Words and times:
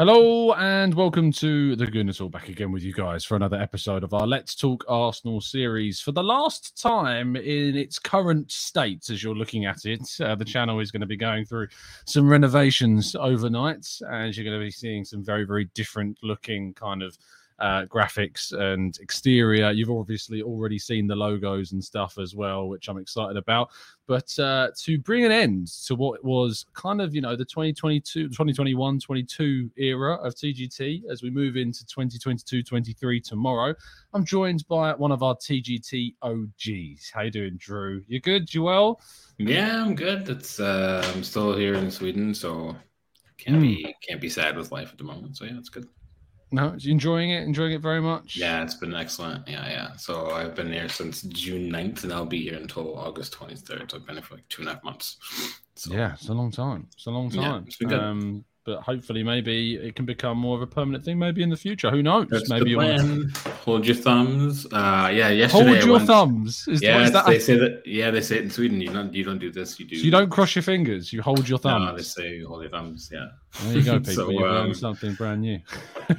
Hello 0.00 0.54
and 0.54 0.94
welcome 0.94 1.30
to 1.30 1.76
the 1.76 1.84
Gooner 1.84 2.16
Talk 2.16 2.32
back 2.32 2.48
again 2.48 2.72
with 2.72 2.82
you 2.82 2.94
guys 2.94 3.22
for 3.22 3.36
another 3.36 3.60
episode 3.60 4.02
of 4.02 4.14
our 4.14 4.26
Let's 4.26 4.54
Talk 4.54 4.82
Arsenal 4.88 5.42
series. 5.42 6.00
For 6.00 6.12
the 6.12 6.22
last 6.22 6.80
time 6.80 7.36
in 7.36 7.76
its 7.76 7.98
current 7.98 8.50
state, 8.50 9.10
as 9.10 9.22
you're 9.22 9.34
looking 9.34 9.66
at 9.66 9.84
it, 9.84 10.08
uh, 10.22 10.36
the 10.36 10.44
channel 10.46 10.80
is 10.80 10.90
going 10.90 11.02
to 11.02 11.06
be 11.06 11.18
going 11.18 11.44
through 11.44 11.68
some 12.06 12.26
renovations 12.26 13.14
overnight, 13.14 13.86
and 14.10 14.34
you're 14.34 14.46
going 14.46 14.58
to 14.58 14.64
be 14.64 14.70
seeing 14.70 15.04
some 15.04 15.22
very, 15.22 15.44
very 15.44 15.66
different 15.74 16.16
looking 16.22 16.72
kind 16.72 17.02
of 17.02 17.18
uh, 17.60 17.84
graphics 17.86 18.52
and 18.52 18.98
exterior. 19.00 19.70
You've 19.70 19.90
obviously 19.90 20.42
already 20.42 20.78
seen 20.78 21.06
the 21.06 21.16
logos 21.16 21.72
and 21.72 21.82
stuff 21.82 22.18
as 22.18 22.34
well, 22.34 22.68
which 22.68 22.88
I'm 22.88 22.98
excited 22.98 23.36
about. 23.36 23.70
But 24.06 24.36
uh, 24.38 24.70
to 24.76 24.98
bring 24.98 25.24
an 25.24 25.30
end 25.30 25.68
to 25.86 25.94
what 25.94 26.24
was 26.24 26.66
kind 26.74 27.00
of, 27.00 27.14
you 27.14 27.20
know, 27.20 27.36
the 27.36 27.44
2022, 27.44 28.28
2021, 28.28 28.98
22 28.98 29.70
era 29.76 30.14
of 30.14 30.34
TGT 30.34 31.02
as 31.10 31.22
we 31.22 31.30
move 31.30 31.56
into 31.56 31.86
2022, 31.86 32.62
23 32.62 33.20
tomorrow, 33.20 33.74
I'm 34.12 34.24
joined 34.24 34.66
by 34.66 34.94
one 34.94 35.12
of 35.12 35.22
our 35.22 35.36
TGT 35.36 36.16
OGs. 36.22 37.10
How 37.12 37.22
you 37.22 37.30
doing, 37.30 37.56
Drew? 37.56 38.02
You 38.08 38.20
good, 38.20 38.46
Joel? 38.46 39.00
Yeah, 39.38 39.84
I'm 39.84 39.94
good. 39.94 40.28
It's 40.28 40.58
uh, 40.60 41.08
I'm 41.14 41.22
still 41.22 41.56
here 41.56 41.74
in 41.74 41.90
Sweden, 41.90 42.34
so 42.34 42.74
can't 43.38 43.58
mm. 43.58 43.62
be 43.62 43.94
can't 44.06 44.20
be 44.20 44.28
sad 44.28 44.56
with 44.56 44.72
life 44.72 44.90
at 44.92 44.98
the 44.98 45.04
moment. 45.04 45.36
So 45.36 45.44
yeah, 45.44 45.56
it's 45.56 45.70
good. 45.70 45.88
No, 46.52 46.76
enjoying 46.84 47.30
it, 47.30 47.44
enjoying 47.44 47.72
it 47.72 47.80
very 47.80 48.00
much. 48.00 48.36
Yeah, 48.36 48.62
it's 48.62 48.74
been 48.74 48.94
excellent. 48.94 49.46
Yeah, 49.46 49.68
yeah. 49.68 49.96
So 49.96 50.30
I've 50.30 50.54
been 50.54 50.72
here 50.72 50.88
since 50.88 51.22
June 51.22 51.70
9th, 51.70 52.04
and 52.04 52.12
I'll 52.12 52.26
be 52.26 52.42
here 52.42 52.56
until 52.56 52.98
August 52.98 53.34
23rd. 53.34 53.90
So 53.90 53.96
I've 53.96 54.06
been 54.06 54.16
here 54.16 54.24
for 54.24 54.34
like 54.34 54.48
two 54.48 54.62
and 54.62 54.70
a 54.70 54.74
half 54.74 54.84
months. 54.84 55.16
So, 55.76 55.94
yeah, 55.94 56.14
it's 56.14 56.28
a 56.28 56.34
long 56.34 56.50
time. 56.50 56.88
It's 56.94 57.06
a 57.06 57.10
long 57.10 57.30
time. 57.30 57.66
Yeah, 57.80 58.10
um, 58.10 58.44
but 58.70 58.82
hopefully, 58.82 59.24
maybe 59.24 59.74
it 59.74 59.96
can 59.96 60.06
become 60.06 60.38
more 60.38 60.54
of 60.54 60.62
a 60.62 60.66
permanent 60.66 61.04
thing. 61.04 61.18
Maybe 61.18 61.42
in 61.42 61.50
the 61.50 61.56
future, 61.56 61.90
who 61.90 62.02
knows? 62.02 62.28
That's 62.30 62.48
maybe 62.48 62.70
you 62.70 62.76
want 62.76 62.98
to 62.98 63.50
hold 63.64 63.84
your 63.84 63.96
thumbs. 63.96 64.64
Uh, 64.66 65.10
yeah, 65.12 65.30
yesterday. 65.30 65.64
Hold 65.72 65.84
your 65.84 65.94
went... 65.94 66.06
thumbs. 66.06 66.68
Is, 66.68 66.80
yeah, 66.80 67.10
that... 67.10 67.26
they 67.26 67.40
say 67.40 67.58
that. 67.58 67.82
Yeah, 67.84 68.12
they 68.12 68.20
say 68.20 68.36
it 68.36 68.44
in 68.44 68.50
Sweden. 68.50 68.80
You 68.80 68.92
don't. 68.92 69.12
You 69.12 69.24
don't 69.24 69.40
do 69.40 69.50
this. 69.50 69.80
You 69.80 69.86
do. 69.86 69.96
So 69.96 70.04
you 70.04 70.12
don't 70.12 70.30
cross 70.30 70.54
your 70.54 70.62
fingers. 70.62 71.12
You 71.12 71.20
hold 71.20 71.48
your 71.48 71.58
thumbs. 71.58 71.86
No, 71.86 71.96
they 71.96 72.02
say 72.02 72.42
hold 72.42 72.62
your 72.62 72.70
thumbs. 72.70 73.10
Yeah. 73.12 73.26
There 73.62 73.78
you 73.78 73.82
go, 73.82 73.98
people. 73.98 74.14
so, 74.14 74.30
you 74.30 74.40
learned 74.40 74.68
um, 74.68 74.74
something 74.74 75.14
brand 75.14 75.40
new. 75.40 75.58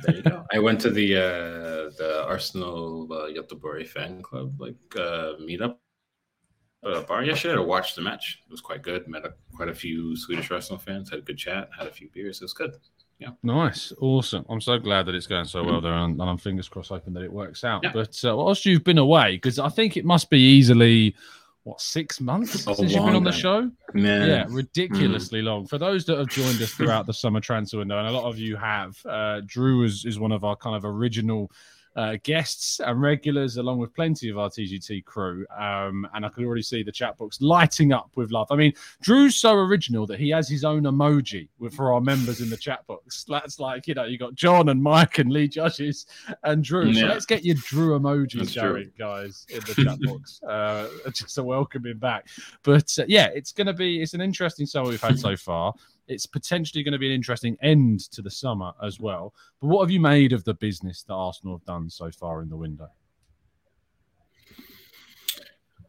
there 0.04 0.16
you 0.16 0.24
go. 0.24 0.46
I 0.54 0.60
went 0.60 0.82
to 0.82 0.90
the 0.90 1.16
uh, 1.16 1.90
the 1.98 2.26
Arsenal 2.28 3.08
uh, 3.14 3.86
fan 3.86 4.22
club 4.22 4.60
like 4.60 4.76
uh, 4.98 5.34
meetup 5.40 5.78
uh, 6.84 7.02
bar 7.02 7.24
yesterday 7.24 7.56
to 7.56 7.64
watch 7.64 7.96
the 7.96 8.02
match. 8.02 8.40
It 8.46 8.52
was 8.52 8.62
quite 8.62 8.82
good. 8.82 9.08
Met 9.08 9.26
a, 9.26 9.34
quite 9.56 9.70
a 9.70 9.76
few 9.76 10.16
Swedish 10.16 10.50
wrestling 10.50 10.80
fans. 10.80 11.10
Had 11.10 11.20
a 11.20 11.22
good 11.24 11.38
chat. 11.38 11.70
Had 11.78 11.88
a 11.88 11.92
few 11.92 12.10
beers. 12.14 12.42
It 12.42 12.46
was 12.46 12.54
good. 12.54 12.76
Yeah. 13.20 13.30
Nice. 13.44 13.94
Awesome. 14.02 14.46
I'm 14.50 14.62
so 14.62 14.80
glad 14.80 15.06
that 15.06 15.14
it's 15.14 15.28
going 15.28 15.46
so 15.46 15.64
well 15.64 15.80
there, 15.80 15.94
and, 15.94 16.20
and 16.20 16.30
I'm 16.30 16.38
fingers 16.38 16.68
crossed 16.68 16.90
hoping 16.90 17.14
that 17.14 17.24
it 17.24 17.32
works 17.32 17.64
out. 17.64 17.84
Yeah. 17.84 17.92
But 17.94 18.20
uh, 18.26 18.36
whilst 18.36 18.66
you've 18.66 18.84
been 18.84 18.98
away, 18.98 19.34
because 19.34 19.60
I 19.60 19.70
think 19.70 19.96
it 19.96 20.06
must 20.06 20.32
be 20.32 20.40
easily 20.40 21.16
what 21.64 21.80
six 21.80 22.20
months 22.20 22.64
since 22.64 22.80
you've 22.80 23.06
been 23.06 23.16
on 23.16 23.24
the 23.24 23.32
show? 23.32 23.70
Man. 23.94 24.28
Yeah, 24.28 24.46
ridiculously 24.50 25.42
mm. 25.42 25.46
long. 25.46 25.68
For 25.68 25.78
those 25.78 26.06
that 26.06 26.18
have 26.18 26.30
joined 26.30 26.60
us 26.62 26.72
throughout 26.72 27.06
the 27.06 27.14
summer 27.14 27.40
transfer 27.40 27.78
window, 27.78 28.00
and 28.00 28.08
a 28.08 28.12
lot 28.12 28.26
of 28.26 28.40
you 28.40 28.56
have, 28.56 28.98
uh, 29.06 29.42
Drew 29.46 29.84
is, 29.84 30.04
is 30.06 30.18
one 30.18 30.32
of 30.32 30.44
our 30.44 30.56
kind 30.56 30.76
of 30.76 30.84
original 30.84 31.52
uh, 31.96 32.18
guests 32.24 32.80
and 32.80 33.02
regulars, 33.02 33.58
along 33.58 33.80
with 33.80 33.94
plenty 33.94 34.30
of 34.30 34.38
our 34.38 34.50
TGT 34.50 35.04
crew. 35.06 35.46
Um, 35.58 36.08
and 36.14 36.26
I 36.26 36.30
can 36.30 36.46
already 36.46 36.62
see 36.62 36.84
the 36.84 36.92
chat 36.92 37.18
box 37.18 37.42
lighting 37.42 37.92
up 37.92 38.12
with 38.16 38.32
love. 38.32 38.48
I 38.52 38.56
mean, 38.56 38.74
Drew's 39.02 39.36
so 39.36 39.54
original 39.54 40.06
that 40.08 40.20
he 40.20 40.30
has 40.30 40.48
his 40.48 40.64
own 40.64 40.84
emoji 40.84 41.50
for 41.72 41.94
our 41.94 42.02
members 42.02 42.42
in 42.42 42.50
the 42.50 42.58
chat 42.58 42.86
box. 42.88 43.26
That's 43.28 43.60
like, 43.60 43.88
you 43.88 43.94
know, 43.94 44.06
you 44.06 44.18
got 44.18 44.36
John 44.36 44.70
and 44.70 44.82
Mike 44.82 45.20
and 45.20 45.32
Lee 45.32 45.48
Judges 45.48 46.06
and 46.44 46.64
Drew. 46.64 46.88
Yeah. 46.88 47.02
So 47.02 47.08
let's 47.08 47.26
get 47.26 47.44
your 47.44 47.56
Drew 47.56 48.00
emojis 48.00 48.56
going, 48.56 48.92
guys, 48.98 49.46
in 49.50 49.60
the 49.62 49.84
chat 49.84 50.00
box. 50.02 50.40
Uh, 50.52 50.88
just 51.14 51.38
a 51.38 51.44
welcoming 51.44 51.98
back. 51.98 52.28
But 52.64 52.94
uh, 53.00 53.06
yeah, 53.08 53.30
it's 53.34 53.52
going 53.52 53.68
to 53.68 53.74
be, 53.74 54.02
it's 54.02 54.14
an 54.14 54.22
interesting 54.22 54.66
summer 54.66 54.90
we've 54.90 55.02
had 55.02 55.18
so 55.18 55.38
far 55.38 55.74
it's 56.12 56.26
potentially 56.26 56.84
going 56.84 56.92
to 56.92 57.00
be 57.00 57.08
an 57.08 57.16
interesting 57.16 57.58
end 57.62 58.02
to 58.12 58.22
the 58.22 58.30
summer 58.30 58.74
as 58.84 59.00
well. 59.00 59.34
But 59.60 59.68
what 59.68 59.82
have 59.82 59.92
you 59.92 60.02
made 60.02 60.34
of 60.34 60.44
the 60.44 60.54
business 60.54 61.04
that 61.04 61.14
Arsenal 61.14 61.58
have 61.58 61.66
done 61.66 61.90
so 61.90 62.12
far 62.12 62.42
in 62.42 62.50
the 62.50 62.58
window? 62.58 62.90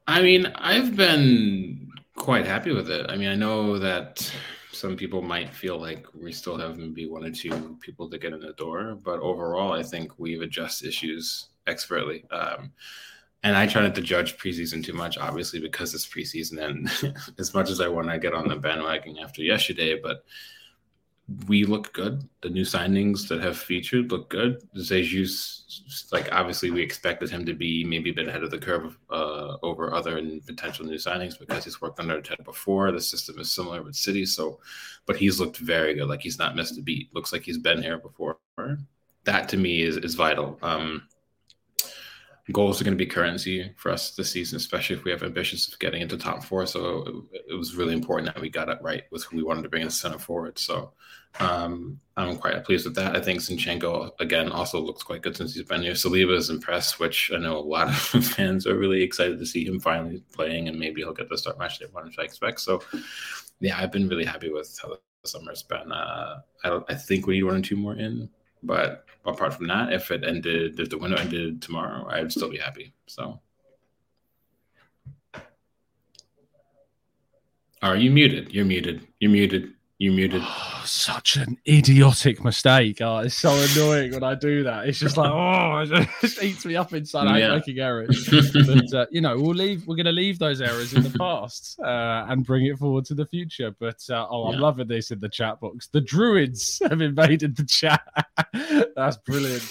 I 0.07 0.23
mean, 0.23 0.47
I've 0.55 0.97
been 0.97 1.91
quite 2.17 2.47
happy 2.47 2.73
with 2.73 2.91
it. 2.91 3.07
I 3.09 3.17
mean, 3.17 3.29
I 3.29 3.35
know 3.35 3.79
that 3.79 4.33
some 4.71 4.97
people 4.97 5.23
might 5.23 5.53
feel 5.53 5.79
like 5.79 6.07
we 6.15 6.33
still 6.33 6.57
have 6.57 6.79
maybe 6.79 7.07
one 7.07 7.25
or 7.25 7.31
two 7.31 7.77
people 7.81 8.09
to 8.09 8.19
get 8.19 8.33
in 8.33 8.41
the 8.41 8.53
door, 8.55 8.99
but 9.03 9.21
overall, 9.21 9.73
I 9.73 9.83
think 9.83 10.19
we've 10.19 10.41
addressed 10.41 10.85
issues 10.85 11.49
expertly. 11.67 12.25
Um, 12.31 12.73
and 13.43 13.57
I 13.57 13.67
try 13.67 13.83
not 13.83 13.95
to 13.97 14.03
judge 14.03 14.37
preseason 14.39 14.85
too 14.85 14.93
much, 14.93 15.19
obviously, 15.19 15.59
because 15.59 15.95
it's 15.95 16.07
preseason. 16.07 16.63
And 16.63 17.17
as 17.39 17.55
much 17.55 17.71
as 17.71 17.81
I 17.81 17.89
want 17.89 18.09
to 18.09 18.19
get 18.19 18.35
on 18.35 18.49
the 18.49 18.57
bandwagon 18.57 19.19
after 19.19 19.43
yesterday, 19.43 19.99
but 20.01 20.25
we 21.47 21.65
look 21.65 21.93
good. 21.93 22.29
The 22.43 22.51
new 22.51 22.63
signings 22.63 23.29
that 23.29 23.41
have 23.41 23.57
featured 23.57 24.11
look 24.11 24.29
good. 24.29 24.63
Jesus, 24.75 26.09
like 26.13 26.31
obviously, 26.33 26.71
we 26.71 26.83
expected 26.83 27.31
him 27.31 27.45
to 27.47 27.55
be 27.55 27.85
maybe 27.85 28.11
a 28.11 28.15
bit 28.15 28.29
ahead 28.29 28.43
of 28.43 28.51
the 28.51 28.59
curve 28.59 28.97
uh, 29.11 29.57
over 29.63 29.95
other 29.95 30.21
potential 30.47 30.85
new 30.85 30.97
signings 30.97 31.39
because 31.39 31.65
he's 31.65 31.81
worked 31.81 32.01
under 32.01 32.21
Ted 32.21 32.45
before. 32.45 32.93
The 32.93 33.01
system 33.01 33.39
is 33.39 33.51
similar 33.51 33.83
with 33.83 33.97
City, 33.97 34.27
so 34.27 34.61
but 35.07 35.17
he's 35.17 35.41
looked 35.41 35.59
very 35.59 35.95
good. 35.95 36.09
Like 36.09 36.23
he's 36.23 36.39
not 36.39 36.57
missed 36.57 36.79
a 36.79 36.83
beat. 36.83 37.15
Looks 37.15 37.33
like 37.33 37.43
he's 37.43 37.59
been 37.59 37.83
here 37.83 37.99
before. 37.99 38.39
That 39.25 39.49
to 39.51 39.57
me 39.57 39.83
is 39.83 39.97
is 39.97 40.15
vital. 40.15 40.59
Um, 40.63 41.09
goals 42.51 42.81
are 42.81 42.85
going 42.85 42.97
to 42.97 43.05
be 43.05 43.09
currency 43.09 43.73
for 43.77 43.93
us 43.93 44.17
this 44.17 44.33
season, 44.33 44.57
especially 44.57 44.97
if 44.97 45.05
we 45.05 45.13
have 45.13 45.23
ambitions 45.23 45.73
of 45.73 45.79
getting 45.79 46.03
into 46.03 46.17
top 46.17 46.43
four. 46.43 46.67
So 46.67 47.27
it, 47.33 47.43
it 47.51 47.55
was 47.55 47.77
really 47.77 47.95
important 47.95 48.35
that 48.35 48.41
we 48.41 48.51
got 48.51 48.69
it 48.69 48.79
right 48.83 49.05
with 49.13 49.25
who 49.25 49.37
we 49.37 49.45
wanted 49.45 49.63
to 49.63 49.69
bring 49.69 49.83
in 49.83 49.91
center 49.91 50.19
forward. 50.19 50.59
So 50.59 50.93
um, 51.39 52.01
I'm 52.17 52.37
quite 52.37 52.65
pleased 52.65 52.85
with 52.85 52.97
that. 52.97 53.17
I 53.17 53.21
think 53.21 53.41
Zinchenko 53.41 54.11
again 54.19 54.51
also 54.51 54.81
looks 54.81 55.05
quite 55.05 55.23
good 55.23 55.37
since 55.37 55.55
he's 55.55 55.65
been 55.65 55.83
here. 55.83 55.93
Saliba 55.93 56.37
is 56.37 56.51
impressed, 56.51 56.99
which 56.99 57.31
I 57.33 57.39
know 57.39 57.57
a 57.57 57.61
lot 57.61 57.89
of 57.89 57.97
fans 58.27 58.67
are 58.67 58.77
really 58.77 59.03
excited 59.03 59.39
to 59.39 59.47
see 59.47 59.65
him 59.65 59.79
finally 59.79 60.23
playing, 60.33 60.69
and 60.69 60.79
maybe 60.79 61.01
he'll 61.01 61.13
get 61.13 61.29
the 61.29 61.39
start 61.39 61.59
match 61.59 61.79
day 61.79 61.87
one, 61.93 62.07
which 62.07 62.19
I 62.19 62.23
expect. 62.23 62.61
So 62.61 62.83
yeah, 63.61 63.79
I've 63.79 63.93
been 63.93 64.09
really 64.09 64.25
happy 64.25 64.51
with 64.51 64.77
how 64.83 64.89
the 64.91 65.29
summer's 65.29 65.63
been. 65.63 65.93
Uh, 65.93 66.41
I, 66.65 66.81
I 66.89 66.95
think 66.95 67.27
we 67.27 67.35
need 67.35 67.45
one 67.45 67.57
or 67.57 67.63
two 67.63 67.77
more 67.77 67.95
in, 67.95 68.29
but 68.63 69.05
apart 69.25 69.55
from 69.55 69.67
that, 69.69 69.93
if 69.93 70.11
it 70.11 70.25
ended, 70.25 70.79
if 70.79 70.91
the 70.91 70.99
window 70.99 71.17
ended 71.17 71.63
tomorrow, 71.63 72.07
I'd 72.09 72.33
still 72.33 72.51
be 72.51 72.59
happy. 72.59 72.93
So. 73.07 73.41
Are 77.83 77.97
you 77.97 78.11
muted? 78.11 78.53
You're 78.53 78.65
muted. 78.65 79.07
You're 79.19 79.33
muted. 79.33 79.75
You're 80.03 80.15
muted. 80.15 80.43
Oh, 80.45 80.83
such 80.85 81.37
an 81.37 81.59
idiotic 81.69 82.43
mistake. 82.43 83.01
Oh, 83.01 83.19
it's 83.19 83.37
so 83.37 83.55
annoying 83.55 84.13
when 84.13 84.25
I 84.25 84.35
do 84.35 84.65
that. 84.65 84.89
It's 84.89 84.99
just 84.99 85.17
like, 85.17 85.31
oh, 85.33 85.85
it 85.87 86.09
just 86.21 86.43
eats 86.43 86.67
me 86.67 86.75
up 86.75 86.93
inside. 86.93 87.29
I 87.29 87.39
yeah. 87.39 87.55
making 87.55 87.79
errors. 87.79 88.29
but, 88.53 88.93
uh, 88.93 89.07
you 89.13 89.21
know, 89.21 89.39
we'll 89.39 89.55
leave, 89.55 89.87
we're 89.87 89.95
going 89.95 90.07
to 90.07 90.11
leave 90.11 90.41
those 90.41 90.61
errors 90.61 90.93
in 90.93 91.05
the 91.05 91.11
past 91.19 91.79
uh, 91.79 92.27
and 92.29 92.45
bring 92.45 92.67
it 92.67 92.79
forward 92.79 93.05
to 93.05 93.15
the 93.15 93.27
future. 93.27 93.71
But, 93.79 94.03
uh, 94.11 94.27
oh, 94.29 94.47
I'm 94.47 94.59
loving 94.59 94.89
this 94.89 95.13
in 95.13 95.21
the 95.21 95.29
chat 95.29 95.61
box. 95.61 95.87
The 95.87 96.01
Druids 96.01 96.83
have 96.83 97.01
invaded 97.01 97.57
the 97.57 97.65
chat. 97.65 98.03
That's 98.97 99.19
brilliant. 99.19 99.63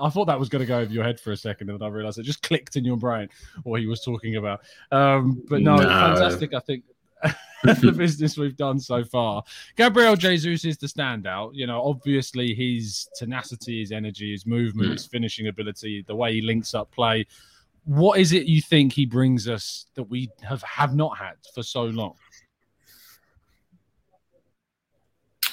I 0.00 0.08
thought 0.08 0.24
that 0.24 0.40
was 0.40 0.48
going 0.48 0.60
to 0.60 0.66
go 0.66 0.78
over 0.78 0.92
your 0.92 1.04
head 1.04 1.20
for 1.20 1.30
a 1.30 1.36
second, 1.36 1.70
and 1.70 1.78
then 1.78 1.86
I 1.86 1.90
realized 1.90 2.18
it 2.18 2.22
just 2.22 2.42
clicked 2.42 2.74
in 2.74 2.84
your 2.84 2.96
brain 2.96 3.28
what 3.62 3.80
he 3.80 3.86
was 3.86 4.00
talking 4.02 4.36
about. 4.36 4.62
Um, 4.90 5.42
but 5.48 5.60
no, 5.60 5.76
no, 5.76 5.82
fantastic. 5.82 6.54
I 6.54 6.60
think 6.60 6.84
the 7.62 7.92
business 7.92 8.36
we've 8.36 8.56
done 8.56 8.78
so 8.78 9.04
far. 9.04 9.42
Gabriel 9.76 10.16
Jesus 10.16 10.64
is 10.64 10.76
the 10.76 10.86
standout. 10.86 11.50
You 11.54 11.66
know, 11.66 11.82
obviously 11.82 12.54
his 12.54 13.08
tenacity, 13.16 13.80
his 13.80 13.92
energy, 13.92 14.32
his 14.32 14.46
movement, 14.46 14.90
mm. 14.90 14.92
his 14.92 15.06
finishing 15.06 15.48
ability, 15.48 16.04
the 16.06 16.14
way 16.14 16.34
he 16.34 16.42
links 16.42 16.74
up 16.74 16.90
play. 16.90 17.26
What 17.84 18.18
is 18.18 18.32
it 18.32 18.46
you 18.46 18.60
think 18.60 18.92
he 18.92 19.06
brings 19.06 19.48
us 19.48 19.86
that 19.94 20.04
we 20.04 20.30
have 20.42 20.62
have 20.62 20.94
not 20.94 21.16
had 21.16 21.34
for 21.54 21.62
so 21.62 21.84
long? 21.84 22.14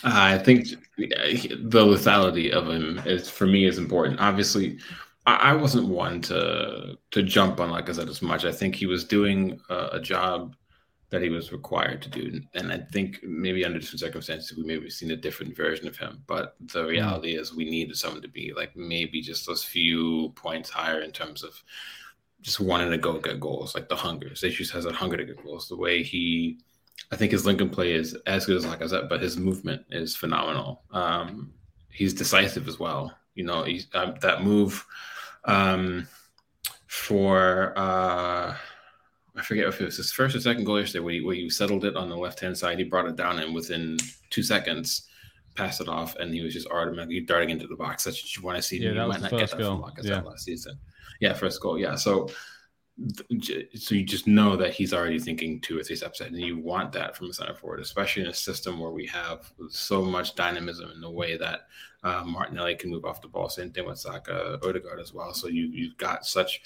I 0.03 0.37
think 0.37 0.69
the 0.97 1.85
lethality 1.85 2.51
of 2.51 2.67
him 2.67 3.01
is 3.05 3.29
for 3.29 3.45
me 3.45 3.65
is 3.65 3.77
important. 3.77 4.19
Obviously, 4.19 4.79
I 5.27 5.53
wasn't 5.53 5.87
one 5.87 6.21
to 6.23 6.97
to 7.11 7.23
jump 7.23 7.59
on 7.59 7.69
like 7.69 7.89
I 7.89 7.93
said 7.93 8.09
as 8.09 8.21
much. 8.21 8.43
I 8.43 8.51
think 8.51 8.75
he 8.75 8.87
was 8.87 9.05
doing 9.05 9.59
a, 9.69 9.89
a 9.93 9.99
job 10.01 10.55
that 11.11 11.21
he 11.21 11.29
was 11.29 11.51
required 11.51 12.01
to 12.01 12.09
do. 12.09 12.41
And 12.53 12.71
I 12.71 12.77
think 12.77 13.21
maybe 13.21 13.65
under 13.65 13.79
different 13.79 13.99
circumstances, 13.99 14.57
we 14.57 14.63
maybe 14.63 14.89
seen 14.89 15.11
a 15.11 15.15
different 15.15 15.55
version 15.55 15.87
of 15.87 15.97
him. 15.97 16.23
But 16.25 16.55
the 16.59 16.83
hmm. 16.83 16.87
reality 16.87 17.35
is, 17.35 17.53
we 17.53 17.69
needed 17.69 17.97
someone 17.97 18.21
to 18.21 18.29
be 18.29 18.53
like 18.55 18.75
maybe 18.75 19.21
just 19.21 19.45
those 19.45 19.63
few 19.63 20.29
points 20.35 20.69
higher 20.69 21.01
in 21.01 21.11
terms 21.11 21.43
of 21.43 21.61
just 22.41 22.61
wanting 22.61 22.89
to 22.91 22.97
go 22.97 23.19
get 23.19 23.41
goals, 23.41 23.75
like 23.75 23.89
the 23.89 23.95
hunger. 23.95 24.29
Jesus 24.29 24.71
has 24.71 24.85
a 24.85 24.93
hunger 24.93 25.17
to 25.17 25.25
get 25.25 25.43
goals. 25.43 25.67
The 25.67 25.75
way 25.75 26.01
he, 26.01 26.59
I 27.11 27.17
think 27.17 27.33
his 27.33 27.45
Lincoln 27.45 27.69
play 27.69 27.93
is 27.93 28.15
as 28.25 28.45
good 28.45 28.57
as 28.57 28.65
like 28.65 28.81
I 28.81 28.87
said, 28.87 29.09
but 29.09 29.21
his 29.21 29.37
movement 29.37 29.85
is 29.91 30.15
phenomenal. 30.15 30.81
Um, 30.91 31.53
he's 31.89 32.13
decisive 32.13 32.69
as 32.69 32.79
well. 32.79 33.13
You 33.35 33.43
know, 33.43 33.63
he's 33.63 33.87
um, 33.93 34.15
that 34.21 34.43
move 34.43 34.85
um, 35.43 36.07
for. 36.87 37.73
Uh, 37.75 38.55
I 39.35 39.41
forget 39.41 39.67
if 39.67 39.79
it 39.79 39.85
was 39.85 39.97
his 39.97 40.11
first 40.11 40.35
or 40.35 40.41
second 40.41 40.65
goal 40.65 40.79
yesterday 40.79 41.03
where 41.03 41.13
he, 41.13 41.21
where 41.21 41.35
he 41.35 41.49
settled 41.49 41.85
it 41.85 41.95
on 41.95 42.09
the 42.09 42.17
left 42.17 42.39
hand 42.39 42.57
side. 42.57 42.77
He 42.77 42.83
brought 42.83 43.07
it 43.07 43.15
down 43.15 43.39
and 43.39 43.55
within 43.55 43.97
two 44.29 44.43
seconds 44.43 45.07
passed 45.55 45.81
it 45.81 45.89
off, 45.89 46.15
and 46.15 46.33
he 46.33 46.41
was 46.41 46.53
just 46.53 46.67
automatically 46.67 47.21
darting 47.21 47.49
into 47.49 47.67
the 47.67 47.75
box. 47.75 48.03
That's 48.03 48.21
what 48.23 48.35
you 48.35 48.43
want 48.43 48.57
to 48.57 48.61
see. 48.61 48.79
Yeah, 48.79 48.93
that 48.93 49.07
was 49.07 49.21
might 49.21 49.31
not 49.31 49.39
get 49.39 49.51
that 49.51 49.59
goal. 49.59 49.89
from 49.95 50.05
yeah. 50.05 50.21
last 50.21 50.45
season. 50.45 50.79
Yeah, 51.19 51.33
first 51.33 51.61
goal. 51.61 51.77
Yeah, 51.77 51.95
so 51.95 52.29
so 53.75 53.95
you 53.95 54.03
just 54.03 54.27
know 54.27 54.55
that 54.55 54.73
he's 54.73 54.93
already 54.93 55.17
thinking 55.17 55.59
two 55.61 55.79
or 55.79 55.83
three 55.83 55.95
steps 55.95 56.19
ahead, 56.19 56.33
and 56.33 56.41
you 56.41 56.59
want 56.59 56.91
that 56.93 57.15
from 57.15 57.29
a 57.29 57.33
center 57.33 57.55
forward, 57.55 57.79
especially 57.79 58.23
in 58.23 58.29
a 58.29 58.33
system 58.33 58.79
where 58.79 58.91
we 58.91 59.05
have 59.07 59.51
so 59.69 60.01
much 60.01 60.35
dynamism 60.35 60.91
in 60.91 61.01
the 61.01 61.09
way 61.09 61.37
that 61.37 61.67
uh, 62.03 62.23
Martinelli 62.25 62.75
can 62.75 62.89
move 62.89 63.05
off 63.05 63.21
the 63.21 63.27
ball. 63.27 63.49
Same 63.49 63.71
thing 63.71 63.85
with 63.85 63.99
Saka, 63.99 64.59
Odegaard 64.63 64.99
as 64.99 65.13
well. 65.13 65.33
So 65.33 65.47
you 65.47 65.65
you've 65.65 65.97
got 65.97 66.25
such 66.25 66.61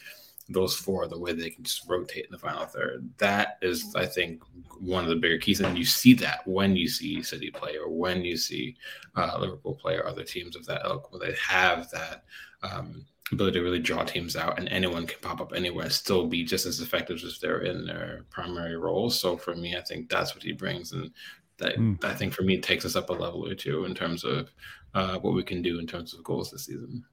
those 0.49 0.75
four, 0.75 1.07
the 1.07 1.17
way 1.17 1.33
they 1.33 1.49
can 1.49 1.63
just 1.63 1.87
rotate 1.89 2.25
in 2.25 2.31
the 2.31 2.37
final 2.37 2.65
third. 2.65 3.09
That 3.17 3.57
is, 3.61 3.95
I 3.95 4.05
think, 4.05 4.43
one 4.79 5.03
of 5.03 5.09
the 5.09 5.15
bigger 5.15 5.39
keys. 5.39 5.59
And 5.59 5.77
you 5.77 5.85
see 5.85 6.13
that 6.15 6.47
when 6.47 6.75
you 6.75 6.87
see 6.87 7.23
City 7.23 7.49
play 7.49 7.77
or 7.77 7.89
when 7.89 8.23
you 8.23 8.37
see 8.37 8.75
uh, 9.15 9.37
Liverpool 9.39 9.75
play 9.75 9.95
or 9.95 10.05
other 10.07 10.23
teams 10.23 10.55
of 10.55 10.65
that 10.67 10.85
ilk, 10.85 11.11
where 11.11 11.19
they 11.19 11.35
have 11.41 11.89
that 11.91 12.25
um, 12.61 13.05
ability 13.31 13.59
to 13.59 13.63
really 13.63 13.79
draw 13.79 14.03
teams 14.03 14.35
out 14.35 14.59
and 14.59 14.69
anyone 14.69 15.07
can 15.07 15.19
pop 15.21 15.41
up 15.41 15.53
anywhere 15.55 15.85
and 15.85 15.93
still 15.93 16.27
be 16.27 16.43
just 16.43 16.65
as 16.67 16.79
effective 16.79 17.23
as 17.23 17.39
they're 17.39 17.61
in 17.61 17.85
their 17.85 18.25
primary 18.29 18.77
roles. 18.77 19.19
So 19.19 19.37
for 19.37 19.55
me, 19.55 19.75
I 19.75 19.81
think 19.81 20.09
that's 20.09 20.35
what 20.35 20.43
he 20.43 20.51
brings. 20.51 20.91
And 20.91 21.11
that 21.57 21.77
mm. 21.77 22.03
I 22.03 22.13
think 22.13 22.33
for 22.33 22.43
me 22.43 22.59
takes 22.59 22.85
us 22.85 22.95
up 22.95 23.09
a 23.09 23.13
level 23.13 23.47
or 23.47 23.55
two 23.55 23.85
in 23.85 23.95
terms 23.95 24.23
of 24.23 24.51
uh, 24.93 25.17
what 25.19 25.33
we 25.33 25.43
can 25.43 25.61
do 25.61 25.79
in 25.79 25.87
terms 25.87 26.13
of 26.13 26.23
goals 26.23 26.51
this 26.51 26.65
season. 26.65 27.03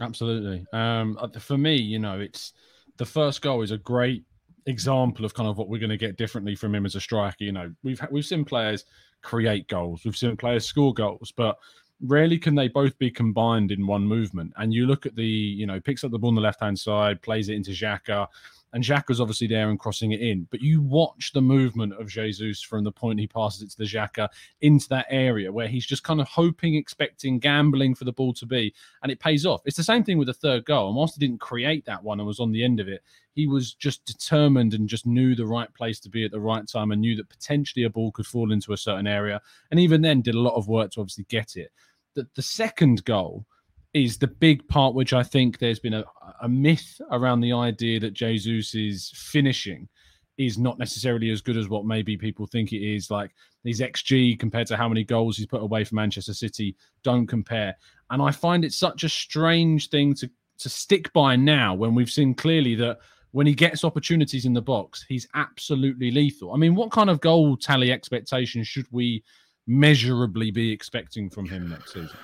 Absolutely. 0.00 0.66
Um, 0.72 1.16
uh, 1.20 1.28
for 1.38 1.56
me, 1.56 1.76
you 1.76 1.98
know, 1.98 2.20
it's 2.20 2.52
the 2.96 3.06
first 3.06 3.42
goal 3.42 3.62
is 3.62 3.70
a 3.70 3.78
great 3.78 4.24
example 4.66 5.24
of 5.24 5.34
kind 5.34 5.48
of 5.48 5.58
what 5.58 5.68
we're 5.68 5.80
going 5.80 5.90
to 5.90 5.96
get 5.96 6.16
differently 6.16 6.54
from 6.54 6.74
him 6.74 6.86
as 6.86 6.94
a 6.94 7.00
striker. 7.00 7.44
You 7.44 7.52
know, 7.52 7.72
we've 7.82 8.00
we've 8.10 8.24
seen 8.24 8.44
players 8.44 8.84
create 9.22 9.68
goals, 9.68 10.02
we've 10.04 10.16
seen 10.16 10.36
players 10.36 10.66
score 10.66 10.94
goals, 10.94 11.32
but 11.36 11.58
rarely 12.02 12.38
can 12.38 12.54
they 12.54 12.68
both 12.68 12.98
be 12.98 13.10
combined 13.10 13.72
in 13.72 13.86
one 13.86 14.06
movement. 14.06 14.52
And 14.56 14.72
you 14.72 14.86
look 14.86 15.06
at 15.06 15.16
the, 15.16 15.24
you 15.24 15.66
know, 15.66 15.80
picks 15.80 16.04
up 16.04 16.10
the 16.10 16.18
ball 16.18 16.28
on 16.28 16.34
the 16.34 16.40
left 16.40 16.60
hand 16.60 16.78
side, 16.78 17.22
plays 17.22 17.48
it 17.48 17.54
into 17.54 17.70
Xhaka, 17.70 18.26
and 18.74 18.82
Xhaka's 18.82 19.20
obviously 19.20 19.46
there 19.46 19.70
and 19.70 19.78
crossing 19.78 20.10
it 20.10 20.20
in. 20.20 20.48
But 20.50 20.60
you 20.60 20.82
watch 20.82 21.30
the 21.32 21.40
movement 21.40 21.94
of 21.94 22.08
Jesus 22.08 22.60
from 22.60 22.82
the 22.82 22.90
point 22.90 23.20
he 23.20 23.28
passes 23.28 23.62
it 23.62 23.70
to 23.70 23.78
the 23.78 23.84
Xhaka 23.84 24.28
into 24.62 24.88
that 24.88 25.06
area 25.08 25.52
where 25.52 25.68
he's 25.68 25.86
just 25.86 26.02
kind 26.02 26.20
of 26.20 26.26
hoping, 26.26 26.74
expecting, 26.74 27.38
gambling 27.38 27.94
for 27.94 28.04
the 28.04 28.12
ball 28.12 28.34
to 28.34 28.46
be, 28.46 28.74
and 29.02 29.12
it 29.12 29.20
pays 29.20 29.46
off. 29.46 29.62
It's 29.64 29.76
the 29.76 29.84
same 29.84 30.02
thing 30.02 30.18
with 30.18 30.26
the 30.26 30.34
third 30.34 30.64
goal. 30.64 30.88
And 30.88 30.96
whilst 30.96 31.14
he 31.14 31.24
didn't 31.24 31.40
create 31.40 31.86
that 31.86 32.02
one 32.02 32.18
and 32.18 32.26
was 32.26 32.40
on 32.40 32.50
the 32.50 32.64
end 32.64 32.80
of 32.80 32.88
it, 32.88 33.02
he 33.32 33.46
was 33.46 33.74
just 33.74 34.04
determined 34.04 34.74
and 34.74 34.88
just 34.88 35.06
knew 35.06 35.36
the 35.36 35.46
right 35.46 35.72
place 35.74 36.00
to 36.00 36.10
be 36.10 36.24
at 36.24 36.32
the 36.32 36.40
right 36.40 36.66
time 36.66 36.90
and 36.90 37.00
knew 37.00 37.14
that 37.14 37.28
potentially 37.28 37.84
a 37.84 37.90
ball 37.90 38.10
could 38.10 38.26
fall 38.26 38.50
into 38.50 38.72
a 38.72 38.76
certain 38.76 39.06
area. 39.06 39.40
And 39.70 39.78
even 39.78 40.02
then, 40.02 40.20
did 40.20 40.34
a 40.34 40.40
lot 40.40 40.56
of 40.56 40.66
work 40.66 40.90
to 40.92 41.00
obviously 41.00 41.26
get 41.28 41.54
it. 41.54 41.70
The, 42.14 42.26
the 42.34 42.42
second 42.42 43.04
goal 43.04 43.46
is 43.94 44.18
the 44.18 44.26
big 44.26 44.66
part 44.68 44.94
which 44.94 45.12
I 45.12 45.22
think 45.22 45.58
there's 45.58 45.78
been 45.78 45.94
a, 45.94 46.04
a 46.42 46.48
myth 46.48 47.00
around 47.10 47.40
the 47.40 47.52
idea 47.52 48.00
that 48.00 48.12
Jesus' 48.12 48.74
is 48.74 49.12
finishing 49.14 49.88
is 50.36 50.58
not 50.58 50.80
necessarily 50.80 51.30
as 51.30 51.40
good 51.40 51.56
as 51.56 51.68
what 51.68 51.86
maybe 51.86 52.16
people 52.16 52.46
think 52.46 52.72
it 52.72 52.82
is. 52.84 53.08
Like 53.08 53.30
his 53.62 53.80
XG 53.80 54.38
compared 54.38 54.66
to 54.66 54.76
how 54.76 54.88
many 54.88 55.04
goals 55.04 55.36
he's 55.36 55.46
put 55.46 55.62
away 55.62 55.84
for 55.84 55.94
Manchester 55.94 56.34
City 56.34 56.76
don't 57.04 57.28
compare. 57.28 57.76
And 58.10 58.20
I 58.20 58.32
find 58.32 58.64
it 58.64 58.72
such 58.72 59.04
a 59.04 59.08
strange 59.08 59.88
thing 59.90 60.14
to 60.14 60.28
to 60.58 60.68
stick 60.68 61.12
by 61.12 61.34
now 61.34 61.74
when 61.74 61.96
we've 61.96 62.10
seen 62.10 62.32
clearly 62.32 62.76
that 62.76 62.98
when 63.32 63.46
he 63.46 63.54
gets 63.54 63.82
opportunities 63.82 64.44
in 64.44 64.52
the 64.52 64.62
box, 64.62 65.04
he's 65.08 65.26
absolutely 65.34 66.12
lethal. 66.12 66.52
I 66.52 66.56
mean, 66.56 66.76
what 66.76 66.92
kind 66.92 67.10
of 67.10 67.20
goal 67.20 67.56
tally 67.56 67.90
expectations 67.90 68.68
should 68.68 68.86
we 68.92 69.24
measurably 69.66 70.52
be 70.52 70.70
expecting 70.70 71.28
from 71.28 71.46
him 71.46 71.68
next 71.68 71.94
season? 71.94 72.16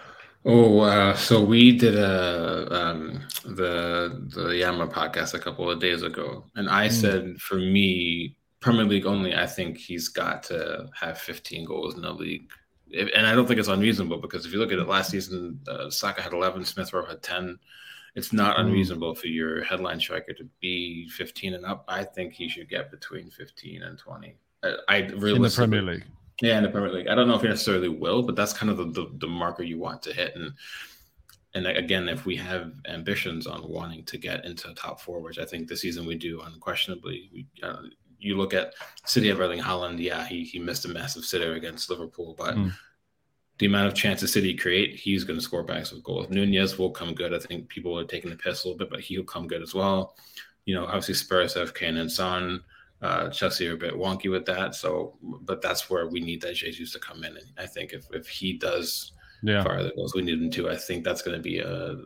Oh, 0.45 0.81
uh, 0.81 1.15
so 1.17 1.45
we 1.45 1.77
did 1.77 1.97
a 1.97 2.67
um, 2.75 3.21
the 3.45 4.27
the 4.35 4.57
Yama 4.57 4.87
podcast 4.87 5.35
a 5.35 5.39
couple 5.39 5.71
of 5.71 5.81
days 5.81 6.03
ago, 6.03 6.45
and 6.57 6.69
I 6.69 6.89
mm. 6.89 6.93
said 6.93 7.39
for 7.41 7.57
me, 7.57 8.37
Premier 8.61 8.85
League 8.85 9.05
only, 9.05 9.35
I 9.35 9.47
think 9.47 9.77
he's 9.77 10.09
got 10.09 10.43
to 10.45 10.89
have 10.99 11.19
15 11.19 11.67
goals 11.67 11.95
in 11.95 12.03
the 12.03 12.13
league, 12.13 12.51
and 12.95 13.27
I 13.27 13.35
don't 13.35 13.47
think 13.47 13.61
it's 13.61 13.69
unreasonable 13.69 14.19
because 14.19 14.47
if 14.47 14.53
you 14.53 14.59
look 14.59 14.73
at 14.73 14.79
it 14.79 14.89
last 14.89 15.11
season, 15.11 15.61
uh, 15.69 15.91
Saka 15.91 16.23
had 16.23 16.33
11, 16.33 16.65
Smith 16.65 16.93
Rowe 16.93 17.05
had 17.05 17.23
10. 17.23 17.59
It's 18.15 18.33
not 18.33 18.57
mm. 18.57 18.61
unreasonable 18.61 19.15
for 19.15 19.27
your 19.27 19.63
headline 19.63 20.01
striker 20.01 20.33
to 20.33 20.45
be 20.61 21.09
15 21.11 21.55
and 21.55 21.67
up. 21.67 21.85
I 21.87 22.03
think 22.03 22.33
he 22.33 22.49
should 22.49 22.69
get 22.69 22.91
between 22.91 23.31
15 23.31 23.83
and 23.83 23.99
20. 23.99 24.37
I, 24.63 24.75
I 24.89 24.99
really 25.17 25.37
in 25.37 25.43
the 25.43 25.51
Premier 25.51 25.83
League. 25.83 26.05
Yeah, 26.41 26.57
in 26.57 26.63
the 26.63 26.71
Premier 26.71 26.91
League. 26.91 27.09
I 27.09 27.15
don't 27.15 27.29
know 27.29 27.35
if 27.35 27.43
he 27.43 27.49
necessarily 27.49 27.89
will, 27.89 28.23
but 28.23 28.35
that's 28.35 28.53
kind 28.53 28.71
of 28.71 28.79
the, 28.79 28.85
the, 28.87 29.11
the 29.19 29.27
marker 29.27 29.63
you 29.63 29.79
want 29.79 30.03
to 30.03 30.13
hit. 30.13 30.35
And 30.37 30.53
and 31.55 31.67
again, 31.67 32.09
if 32.09 32.27
we 32.27 32.37
have 32.37 32.73
ambitions 32.87 33.47
on 33.47 33.69
wanting 33.69 34.05
to 34.05 34.17
get 34.19 34.45
into 34.45 34.73
top 34.75 35.01
four, 35.01 35.21
which 35.21 35.39
I 35.39 35.45
think 35.45 35.67
this 35.67 35.81
season 35.81 36.07
we 36.07 36.15
do 36.15 36.41
unquestionably, 36.41 37.29
we, 37.33 37.47
uh, 37.63 37.83
you 38.21 38.37
look 38.37 38.55
at 38.55 38.75
City 39.05 39.31
of 39.31 39.41
Erling 39.41 39.61
Haaland. 39.61 39.99
Yeah, 39.99 40.27
he 40.27 40.45
he 40.45 40.59
missed 40.59 40.85
a 40.85 40.89
massive 40.89 41.25
sitter 41.25 41.55
against 41.55 41.91
Liverpool, 41.91 42.35
but 42.39 42.55
mm. 42.55 42.73
the 43.59 43.67
amount 43.67 43.89
of 43.89 43.95
chances 43.95 44.33
City 44.33 44.55
create, 44.55 44.95
he's 44.95 45.25
going 45.25 45.39
to 45.39 45.45
score 45.45 45.65
bags 45.65 45.93
of 45.93 46.05
goals. 46.05 46.31
Nunez 46.31 46.79
will 46.79 46.91
come 46.91 47.15
good. 47.15 47.35
I 47.35 47.39
think 47.39 47.69
people 47.69 47.99
are 47.99 48.05
taking 48.05 48.31
the 48.31 48.37
piss 48.37 48.65
a 48.65 48.69
little 48.69 48.79
bit, 48.79 48.91
but 48.91 49.01
he'll 49.01 49.25
come 49.25 49.49
good 49.49 49.63
as 49.63 49.75
well. 49.75 50.15
You 50.67 50.75
know, 50.75 50.87
obviously 50.87 51.15
Spurs 51.15 51.55
have 51.55 51.75
Kane 51.75 51.97
and 51.97 52.13
Son. 52.13 52.63
Uh, 53.03 53.31
Chelsea 53.31 53.67
are 53.67 53.75
a 53.75 53.79
bit 53.79 53.95
wonky 53.95 54.31
with 54.31 54.45
that. 54.47 54.75
So, 54.75 55.17
but 55.23 55.63
that's 55.63 55.89
where 55.89 56.07
we 56.07 56.21
need 56.21 56.43
that 56.43 56.55
Jesus 56.55 56.93
to 56.93 56.99
come 56.99 57.25
in. 57.25 57.37
And 57.37 57.47
I 57.59 57.67
think 57.67 57.93
if, 57.93 58.07
if 58.13 58.29
he 58.29 58.55
does 58.55 59.13
yeah. 59.43 59.63
fire 59.63 59.83
the 59.83 59.93
goals 59.97 60.15
we 60.15 60.23
need 60.23 60.43
him 60.43 60.51
to, 60.51 60.69
I 60.69 60.77
think 60.77 61.05
that's 61.05 61.23
going 61.23 61.37
to 61.37 61.43
be 61.43 61.61
a 61.61 61.97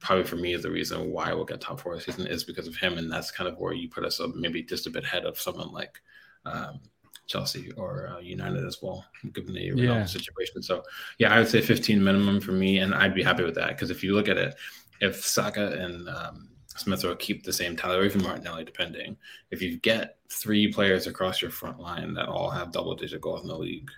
probably 0.00 0.24
for 0.24 0.36
me 0.36 0.54
the 0.56 0.70
reason 0.70 1.10
why 1.10 1.32
we'll 1.32 1.46
get 1.46 1.60
top 1.60 1.80
four 1.80 1.94
this 1.94 2.04
season 2.04 2.26
is 2.26 2.44
because 2.44 2.68
of 2.68 2.76
him. 2.76 2.98
And 2.98 3.10
that's 3.10 3.30
kind 3.30 3.48
of 3.48 3.58
where 3.58 3.72
you 3.72 3.88
put 3.88 4.04
us 4.04 4.20
up 4.20 4.34
maybe 4.34 4.62
just 4.62 4.86
a 4.86 4.90
bit 4.90 5.04
ahead 5.04 5.24
of 5.24 5.40
someone 5.40 5.72
like 5.72 6.00
um, 6.44 6.80
Chelsea 7.26 7.72
or 7.72 8.08
uh, 8.08 8.20
United 8.20 8.66
as 8.66 8.82
well, 8.82 9.06
given 9.32 9.54
the 9.54 9.72
yeah. 9.74 10.04
situation. 10.04 10.62
So, 10.62 10.82
yeah, 11.18 11.32
I 11.32 11.38
would 11.38 11.48
say 11.48 11.62
15 11.62 12.04
minimum 12.04 12.40
for 12.40 12.52
me. 12.52 12.78
And 12.78 12.94
I'd 12.94 13.14
be 13.14 13.22
happy 13.22 13.44
with 13.44 13.54
that 13.54 13.68
because 13.68 13.90
if 13.90 14.04
you 14.04 14.14
look 14.14 14.28
at 14.28 14.36
it, 14.36 14.54
if 15.00 15.24
Saka 15.24 15.72
and 15.72 16.08
um, 16.08 16.48
Smith 16.76 17.04
will 17.04 17.14
keep 17.16 17.44
the 17.44 17.52
same 17.52 17.76
tally, 17.76 17.96
or 17.96 18.04
even 18.04 18.22
Martinelli, 18.22 18.64
depending. 18.64 19.16
If 19.50 19.62
you 19.62 19.78
get 19.78 20.18
three 20.30 20.72
players 20.72 21.06
across 21.06 21.40
your 21.40 21.50
front 21.50 21.78
line 21.78 22.14
that 22.14 22.28
all 22.28 22.50
have 22.50 22.72
double 22.72 22.94
digit 22.94 23.20
goals 23.20 23.42
in 23.42 23.48
the 23.48 23.56
league, 23.56 23.90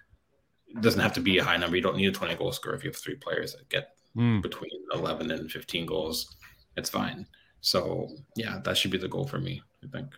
it 0.68 0.82
doesn't 0.82 1.00
have 1.00 1.14
to 1.14 1.20
be 1.20 1.38
a 1.38 1.44
high 1.44 1.56
number. 1.56 1.76
You 1.76 1.82
don't 1.82 1.96
need 1.96 2.08
a 2.08 2.12
20 2.12 2.34
goal 2.34 2.52
scorer 2.52 2.74
if 2.74 2.84
you 2.84 2.90
have 2.90 2.96
three 2.96 3.14
players 3.14 3.54
that 3.54 3.68
get 3.68 3.96
mm. 4.16 4.42
between 4.42 4.70
11 4.92 5.30
and 5.30 5.50
15 5.50 5.86
goals. 5.86 6.36
It's 6.76 6.90
fine. 6.90 7.26
So, 7.62 8.08
yeah, 8.36 8.60
that 8.64 8.76
should 8.76 8.90
be 8.90 8.98
the 8.98 9.08
goal 9.08 9.26
for 9.26 9.38
me, 9.38 9.62
I 9.82 9.88
think. 9.88 10.08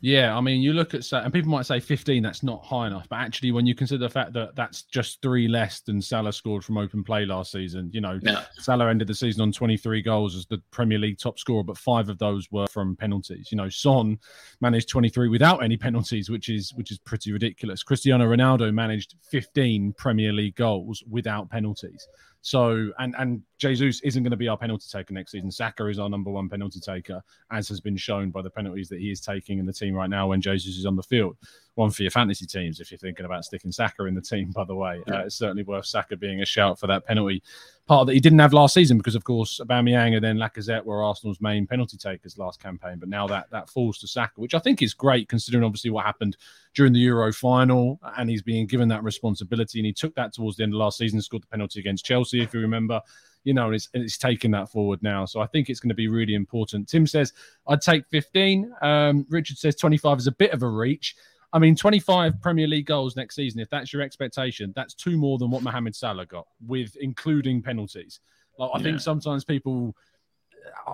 Yeah, 0.00 0.36
I 0.36 0.40
mean, 0.40 0.60
you 0.60 0.72
look 0.72 0.94
at 0.94 1.10
and 1.12 1.32
people 1.32 1.50
might 1.50 1.66
say 1.66 1.80
15, 1.80 2.22
that's 2.22 2.42
not 2.42 2.64
high 2.64 2.86
enough. 2.86 3.08
But 3.08 3.16
actually, 3.16 3.52
when 3.52 3.66
you 3.66 3.74
consider 3.74 4.04
the 4.04 4.10
fact 4.10 4.32
that 4.34 4.54
that's 4.54 4.82
just 4.82 5.20
three 5.22 5.48
less 5.48 5.80
than 5.80 6.00
Salah 6.00 6.32
scored 6.32 6.64
from 6.64 6.78
open 6.78 7.04
play 7.04 7.24
last 7.24 7.52
season, 7.52 7.90
you 7.92 8.00
know, 8.00 8.18
yeah. 8.22 8.44
Salah 8.58 8.90
ended 8.90 9.08
the 9.08 9.14
season 9.14 9.42
on 9.42 9.52
23 9.52 10.02
goals 10.02 10.36
as 10.36 10.46
the 10.46 10.60
Premier 10.70 10.98
League 10.98 11.18
top 11.18 11.38
scorer, 11.38 11.62
but 11.62 11.78
five 11.78 12.08
of 12.08 12.18
those 12.18 12.50
were 12.50 12.66
from 12.66 12.96
penalties. 12.96 13.48
You 13.50 13.56
know, 13.56 13.68
Son 13.68 14.18
managed 14.60 14.88
23 14.88 15.28
without 15.28 15.62
any 15.62 15.76
penalties, 15.76 16.30
which 16.30 16.48
is 16.48 16.72
which 16.74 16.90
is 16.90 16.98
pretty 16.98 17.32
ridiculous. 17.32 17.82
Cristiano 17.82 18.26
Ronaldo 18.26 18.72
managed 18.72 19.16
15 19.30 19.94
Premier 19.96 20.32
League 20.32 20.56
goals 20.56 21.02
without 21.08 21.50
penalties. 21.50 22.08
So, 22.44 22.90
and 22.98 23.14
and 23.16 23.40
Jesus 23.56 24.02
isn't 24.02 24.22
going 24.22 24.30
to 24.30 24.36
be 24.36 24.48
our 24.48 24.58
penalty 24.58 24.84
taker 24.92 25.14
next 25.14 25.32
season. 25.32 25.50
Saka 25.50 25.86
is 25.86 25.98
our 25.98 26.10
number 26.10 26.30
one 26.30 26.50
penalty 26.50 26.78
taker, 26.78 27.22
as 27.50 27.70
has 27.70 27.80
been 27.80 27.96
shown 27.96 28.30
by 28.30 28.42
the 28.42 28.50
penalties 28.50 28.90
that 28.90 29.00
he 29.00 29.10
is 29.10 29.22
taking 29.22 29.58
in 29.58 29.64
the 29.64 29.72
team 29.72 29.94
right 29.94 30.10
now 30.10 30.28
when 30.28 30.42
Jesus 30.42 30.76
is 30.76 30.84
on 30.84 30.94
the 30.94 31.02
field. 31.02 31.38
One 31.74 31.90
for 31.90 32.02
your 32.02 32.10
fantasy 32.10 32.46
teams 32.46 32.80
if 32.80 32.90
you're 32.90 32.98
thinking 32.98 33.26
about 33.26 33.44
sticking 33.44 33.72
Saka 33.72 34.04
in 34.04 34.14
the 34.14 34.20
team. 34.20 34.50
By 34.52 34.64
the 34.64 34.74
way, 34.74 35.02
yeah. 35.06 35.14
uh, 35.14 35.24
it's 35.24 35.34
certainly 35.34 35.64
worth 35.64 35.86
Saka 35.86 36.16
being 36.16 36.40
a 36.40 36.46
shout 36.46 36.78
for 36.78 36.86
that 36.86 37.04
penalty 37.04 37.42
part 37.86 38.06
that 38.06 38.14
he 38.14 38.20
didn't 38.20 38.38
have 38.38 38.52
last 38.52 38.74
season 38.74 38.96
because, 38.96 39.14
of 39.14 39.24
course, 39.24 39.60
Aubameyang 39.62 40.14
and 40.14 40.24
then 40.24 40.38
Lacazette 40.38 40.84
were 40.84 41.02
Arsenal's 41.02 41.40
main 41.40 41.66
penalty 41.66 41.96
takers 41.96 42.38
last 42.38 42.62
campaign. 42.62 42.98
But 42.98 43.08
now 43.08 43.26
that 43.26 43.50
that 43.50 43.68
falls 43.68 43.98
to 43.98 44.06
Saka, 44.06 44.40
which 44.40 44.54
I 44.54 44.58
think 44.58 44.82
is 44.82 44.94
great 44.94 45.28
considering 45.28 45.64
obviously 45.64 45.90
what 45.90 46.04
happened 46.04 46.36
during 46.74 46.92
the 46.92 47.00
Euro 47.00 47.32
final, 47.32 48.00
and 48.16 48.30
he's 48.30 48.42
being 48.42 48.66
given 48.66 48.88
that 48.88 49.02
responsibility, 49.02 49.80
and 49.80 49.86
he 49.86 49.92
took 49.92 50.14
that 50.14 50.32
towards 50.32 50.56
the 50.56 50.62
end 50.62 50.74
of 50.74 50.78
last 50.78 50.98
season, 50.98 51.20
scored 51.20 51.42
the 51.42 51.48
penalty 51.48 51.80
against 51.80 52.04
Chelsea, 52.04 52.40
if 52.40 52.54
you 52.54 52.60
remember 52.60 53.00
you 53.44 53.52
know, 53.52 53.66
and 53.66 53.74
it's, 53.74 53.88
it's 53.92 54.18
taking 54.18 54.50
that 54.50 54.70
forward 54.70 55.02
now. 55.02 55.24
So 55.26 55.40
I 55.40 55.46
think 55.46 55.68
it's 55.68 55.78
going 55.78 55.90
to 55.90 55.94
be 55.94 56.08
really 56.08 56.34
important. 56.34 56.88
Tim 56.88 57.06
says, 57.06 57.32
I'd 57.68 57.82
take 57.82 58.06
15. 58.08 58.72
Um, 58.80 59.26
Richard 59.28 59.58
says 59.58 59.76
25 59.76 60.18
is 60.18 60.26
a 60.26 60.32
bit 60.32 60.52
of 60.52 60.62
a 60.62 60.68
reach. 60.68 61.14
I 61.54 61.60
mean, 61.60 61.76
25 61.76 62.42
Premier 62.42 62.66
League 62.66 62.86
goals 62.86 63.14
next 63.14 63.36
season, 63.36 63.60
if 63.60 63.70
that's 63.70 63.92
your 63.92 64.02
expectation, 64.02 64.72
that's 64.74 64.92
two 64.92 65.16
more 65.16 65.38
than 65.38 65.50
what 65.50 65.62
Mohamed 65.62 65.94
Salah 65.94 66.26
got, 66.26 66.48
with 66.66 66.96
including 66.96 67.62
penalties. 67.62 68.18
Like, 68.58 68.72
I 68.74 68.78
yeah. 68.78 68.82
think 68.82 69.00
sometimes 69.00 69.44
people 69.44 69.94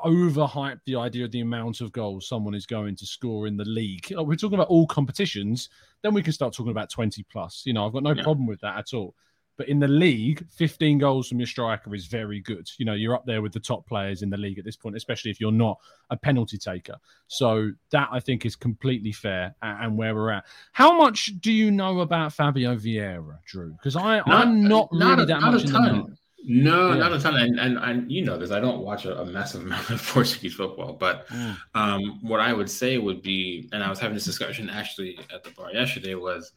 overhype 0.04 0.78
the 0.84 0.96
idea 0.96 1.24
of 1.24 1.30
the 1.30 1.40
amount 1.40 1.80
of 1.80 1.92
goals 1.92 2.28
someone 2.28 2.54
is 2.54 2.66
going 2.66 2.94
to 2.96 3.06
score 3.06 3.46
in 3.46 3.56
the 3.56 3.64
league. 3.64 4.06
We're 4.10 4.36
talking 4.36 4.58
about 4.58 4.68
all 4.68 4.86
competitions, 4.86 5.70
then 6.02 6.12
we 6.12 6.22
can 6.22 6.34
start 6.34 6.52
talking 6.52 6.72
about 6.72 6.90
20 6.90 7.22
plus. 7.24 7.62
You 7.64 7.72
know, 7.72 7.86
I've 7.86 7.92
got 7.94 8.02
no 8.02 8.12
yeah. 8.12 8.22
problem 8.22 8.46
with 8.46 8.60
that 8.60 8.76
at 8.76 8.92
all. 8.92 9.14
But 9.60 9.68
in 9.68 9.78
the 9.78 9.88
league, 9.88 10.42
15 10.52 10.96
goals 10.96 11.28
from 11.28 11.38
your 11.38 11.46
striker 11.46 11.94
is 11.94 12.06
very 12.06 12.40
good. 12.40 12.70
You 12.78 12.86
know, 12.86 12.94
you're 12.94 13.14
up 13.14 13.26
there 13.26 13.42
with 13.42 13.52
the 13.52 13.60
top 13.60 13.86
players 13.86 14.22
in 14.22 14.30
the 14.30 14.38
league 14.38 14.58
at 14.58 14.64
this 14.64 14.74
point, 14.74 14.96
especially 14.96 15.30
if 15.30 15.38
you're 15.38 15.52
not 15.52 15.78
a 16.08 16.16
penalty 16.16 16.56
taker. 16.56 16.96
So 17.26 17.70
that 17.90 18.08
I 18.10 18.20
think 18.20 18.46
is 18.46 18.56
completely 18.56 19.12
fair 19.12 19.54
and 19.60 19.98
where 19.98 20.14
we're 20.14 20.30
at. 20.30 20.46
How 20.72 20.96
much 20.96 21.34
do 21.40 21.52
you 21.52 21.70
know 21.70 22.00
about 22.00 22.32
Fabio 22.32 22.74
Vieira, 22.74 23.36
Drew? 23.44 23.72
Because 23.72 23.96
I'm 23.96 24.66
not, 24.66 24.90
not 24.94 25.18
really 25.18 25.22
a, 25.24 25.26
that 25.26 25.42
much 25.42 25.64
in 25.64 25.72
the 25.72 25.78
know. 25.78 26.10
No, 26.42 26.92
yeah. 26.92 26.98
not 26.98 27.12
a 27.12 27.20
ton. 27.20 27.36
And, 27.36 27.60
and, 27.60 27.76
and 27.76 28.10
you 28.10 28.24
know 28.24 28.38
this, 28.38 28.52
I 28.52 28.60
don't 28.60 28.80
watch 28.80 29.04
a, 29.04 29.20
a 29.20 29.26
massive 29.26 29.60
amount 29.66 29.90
of 29.90 30.02
Portuguese 30.02 30.54
football, 30.54 30.94
but 30.94 31.28
mm. 31.28 31.54
um, 31.74 32.18
what 32.22 32.40
I 32.40 32.54
would 32.54 32.70
say 32.70 32.96
would 32.96 33.20
be, 33.20 33.68
and 33.74 33.84
I 33.84 33.90
was 33.90 33.98
having 33.98 34.14
this 34.14 34.24
discussion 34.24 34.70
actually 34.70 35.18
at 35.30 35.44
the 35.44 35.50
bar 35.50 35.70
yesterday, 35.70 36.14
was 36.14 36.50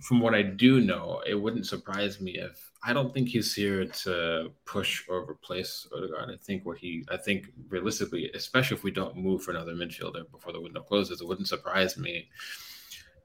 from 0.00 0.20
what 0.20 0.34
I 0.34 0.42
do 0.42 0.80
know, 0.80 1.22
it 1.26 1.34
wouldn't 1.34 1.66
surprise 1.66 2.20
me 2.20 2.38
if 2.38 2.70
I 2.82 2.92
don't 2.92 3.12
think 3.12 3.28
he's 3.28 3.54
here 3.54 3.84
to 3.86 4.50
push 4.64 5.04
or 5.08 5.28
replace 5.30 5.86
Odegaard. 5.94 6.30
I 6.30 6.36
think 6.36 6.64
what 6.64 6.78
he, 6.78 7.04
I 7.10 7.16
think 7.16 7.48
realistically, 7.68 8.30
especially 8.34 8.76
if 8.76 8.84
we 8.84 8.90
don't 8.90 9.16
move 9.16 9.42
for 9.42 9.50
another 9.50 9.74
midfielder 9.74 10.30
before 10.30 10.52
the 10.52 10.60
window 10.60 10.80
closes, 10.80 11.20
it 11.20 11.26
wouldn't 11.26 11.48
surprise 11.48 11.96
me 11.96 12.28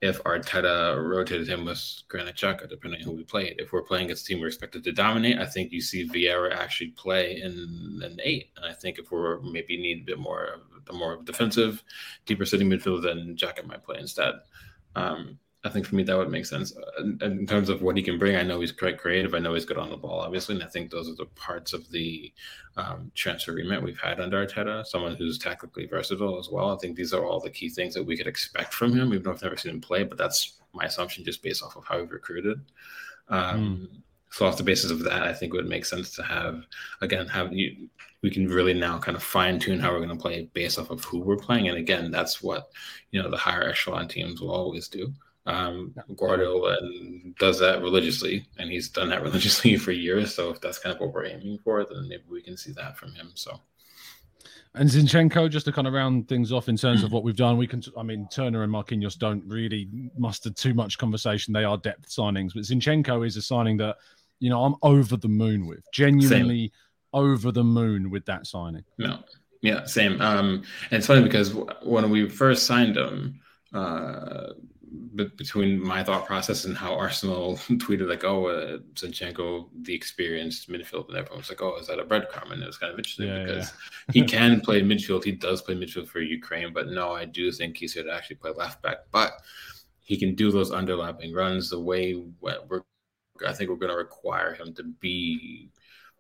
if 0.02 0.22
Arteta 0.24 1.02
rotated 1.02 1.48
him 1.48 1.64
with 1.64 2.02
Granit 2.10 2.36
Xhaka, 2.36 2.68
depending 2.68 3.00
on 3.00 3.06
who 3.06 3.12
we 3.14 3.24
played. 3.24 3.56
If 3.58 3.72
we're 3.72 3.84
playing 3.84 4.06
against 4.06 4.26
a 4.26 4.28
team 4.28 4.42
we're 4.42 4.48
expected 4.48 4.84
to 4.84 4.92
dominate, 4.92 5.40
I 5.40 5.46
think 5.46 5.72
you 5.72 5.80
see 5.80 6.10
Vieira 6.10 6.54
actually 6.54 6.90
play 6.90 7.40
in 7.42 8.02
an 8.04 8.20
eight. 8.22 8.50
And 8.58 8.66
I 8.66 8.74
think 8.74 9.00
if 9.00 9.12
we're 9.12 9.40
maybe 9.40 9.78
need 9.78 10.02
a 10.02 10.06
bit 10.06 10.20
more, 10.20 10.60
the 10.86 10.92
more 10.92 11.22
defensive, 11.24 11.82
deeper 12.26 12.44
sitting 12.44 12.70
midfield, 12.70 13.04
then 13.04 13.38
Xhaka 13.38 13.66
might 13.66 13.86
play 13.86 13.98
instead. 13.98 14.34
Um, 14.96 15.40
I 15.66 15.70
think 15.70 15.86
for 15.86 15.96
me 15.96 16.04
that 16.04 16.18
would 16.18 16.30
make 16.30 16.46
sense. 16.46 16.74
In, 17.00 17.18
in, 17.22 17.48
terms 17.48 17.70
of 17.70 17.82
what 17.82 17.96
he 17.96 18.04
can 18.04 18.18
bring, 18.18 18.36
I 18.36 18.44
know 18.44 18.60
he's 18.60 18.74
quite 18.74 18.98
creative. 18.98 19.34
I 19.34 19.40
know 19.40 19.54
he's 19.54 19.64
good 19.64 19.78
on 19.78 19.90
the 19.90 19.98
ball, 19.98 20.20
obviously, 20.20 20.56
and 20.56 20.64
I 20.64 20.68
think 20.68 20.92
those 20.92 21.10
are 21.10 21.16
the 21.16 21.26
parts 21.36 21.72
of 21.72 21.90
the 21.90 22.34
um, 22.76 23.12
transfer 23.16 23.54
remit 23.54 23.82
we've 23.82 24.00
had 24.00 24.20
under 24.20 24.46
Arteta. 24.46 24.86
Someone 24.86 25.16
who's 25.16 25.38
tactically 25.38 25.86
versatile 25.86 26.38
as 26.38 26.50
well. 26.50 26.74
I 26.74 26.78
think 26.78 26.98
these 26.98 27.14
are 27.14 27.24
all 27.24 27.40
the 27.40 27.50
key 27.50 27.70
things 27.70 27.94
that 27.94 28.04
we 28.04 28.18
could 28.18 28.28
expect 28.28 28.74
from 28.74 28.94
him, 28.94 29.14
even 29.14 29.24
though 29.24 29.32
I've 29.32 29.42
never 29.42 29.56
seen 29.56 29.72
him 29.72 29.82
play. 29.82 30.04
But 30.04 30.18
that's 30.18 30.60
my 30.74 30.84
assumption, 30.86 31.24
just 31.24 31.42
based 31.42 31.64
off 31.64 31.78
of 31.78 31.86
how 31.86 32.00
we've 32.00 32.12
recruited. 32.12 32.60
Um, 33.30 33.88
mm. 33.90 33.98
So 34.32 34.46
off 34.46 34.58
the 34.58 34.64
basis 34.64 34.92
of 34.92 35.04
that, 35.04 35.24
I 35.24 35.32
think 35.32 35.54
it 35.54 35.58
would 35.58 35.70
make 35.70 35.86
sense 35.86 36.14
to 36.16 36.24
have 36.24 36.66
again 37.02 37.28
have 37.28 37.54
you. 37.54 37.88
We 38.22 38.32
can 38.32 38.48
really 38.48 38.74
now 38.74 38.98
kind 38.98 39.16
of 39.16 39.24
fine 39.24 39.60
tune 39.60 39.80
how 39.80 39.92
we're 39.92 40.04
going 40.04 40.10
to 40.10 40.16
play 40.16 40.50
based 40.54 40.80
off 40.80 40.90
of 40.90 41.04
who 41.06 41.20
we're 41.20 41.38
playing, 41.38 41.70
and 41.70 41.78
again, 41.78 42.10
that's 42.10 42.42
what 42.42 42.70
you 43.12 43.22
know 43.22 43.30
the 43.30 43.38
higher 43.38 43.70
echelon 43.70 44.08
teams 44.08 44.42
will 44.42 44.52
always 44.52 44.88
do. 44.88 45.14
Um, 45.46 45.94
Guardiola 46.16 46.78
does 47.38 47.60
that 47.60 47.82
religiously, 47.82 48.46
and 48.58 48.70
he's 48.72 48.90
done 48.90 49.10
that 49.10 49.22
religiously 49.24 49.78
for 49.78 49.92
years. 49.92 50.34
So 50.34 50.50
if 50.50 50.62
that's 50.62 50.80
kind 50.80 50.96
of 50.96 51.02
what 51.02 51.14
we're 51.14 51.26
aiming 51.26 51.60
for, 51.64 51.84
then 51.84 52.08
maybe 52.08 52.24
we 52.30 52.42
can 52.42 52.58
see 52.58 52.72
that 52.74 52.98
from 52.98 53.14
him. 53.14 53.32
So. 53.36 53.60
And 54.76 54.90
Zinchenko, 54.90 55.52
just 55.52 55.66
to 55.68 55.72
kind 55.72 55.86
of 55.86 55.94
round 55.94 56.28
things 56.28 56.52
off 56.52 56.68
in 56.68 56.76
terms 56.76 57.04
of 57.04 57.12
what 57.12 57.24
we've 57.24 57.36
done, 57.36 57.58
we 57.58 57.68
can. 57.68 57.84
I 57.96 58.02
mean, 58.02 58.28
Turner 58.32 58.64
and 58.64 58.74
Marquinhos 58.74 59.18
don't 59.18 59.44
really 59.46 59.88
muster 60.18 60.50
too 60.50 60.74
much 60.74 60.98
conversation. 60.98 61.54
They 61.54 61.64
are 61.64 61.78
depth 61.78 62.10
signings, 62.10 62.54
but 62.56 62.64
Zinchenko 62.64 63.26
is 63.26 63.38
a 63.38 63.42
signing 63.42 63.78
that, 63.78 63.98
you 64.40 64.50
know, 64.50 64.64
I'm 64.64 64.76
over 64.82 65.16
the 65.16 65.28
moon 65.28 65.68
with. 65.68 65.86
Genuinely 65.94 66.60
same. 66.60 66.72
over 67.14 67.52
the 67.52 67.64
moon 67.64 68.10
with 68.10 68.26
that 68.26 68.48
signing. 68.48 68.84
No, 68.98 69.20
yeah, 69.62 69.86
same. 69.86 70.20
Um, 70.20 70.64
and 70.90 70.98
it's 70.98 71.08
funny 71.08 71.22
because 71.22 71.54
when 71.84 72.10
we 72.10 72.28
first 72.28 72.66
signed 72.66 72.98
him, 72.98 73.42
uh, 73.76 74.54
between 75.16 75.82
my 75.82 76.04
thought 76.04 76.26
process 76.26 76.66
and 76.66 76.76
how 76.76 76.94
Arsenal 76.94 77.58
tweeted 77.72 78.08
like, 78.08 78.24
"Oh, 78.24 78.48
uh, 78.48 78.78
Zinchenko, 78.94 79.70
the 79.82 79.94
experienced 79.94 80.70
midfield," 80.70 81.08
and 81.10 81.18
everyone 81.18 81.40
was 81.40 81.50
like, 81.50 81.62
"Oh, 81.62 81.78
is 81.78 81.88
that 81.88 82.00
a 82.00 82.04
breadcrumb?" 82.04 82.52
And 82.52 82.62
it 82.62 82.68
was 82.68 82.78
kind 82.78 82.92
of 82.92 83.00
interesting 83.00 83.28
yeah, 83.28 83.44
because 83.44 83.74
yeah. 84.08 84.14
he 84.14 84.22
can 84.28 84.62
play 84.62 84.82
midfield. 84.82 85.24
He 85.24 85.32
does 85.32 85.62
play 85.62 85.76
midfield 85.76 86.08
for 86.08 86.20
Ukraine, 86.20 86.74
but 86.74 86.88
no, 86.88 87.12
I 87.12 87.26
do 87.26 87.52
think 87.52 87.78
he's 87.78 87.94
here 87.94 88.04
to 88.04 88.14
actually 88.14 88.38
play 88.38 88.52
left 88.52 88.82
back. 88.82 88.98
But 89.12 89.34
he 90.02 90.18
can 90.18 90.36
do 90.36 90.52
those 90.52 90.72
underlapping 90.72 91.36
runs 91.36 91.70
the 91.70 91.80
way 91.80 92.24
we're. 92.42 92.82
I 93.48 93.54
think 93.54 93.70
we're 93.70 93.78
going 93.78 93.92
to 93.92 93.98
require 93.98 94.54
him 94.54 94.74
to 94.76 94.84
be 94.84 95.70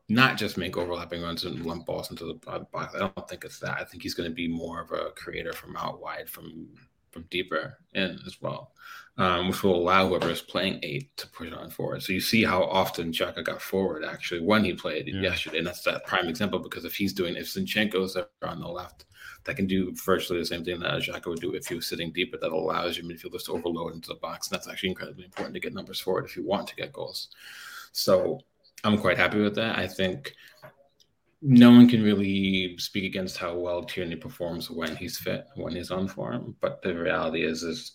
not 0.10 0.38
just 0.38 0.58
make 0.58 0.78
overlapping 0.78 1.22
runs 1.22 1.46
and 1.46 1.66
lump 1.66 1.86
balls 1.86 2.10
into 2.12 2.26
the 2.26 2.34
box. 2.72 2.96
I 2.96 3.00
don't 3.00 3.30
think 3.30 3.46
it's 3.46 3.60
that. 3.60 3.80
I 3.80 3.84
think 3.84 4.04
he's 4.04 4.14
going 4.14 4.30
to 4.30 4.36
be 4.36 4.48
more 4.48 4.82
of 4.82 4.92
a 4.92 5.12
creator 5.12 5.54
from 5.54 5.78
out 5.78 6.02
wide, 6.02 6.30
from 6.30 6.68
from 7.14 7.26
deeper 7.30 7.78
in 7.94 8.20
as 8.26 8.42
well, 8.42 8.74
um, 9.18 9.48
which 9.48 9.64
will 9.64 9.76
allow 9.76 10.08
whoever 10.08 10.30
is 10.30 10.42
playing 10.42 10.80
eight 10.84 11.16
to 11.18 11.28
push 11.28 11.52
on 11.52 11.70
forward. 11.70 12.02
So 12.02 12.12
you 12.12 12.20
see 12.20 12.44
how 12.44 12.64
often 12.64 13.12
Xhaka 13.12 13.44
got 13.44 13.62
forward 13.62 14.04
actually 14.04 14.42
when 14.42 14.66
he 14.66 14.74
played 14.74 15.08
yeah. 15.08 15.22
yesterday, 15.22 15.60
and 15.60 15.68
that's 15.68 15.84
that 15.84 16.06
prime 16.06 16.28
example 16.28 16.60
because 16.60 16.84
if 16.84 16.96
he's 16.96 17.14
doing 17.14 17.36
if 17.36 17.46
Zinchenko's 17.46 18.18
on 18.42 18.60
the 18.60 18.68
left, 18.68 19.06
that 19.46 19.56
can 19.56 19.68
do 19.68 19.94
virtually 20.06 20.40
the 20.40 20.46
same 20.46 20.64
thing 20.64 20.80
that 20.80 21.02
Xhaka 21.02 21.28
would 21.28 21.40
do 21.40 21.54
if 21.54 21.68
he 21.68 21.76
was 21.76 21.86
sitting 21.86 22.12
deeper. 22.12 22.38
That 22.38 22.52
allows 22.52 22.98
your 22.98 23.06
midfielders 23.06 23.46
to 23.46 23.54
overload 23.54 23.94
into 23.94 24.10
the 24.10 24.16
box, 24.16 24.48
and 24.48 24.56
that's 24.56 24.68
actually 24.68 24.90
incredibly 24.90 25.26
important 25.26 25.54
to 25.54 25.60
get 25.62 25.74
numbers 25.74 26.00
forward 26.00 26.26
if 26.26 26.36
you 26.36 26.46
want 26.46 26.68
to 26.68 26.76
get 26.76 26.94
goals. 26.94 27.30
So 27.92 28.40
I'm 28.84 28.98
quite 28.98 29.18
happy 29.18 29.40
with 29.40 29.56
that. 29.56 29.78
I 29.78 29.88
think 29.88 30.34
no 31.46 31.72
one 31.72 31.90
can 31.90 32.02
really 32.02 32.78
speak 32.78 33.04
against 33.04 33.38
how 33.38 33.54
well 33.54 33.84
Tierney 33.84 34.16
performs 34.16 34.72
when 34.72 34.96
he's 34.96 35.18
fit, 35.18 35.46
when 35.56 35.76
he's 35.76 35.92
on 35.92 36.08
form. 36.08 36.56
But 36.62 36.82
the 36.82 36.96
reality 36.96 37.44
is, 37.44 37.64
is 37.64 37.92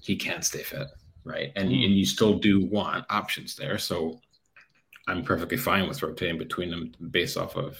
he 0.00 0.14
can't 0.14 0.44
stay 0.44 0.62
fit, 0.62 0.86
right? 1.24 1.52
And, 1.56 1.68
mm. 1.68 1.84
and 1.84 1.94
you 1.96 2.06
still 2.06 2.38
do 2.38 2.64
want 2.66 3.04
options 3.10 3.56
there. 3.56 3.76
So 3.78 4.20
I'm 5.08 5.24
perfectly 5.24 5.56
fine 5.56 5.88
with 5.88 6.02
rotating 6.02 6.38
between 6.38 6.70
them 6.70 6.92
based 7.10 7.36
off 7.36 7.56
of 7.56 7.76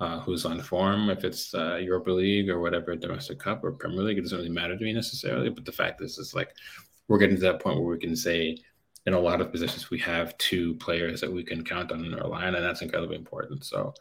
uh, 0.00 0.20
who's 0.20 0.44
on 0.44 0.60
form, 0.60 1.10
if 1.10 1.24
it's 1.24 1.54
uh, 1.54 1.76
Europa 1.76 2.10
League 2.10 2.50
or 2.50 2.60
whatever, 2.60 2.94
domestic 2.96 3.38
cup 3.38 3.64
or 3.64 3.72
Premier 3.72 4.02
League, 4.02 4.18
it 4.18 4.22
doesn't 4.22 4.38
really 4.38 4.50
matter 4.50 4.76
to 4.76 4.84
me 4.84 4.92
necessarily. 4.92 5.48
But 5.48 5.64
the 5.64 5.72
fact 5.72 6.02
is, 6.02 6.18
is 6.18 6.34
like 6.34 6.54
we're 7.08 7.18
getting 7.18 7.36
to 7.36 7.42
that 7.42 7.60
point 7.60 7.78
where 7.78 7.92
we 7.92 7.98
can 7.98 8.16
say, 8.16 8.58
in 9.06 9.14
a 9.14 9.20
lot 9.20 9.40
of 9.40 9.52
positions, 9.52 9.90
we 9.90 9.98
have 10.00 10.36
two 10.38 10.74
players 10.74 11.20
that 11.20 11.32
we 11.32 11.44
can 11.44 11.64
count 11.64 11.92
on 11.92 12.04
in 12.04 12.14
our 12.14 12.28
line, 12.28 12.54
and 12.54 12.64
that's 12.64 12.82
incredibly 12.82 13.16
important. 13.16 13.64
So 13.64 13.94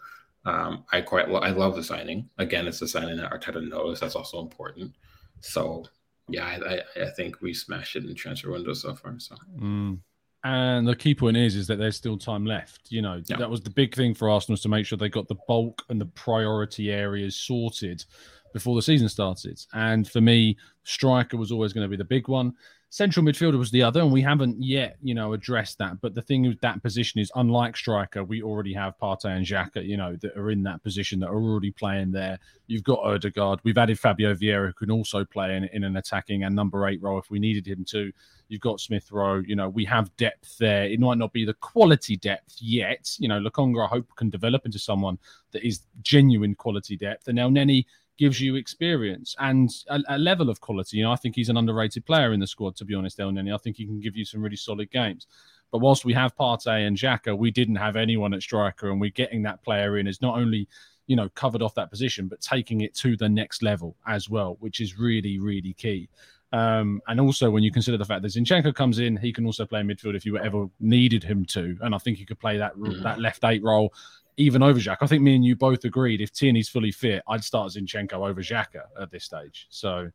um, 0.46 0.86
I 0.92 1.02
quite 1.02 1.28
I 1.28 1.50
love 1.50 1.76
the 1.76 1.84
signing. 1.84 2.30
Again, 2.38 2.68
it's 2.68 2.80
the 2.80 2.88
signing 2.88 3.18
that 3.18 3.32
Arteta 3.32 3.68
knows 3.68 4.00
that's 4.00 4.16
also 4.16 4.40
important. 4.40 4.94
So 5.42 5.86
yeah, 6.30 6.46
I, 6.46 6.76
I, 6.76 7.04
I 7.06 7.10
think 7.12 7.42
we 7.42 7.54
smashed 7.54 7.96
it 7.96 8.06
in 8.06 8.16
transfer 8.16 8.52
window 8.52 8.74
so 8.74 8.96
far. 8.96 9.20
So. 9.20 9.36
Mm. 9.60 10.00
And 10.44 10.88
the 10.88 10.96
key 10.96 11.16
point 11.16 11.38
is, 11.38 11.56
is 11.56 11.66
that 11.68 11.78
there's 11.78 11.98
still 11.98 12.20
time 12.20 12.46
left. 12.46 12.92
You 12.92 13.02
know, 13.02 13.22
yeah. 13.26 13.38
that 13.38 13.50
was 13.50 13.62
the 13.62 13.72
big 13.72 13.96
thing 13.96 14.14
for 14.14 14.30
Arsenal 14.30 14.58
to 14.58 14.70
make 14.70 14.86
sure 14.86 14.96
they 14.96 15.10
got 15.10 15.28
the 15.28 15.38
bulk 15.48 15.82
and 15.90 16.00
the 16.00 16.06
priority 16.06 16.92
areas 16.92 17.36
sorted 17.36 18.06
before 18.54 18.76
the 18.76 18.82
season 18.82 19.10
started. 19.10 19.60
And 19.74 20.08
for 20.08 20.22
me, 20.22 20.56
striker 20.84 21.36
was 21.36 21.52
always 21.52 21.74
going 21.74 21.84
to 21.84 21.90
be 21.90 21.98
the 21.98 22.06
big 22.06 22.28
one. 22.28 22.54
Central 22.90 23.26
midfielder 23.26 23.58
was 23.58 23.72
the 23.72 23.84
other, 23.84 24.00
and 24.00 24.12
we 24.12 24.22
haven't 24.22 24.62
yet, 24.64 24.96
you 25.02 25.14
know, 25.14 25.34
addressed 25.34 25.78
that. 25.80 26.00
But 26.00 26.16
the 26.16 26.22
thing 26.22 26.44
with 26.44 26.62
that 26.62 26.82
position 26.82 27.20
is, 27.20 27.32
unlike 27.36 27.76
striker, 27.76 28.24
we 28.24 28.42
already 28.42 28.74
have 28.74 28.98
Partey 28.98 29.36
and 29.36 29.46
Xhaka, 29.46 29.86
you 29.86 29.98
know, 29.98 30.16
that 30.22 30.38
are 30.38 30.50
in 30.50 30.64
that 30.64 30.82
position 30.82 31.20
that 31.20 31.28
are 31.28 31.36
already 31.36 31.72
playing 31.72 32.12
there. 32.12 32.40
You've 32.68 32.84
got 32.84 33.00
Odegaard. 33.00 33.60
We've 33.64 33.78
added 33.78 34.00
Fabio 34.00 34.34
Vieira, 34.34 34.68
who 34.68 34.74
can 34.74 34.92
also 34.92 35.26
play 35.26 35.58
in, 35.58 35.66
in 35.74 35.84
an 35.84 35.98
attacking 35.98 36.44
and 36.44 36.56
number 36.56 36.88
eight 36.88 37.02
role 37.02 37.20
if 37.20 37.30
we 37.30 37.40
needed 37.40 37.68
him 37.68 37.84
to. 37.90 38.14
You've 38.48 38.62
got 38.62 38.80
Smith 38.80 39.12
Rowe. 39.12 39.44
You 39.46 39.56
know, 39.56 39.68
we 39.68 39.84
have 39.86 40.16
depth 40.16 40.58
there. 40.58 40.86
It 40.86 41.00
might 41.00 41.18
not 41.18 41.34
be 41.34 41.44
the 41.44 41.56
quality 41.56 42.16
depth 42.16 42.56
yet. 42.60 43.16
You 43.18 43.28
know, 43.28 43.40
Lokonga, 43.40 43.86
I 43.86 43.88
hope, 43.88 44.08
can 44.16 44.30
develop 44.30 44.66
into 44.66 44.80
someone 44.80 45.18
that 45.52 45.68
is 45.68 45.82
genuine 46.02 46.56
quality 46.56 46.96
depth. 46.96 47.28
And 47.28 47.40
Elneny 47.40 47.86
gives 48.18 48.40
you 48.40 48.56
experience 48.56 49.36
and 49.40 49.70
a, 49.90 50.00
a, 50.10 50.18
level 50.18 50.50
of 50.50 50.62
quality. 50.62 50.98
You 50.98 51.04
know, 51.04 51.12
I 51.12 51.18
think 51.18 51.36
he's 51.36 51.50
an 51.50 51.58
underrated 51.58 52.06
player 52.06 52.34
in 52.34 52.40
the 52.40 52.48
squad, 52.48 52.76
to 52.78 52.86
be 52.86 52.96
honest, 52.96 53.18
Elneny. 53.20 53.54
I 53.54 53.58
think 53.58 53.78
he 53.78 53.86
can 53.86 54.00
give 54.00 54.16
you 54.16 54.26
some 54.26 54.42
really 54.42 54.56
solid 54.56 54.92
games. 54.92 55.28
But 55.72 55.80
whilst 55.80 56.06
we 56.06 56.14
have 56.14 56.36
Partey 56.36 56.88
and 56.88 56.96
Xhaka, 56.96 57.38
we 57.38 57.52
didn't 57.52 57.76
have 57.76 57.96
anyone 57.96 58.34
at 58.34 58.42
striker, 58.42 58.90
and 58.92 59.02
we're 59.02 59.10
getting 59.10 59.44
that 59.44 59.64
player 59.64 59.98
in 59.98 60.08
is 60.08 60.22
not 60.22 60.38
only 60.38 60.68
you 61.08 61.16
know 61.16 61.30
covered 61.30 61.62
off 61.62 61.76
that 61.76 61.90
position, 61.90 62.28
but 62.28 62.42
taking 62.42 62.82
it 62.82 62.96
to 62.96 63.18
the 63.18 63.28
next 63.28 63.62
level 63.62 63.96
as 64.08 64.30
well, 64.30 64.58
which 64.60 64.80
is 64.80 64.98
really 64.98 65.40
really 65.40 65.74
key. 65.74 66.08
Um, 66.54 67.02
and 67.08 67.20
also, 67.20 67.50
when 67.50 67.64
you 67.64 67.72
consider 67.72 67.98
the 67.98 68.06
fact 68.06 68.22
that 68.22 68.32
Zinchenko 68.32 68.74
comes 68.74 69.00
in, 69.00 69.18
he 69.18 69.34
can 69.34 69.46
also 69.46 69.66
play 69.66 69.82
midfield 69.82 70.16
if 70.16 70.26
you 70.26 70.38
ever 70.38 70.68
needed 70.80 71.24
him 71.24 71.44
to. 71.48 71.78
And 71.82 71.94
I 71.94 71.98
think 71.98 72.18
he 72.18 72.26
could 72.26 72.40
play 72.40 72.58
that 72.58 72.76
mm. 72.78 73.04
that 73.04 73.20
left 73.20 73.44
eight 73.44 73.64
role 73.64 73.94
even 74.38 74.64
over 74.64 74.80
Jack. 74.80 75.00
I 75.02 75.08
think 75.08 75.22
me 75.22 75.36
and 75.36 75.46
you 75.46 75.56
both 75.56 75.86
agreed 75.86 76.22
if 76.22 76.32
Tierney's 76.32 76.70
fully 76.70 76.92
fit, 76.92 77.24
I'd 77.28 77.44
start 77.44 77.72
Zinchenko 77.72 78.14
over 78.14 78.42
Xhaka 78.42 78.84
at 79.00 79.12
this 79.12 79.24
stage. 79.24 79.68
So 79.70 80.10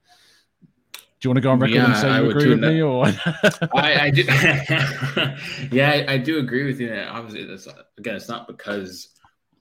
do 0.93 1.29
you 1.29 1.31
want 1.31 1.37
to 1.37 1.43
go 1.43 1.51
on 1.51 1.59
record 1.59 1.75
yeah, 1.75 1.87
and 1.87 1.97
say 1.97 2.09
I 2.09 2.21
you 2.23 2.31
agree 2.31 2.49
with 2.49 2.61
that. 2.63 2.73
me 2.73 2.81
or 2.81 3.05
I, 3.75 4.01
I, 4.01 4.11
do 4.11 4.23
yeah 5.77 5.91
I, 5.91 6.15
I, 6.15 6.19
do 6.19 6.39
agree 6.39 6.65
with 6.65 6.81
you 6.81 6.89
that 6.89 7.09
obviously 7.09 7.45
that's 7.45 7.69
again 7.99 8.17
it's 8.17 8.29
not 8.29 8.47
because 8.47 9.11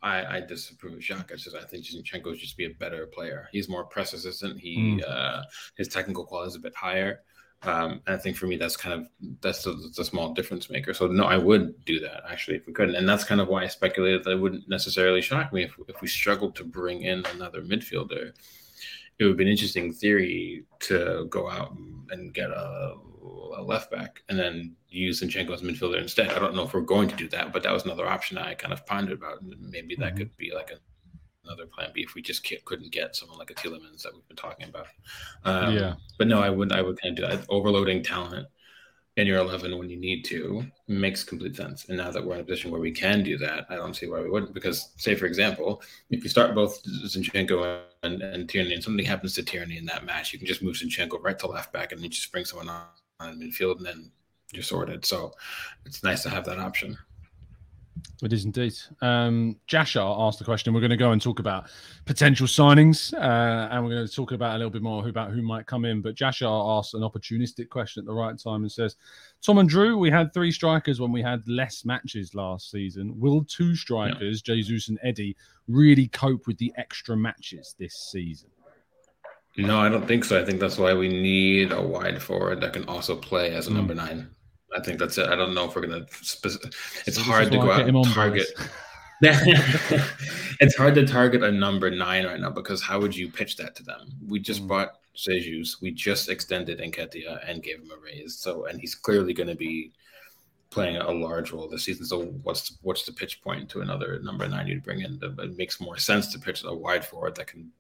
I, 0.02 0.38
I 0.38 0.40
disapprove 0.40 0.94
of 0.94 1.00
Xhaka 1.00 1.32
it's 1.32 1.44
just 1.44 1.58
I 1.58 1.64
think 1.64 1.84
Zinchenko 1.86 2.32
should 2.32 2.40
just 2.40 2.56
be 2.56 2.66
a 2.66 2.70
better 2.70 3.06
player 3.08 3.50
he's 3.52 3.68
more 3.68 3.84
press 3.84 4.14
resistant 4.14 4.58
he 4.58 5.02
mm. 5.02 5.10
uh, 5.10 5.44
his 5.76 5.90
technical 5.90 6.26
quality 6.26 6.50
is 6.50 6.56
a 6.56 6.60
bit 6.60 6.76
higher 6.76 7.24
um, 7.64 8.02
and 8.08 8.16
I 8.16 8.18
think 8.18 8.38
for 8.38 8.48
me, 8.48 8.56
that's 8.56 8.78
kind 8.78 9.02
of 9.02 9.08
that's 9.42 9.64
the, 9.64 9.72
a, 10.00 10.04
small 10.06 10.34
difference 10.34 10.70
maker. 10.70 10.94
So 10.94 11.08
no, 11.08 11.26
I 11.26 11.38
would 11.38 11.84
do 11.84 12.00
that 12.00 12.24
actually 12.30 12.58
if 12.58 12.66
we 12.66 12.72
couldn't, 12.72 12.96
and 12.96 13.08
that's 13.08 13.26
kind 13.26 13.42
of 13.42 13.50
why 13.50 13.64
I 13.64 13.68
speculated 13.68 14.24
that 14.24 14.32
it 14.32 14.40
wouldn't 14.40 14.70
necessarily 14.70 15.22
shock 15.22 15.52
me 15.52 15.64
if 15.64 15.76
if 15.90 16.02
we 16.02 16.08
struggled 16.08 16.56
to 16.56 16.64
bring 16.64 17.04
in 17.04 17.26
another 17.34 17.62
midfielder. 17.62 18.32
It 19.20 19.26
would 19.26 19.36
be 19.36 19.44
an 19.44 19.50
interesting 19.50 19.92
theory 19.92 20.64
to 20.82 21.28
go 21.30 21.50
out 21.50 21.76
and 22.12 22.34
get 22.34 22.52
a, 22.52 22.94
a 23.58 23.62
left 23.62 23.92
back 23.92 24.24
and 24.30 24.40
then 24.40 24.78
use 24.88 25.22
Zinchenko 25.22 25.52
as 25.52 25.62
midfielder 25.62 26.02
instead. 26.02 26.30
I 26.30 26.40
don't 26.40 26.56
know 26.56 26.64
if 26.64 26.74
we're 26.74 26.80
going 26.80 27.10
to 27.10 27.16
do 27.18 27.28
that, 27.30 27.52
but 27.52 27.62
that 27.64 27.74
was 27.74 27.84
another 27.84 28.08
option 28.08 28.38
I 28.38 28.54
kind 28.54 28.72
of 28.72 28.86
pondered 28.86 29.18
about. 29.18 29.44
Maybe 29.44 29.96
that 29.96 30.10
mm-hmm. 30.10 30.18
could 30.18 30.38
be 30.38 30.54
like 30.56 30.72
a 30.72 30.78
another 31.50 31.66
plan 31.66 31.90
B 31.94 32.02
if 32.02 32.16
we 32.16 32.22
just 32.22 32.48
couldn't 32.66 32.92
get 32.92 33.16
someone 33.16 33.38
like 33.38 33.52
a 33.52 33.56
Tielemans 33.56 34.04
that 34.04 34.14
we've 34.14 34.28
been 34.28 34.38
talking 34.38 34.70
about. 34.70 34.88
Um, 35.44 35.76
yeah. 35.76 35.96
But 36.18 36.28
no, 36.28 36.40
I 36.40 36.50
would 36.50 36.72
I 36.72 36.82
would 36.82 37.02
kind 37.02 37.18
of 37.18 37.26
do 37.26 37.36
that. 37.38 37.46
Overloading 37.50 38.04
talent 38.04 38.48
in 39.20 39.28
your 39.28 39.40
11 39.40 39.78
when 39.78 39.90
you 39.90 39.98
need 39.98 40.24
to 40.26 40.64
makes 40.88 41.24
complete 41.24 41.56
sense. 41.56 41.86
And 41.90 41.98
now 41.98 42.10
that 42.12 42.24
we're 42.24 42.36
in 42.36 42.42
a 42.42 42.44
position 42.44 42.72
where 42.72 42.80
we 42.80 42.92
can 42.92 43.22
do 43.22 43.38
that, 43.40 43.66
I 43.70 43.76
don't 43.76 43.96
see 43.96 44.08
why 44.08 44.22
we 44.22 44.30
wouldn't. 44.30 44.54
Because, 44.54 44.94
say, 44.98 45.16
for 45.16 45.26
example, 45.26 45.82
if 46.10 46.24
you 46.24 46.30
start 46.30 46.56
both 46.56 46.82
Zinchenko 46.84 47.82
and, 48.04 48.22
and 48.22 48.48
Tierney 48.48 48.74
and 48.74 48.84
something 48.84 49.06
happens 49.06 49.34
to 49.36 49.44
Tierney 49.44 49.78
in 49.78 49.86
that 49.86 50.06
match, 50.06 50.32
you 50.32 50.40
can 50.40 50.48
just 50.48 50.64
move 50.64 50.76
Zinchenko 50.76 51.22
right 51.22 51.38
to 51.40 51.48
left 51.48 51.74
back 51.74 51.92
and 51.92 52.02
then 52.02 52.10
just 52.10 52.32
bring 52.32 52.46
someone 52.46 52.70
on, 52.70 52.84
on 53.20 53.40
midfield 53.40 53.78
and 53.78 53.86
then 53.86 54.12
you're 54.54 54.64
sorted. 54.64 55.06
So 55.06 55.34
it's 55.86 56.04
nice 56.04 56.24
to 56.24 56.30
have 56.30 56.46
that 56.46 56.60
option. 56.60 56.98
It 58.22 58.34
is 58.34 58.44
indeed. 58.44 58.74
Um, 59.02 59.58
Jashar 59.68 60.28
asked 60.28 60.40
the 60.40 60.46
question. 60.46 60.74
We're 60.74 60.82
going 60.82 60.90
to 60.90 60.98
go 60.98 61.12
and 61.12 61.22
talk 61.22 61.40
about 61.40 61.70
potential 62.06 62.48
signings, 62.48 63.14
uh, 63.14 63.70
and 63.72 63.84
we're 63.84 63.92
going 63.92 64.08
to 64.08 64.14
talk 64.14 64.34
about 64.34 64.56
a 64.56 64.58
little 64.58 64.72
bit 64.72 64.82
more 64.82 65.08
about 65.08 65.32
who 65.32 65.42
might 65.42 65.66
come 65.68 65.86
in. 65.86 66.02
But 66.02 66.16
Jashar 66.16 66.80
asked 66.80 66.94
an 66.94 67.02
opportunistic 67.02 67.70
question 67.70 68.02
at 68.02 68.06
the 68.06 68.14
right 68.14 68.38
time 68.38 68.64
and 68.64 68.72
says, 68.72 68.98
"Tom 69.42 69.58
and 69.58 69.70
Drew, 69.70 69.98
we 69.98 70.10
had 70.10 70.34
three 70.34 70.52
strikers 70.52 71.00
when 71.00 71.14
we 71.14 71.22
had 71.22 71.48
less 71.48 71.86
matches 71.86 72.36
last 72.36 72.72
season. 72.72 73.18
Will 73.18 73.44
two 73.46 73.76
strikers, 73.76 74.44
yeah. 74.46 74.56
Jesus 74.56 74.90
and 74.90 75.00
Eddie, 75.02 75.36
really 75.68 76.08
cope 76.08 76.46
with 76.46 76.58
the 76.58 76.74
extra 76.78 77.16
matches 77.16 77.76
this 77.80 77.96
season?" 78.12 78.50
No, 79.58 79.80
I 79.80 79.90
don't 79.90 80.08
think 80.08 80.26
so. 80.26 80.40
I 80.40 80.46
think 80.46 80.60
that's 80.60 80.78
why 80.78 80.94
we 80.94 81.08
need 81.08 81.72
a 81.72 81.82
wide 81.82 82.22
forward 82.22 82.62
that 82.62 82.74
can 82.74 82.86
also 82.86 83.16
play 83.16 83.54
as 83.54 83.68
a 83.68 83.72
mm. 83.72 83.76
number 83.76 83.96
nine. 83.96 84.30
I 84.76 84.82
think 84.82 85.00
that's 85.00 85.18
it. 85.18 85.28
I 85.28 85.36
don't 85.36 85.54
know 85.54 85.66
if 85.66 85.76
we're 85.76 85.82
gonna. 85.82 86.06
Spec- 86.22 86.74
it's 87.06 87.18
so 87.18 87.24
hard 87.24 87.52
to 87.52 87.58
go 87.58 87.72
out 87.72 87.88
and 87.88 88.06
target. 88.06 88.48
it's 89.22 90.78
hard 90.78 90.96
to 90.96 91.06
target 91.06 91.44
a 91.44 91.52
number 91.52 91.90
nine 91.92 92.26
right 92.26 92.40
now 92.40 92.50
because 92.50 92.82
how 92.82 93.00
would 93.00 93.16
you 93.16 93.30
pitch 93.30 93.58
that 93.58 93.76
to 93.76 93.84
them? 93.84 94.10
We 94.28 94.40
just 94.40 94.64
mm. 94.64 94.68
bought 94.68 95.00
Jesus. 95.14 95.82
We 95.82 95.92
just 95.92 96.30
extended 96.30 96.80
Nketiah 96.80 97.50
and 97.50 97.62
gave 97.62 97.80
him 97.80 97.92
a 97.92 98.02
raise. 98.02 98.38
So, 98.38 98.66
and 98.66 98.80
he's 98.80 98.96
clearly 98.96 99.34
going 99.34 99.50
to 99.50 99.56
be 99.56 99.92
playing 100.70 100.98
a 100.98 101.12
large 101.12 101.52
role 101.52 101.68
this 101.68 101.84
season. 101.84 102.06
So, 102.06 102.26
what's 102.44 102.78
what's 102.82 103.04
the 103.04 103.12
pitch 103.12 103.42
point 103.42 103.70
to 103.72 103.82
another 103.82 104.20
number 104.24 104.48
nine 104.48 104.68
you'd 104.68 104.84
bring 104.84 105.02
in? 105.02 105.20
It 105.22 105.58
makes 105.58 105.82
more 105.82 105.98
sense 105.98 106.32
to 106.32 106.40
pitch 106.40 106.64
a 106.64 106.74
wide 106.74 107.04
forward 107.06 107.36
that 107.36 107.48
can 107.48 107.72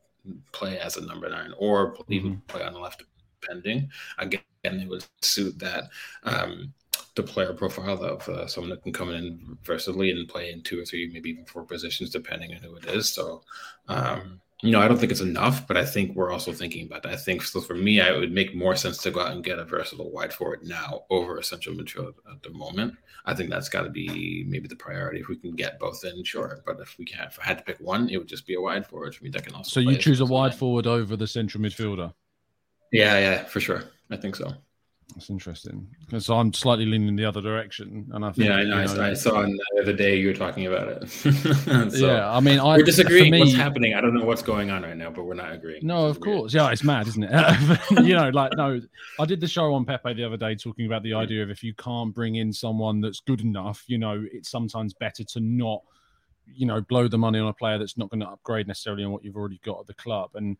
play 0.51 0.79
as 0.79 0.97
a 0.97 1.05
number 1.05 1.29
nine 1.29 1.53
or 1.57 1.95
even 2.09 2.31
mm-hmm. 2.31 2.47
play 2.47 2.63
on 2.63 2.73
the 2.73 2.79
left, 2.79 3.03
depending. 3.41 3.89
Again, 4.17 4.41
it 4.63 4.89
would 4.89 5.05
suit 5.21 5.57
that. 5.59 5.85
Um, 6.23 6.73
the 7.19 7.31
player 7.31 7.53
profile 7.53 8.01
of 8.03 8.27
uh, 8.29 8.47
someone 8.47 8.69
that 8.69 8.83
can 8.83 8.93
come 8.93 9.09
in 9.09 9.57
versatilely 9.63 10.11
and 10.11 10.27
play 10.27 10.51
in 10.51 10.61
two 10.61 10.81
or 10.81 10.85
three, 10.85 11.09
maybe 11.11 11.29
even 11.31 11.45
four 11.45 11.63
positions, 11.63 12.09
depending 12.09 12.53
on 12.53 12.61
who 12.61 12.75
it 12.75 12.85
is. 12.85 13.11
So, 13.11 13.43
um, 13.89 14.39
you 14.61 14.71
know, 14.71 14.79
I 14.79 14.87
don't 14.87 14.97
think 14.97 15.11
it's 15.11 15.21
enough, 15.21 15.67
but 15.67 15.77
I 15.77 15.85
think 15.85 16.15
we're 16.15 16.31
also 16.31 16.51
thinking 16.53 16.85
about 16.85 17.03
that. 17.03 17.13
I 17.13 17.15
think 17.17 17.43
so 17.43 17.61
for 17.61 17.75
me, 17.75 17.99
I 18.01 18.11
would 18.11 18.31
make 18.31 18.55
more 18.55 18.75
sense 18.75 18.97
to 18.99 19.11
go 19.11 19.21
out 19.21 19.31
and 19.31 19.43
get 19.43 19.59
a 19.59 19.65
versatile 19.65 20.11
wide 20.11 20.33
forward 20.33 20.61
now 20.63 21.01
over 21.09 21.37
a 21.37 21.43
central 21.43 21.75
midfield 21.75 22.13
at 22.31 22.41
the 22.43 22.51
moment. 22.51 22.95
I 23.25 23.33
think 23.33 23.49
that's 23.49 23.69
got 23.69 23.83
to 23.83 23.89
be 23.89 24.45
maybe 24.47 24.67
the 24.67 24.75
priority. 24.75 25.19
If 25.19 25.27
we 25.27 25.37
can 25.37 25.55
get 25.55 25.79
both 25.79 26.03
in, 26.05 26.23
sure. 26.23 26.61
But 26.65 26.79
if 26.79 26.97
we 26.97 27.05
can't, 27.05 27.29
if 27.29 27.39
I 27.39 27.45
had 27.45 27.57
to 27.57 27.63
pick 27.63 27.79
one, 27.79 28.09
it 28.09 28.17
would 28.17 28.27
just 28.27 28.47
be 28.47 28.55
a 28.55 28.61
wide 28.61 28.87
forward 28.87 29.13
for 29.15 29.23
me 29.23 29.29
that 29.31 29.45
can 29.45 29.55
also. 29.55 29.69
So 29.69 29.79
you 29.81 29.97
choose 29.97 30.19
a 30.21 30.25
wide 30.25 30.55
forward 30.55 30.87
over 30.87 31.15
the 31.15 31.27
central 31.27 31.63
midfielder. 31.63 32.13
Yeah, 32.91 33.19
yeah, 33.19 33.43
for 33.45 33.59
sure. 33.59 33.83
I 34.09 34.17
think 34.17 34.35
so. 34.35 34.53
That's 35.15 35.29
interesting 35.29 35.87
because 36.01 36.29
I'm 36.29 36.53
slightly 36.53 36.85
leaning 36.85 37.15
the 37.15 37.25
other 37.25 37.41
direction, 37.41 38.09
and 38.13 38.23
I 38.23 38.31
think, 38.31 38.47
yeah, 38.47 38.55
I 38.55 38.63
know. 38.63 38.81
You 38.81 38.95
know 38.95 39.03
I 39.03 39.13
saw 39.13 39.41
the 39.41 39.81
other 39.81 39.93
day 39.93 40.17
you 40.17 40.27
were 40.27 40.33
talking 40.33 40.67
about 40.67 40.87
it. 40.87 41.09
so, 41.91 42.07
yeah, 42.07 42.31
I 42.31 42.39
mean, 42.39 42.59
I, 42.59 42.77
we're 42.77 42.83
disagreeing. 42.83 43.31
Me, 43.31 43.39
what's 43.39 43.55
happening? 43.55 43.95
I 43.95 44.01
don't 44.01 44.13
know 44.13 44.23
what's 44.23 44.43
going 44.43 44.69
on 44.69 44.83
right 44.83 44.95
now, 44.95 45.09
but 45.09 45.23
we're 45.23 45.33
not 45.33 45.51
agreeing. 45.51 45.85
No, 45.85 46.05
of 46.05 46.19
course, 46.19 46.53
yeah, 46.53 46.69
it's 46.69 46.83
mad, 46.83 47.07
isn't 47.07 47.23
it? 47.23 47.79
you 48.03 48.15
know, 48.15 48.29
like 48.29 48.51
no, 48.55 48.79
I 49.19 49.25
did 49.25 49.41
the 49.41 49.47
show 49.47 49.73
on 49.73 49.83
Pepe 49.83 50.13
the 50.13 50.23
other 50.23 50.37
day 50.37 50.55
talking 50.55 50.85
about 50.85 51.01
the 51.01 51.15
idea 51.15 51.41
of 51.41 51.49
if 51.49 51.63
you 51.63 51.73
can't 51.73 52.13
bring 52.13 52.35
in 52.35 52.53
someone 52.53 53.01
that's 53.01 53.19
good 53.19 53.41
enough, 53.41 53.83
you 53.87 53.97
know, 53.97 54.23
it's 54.31 54.49
sometimes 54.49 54.93
better 54.93 55.23
to 55.23 55.39
not, 55.39 55.81
you 56.45 56.67
know, 56.67 56.81
blow 56.81 57.07
the 57.07 57.17
money 57.17 57.39
on 57.39 57.47
a 57.47 57.53
player 57.53 57.79
that's 57.79 57.97
not 57.97 58.09
going 58.09 58.21
to 58.21 58.29
upgrade 58.29 58.67
necessarily 58.67 59.03
on 59.03 59.11
what 59.11 59.23
you've 59.23 59.37
already 59.37 59.59
got 59.65 59.79
at 59.79 59.87
the 59.87 59.95
club, 59.95 60.29
and 60.35 60.55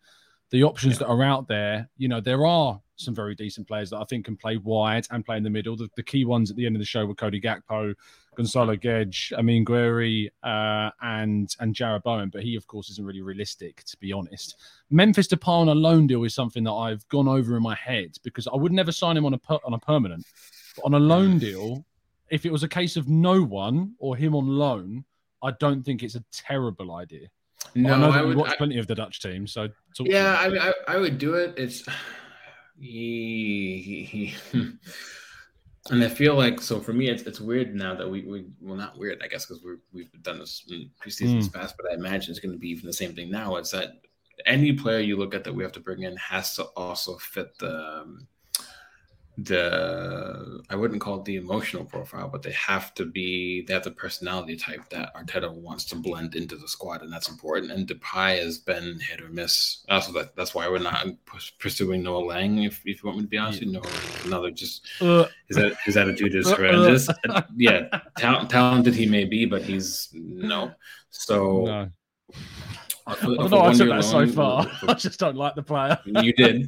the 0.50 0.64
options 0.64 0.96
yeah. 0.96 1.00
that 1.00 1.08
are 1.08 1.24
out 1.24 1.48
there, 1.48 1.88
you 1.98 2.08
know, 2.08 2.20
there 2.20 2.48
are 2.48 2.82
some 3.00 3.16
very 3.16 3.36
decent 3.36 3.68
players 3.68 3.90
that 3.90 3.98
I 3.98 4.04
think 4.06 4.26
can 4.26 4.36
play 4.36 4.58
wide 4.58 5.08
and 5.12 5.26
play 5.26 5.38
in 5.38 5.44
the 5.44 5.50
middle. 5.50 5.76
The, 5.76 5.90
the, 5.96 6.04
key 6.04 6.26
ones 6.26 6.50
at 6.50 6.58
the 6.58 6.66
end 6.66 6.76
of 6.76 6.80
the 6.80 6.86
show 6.86 7.06
were 7.06 7.16
Cody 7.16 7.40
Gakpo, 7.40 7.96
Gonçalo 8.38 8.80
Guedes, 8.80 9.32
Amine 9.38 9.66
Gouiri, 9.66 10.30
uh, 10.44 10.92
and 11.02 11.56
and 11.60 11.74
Jarrod 11.74 12.04
Bowen. 12.04 12.30
But 12.30 12.44
he, 12.44 12.56
of 12.56 12.68
course, 12.68 12.90
isn't 12.90 13.06
really 13.06 13.22
realistic, 13.22 13.84
to 13.86 13.98
be 13.98 14.12
honest. 14.12 14.56
Memphis 14.90 15.28
Depay 15.28 15.48
on 15.48 15.70
a 15.70 15.76
loan 15.76 16.08
deal 16.08 16.24
is 16.24 16.34
something 16.34 16.64
that 16.64 16.74
I've 16.74 17.08
gone 17.10 17.28
over 17.28 17.56
in 17.56 17.64
my 17.64 17.76
head 17.76 18.18
because 18.24 18.48
I 18.48 18.56
would 18.56 18.72
never 18.72 18.92
sign 18.92 19.18
him 19.18 19.26
on 19.26 19.34
a 19.34 19.38
per, 19.38 19.58
on 19.66 19.74
a 19.74 19.80
permanent. 19.80 20.26
But 20.76 20.86
on 20.86 20.94
a 20.94 21.00
loan 21.00 21.40
deal, 21.40 21.86
if 22.30 22.46
it 22.46 22.52
was 22.52 22.64
a 22.64 22.70
case 22.70 22.98
of 22.98 23.08
no 23.08 23.42
one 23.42 23.94
or 24.00 24.16
him 24.16 24.36
on 24.36 24.48
loan, 24.48 25.06
I 25.42 25.52
don't 25.52 25.84
think 25.84 26.04
it's 26.04 26.16
a 26.16 26.24
terrible 26.32 26.94
idea. 26.96 27.28
No, 27.76 27.94
I 27.94 27.98
know 27.98 28.12
I 28.12 28.22
would. 28.22 28.38
watch 28.38 28.52
I- 28.52 28.56
plenty 28.56 28.78
of 28.78 28.88
the 28.88 28.96
Dutch 28.96 29.22
team, 29.22 29.48
so 29.48 29.68
talk 29.96 30.08
yeah. 30.08 30.38
I 30.40 30.50
mean, 30.50 30.62
I, 30.62 30.74
I 30.88 30.98
would 30.98 31.18
do 31.18 31.36
it. 31.36 31.54
It's 31.58 31.84
he, 32.80 34.34
he, 34.52 34.74
and 35.90 36.04
I 36.04 36.10
feel 36.10 36.36
like 36.36 36.62
so 36.62 36.80
for 36.80 36.94
me, 36.94 37.10
it's 37.10 37.24
it's 37.24 37.42
weird 37.42 37.76
now 37.76 37.96
that 37.96 38.10
we 38.10 38.22
we 38.24 38.46
well 38.62 38.76
not 38.76 38.98
weird, 38.98 39.22
I 39.24 39.28
guess, 39.28 39.46
because 39.46 39.64
we 39.64 39.76
we've 39.94 40.24
done 40.24 40.40
this 40.40 40.64
in 40.70 40.90
preseasons 41.04 41.52
past, 41.52 41.76
but 41.78 41.92
I 41.92 41.96
imagine 41.96 42.32
it's 42.32 42.40
going 42.40 42.54
to 42.54 42.60
be 42.60 42.70
even 42.70 42.86
the 42.86 42.94
same 42.94 43.16
thing 43.16 43.32
now. 43.32 43.56
It's 43.56 43.72
that 43.72 44.02
any 44.46 44.74
player 44.74 45.00
you 45.00 45.18
look 45.18 45.34
at 45.34 45.44
that 45.44 45.54
we 45.54 45.64
have 45.64 45.72
to 45.74 45.80
bring 45.80 46.04
in 46.04 46.16
has 46.18 46.56
to 46.56 46.64
also 46.76 47.18
fit 47.18 47.58
the 47.60 48.02
um, 48.02 48.28
the 49.46 50.62
I 50.70 50.76
wouldn't 50.76 51.02
call 51.02 51.20
it 51.20 51.26
the 51.26 51.36
emotional 51.38 51.86
profile, 51.86 52.28
but 52.30 52.42
they 52.42 52.52
have 52.52 52.94
to 52.96 53.06
be 53.06 53.64
they 53.66 53.74
have 53.74 53.84
the 53.84 53.92
personality 53.92 54.56
type 54.56 54.90
that 54.90 55.14
Arteta 55.16 55.52
wants 55.54 55.86
to 55.86 55.96
blend 55.96 56.36
into 56.36 56.56
the 56.56 56.68
squad, 56.68 57.02
and 57.02 57.12
that's 57.12 57.30
important. 57.30 57.72
And 57.72 57.88
Depay 57.88 58.40
has 58.40 58.58
been 58.58 59.00
hit 59.00 59.22
or 59.22 59.30
miss. 59.30 59.84
Also, 59.90 60.12
that, 60.14 60.36
that's 60.36 60.54
why 60.56 60.68
we're 60.68 60.80
not 60.80 61.08
pursuing 61.60 62.04
Noa 62.04 62.20
Lang. 62.26 62.64
If, 62.64 62.82
if 62.86 63.04
you 63.04 63.08
want 63.08 63.18
me 63.18 63.24
to 63.24 63.30
be 63.30 63.38
honest, 63.38 63.60
with 63.60 63.70
you, 63.70 63.74
Noa, 63.74 63.92
another 64.26 64.52
just 64.52 64.88
Uh, 65.02 65.26
his, 65.48 65.58
his 65.86 65.98
attitude 65.98 66.36
is 66.36 66.48
Uh, 66.48 66.52
uh. 66.52 66.56
horrendous. 66.56 67.08
yeah, 67.56 67.88
ta- 68.18 68.46
talented 68.46 68.96
he 68.96 69.06
may 69.06 69.26
be, 69.26 69.46
but 69.46 69.62
he's 69.62 70.10
no. 70.14 70.72
So 71.10 71.66
no. 71.66 71.90
Uh, 73.10 73.12
I 73.12 73.16
for- 73.16 73.26
don't 73.36 73.50
for 73.50 73.56
know. 73.56 73.62
I 73.62 73.74
took 73.74 73.90
that 73.90 74.04
so 74.04 74.28
far. 74.28 74.66
for- 74.80 74.92
I 74.92 74.94
just 74.94 75.20
don't 75.20 75.36
like 75.36 75.56
the 75.56 75.64
player. 75.64 76.00
you 76.06 76.34
did, 76.34 76.66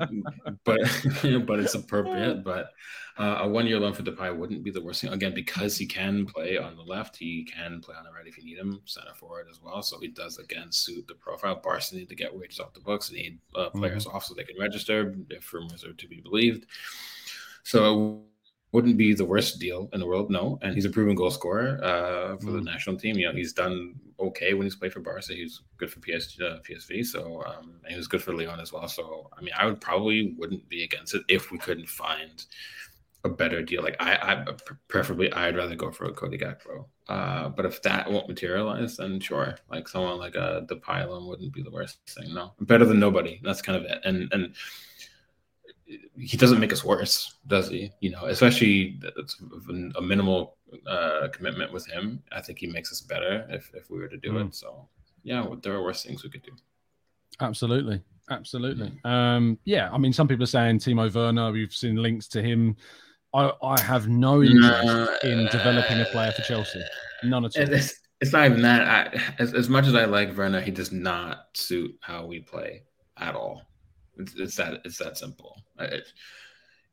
but 0.64 0.80
but 1.46 1.60
it's 1.60 1.76
appropriate. 1.76 2.44
But 2.44 2.72
uh, 3.18 3.40
a 3.42 3.48
one 3.48 3.68
year 3.68 3.80
loan 3.80 3.94
for 3.94 4.04
Depay 4.04 4.36
wouldn't 4.36 4.64
be 4.64 4.72
the 4.72 4.82
worst 4.82 5.02
thing. 5.02 5.12
Again, 5.12 5.34
because 5.34 5.78
he 5.78 5.86
can 5.86 6.26
play 6.26 6.58
on 6.58 6.76
the 6.76 6.82
left, 6.82 7.18
he 7.18 7.44
can 7.44 7.82
play 7.82 7.96
on 7.96 8.04
the 8.06 8.12
right 8.12 8.26
if 8.26 8.38
you 8.38 8.44
need 8.44 8.58
him, 8.58 8.82
center 8.86 9.14
forward 9.14 9.48
as 9.50 9.62
well. 9.62 9.82
So 9.82 10.00
he 10.00 10.08
does 10.08 10.38
again 10.38 10.72
suit 10.72 11.08
the 11.08 11.16
profile. 11.16 11.62
Barca 11.64 11.96
need 11.96 12.10
to 12.10 12.16
get 12.16 12.36
wages 12.36 12.60
off 12.60 12.74
the 12.74 12.80
books 12.80 13.10
and 13.10 13.18
need 13.18 13.40
uh, 13.56 13.70
players 13.70 14.08
off 14.08 14.26
so 14.26 14.34
they 14.34 14.44
can 14.44 14.60
register 14.60 15.14
if 15.30 15.54
rumors 15.54 15.84
are 15.84 15.94
to 15.94 16.08
be 16.08 16.22
believed. 16.22 16.66
So 17.64 18.24
wouldn't 18.72 18.98
be 18.98 19.14
the 19.14 19.26
worst 19.26 19.60
deal 19.60 19.90
in 19.92 20.00
the 20.00 20.06
world, 20.06 20.30
no. 20.30 20.58
And 20.62 20.74
he's 20.74 20.86
a 20.86 20.90
proven 20.90 21.16
goal 21.16 21.32
scorer 21.32 21.84
uh, 21.84 22.38
for 22.38 22.52
the 22.52 22.62
national 22.62 22.98
team. 22.98 23.18
You 23.18 23.28
know, 23.28 23.34
he's 23.34 23.54
done 23.54 23.96
okay 24.20 24.54
when 24.54 24.66
he's 24.66 24.76
played 24.76 24.94
for 24.94 25.02
Barca. 25.02 25.34
He's 25.34 25.62
good 25.78 25.92
for 25.92 26.00
PS, 26.00 26.40
uh, 26.40 26.60
PSV, 26.68 27.06
so 27.06 27.44
um, 27.46 27.80
and 27.84 27.92
he 27.92 27.98
was 27.98 28.08
good 28.08 28.24
for 28.24 28.34
Lyon 28.34 28.60
as 28.60 28.72
well. 28.72 28.88
So 28.88 29.30
I 29.38 29.42
mean, 29.42 29.54
I 29.58 29.66
would 29.66 29.82
probably 29.82 30.34
wouldn't 30.38 30.68
be 30.70 30.84
against 30.84 31.16
it 31.16 31.24
if 31.28 31.52
we 31.52 31.58
couldn't 31.58 31.90
find 31.90 32.46
a 33.24 33.30
better 33.30 33.62
deal. 33.62 33.84
Like 33.84 33.98
I, 34.00 34.16
I 34.16 34.46
preferably, 34.88 35.32
I'd 35.32 35.58
rather 35.58 35.76
go 35.76 35.92
for 35.92 36.06
a 36.06 36.14
Cody 36.14 36.38
Gakpo. 36.38 36.86
Uh, 37.08 37.50
but 37.50 37.66
if 37.66 37.82
that 37.82 38.10
won't 38.10 38.30
materialize, 38.30 38.98
then 38.98 39.20
sure, 39.20 39.56
like 39.70 39.88
someone 39.88 40.18
like 40.18 40.36
a 40.36 40.66
the 40.68 40.78
pylon 40.78 41.28
wouldn't 41.28 41.54
be 41.54 41.62
the 41.62 41.72
worst 41.72 42.00
thing. 42.08 42.34
No, 42.34 42.54
better 42.62 42.86
than 42.86 43.00
nobody. 43.00 43.42
That's 43.44 43.62
kind 43.62 43.78
of 43.78 43.90
it. 43.90 44.00
And 44.06 44.32
and 44.32 44.56
he 46.18 46.38
doesn't 46.38 46.60
make 46.60 46.72
us 46.74 46.84
worse, 46.84 47.36
does 47.48 47.70
he? 47.70 47.92
You 48.00 48.12
know, 48.12 48.26
especially 48.26 49.00
it's 49.18 49.42
a 49.96 50.02
minimal 50.02 50.58
uh, 50.88 51.28
commitment 51.32 51.72
with 51.74 51.86
him. 51.88 52.22
I 52.32 52.42
think 52.42 52.60
he 52.60 52.68
makes 52.68 52.92
us 52.92 53.02
better 53.02 53.46
if, 53.50 53.72
if 53.74 53.90
we 53.90 54.00
were 54.00 54.08
to 54.08 54.18
do 54.18 54.32
Mm. 54.32 54.48
it. 54.48 54.56
So 54.56 54.88
yeah, 55.24 55.46
there 55.62 55.74
are 55.74 55.84
worse 55.84 56.04
things 56.04 56.24
we 56.24 56.30
could 56.30 56.44
do. 56.44 56.52
Absolutely. 57.40 58.02
Absolutely. 58.30 58.92
Um, 59.04 59.58
yeah, 59.66 59.90
I 59.92 59.98
mean, 59.98 60.14
some 60.14 60.28
people 60.28 60.44
are 60.44 60.48
saying 60.48 60.80
Timo 60.80 61.14
Werner, 61.14 61.52
we've 61.52 61.74
seen 61.74 61.96
links 61.98 62.28
to 62.30 62.42
him. 62.42 62.76
I, 63.34 63.52
I 63.64 63.80
have 63.82 64.08
no 64.08 64.42
interest 64.44 64.86
No, 64.86 65.18
in 65.24 65.48
developing 65.52 66.00
a 66.02 66.06
player 66.06 66.32
for 66.32 66.42
Chelsea. 66.44 66.82
None 67.24 67.46
at 67.46 67.58
all. 67.58 67.74
It's, 67.74 67.94
it's 68.22 68.32
not 68.34 68.46
even 68.46 68.62
that. 68.62 68.82
I, 69.16 69.22
as, 69.40 69.54
as 69.54 69.70
much 69.70 69.88
as 69.88 69.96
I 69.96 70.06
like 70.06 70.36
Werner, 70.38 70.62
he 70.62 70.72
does 70.72 70.92
not 70.92 71.48
suit 71.54 71.96
how 72.02 72.26
we 72.26 72.40
play 72.40 72.84
at 73.18 73.36
all. 73.36 73.64
It's, 74.22 74.36
it's 74.36 74.56
that 74.56 74.82
it's 74.86 74.98
that 74.98 75.18
simple. 75.18 75.62
It, 75.80 76.08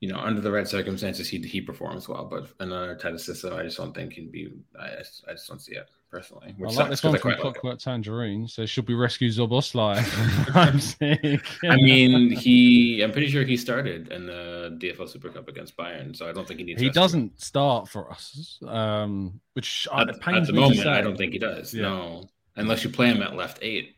you 0.01 0.09
know, 0.09 0.19
under 0.19 0.41
the 0.41 0.53
right 0.53 0.69
circumstances, 0.69 1.29
he 1.29 1.39
he 1.39 1.61
performs 1.61 2.09
well, 2.09 2.25
but 2.25 2.49
another 2.61 2.95
type 2.95 3.15
of 3.15 3.21
system, 3.21 3.55
I 3.55 3.65
just 3.65 3.77
don't 3.77 3.93
think 3.93 4.13
he'd 4.13 4.31
be. 4.31 4.53
I 4.79 4.91
just, 4.99 5.25
I 5.29 5.33
just 5.33 5.49
don't 5.49 5.61
see 5.61 5.75
it 5.75 5.91
personally. 6.09 6.51
I 6.51 6.53
Which 6.53 6.69
like 6.69 6.77
sucks 6.77 6.91
this 6.91 7.03
one 7.03 7.19
from 7.19 7.35
quite 7.35 7.65
like 7.65 7.79
Tangerine. 7.79 8.47
Says, 8.47 8.71
should 8.71 8.87
we 8.87 8.95
rescue 8.95 9.29
Szoboszlai? 9.29 10.55
I'm 10.55 10.79
sick. 10.81 11.45
I 11.65 11.75
mean, 11.77 12.31
he. 12.31 13.03
I'm 13.03 13.11
pretty 13.11 13.29
sure 13.29 13.43
he 13.43 13.57
started 13.57 14.13
in 14.13 14.27
the 14.27 14.79
DFL 14.81 15.09
Super 15.09 15.31
Cup 15.31 15.49
against 15.49 15.77
Bayern, 15.77 16.17
so 16.17 16.29
I 16.29 16.33
don't 16.33 16.47
think 16.47 16.61
he 16.61 16.65
needs. 16.65 16.81
he 16.81 16.91
doesn't 16.91 17.41
start 17.41 17.89
for 17.89 18.09
us, 18.13 18.61
um, 18.69 19.41
which 19.55 19.89
uh, 19.91 20.03
At, 20.03 20.11
at 20.11 20.47
the 20.47 20.53
moment. 20.53 20.87
I 20.87 21.01
don't 21.01 21.17
think 21.17 21.33
he 21.33 21.41
does. 21.41 21.75
Yeah. 21.75 21.83
No, 21.83 22.29
unless 22.55 22.85
you 22.85 22.91
play 22.91 23.09
him 23.09 23.21
at 23.21 23.35
left 23.35 23.59
eight 23.63 23.97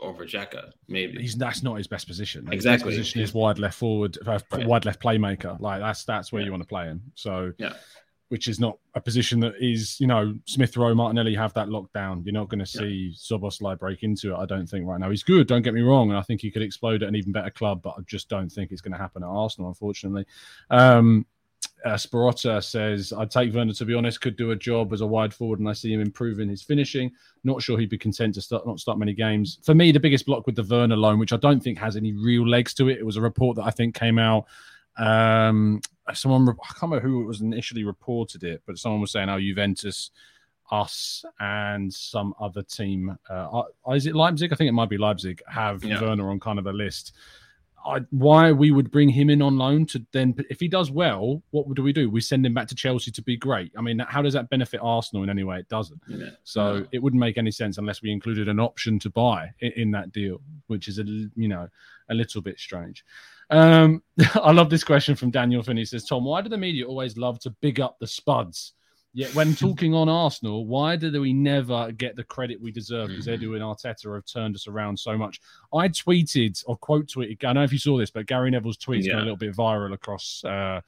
over 0.00 0.24
Xhaka, 0.24 0.70
maybe. 0.88 1.20
He's 1.20 1.36
that's 1.36 1.62
not 1.62 1.76
his 1.76 1.86
best 1.86 2.06
position. 2.06 2.46
His 2.46 2.54
Exactly. 2.54 2.90
best 2.90 2.98
position 2.98 3.20
is 3.22 3.34
wide 3.34 3.58
left 3.58 3.78
forward, 3.78 4.16
uh, 4.26 4.38
Right. 4.52 4.66
wide 4.66 4.84
left 4.84 5.02
playmaker. 5.02 5.58
Like 5.60 5.80
that's 5.80 6.04
that's 6.04 6.32
where 6.32 6.40
Yeah. 6.40 6.46
you 6.46 6.52
want 6.52 6.62
to 6.62 6.68
play 6.68 6.86
him. 6.86 7.02
So 7.14 7.52
Yeah. 7.58 7.74
which 8.28 8.46
is 8.46 8.60
not 8.60 8.78
a 8.94 9.00
position 9.00 9.40
that 9.40 9.54
is, 9.60 10.00
you 10.00 10.06
know, 10.06 10.34
Smith 10.46 10.76
Rowe, 10.76 10.94
Martinelli 10.94 11.34
have 11.34 11.52
that 11.54 11.68
locked 11.68 11.92
down. 11.92 12.22
You're 12.24 12.32
not 12.32 12.48
going 12.48 12.60
to 12.60 12.66
see 12.66 13.12
Szoboszlai 13.16 13.76
break 13.76 14.04
into 14.04 14.32
it. 14.32 14.36
I 14.36 14.46
don't 14.46 14.68
think 14.68 14.86
right 14.86 15.00
now. 15.00 15.10
He's 15.10 15.24
good. 15.24 15.48
Don't 15.48 15.62
get 15.62 15.74
me 15.74 15.80
wrong, 15.80 16.10
and 16.10 16.16
I 16.18 16.22
think 16.22 16.40
he 16.40 16.50
could 16.52 16.62
explode 16.62 17.02
at 17.02 17.08
an 17.08 17.16
even 17.16 17.32
better 17.32 17.50
club, 17.50 17.82
but 17.82 17.96
I 17.98 18.02
just 18.06 18.28
don't 18.28 18.48
think 18.48 18.70
it's 18.70 18.80
going 18.80 18.92
to 18.92 18.98
happen 18.98 19.24
at 19.24 19.28
Arsenal, 19.28 19.68
unfortunately. 19.68 20.26
Um, 20.70 21.26
uh, 21.84 21.94
Sparotta 21.94 22.62
says, 22.62 23.12
I'd 23.12 23.30
take 23.30 23.54
Werner 23.54 23.72
to 23.72 23.84
be 23.84 23.94
honest, 23.94 24.20
could 24.20 24.36
do 24.36 24.50
a 24.50 24.56
job 24.56 24.92
as 24.92 25.00
a 25.00 25.06
wide 25.06 25.32
forward, 25.32 25.60
and 25.60 25.68
I 25.68 25.72
see 25.72 25.92
him 25.92 26.00
improving 26.00 26.48
his 26.48 26.62
finishing. 26.62 27.10
Not 27.44 27.62
sure 27.62 27.78
he'd 27.78 27.90
be 27.90 27.98
content 27.98 28.34
to 28.34 28.42
start 28.42 28.66
not 28.66 28.80
start 28.80 28.98
many 28.98 29.14
games. 29.14 29.58
For 29.62 29.74
me, 29.74 29.92
the 29.92 30.00
biggest 30.00 30.26
block 30.26 30.46
with 30.46 30.56
the 30.56 30.62
Werner 30.62 30.96
loan, 30.96 31.18
which 31.18 31.32
I 31.32 31.36
don't 31.36 31.62
think 31.62 31.78
has 31.78 31.96
any 31.96 32.12
real 32.12 32.46
legs 32.46 32.74
to 32.74 32.88
it, 32.88 32.98
it 32.98 33.06
was 33.06 33.16
a 33.16 33.20
report 33.20 33.56
that 33.56 33.64
I 33.64 33.70
think 33.70 33.94
came 33.94 34.18
out. 34.18 34.46
Um, 34.98 35.80
someone 36.12 36.48
I 36.48 36.52
can't 36.52 36.82
remember 36.82 37.00
who 37.00 37.22
it 37.22 37.26
was 37.26 37.40
initially 37.40 37.84
reported 37.84 38.44
it, 38.44 38.62
but 38.66 38.78
someone 38.78 39.00
was 39.00 39.12
saying, 39.12 39.28
"Oh, 39.28 39.38
Juventus, 39.38 40.10
us, 40.70 41.24
and 41.38 41.92
some 41.92 42.34
other 42.40 42.62
team. 42.62 43.16
Uh, 43.28 43.62
is 43.92 44.06
it 44.06 44.14
Leipzig? 44.14 44.52
I 44.52 44.56
think 44.56 44.68
it 44.68 44.72
might 44.72 44.90
be 44.90 44.98
Leipzig. 44.98 45.42
Have 45.48 45.84
Yeah. 45.84 46.00
Werner 46.00 46.30
on 46.30 46.40
kind 46.40 46.58
of 46.58 46.66
a 46.66 46.72
list." 46.72 47.12
I, 47.84 48.00
why 48.10 48.52
we 48.52 48.70
would 48.70 48.90
bring 48.90 49.08
him 49.08 49.30
in 49.30 49.40
on 49.40 49.56
loan 49.56 49.86
to 49.86 50.04
then 50.12 50.34
if 50.50 50.60
he 50.60 50.68
does 50.68 50.90
well, 50.90 51.42
what 51.50 51.74
do 51.74 51.82
we 51.82 51.92
do? 51.92 52.10
We 52.10 52.20
send 52.20 52.44
him 52.44 52.54
back 52.54 52.68
to 52.68 52.74
Chelsea 52.74 53.10
to 53.12 53.22
be 53.22 53.36
great. 53.36 53.72
I 53.76 53.80
mean, 53.80 53.98
how 54.00 54.22
does 54.22 54.34
that 54.34 54.50
benefit 54.50 54.80
Arsenal 54.82 55.22
in 55.22 55.30
any 55.30 55.44
way? 55.44 55.58
It 55.58 55.68
doesn't. 55.68 56.00
Yeah. 56.08 56.30
So 56.44 56.86
it 56.92 57.02
wouldn't 57.02 57.20
make 57.20 57.38
any 57.38 57.50
sense 57.50 57.78
unless 57.78 58.02
we 58.02 58.10
included 58.12 58.48
an 58.48 58.60
option 58.60 58.98
to 59.00 59.10
buy 59.10 59.50
in, 59.60 59.72
in 59.72 59.90
that 59.92 60.12
deal, 60.12 60.40
which 60.66 60.88
is 60.88 60.98
a 60.98 61.04
you 61.04 61.48
know 61.48 61.68
a 62.10 62.14
little 62.14 62.42
bit 62.42 62.58
strange. 62.58 63.04
Um, 63.50 64.02
I 64.34 64.52
love 64.52 64.70
this 64.70 64.84
question 64.84 65.16
from 65.16 65.30
Daniel 65.30 65.62
Finney. 65.62 65.82
He 65.82 65.86
says, 65.86 66.04
"Tom, 66.04 66.24
why 66.24 66.42
do 66.42 66.48
the 66.48 66.58
media 66.58 66.86
always 66.86 67.16
love 67.16 67.38
to 67.40 67.50
big 67.50 67.80
up 67.80 67.98
the 67.98 68.06
Spuds? 68.06 68.74
Yet 69.12 69.34
when 69.34 69.54
talking 69.56 69.94
on 69.94 70.08
Arsenal, 70.08 70.66
why 70.66 70.96
do 70.96 71.20
we 71.20 71.32
never 71.32 71.90
get 71.92 72.16
the 72.16 72.24
credit 72.24 72.60
we 72.60 72.70
deserve? 72.70 73.08
Because 73.08 73.26
Edu 73.26 73.54
and 73.54 73.62
Arteta 73.62 74.14
have 74.14 74.24
turned 74.24 74.54
us 74.54 74.68
around 74.68 74.98
so 74.98 75.16
much. 75.16 75.40
I 75.74 75.88
tweeted 75.88 76.62
or 76.66 76.76
quote 76.76 77.06
tweeted. 77.06 77.32
I 77.42 77.46
don't 77.48 77.54
know 77.56 77.62
if 77.64 77.72
you 77.72 77.78
saw 77.78 77.98
this, 77.98 78.10
but 78.10 78.26
Gary 78.26 78.50
Neville's 78.50 78.78
tweets 78.78 79.04
Yeah. 79.04 79.14
went 79.14 79.22
a 79.22 79.24
little 79.24 79.36
bit 79.36 79.54
viral 79.56 79.92
across 79.92 80.44
uh, 80.44 80.80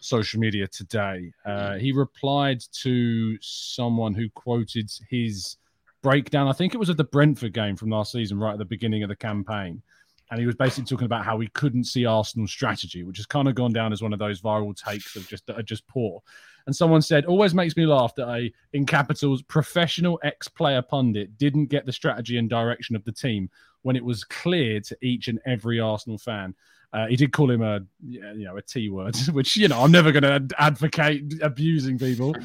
social 0.00 0.38
media 0.38 0.68
today. 0.68 1.32
Uh, 1.44 1.74
he 1.76 1.90
replied 1.92 2.60
to 2.82 3.36
someone 3.40 4.14
who 4.14 4.28
quoted 4.30 4.90
his 5.08 5.56
breakdown. 6.02 6.46
I 6.46 6.52
think 6.52 6.74
it 6.74 6.78
was 6.78 6.90
at 6.90 6.96
the 6.96 7.04
Brentford 7.04 7.54
game 7.54 7.74
from 7.76 7.90
last 7.90 8.12
season, 8.12 8.38
right 8.38 8.52
at 8.52 8.58
the 8.58 8.64
beginning 8.64 9.02
of 9.02 9.08
the 9.08 9.16
campaign. 9.16 9.82
And 10.30 10.40
he 10.40 10.46
was 10.46 10.54
basically 10.54 10.84
talking 10.84 11.06
about 11.06 11.24
how 11.24 11.38
he 11.40 11.48
couldn't 11.48 11.84
see 11.84 12.06
Arsenal's 12.06 12.50
strategy, 12.50 13.02
which 13.02 13.18
has 13.18 13.26
kind 13.26 13.48
of 13.48 13.54
gone 13.54 13.72
down 13.72 13.92
as 13.92 14.02
one 14.02 14.12
of 14.12 14.18
those 14.18 14.40
viral 14.40 14.76
takes 14.76 15.16
of 15.16 15.28
just 15.28 15.46
that 15.46 15.58
are 15.58 15.62
just 15.62 15.86
poor. 15.86 16.22
And 16.66 16.74
someone 16.74 17.02
said, 17.02 17.26
always 17.26 17.54
makes 17.54 17.76
me 17.76 17.84
laugh 17.84 18.14
that 18.14 18.28
a 18.28 18.52
in 18.72 18.86
capitals 18.86 19.42
professional 19.42 20.18
ex-player 20.22 20.82
pundit 20.82 21.36
didn't 21.36 21.66
get 21.66 21.84
the 21.84 21.92
strategy 21.92 22.38
and 22.38 22.48
direction 22.48 22.96
of 22.96 23.04
the 23.04 23.12
team 23.12 23.50
when 23.82 23.96
it 23.96 24.04
was 24.04 24.24
clear 24.24 24.80
to 24.80 24.96
each 25.02 25.28
and 25.28 25.38
every 25.44 25.78
Arsenal 25.78 26.18
fan. 26.18 26.54
Uh, 26.94 27.08
he 27.08 27.16
did 27.16 27.32
call 27.32 27.50
him 27.50 27.60
a 27.60 27.80
you 28.06 28.44
know 28.44 28.56
a 28.56 28.62
T 28.62 28.88
word, 28.88 29.16
which 29.32 29.56
you 29.56 29.66
know 29.66 29.82
I'm 29.82 29.90
never 29.90 30.12
going 30.12 30.22
to 30.22 30.60
advocate 30.60 31.34
abusing 31.42 31.98
people. 31.98 32.36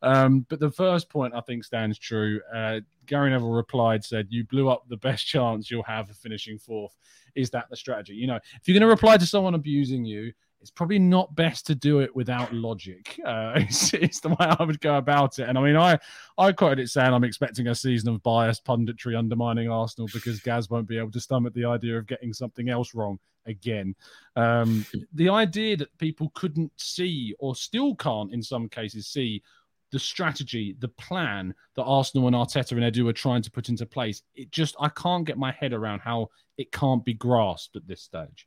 Um, 0.00 0.46
but 0.48 0.60
the 0.60 0.70
first 0.70 1.10
point 1.10 1.34
I 1.34 1.40
think 1.42 1.62
stands 1.62 1.98
true. 1.98 2.40
Uh, 2.52 2.80
Gary 3.04 3.30
Neville 3.30 3.50
replied, 3.50 4.02
said, 4.02 4.28
"You 4.30 4.44
blew 4.44 4.70
up 4.70 4.88
the 4.88 4.96
best 4.96 5.26
chance 5.26 5.70
you'll 5.70 5.82
have 5.82 6.08
of 6.08 6.16
finishing 6.16 6.58
fourth. 6.58 6.96
Is 7.34 7.50
that 7.50 7.68
the 7.68 7.76
strategy? 7.76 8.14
You 8.14 8.28
know, 8.28 8.36
if 8.36 8.66
you're 8.66 8.74
going 8.74 8.80
to 8.80 8.86
reply 8.86 9.18
to 9.18 9.26
someone 9.26 9.54
abusing 9.54 10.06
you, 10.06 10.32
it's 10.60 10.70
probably 10.70 10.98
not 10.98 11.34
best 11.34 11.66
to 11.66 11.74
do 11.74 12.00
it 12.00 12.14
without 12.14 12.52
logic. 12.52 13.20
Uh, 13.28 13.52
it's, 13.56 13.92
it's, 13.92 14.20
the 14.20 14.30
way 14.30 14.36
I 14.40 14.62
would 14.62 14.80
go 14.80 14.96
about 14.96 15.38
it. 15.38 15.48
And 15.48 15.58
I 15.58 15.62
mean, 15.62 15.76
I 15.76 15.98
I 16.38 16.50
quoted 16.52 16.78
it 16.78 16.88
saying 16.88 17.12
I'm 17.12 17.24
expecting 17.24 17.66
a 17.66 17.74
season 17.74 18.08
of 18.08 18.22
biased 18.22 18.64
punditry 18.64 19.18
undermining 19.18 19.70
Arsenal 19.70 20.08
because 20.14 20.40
Gaz 20.40 20.70
won't 20.70 20.88
be 20.88 20.96
able 20.96 21.10
to 21.10 21.20
stomach 21.20 21.52
the 21.52 21.66
idea 21.66 21.98
of 21.98 22.06
getting 22.06 22.32
something 22.32 22.70
else 22.70 22.94
wrong 22.94 23.18
again. 23.44 23.94
Um, 24.34 24.86
the 25.12 25.28
idea 25.28 25.76
that 25.76 25.96
people 25.98 26.30
couldn't 26.34 26.72
see 26.76 27.34
or 27.38 27.54
still 27.54 27.94
can't, 27.96 28.32
in 28.32 28.42
some 28.42 28.68
cases, 28.68 29.06
see 29.08 29.42
the 29.90 29.98
strategy, 29.98 30.76
the 30.78 30.88
plan 30.88 31.54
that 31.74 31.84
Arsenal 31.84 32.28
and 32.28 32.36
Arteta 32.36 32.72
and 32.72 32.80
Edu 32.80 33.08
are 33.08 33.12
trying 33.12 33.42
to 33.42 33.50
put 33.50 33.68
into 33.68 33.84
place. 33.84 34.22
It 34.34 34.50
just 34.50 34.74
I 34.80 34.88
can't 34.90 35.26
get 35.26 35.38
my 35.38 35.52
head 35.52 35.72
around 35.72 36.00
how 36.00 36.28
it 36.56 36.72
can't 36.72 37.04
be 37.04 37.14
grasped 37.14 37.76
at 37.76 37.86
this 37.86 38.02
stage. 38.02 38.46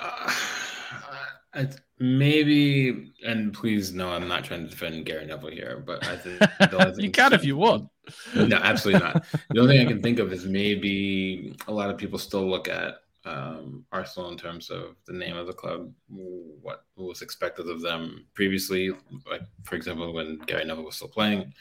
Uh, 1.52 1.64
maybe, 1.98 3.12
and 3.26 3.52
please, 3.52 3.92
no, 3.92 4.10
I'm 4.10 4.28
not 4.28 4.44
trying 4.44 4.62
to 4.62 4.70
defend 4.70 5.04
Gary 5.04 5.26
Neville 5.26 5.50
here, 5.50 5.82
but 5.84 6.06
I 6.06 6.16
think 6.16 6.40
you 6.98 7.10
can 7.10 7.32
if 7.32 7.44
you 7.44 7.56
want. 7.56 7.88
No, 8.36 8.56
absolutely 8.56 9.00
not. 9.00 9.24
the 9.50 9.60
only 9.60 9.78
thing 9.78 9.86
I 9.86 9.90
can 9.90 10.00
think 10.00 10.20
of 10.20 10.32
is 10.32 10.46
maybe 10.46 11.56
a 11.66 11.72
lot 11.72 11.90
of 11.90 11.98
people 11.98 12.20
still 12.20 12.48
look 12.48 12.68
at 12.68 12.98
um, 13.24 13.84
Arsenal 13.90 14.30
in 14.30 14.38
terms 14.38 14.70
of 14.70 14.96
the 15.06 15.12
name 15.12 15.36
of 15.36 15.48
the 15.48 15.52
club, 15.52 15.92
what 16.08 16.84
was 16.96 17.20
expected 17.22 17.68
of 17.68 17.80
them 17.80 18.26
previously. 18.34 18.90
Like, 19.28 19.42
for 19.64 19.74
example, 19.74 20.12
when 20.12 20.38
Gary 20.46 20.64
Neville 20.64 20.84
was 20.84 20.96
still 20.96 21.08
playing, 21.08 21.52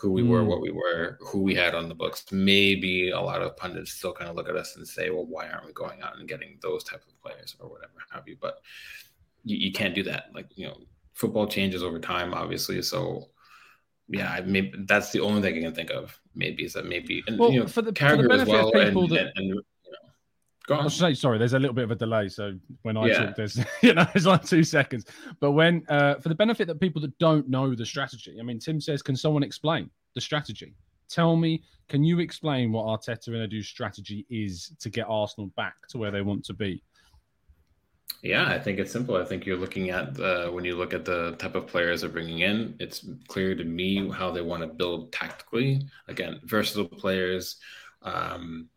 who 0.00 0.10
we 0.10 0.22
mm. 0.22 0.28
were, 0.28 0.44
what 0.44 0.62
we 0.62 0.70
were, 0.70 1.18
who 1.20 1.42
we 1.42 1.54
had 1.54 1.74
on 1.74 1.88
the 1.88 1.94
books. 1.94 2.24
Maybe 2.32 3.10
a 3.10 3.20
lot 3.20 3.42
of 3.42 3.56
pundits 3.56 3.92
still 3.92 4.14
kind 4.14 4.30
of 4.30 4.36
look 4.36 4.48
at 4.48 4.56
us 4.56 4.76
and 4.76 4.88
say, 4.88 5.10
well, 5.10 5.26
why 5.26 5.48
aren't 5.48 5.66
we 5.66 5.72
going 5.72 6.00
out 6.00 6.18
and 6.18 6.26
getting 6.26 6.58
those 6.62 6.82
type 6.84 7.02
of 7.06 7.20
players 7.20 7.54
or 7.60 7.68
whatever 7.68 7.92
have 8.10 8.26
you? 8.26 8.36
But 8.40 8.62
you, 9.44 9.58
you 9.58 9.72
can't 9.72 9.94
do 9.94 10.02
that. 10.04 10.30
Like, 10.34 10.46
you 10.54 10.66
know, 10.66 10.78
football 11.12 11.46
changes 11.46 11.82
over 11.82 11.98
time, 11.98 12.32
obviously. 12.32 12.80
So, 12.80 13.26
yeah, 14.08 14.32
I 14.32 14.40
maybe 14.40 14.72
that's 14.86 15.12
the 15.12 15.20
only 15.20 15.42
thing 15.42 15.58
I 15.58 15.60
can 15.60 15.74
think 15.74 15.90
of. 15.90 16.18
Maybe 16.34 16.64
is 16.64 16.72
that 16.72 16.86
maybe 16.86 17.22
and 17.26 17.38
well, 17.38 17.52
you 17.52 17.60
know, 17.60 17.66
for 17.66 17.82
the, 17.82 17.92
for 17.94 18.16
the 18.16 18.26
benefit 18.26 18.48
well, 18.48 18.68
of 18.68 18.72
people 18.72 19.02
and, 19.02 19.12
that, 19.12 19.32
and, 19.36 19.52
and 19.52 19.60
I 20.70 20.88
say 20.88 21.14
sorry. 21.14 21.38
There's 21.38 21.54
a 21.54 21.58
little 21.58 21.74
bit 21.74 21.84
of 21.84 21.90
a 21.90 21.96
delay, 21.96 22.28
so 22.28 22.58
when 22.82 22.96
I 22.96 23.06
yeah. 23.06 23.26
talk, 23.26 23.36
there's 23.36 23.58
you 23.82 23.94
know 23.94 24.06
it's 24.14 24.26
like 24.26 24.44
two 24.44 24.64
seconds. 24.64 25.04
But 25.40 25.52
when 25.52 25.84
uh, 25.88 26.16
for 26.16 26.28
the 26.28 26.34
benefit 26.34 26.68
of 26.68 26.78
people 26.80 27.00
that 27.02 27.16
don't 27.18 27.48
know 27.48 27.74
the 27.74 27.86
strategy, 27.86 28.36
I 28.38 28.42
mean, 28.42 28.58
Tim 28.58 28.80
says, 28.80 29.02
can 29.02 29.16
someone 29.16 29.42
explain 29.42 29.90
the 30.14 30.20
strategy? 30.20 30.74
Tell 31.08 31.34
me, 31.34 31.62
can 31.88 32.04
you 32.04 32.20
explain 32.20 32.70
what 32.70 32.86
Arteta 32.86 33.28
and 33.28 33.42
Edu's 33.42 33.66
strategy 33.66 34.24
is 34.30 34.72
to 34.78 34.90
get 34.90 35.06
Arsenal 35.08 35.48
back 35.56 35.74
to 35.88 35.98
where 35.98 36.12
they 36.12 36.22
want 36.22 36.44
to 36.44 36.54
be? 36.54 36.82
Yeah, 38.22 38.46
I 38.46 38.58
think 38.58 38.78
it's 38.78 38.92
simple. 38.92 39.16
I 39.16 39.24
think 39.24 39.46
you're 39.46 39.56
looking 39.56 39.90
at 39.90 40.14
the, 40.14 40.50
when 40.52 40.64
you 40.64 40.76
look 40.76 40.92
at 40.92 41.04
the 41.04 41.32
type 41.38 41.54
of 41.54 41.66
players 41.66 42.02
they're 42.02 42.10
bringing 42.10 42.40
in, 42.40 42.76
it's 42.78 43.06
clear 43.28 43.54
to 43.54 43.64
me 43.64 44.10
how 44.10 44.30
they 44.30 44.42
want 44.42 44.62
to 44.62 44.66
build 44.66 45.10
tactically. 45.10 45.80
Again, 46.06 46.38
versatile 46.44 46.86
players. 46.86 47.56
Um, 48.02 48.68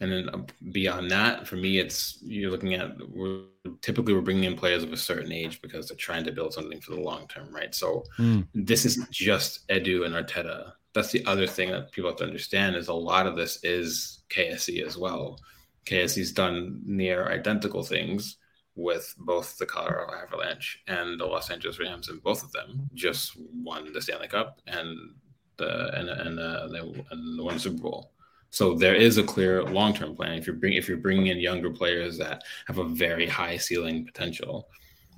and 0.00 0.12
then 0.12 0.28
um, 0.32 0.46
beyond 0.72 1.10
that, 1.10 1.46
for 1.46 1.56
me, 1.56 1.78
it's 1.78 2.18
you're 2.22 2.50
looking 2.50 2.74
at 2.74 2.96
we're 3.08 3.44
typically 3.80 4.12
we're 4.12 4.20
bringing 4.20 4.44
in 4.44 4.56
players 4.56 4.82
of 4.82 4.92
a 4.92 4.96
certain 4.96 5.32
age 5.32 5.62
because 5.62 5.88
they're 5.88 5.96
trying 5.96 6.24
to 6.24 6.32
build 6.32 6.52
something 6.52 6.80
for 6.80 6.94
the 6.94 7.00
long 7.00 7.26
term, 7.28 7.54
right? 7.54 7.74
So 7.74 8.04
mm. 8.18 8.46
this 8.54 8.84
isn't 8.84 9.10
just 9.10 9.66
Edu 9.68 10.04
and 10.04 10.14
Arteta. 10.14 10.72
That's 10.94 11.12
the 11.12 11.24
other 11.26 11.46
thing 11.46 11.70
that 11.70 11.92
people 11.92 12.10
have 12.10 12.18
to 12.18 12.24
understand 12.24 12.76
is 12.76 12.88
a 12.88 12.94
lot 12.94 13.26
of 13.26 13.36
this 13.36 13.58
is 13.62 14.22
KSE 14.30 14.84
as 14.84 14.96
well. 14.98 15.38
KSE's 15.86 16.32
done 16.32 16.80
near 16.84 17.28
identical 17.28 17.82
things 17.82 18.36
with 18.74 19.14
both 19.18 19.56
the 19.56 19.66
Colorado 19.66 20.12
Avalanche 20.12 20.82
and 20.88 21.18
the 21.18 21.24
Los 21.24 21.50
Angeles 21.50 21.78
Rams, 21.78 22.08
and 22.08 22.22
both 22.22 22.42
of 22.42 22.52
them 22.52 22.88
just 22.92 23.32
won 23.36 23.92
the 23.92 24.02
Stanley 24.02 24.28
Cup 24.28 24.60
and 24.66 25.14
the 25.56 25.98
and 25.98 26.08
and, 26.10 26.38
uh, 26.38 26.68
the, 26.68 27.04
and 27.10 27.38
the 27.38 27.44
one 27.44 27.58
Super 27.58 27.82
Bowl. 27.82 28.12
So 28.56 28.72
there 28.72 28.94
is 28.94 29.18
a 29.18 29.22
clear 29.22 29.62
long-term 29.64 30.16
plan. 30.16 30.32
If 30.38 30.46
you're 30.46 30.56
bring, 30.56 30.72
if 30.72 30.88
you're 30.88 30.96
bringing 30.96 31.26
in 31.26 31.36
younger 31.36 31.68
players 31.68 32.16
that 32.16 32.42
have 32.66 32.78
a 32.78 32.84
very 32.84 33.26
high 33.26 33.58
ceiling 33.58 34.06
potential, 34.06 34.70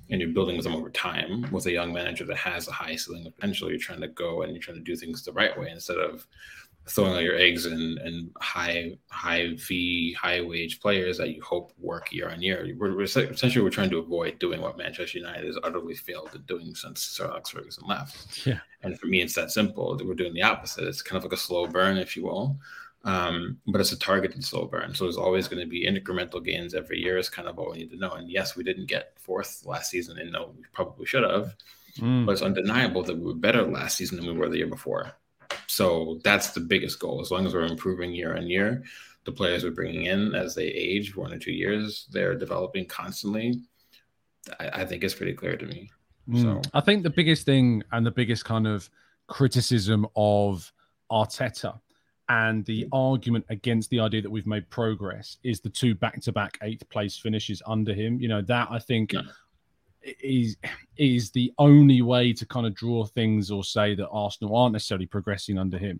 and 0.09 0.19
you're 0.19 0.31
building 0.31 0.57
with 0.57 0.65
them 0.65 0.75
over 0.75 0.89
time 0.89 1.49
with 1.49 1.65
a 1.67 1.71
young 1.71 1.93
manager 1.93 2.25
that 2.25 2.35
has 2.35 2.67
a 2.67 2.73
high 2.73 2.97
ceiling 2.97 3.31
potential, 3.33 3.69
you're 3.69 3.79
trying 3.79 4.01
to 4.01 4.09
go 4.09 4.41
and 4.41 4.51
you're 4.51 4.61
trying 4.61 4.75
to 4.75 4.83
do 4.83 4.93
things 4.93 5.23
the 5.23 5.31
right 5.31 5.57
way 5.57 5.69
instead 5.69 5.95
of 5.95 6.27
throwing 6.89 7.13
all 7.13 7.21
your 7.21 7.37
eggs 7.37 7.65
in, 7.65 7.97
in 8.03 8.29
high 8.41 8.97
high 9.09 9.55
fee, 9.55 10.11
high 10.15 10.41
wage 10.41 10.81
players 10.81 11.17
that 11.17 11.29
you 11.29 11.41
hope 11.41 11.71
work 11.79 12.11
year 12.11 12.29
on 12.29 12.41
year. 12.41 12.75
We're, 12.77 12.93
we're, 12.93 13.03
essentially 13.03 13.63
we're 13.63 13.69
trying 13.69 13.91
to 13.91 13.99
avoid 13.99 14.39
doing 14.39 14.59
what 14.59 14.77
Manchester 14.77 15.17
United 15.17 15.45
has 15.45 15.57
utterly 15.63 15.95
failed 15.95 16.31
at 16.35 16.45
doing 16.45 16.75
since 16.75 16.99
Sir 16.99 17.29
Alex 17.29 17.51
Ferguson 17.51 17.87
left. 17.87 18.45
Yeah. 18.45 18.59
And 18.81 18.99
for 18.99 19.07
me, 19.07 19.21
it's 19.21 19.35
that 19.35 19.51
simple. 19.51 19.97
We're 20.03 20.13
doing 20.13 20.33
the 20.33 20.43
opposite. 20.43 20.89
It's 20.89 21.01
kind 21.01 21.15
of 21.15 21.23
like 21.23 21.39
a 21.39 21.41
slow 21.41 21.67
burn, 21.67 21.97
if 21.97 22.17
you 22.17 22.23
will 22.23 22.59
um, 23.05 23.57
but 23.67 23.79
it's 23.79 23.91
a 23.91 23.99
targeted 23.99 24.43
slow 24.43 24.65
burn. 24.65 24.93
So 24.93 25.05
there's 25.05 25.17
always 25.17 25.47
going 25.47 25.61
to 25.61 25.69
be 25.69 25.87
incremental 25.87 26.43
gains 26.43 26.73
every 26.73 26.99
year 26.99 27.17
is 27.17 27.29
kind 27.29 27.47
of 27.47 27.57
all 27.57 27.71
we 27.71 27.77
need 27.77 27.91
to 27.91 27.97
know. 27.97 28.11
And 28.11 28.29
yes, 28.29 28.55
we 28.55 28.63
didn't 28.63 28.87
get 28.87 29.13
fourth 29.17 29.65
last 29.65 29.89
season, 29.89 30.17
and 30.17 30.31
no, 30.31 30.53
we 30.57 30.63
probably 30.73 31.05
should 31.05 31.23
have. 31.23 31.55
Mm. 31.97 32.25
But 32.25 32.33
it's 32.33 32.41
undeniable 32.41 33.03
that 33.03 33.17
we 33.17 33.25
were 33.25 33.33
better 33.33 33.63
last 33.63 33.97
season 33.97 34.17
than 34.17 34.27
we 34.27 34.33
were 34.33 34.49
the 34.49 34.57
year 34.57 34.67
before. 34.67 35.11
So 35.67 36.19
that's 36.23 36.49
the 36.49 36.59
biggest 36.59 36.99
goal. 36.99 37.21
As 37.21 37.31
long 37.31 37.45
as 37.45 37.53
we're 37.53 37.65
improving 37.65 38.13
year 38.13 38.35
on 38.35 38.47
year, 38.47 38.83
the 39.25 39.31
players 39.31 39.63
we're 39.63 39.71
bringing 39.71 40.05
in 40.05 40.35
as 40.35 40.55
they 40.55 40.67
age 40.67 41.15
one 41.15 41.33
or 41.33 41.39
two 41.39 41.51
years, 41.51 42.07
they're 42.11 42.35
developing 42.35 42.85
constantly. 42.85 43.61
I, 44.59 44.81
I 44.81 44.85
think 44.85 45.03
it's 45.03 45.13
pretty 45.13 45.33
clear 45.33 45.55
to 45.57 45.65
me. 45.65 45.89
Mm. 46.29 46.41
So 46.41 46.61
I 46.73 46.81
think 46.81 47.03
the 47.03 47.09
biggest 47.09 47.45
thing 47.45 47.83
and 47.91 48.05
the 48.05 48.11
biggest 48.11 48.45
kind 48.45 48.67
of 48.67 48.89
criticism 49.27 50.05
of 50.15 50.71
Arteta 51.11 51.79
and 52.29 52.63
the 52.65 52.83
mm. 52.83 52.89
argument 52.93 53.45
against 53.49 53.89
the 53.89 53.99
idea 53.99 54.21
that 54.21 54.29
we've 54.29 54.47
made 54.47 54.69
progress 54.69 55.37
is 55.43 55.59
the 55.59 55.69
two 55.69 55.95
back-to-back 55.95 56.57
eighth 56.61 56.87
place 56.89 57.17
finishes 57.17 57.61
under 57.65 57.93
him. 57.93 58.19
You 58.19 58.27
know 58.29 58.41
that 58.43 58.67
I 58.69 58.79
think 58.79 59.13
yeah. 59.13 59.21
is 60.21 60.55
is 60.97 61.31
the 61.31 61.51
only 61.57 62.01
way 62.01 62.31
to 62.33 62.45
kind 62.45 62.65
of 62.65 62.75
draw 62.75 63.05
things 63.05 63.51
or 63.51 63.63
say 63.63 63.95
that 63.95 64.07
Arsenal 64.09 64.55
aren't 64.55 64.73
necessarily 64.73 65.07
progressing 65.07 65.57
under 65.57 65.77
him. 65.77 65.99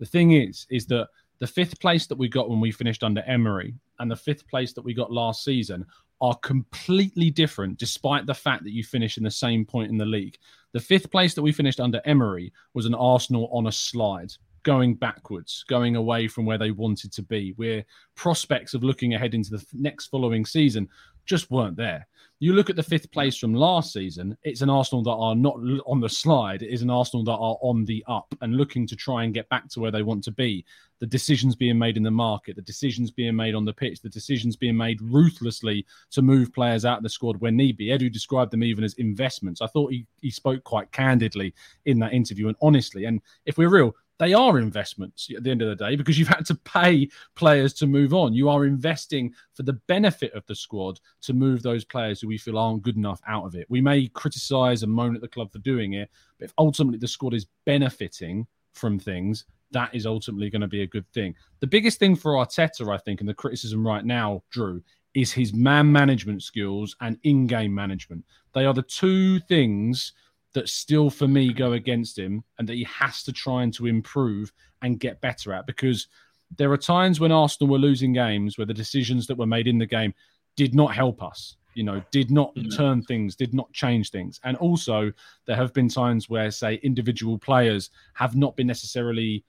The 0.00 0.06
thing 0.06 0.32
is, 0.32 0.66
is 0.70 0.86
that 0.86 1.08
the 1.38 1.46
fifth 1.46 1.78
place 1.80 2.06
that 2.08 2.18
we 2.18 2.28
got 2.28 2.50
when 2.50 2.60
we 2.60 2.72
finished 2.72 3.04
under 3.04 3.22
Emery 3.22 3.74
and 4.00 4.10
the 4.10 4.16
fifth 4.16 4.46
place 4.48 4.72
that 4.72 4.82
we 4.82 4.92
got 4.94 5.12
last 5.12 5.44
season 5.44 5.86
are 6.20 6.34
completely 6.36 7.30
different, 7.30 7.78
despite 7.78 8.26
the 8.26 8.34
fact 8.34 8.64
that 8.64 8.72
you 8.72 8.82
finish 8.82 9.16
in 9.16 9.22
the 9.22 9.30
same 9.30 9.64
point 9.64 9.90
in 9.90 9.96
the 9.96 10.04
league. 10.04 10.36
The 10.72 10.80
fifth 10.80 11.10
place 11.12 11.34
that 11.34 11.42
we 11.42 11.52
finished 11.52 11.78
under 11.78 12.02
Emery 12.04 12.52
was 12.74 12.86
an 12.86 12.94
Arsenal 12.94 13.48
on 13.52 13.68
a 13.68 13.72
slide 13.72 14.32
going 14.68 14.94
backwards, 14.94 15.64
going 15.66 15.96
away 15.96 16.28
from 16.28 16.44
where 16.44 16.58
they 16.58 16.70
wanted 16.70 17.10
to 17.10 17.22
be. 17.22 17.54
Where 17.56 17.82
prospects 18.16 18.74
of 18.74 18.84
looking 18.84 19.14
ahead 19.14 19.32
into 19.32 19.48
the 19.48 19.64
next 19.72 20.08
following 20.08 20.44
season 20.44 20.90
just 21.24 21.50
weren't 21.50 21.76
there. 21.78 22.06
You 22.38 22.52
look 22.52 22.68
at 22.68 22.76
the 22.76 22.82
fifth 22.82 23.10
place 23.10 23.38
from 23.38 23.54
last 23.54 23.94
season, 23.94 24.36
it's 24.42 24.60
an 24.60 24.68
Arsenal 24.68 25.02
that 25.04 25.10
are 25.10 25.34
not 25.34 25.56
on 25.86 26.00
the 26.00 26.08
slide. 26.08 26.62
It 26.62 26.68
is 26.68 26.82
an 26.82 26.90
Arsenal 26.90 27.24
that 27.24 27.32
are 27.32 27.56
on 27.62 27.86
the 27.86 28.04
up 28.08 28.26
and 28.42 28.58
looking 28.58 28.86
to 28.88 28.94
try 28.94 29.24
and 29.24 29.32
get 29.32 29.48
back 29.48 29.70
to 29.70 29.80
where 29.80 29.90
they 29.90 30.02
want 30.02 30.22
to 30.24 30.32
be. 30.32 30.66
The 30.98 31.06
decisions 31.06 31.56
being 31.56 31.78
made 31.78 31.96
in 31.96 32.02
the 32.02 32.10
market, 32.10 32.56
the 32.56 32.62
decisions 32.62 33.10
being 33.10 33.36
made 33.36 33.54
on 33.54 33.64
the 33.64 33.72
pitch, 33.72 34.02
the 34.02 34.10
decisions 34.10 34.54
being 34.54 34.76
made 34.76 35.00
ruthlessly 35.00 35.86
to 36.10 36.20
move 36.20 36.52
players 36.52 36.84
out 36.84 36.98
of 36.98 37.02
the 37.02 37.08
squad 37.08 37.40
when 37.40 37.56
need 37.56 37.78
be. 37.78 37.86
Edu 37.86 38.12
described 38.12 38.50
them 38.50 38.62
even 38.62 38.84
as 38.84 38.92
investments. 38.94 39.62
I 39.62 39.66
thought 39.66 39.92
he, 39.92 40.06
he 40.20 40.30
spoke 40.30 40.62
quite 40.64 40.92
candidly 40.92 41.54
in 41.86 41.98
that 42.00 42.12
interview 42.12 42.48
and 42.48 42.56
honestly. 42.60 43.06
And 43.06 43.22
if 43.46 43.56
we're 43.56 43.70
real, 43.70 43.94
they 44.18 44.34
are 44.34 44.58
investments 44.58 45.28
at 45.34 45.44
the 45.44 45.50
end 45.50 45.62
of 45.62 45.68
the 45.68 45.84
day 45.84 45.96
because 45.96 46.18
you've 46.18 46.28
had 46.28 46.46
to 46.46 46.54
pay 46.54 47.08
players 47.34 47.72
to 47.74 47.86
move 47.86 48.12
on. 48.12 48.34
You 48.34 48.48
are 48.48 48.64
investing 48.64 49.32
for 49.54 49.62
the 49.62 49.74
benefit 49.86 50.32
of 50.32 50.44
the 50.46 50.54
squad 50.54 51.00
to 51.22 51.32
move 51.32 51.62
those 51.62 51.84
players 51.84 52.20
who 52.20 52.28
we 52.28 52.38
feel 52.38 52.58
aren't 52.58 52.82
good 52.82 52.96
enough 52.96 53.20
out 53.26 53.44
of 53.44 53.54
it. 53.54 53.66
We 53.68 53.80
may 53.80 54.08
criticize 54.08 54.82
and 54.82 54.92
moan 54.92 55.14
at 55.14 55.20
the 55.20 55.28
club 55.28 55.52
for 55.52 55.58
doing 55.58 55.94
it, 55.94 56.10
but 56.38 56.46
if 56.46 56.54
ultimately 56.58 56.98
the 56.98 57.08
squad 57.08 57.34
is 57.34 57.46
benefiting 57.64 58.46
from 58.72 58.98
things, 58.98 59.44
that 59.70 59.94
is 59.94 60.06
ultimately 60.06 60.50
going 60.50 60.62
to 60.62 60.68
be 60.68 60.82
a 60.82 60.86
good 60.86 61.06
thing. 61.12 61.34
The 61.60 61.66
biggest 61.66 61.98
thing 61.98 62.16
for 62.16 62.32
Arteta, 62.32 62.92
I 62.92 62.98
think, 62.98 63.20
and 63.20 63.28
the 63.28 63.34
criticism 63.34 63.86
right 63.86 64.04
now, 64.04 64.42
Drew, 64.50 64.82
is 65.14 65.32
his 65.32 65.52
man 65.52 65.90
management 65.90 66.42
skills 66.42 66.96
and 67.00 67.18
in 67.22 67.46
game 67.46 67.74
management. 67.74 68.24
They 68.54 68.66
are 68.66 68.74
the 68.74 68.82
two 68.82 69.40
things 69.40 70.12
that 70.54 70.68
still 70.68 71.10
for 71.10 71.28
me 71.28 71.52
go 71.52 71.72
against 71.72 72.18
him 72.18 72.42
and 72.58 72.68
that 72.68 72.74
he 72.74 72.84
has 72.84 73.22
to 73.24 73.32
try 73.32 73.62
and 73.62 73.72
to 73.74 73.86
improve 73.86 74.52
and 74.82 75.00
get 75.00 75.20
better 75.20 75.52
at. 75.52 75.66
Because 75.66 76.08
there 76.56 76.72
are 76.72 76.78
times 76.78 77.20
when 77.20 77.32
Arsenal 77.32 77.70
were 77.70 77.78
losing 77.78 78.12
games 78.12 78.56
where 78.56 78.66
the 78.66 78.74
decisions 78.74 79.26
that 79.26 79.36
were 79.36 79.46
made 79.46 79.66
in 79.66 79.78
the 79.78 79.86
game 79.86 80.14
did 80.56 80.74
not 80.74 80.94
help 80.94 81.22
us 81.22 81.56
you 81.74 81.84
know 81.84 82.02
did 82.10 82.28
not 82.30 82.52
turn 82.76 83.02
things 83.02 83.36
did 83.36 83.54
not 83.54 83.72
change 83.72 84.10
things. 84.10 84.40
And 84.42 84.56
also 84.56 85.12
there 85.46 85.54
have 85.54 85.72
been 85.72 85.88
times 85.88 86.28
where 86.28 86.50
say 86.50 86.80
individual 86.82 87.38
players 87.38 87.90
have 88.14 88.34
not 88.34 88.56
been 88.56 88.66
necessarily 88.66 89.44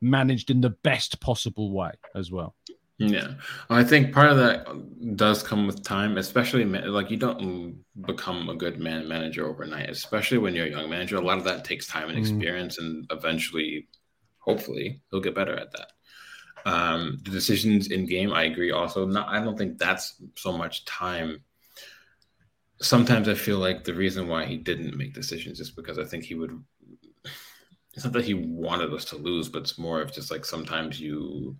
managed 0.00 0.50
in 0.50 0.60
the 0.60 0.70
best 0.70 1.20
possible 1.20 1.70
way 1.72 1.92
as 2.16 2.32
well 2.32 2.56
Yeah, 2.98 3.34
I 3.70 3.84
think 3.84 4.12
part 4.12 4.28
of 4.28 4.38
that 4.38 5.16
does 5.16 5.40
come 5.44 5.68
with 5.68 5.84
time, 5.84 6.18
especially 6.18 6.64
like 6.64 7.12
you 7.12 7.16
don't 7.16 7.84
become 8.00 8.48
a 8.48 8.56
good 8.56 8.80
man 8.80 9.06
manager 9.06 9.46
overnight, 9.46 9.88
especially 9.88 10.38
when 10.38 10.52
you're 10.52 10.66
a 10.66 10.70
young 10.70 10.90
manager. 10.90 11.16
A 11.16 11.20
lot 11.20 11.38
of 11.38 11.44
that 11.44 11.64
takes 11.64 11.86
time 11.86 12.08
and 12.08 12.18
mm. 12.18 12.20
experience, 12.20 12.76
mm. 12.76 12.84
and 12.84 13.06
eventually, 13.10 13.86
hopefully, 14.40 15.00
he'll 15.10 15.20
get 15.20 15.36
better 15.36 15.56
at 15.56 15.70
that. 15.72 15.92
Um, 16.66 17.18
the 17.22 17.30
decisions 17.30 17.92
in 17.92 18.04
game, 18.04 18.32
I 18.32 18.44
agree. 18.44 18.72
Also, 18.72 19.06
not 19.06 19.28
I 19.28 19.44
don't 19.44 19.56
think 19.56 19.78
that's 19.78 20.20
so 20.34 20.58
much 20.58 20.84
time. 20.84 21.40
Sometimes 22.80 23.28
I 23.28 23.34
feel 23.34 23.58
like 23.58 23.84
the 23.84 23.94
reason 23.94 24.26
why 24.26 24.44
he 24.44 24.56
didn't 24.56 24.96
make 24.96 25.14
decisions 25.14 25.60
is 25.60 25.70
because 25.70 25.98
I 26.00 26.04
think 26.04 26.24
he 26.24 26.34
would. 26.34 26.60
It's 27.94 28.04
not 28.04 28.12
that 28.14 28.24
he 28.24 28.34
wanted 28.34 28.92
us 28.92 29.04
to 29.06 29.16
lose, 29.16 29.48
but 29.48 29.62
it's 29.62 29.78
more 29.78 30.00
of 30.00 30.12
just 30.12 30.32
like 30.32 30.44
sometimes 30.44 31.00
you 31.00 31.56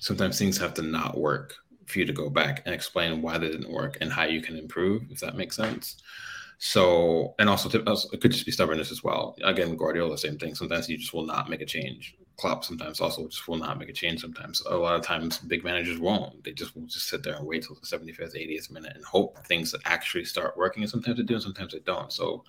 sometimes 0.00 0.38
things 0.38 0.58
have 0.58 0.74
to 0.74 0.82
not 0.82 1.16
work 1.16 1.54
for 1.86 1.98
you 1.98 2.06
to 2.06 2.12
go 2.12 2.28
back 2.28 2.62
and 2.64 2.74
explain 2.74 3.22
why 3.22 3.38
they 3.38 3.50
didn't 3.50 3.70
work 3.70 3.98
and 4.00 4.12
how 4.12 4.24
you 4.24 4.40
can 4.40 4.56
improve, 4.56 5.04
if 5.10 5.20
that 5.20 5.36
makes 5.36 5.56
sense. 5.56 5.96
So, 6.58 7.34
and 7.38 7.48
also, 7.48 7.70
it 7.70 8.20
could 8.20 8.32
just 8.32 8.44
be 8.44 8.52
stubbornness 8.52 8.90
as 8.90 9.02
well. 9.02 9.34
Again, 9.44 9.76
Guardiola, 9.76 10.18
same 10.18 10.38
thing. 10.38 10.54
Sometimes 10.54 10.88
you 10.88 10.98
just 10.98 11.14
will 11.14 11.24
not 11.24 11.48
make 11.48 11.62
a 11.62 11.66
change. 11.66 12.16
Klopp 12.36 12.64
sometimes 12.64 13.00
also 13.00 13.26
just 13.28 13.48
will 13.48 13.56
not 13.56 13.78
make 13.78 13.88
a 13.88 13.94
change. 13.94 14.20
Sometimes, 14.20 14.60
a 14.62 14.76
lot 14.76 14.94
of 14.94 15.02
times, 15.02 15.38
big 15.38 15.64
managers 15.64 15.98
won't. 15.98 16.44
They 16.44 16.52
just 16.52 16.74
will 16.74 16.86
just 16.86 17.08
sit 17.08 17.22
there 17.22 17.34
and 17.34 17.46
wait 17.46 17.64
till 17.64 17.76
the 17.76 17.86
75th, 17.86 18.36
80th 18.36 18.70
minute 18.70 18.92
and 18.94 19.04
hope 19.04 19.38
things 19.46 19.74
actually 19.86 20.26
start 20.26 20.56
working. 20.56 20.82
And 20.82 20.90
sometimes 20.90 21.16
they 21.16 21.22
do, 21.22 21.34
and 21.34 21.42
sometimes 21.42 21.72
they 21.72 21.80
don't. 21.80 22.12
So, 22.12 22.44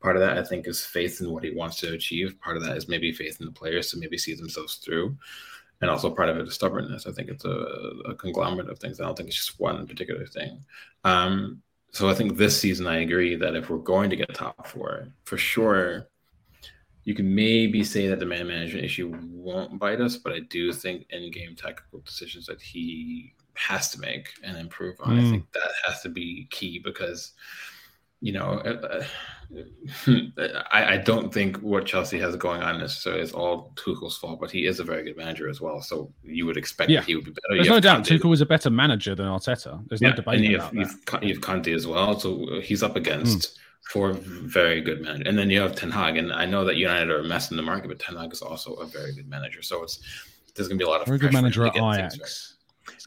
part 0.00 0.16
of 0.16 0.22
that 0.22 0.38
I 0.38 0.44
think 0.44 0.68
is 0.68 0.84
faith 0.84 1.20
in 1.20 1.30
what 1.30 1.44
he 1.44 1.50
wants 1.50 1.78
to 1.80 1.92
achieve. 1.92 2.40
Part 2.40 2.56
of 2.56 2.64
that 2.64 2.76
is 2.76 2.88
maybe 2.88 3.12
faith 3.12 3.38
in 3.40 3.46
the 3.46 3.52
players 3.52 3.90
to 3.90 3.98
maybe 3.98 4.18
see 4.18 4.34
themselves 4.34 4.76
through 4.76 5.16
and 5.80 5.90
also 5.90 6.10
part 6.10 6.28
of 6.28 6.36
it 6.36 6.46
is 6.46 6.54
stubbornness. 6.54 7.06
I 7.06 7.12
think 7.12 7.28
it's 7.28 7.44
a, 7.44 7.92
a, 8.06 8.14
conglomerate 8.14 8.68
of 8.68 8.78
things. 8.78 9.00
I 9.00 9.04
don't 9.04 9.16
think 9.16 9.28
it's 9.28 9.36
just 9.36 9.58
one 9.58 9.86
particular 9.86 10.26
thing. 10.26 10.64
Um, 11.04 11.62
so 11.92 12.08
I 12.08 12.14
think 12.14 12.36
this 12.36 12.60
season, 12.60 12.86
I 12.86 13.00
agree 13.00 13.34
that 13.36 13.56
if 13.56 13.70
we're 13.70 13.78
going 13.78 14.10
to 14.10 14.16
get 14.16 14.32
top 14.34 14.66
four, 14.66 15.08
for 15.24 15.38
sure, 15.38 16.06
you 17.04 17.14
can 17.14 17.34
maybe 17.34 17.82
say 17.82 18.06
that 18.08 18.18
the 18.18 18.26
man 18.26 18.46
management 18.46 18.84
issue 18.84 19.12
won't 19.32 19.78
bite 19.78 20.00
us, 20.00 20.16
but 20.16 20.32
I 20.32 20.40
do 20.50 20.72
think 20.72 21.06
in-game 21.10 21.56
tactical 21.56 22.00
decisions 22.00 22.46
that 22.46 22.60
he 22.60 23.34
has 23.54 23.90
to 23.92 24.00
make 24.00 24.28
and 24.44 24.56
improve 24.56 24.96
on. 25.00 25.16
Mm. 25.16 25.26
I 25.26 25.30
think 25.30 25.52
that 25.52 25.70
has 25.86 26.02
to 26.02 26.08
be 26.08 26.46
key 26.50 26.78
because 26.78 27.32
you 28.20 28.32
know, 28.32 28.58
uh, 28.58 29.04
I, 30.70 30.94
I, 30.94 30.96
don't 30.98 31.34
think 31.34 31.56
what 31.58 31.84
Chelsea 31.84 32.18
has 32.20 32.36
going 32.36 32.62
on 32.62 32.78
necessarily 32.78 33.22
is 33.22 33.32
all 33.32 33.72
Tuchel's 33.74 34.16
fault, 34.16 34.38
but 34.40 34.50
he 34.50 34.66
is 34.66 34.78
a 34.78 34.84
very 34.84 35.02
good 35.02 35.16
manager 35.16 35.48
as 35.48 35.60
well. 35.60 35.82
So 35.82 36.12
you 36.22 36.46
would 36.46 36.56
expect 36.56 36.90
yeah. 36.90 37.02
he 37.02 37.16
would 37.16 37.24
be 37.24 37.32
better. 37.32 37.54
There's 37.54 37.66
you 37.66 37.72
no 37.72 37.80
doubt 37.80 38.04
Tuchel 38.04 38.30
was 38.30 38.40
a 38.40 38.46
better 38.46 38.70
manager 38.70 39.14
than 39.14 39.26
Arteta. 39.26 39.82
There's 39.88 40.00
yeah. 40.00 40.10
no 40.10 40.16
debate 40.16 40.36
and 40.36 40.44
you 40.44 40.56
about 40.56 40.76
have, 40.76 41.04
that. 41.06 41.22
You 41.24 41.34
have 41.34 41.42
Conte 41.42 41.72
as 41.72 41.86
well, 41.86 42.18
so 42.18 42.60
he's 42.60 42.82
up 42.82 42.94
against 42.94 43.38
mm. 43.38 43.58
four 43.90 44.12
very 44.12 44.80
good 44.80 45.02
managers, 45.02 45.26
and 45.26 45.36
then 45.36 45.50
you 45.50 45.60
have 45.60 45.74
Ten 45.74 45.90
Hag. 45.90 46.16
And 46.16 46.32
I 46.32 46.44
know 46.44 46.64
that 46.64 46.76
United 46.76 47.10
are 47.10 47.18
a 47.18 47.24
mess 47.24 47.50
in 47.50 47.56
the 47.56 47.62
market, 47.62 47.88
but 47.88 47.98
Ten 47.98 48.16
Hag 48.16 48.32
is 48.32 48.42
also 48.42 48.74
a 48.74 48.86
very 48.86 49.14
good 49.14 49.28
manager. 49.28 49.62
So 49.62 49.82
it's 49.82 49.98
there's 50.54 50.68
going 50.68 50.78
to 50.78 50.84
be 50.84 50.88
a 50.88 50.90
lot 50.90 51.00
of 51.00 51.06
very 51.06 51.18
good 51.18 51.32
manager 51.32 51.66
at 51.66 51.74
Ajax. 51.74 52.54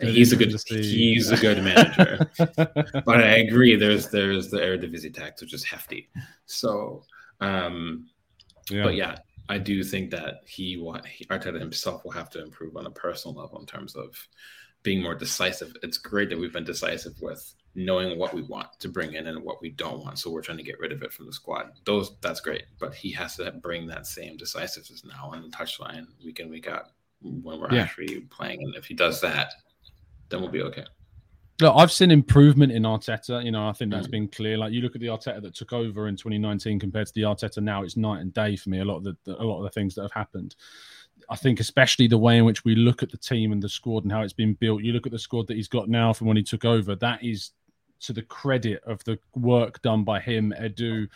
He's 0.02 0.32
a 0.32 0.36
good 0.36 0.54
he's 0.67 1.32
a 1.32 1.38
good 1.38 1.63
manager. 1.63 2.30
but 2.38 3.22
I 3.22 3.38
agree. 3.38 3.76
There's 3.76 4.10
there's 4.10 4.50
the 4.50 4.60
Eredivisie 4.60 5.13
tax, 5.13 5.41
which 5.41 5.54
is 5.54 5.63
hefty. 5.63 6.10
So, 6.46 7.04
um, 7.39 8.08
yeah. 8.69 8.84
but 8.84 8.96
yeah, 8.96 9.17
I 9.50 9.58
do 9.58 9.84
think 9.84 10.12
that 10.12 10.41
he 10.46 10.78
will 10.78 11.00
he, 11.04 11.26
Arteta 11.26 11.60
himself 11.60 12.04
will 12.04 12.12
have 12.12 12.30
to 12.32 12.41
improve 12.41 12.78
on 12.78 12.86
a 12.86 12.91
personal 12.91 13.36
level 13.36 13.60
in 13.60 13.65
terms 13.65 13.96
of 13.96 14.15
being 14.84 15.02
more 15.02 15.15
decisive. 15.15 15.76
It's 15.82 15.98
great 15.98 16.30
that 16.30 16.38
we've 16.39 16.54
been 16.54 16.63
decisive 16.63 17.13
with 17.22 17.54
knowing 17.76 18.19
what 18.19 18.34
we 18.34 18.43
want 18.43 18.67
to 18.80 18.89
bring 18.89 19.13
in 19.13 19.28
and 19.28 19.43
what 19.43 19.62
we 19.62 19.72
don't 19.72 20.00
want. 20.00 20.19
So 20.19 20.30
we're 20.30 20.41
trying 20.41 20.60
to 20.60 20.63
get 20.63 20.80
rid 20.80 20.91
of 20.91 21.02
it 21.02 21.12
from 21.12 21.26
the 21.26 21.34
squad. 21.34 21.72
Those 21.86 22.15
that's 22.22 22.41
great, 22.41 22.65
but 22.80 22.93
he 22.93 23.12
has 23.13 23.38
to 23.38 23.52
bring 23.52 23.88
that 23.88 24.06
same 24.06 24.38
decisiveness 24.38 25.04
now 25.04 25.32
on 25.34 25.41
the 25.41 25.50
touchline 25.50 26.08
week 26.24 26.39
in 26.39 26.50
week 26.50 26.67
out 26.67 26.91
when 27.22 27.60
we're 27.60 27.74
yeah. 27.74 27.84
actually 27.84 28.22
playing. 28.22 28.62
And 28.62 28.76
if 28.76 28.86
he 28.86 28.93
does 28.93 29.22
that, 29.22 29.54
then 30.34 30.41
we'll 30.41 30.52
be 30.52 30.62
okay. 30.63 30.86
Look, 31.62 31.76
I've 31.78 31.91
seen 31.91 32.10
improvement 32.10 32.72
in 32.72 32.84
Arteta. 32.84 33.46
You 33.46 33.52
know, 33.52 33.69
I 33.69 33.74
think 33.74 33.91
that's 33.91 34.08
mm. 34.08 34.12
been 34.12 34.28
clear. 34.28 34.58
Like 34.58 34.74
you 34.74 34.82
look 34.82 34.96
at 34.96 35.02
the 35.02 35.08
Arteta 35.08 35.41
that 35.41 35.54
took 35.54 35.72
over 35.72 36.08
in 36.08 36.15
2019 36.17 36.80
compared 36.80 37.08
to 37.08 37.13
the 37.13 37.22
Arteta 37.22 37.62
now, 37.62 37.84
it's 37.84 37.96
night 37.96 38.22
and 38.22 38.34
day 38.34 38.56
for 38.56 38.69
me. 38.69 38.80
A 38.80 38.86
lot 38.86 38.98
of 38.98 39.04
the, 39.04 39.15
the 39.24 39.39
a 39.39 39.43
lot 39.43 39.60
of 39.60 39.63
the 39.63 39.69
things 39.69 39.93
that 39.96 40.02
have 40.02 40.12
happened. 40.12 40.56
I 41.30 41.36
think 41.36 41.60
especially 41.60 42.08
the 42.08 42.17
way 42.17 42.38
in 42.38 42.46
which 42.46 42.65
we 42.65 42.76
look 42.76 43.04
at 43.04 43.12
the 43.12 43.17
team 43.17 43.52
and 43.52 43.62
the 43.62 43.69
squad 43.69 44.04
and 44.04 44.12
how 44.12 44.24
it's 44.24 44.34
been 44.34 44.56
built. 44.56 44.82
You 44.82 44.93
look 44.93 45.06
at 45.06 45.12
the 45.12 45.19
squad 45.19 45.48
that 45.48 45.56
he's 45.56 45.67
got 45.67 45.88
now 45.88 46.12
from 46.12 46.28
when 46.28 46.38
he 46.38 46.43
took 46.43 46.65
over. 46.65 46.96
That 46.96 47.24
is 47.24 47.52
to 48.02 48.13
the 48.13 48.24
credit 48.24 48.82
of 48.86 49.04
the 49.04 49.19
work 49.36 49.82
done 49.84 50.04
by 50.04 50.19
him, 50.19 50.54
Edu. 50.60 51.08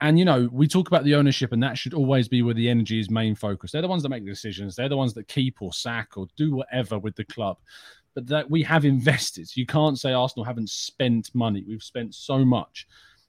And 0.00 0.18
you 0.18 0.24
know, 0.24 0.48
we 0.52 0.68
talk 0.68 0.88
about 0.88 1.04
the 1.04 1.14
ownership, 1.14 1.52
and 1.52 1.62
that 1.62 1.78
should 1.78 1.94
always 1.94 2.28
be 2.28 2.42
where 2.42 2.54
the 2.54 2.68
energy 2.68 2.98
is 2.98 3.08
main 3.08 3.34
focus. 3.34 3.70
They're 3.70 3.82
the 3.82 3.88
ones 3.88 4.02
that 4.02 4.10
make 4.10 4.24
the 4.24 4.30
decisions. 4.30 4.76
They're 4.76 4.90
the 4.90 4.96
ones 4.96 5.14
that 5.14 5.28
keep 5.28 5.62
or 5.62 5.72
sack 5.72 6.18
or 6.18 6.26
do 6.36 6.56
whatever 6.56 6.98
with 6.98 7.14
the 7.14 7.24
club 7.24 7.56
but 8.16 8.26
that 8.28 8.50
we 8.50 8.62
have 8.62 8.86
invested. 8.86 9.54
You 9.54 9.66
can't 9.66 10.00
say 10.00 10.14
Arsenal 10.14 10.46
haven't 10.46 10.70
spent 10.70 11.32
money. 11.34 11.64
We've 11.68 11.82
spent 11.82 12.14
so 12.14 12.44
much. 12.44 12.88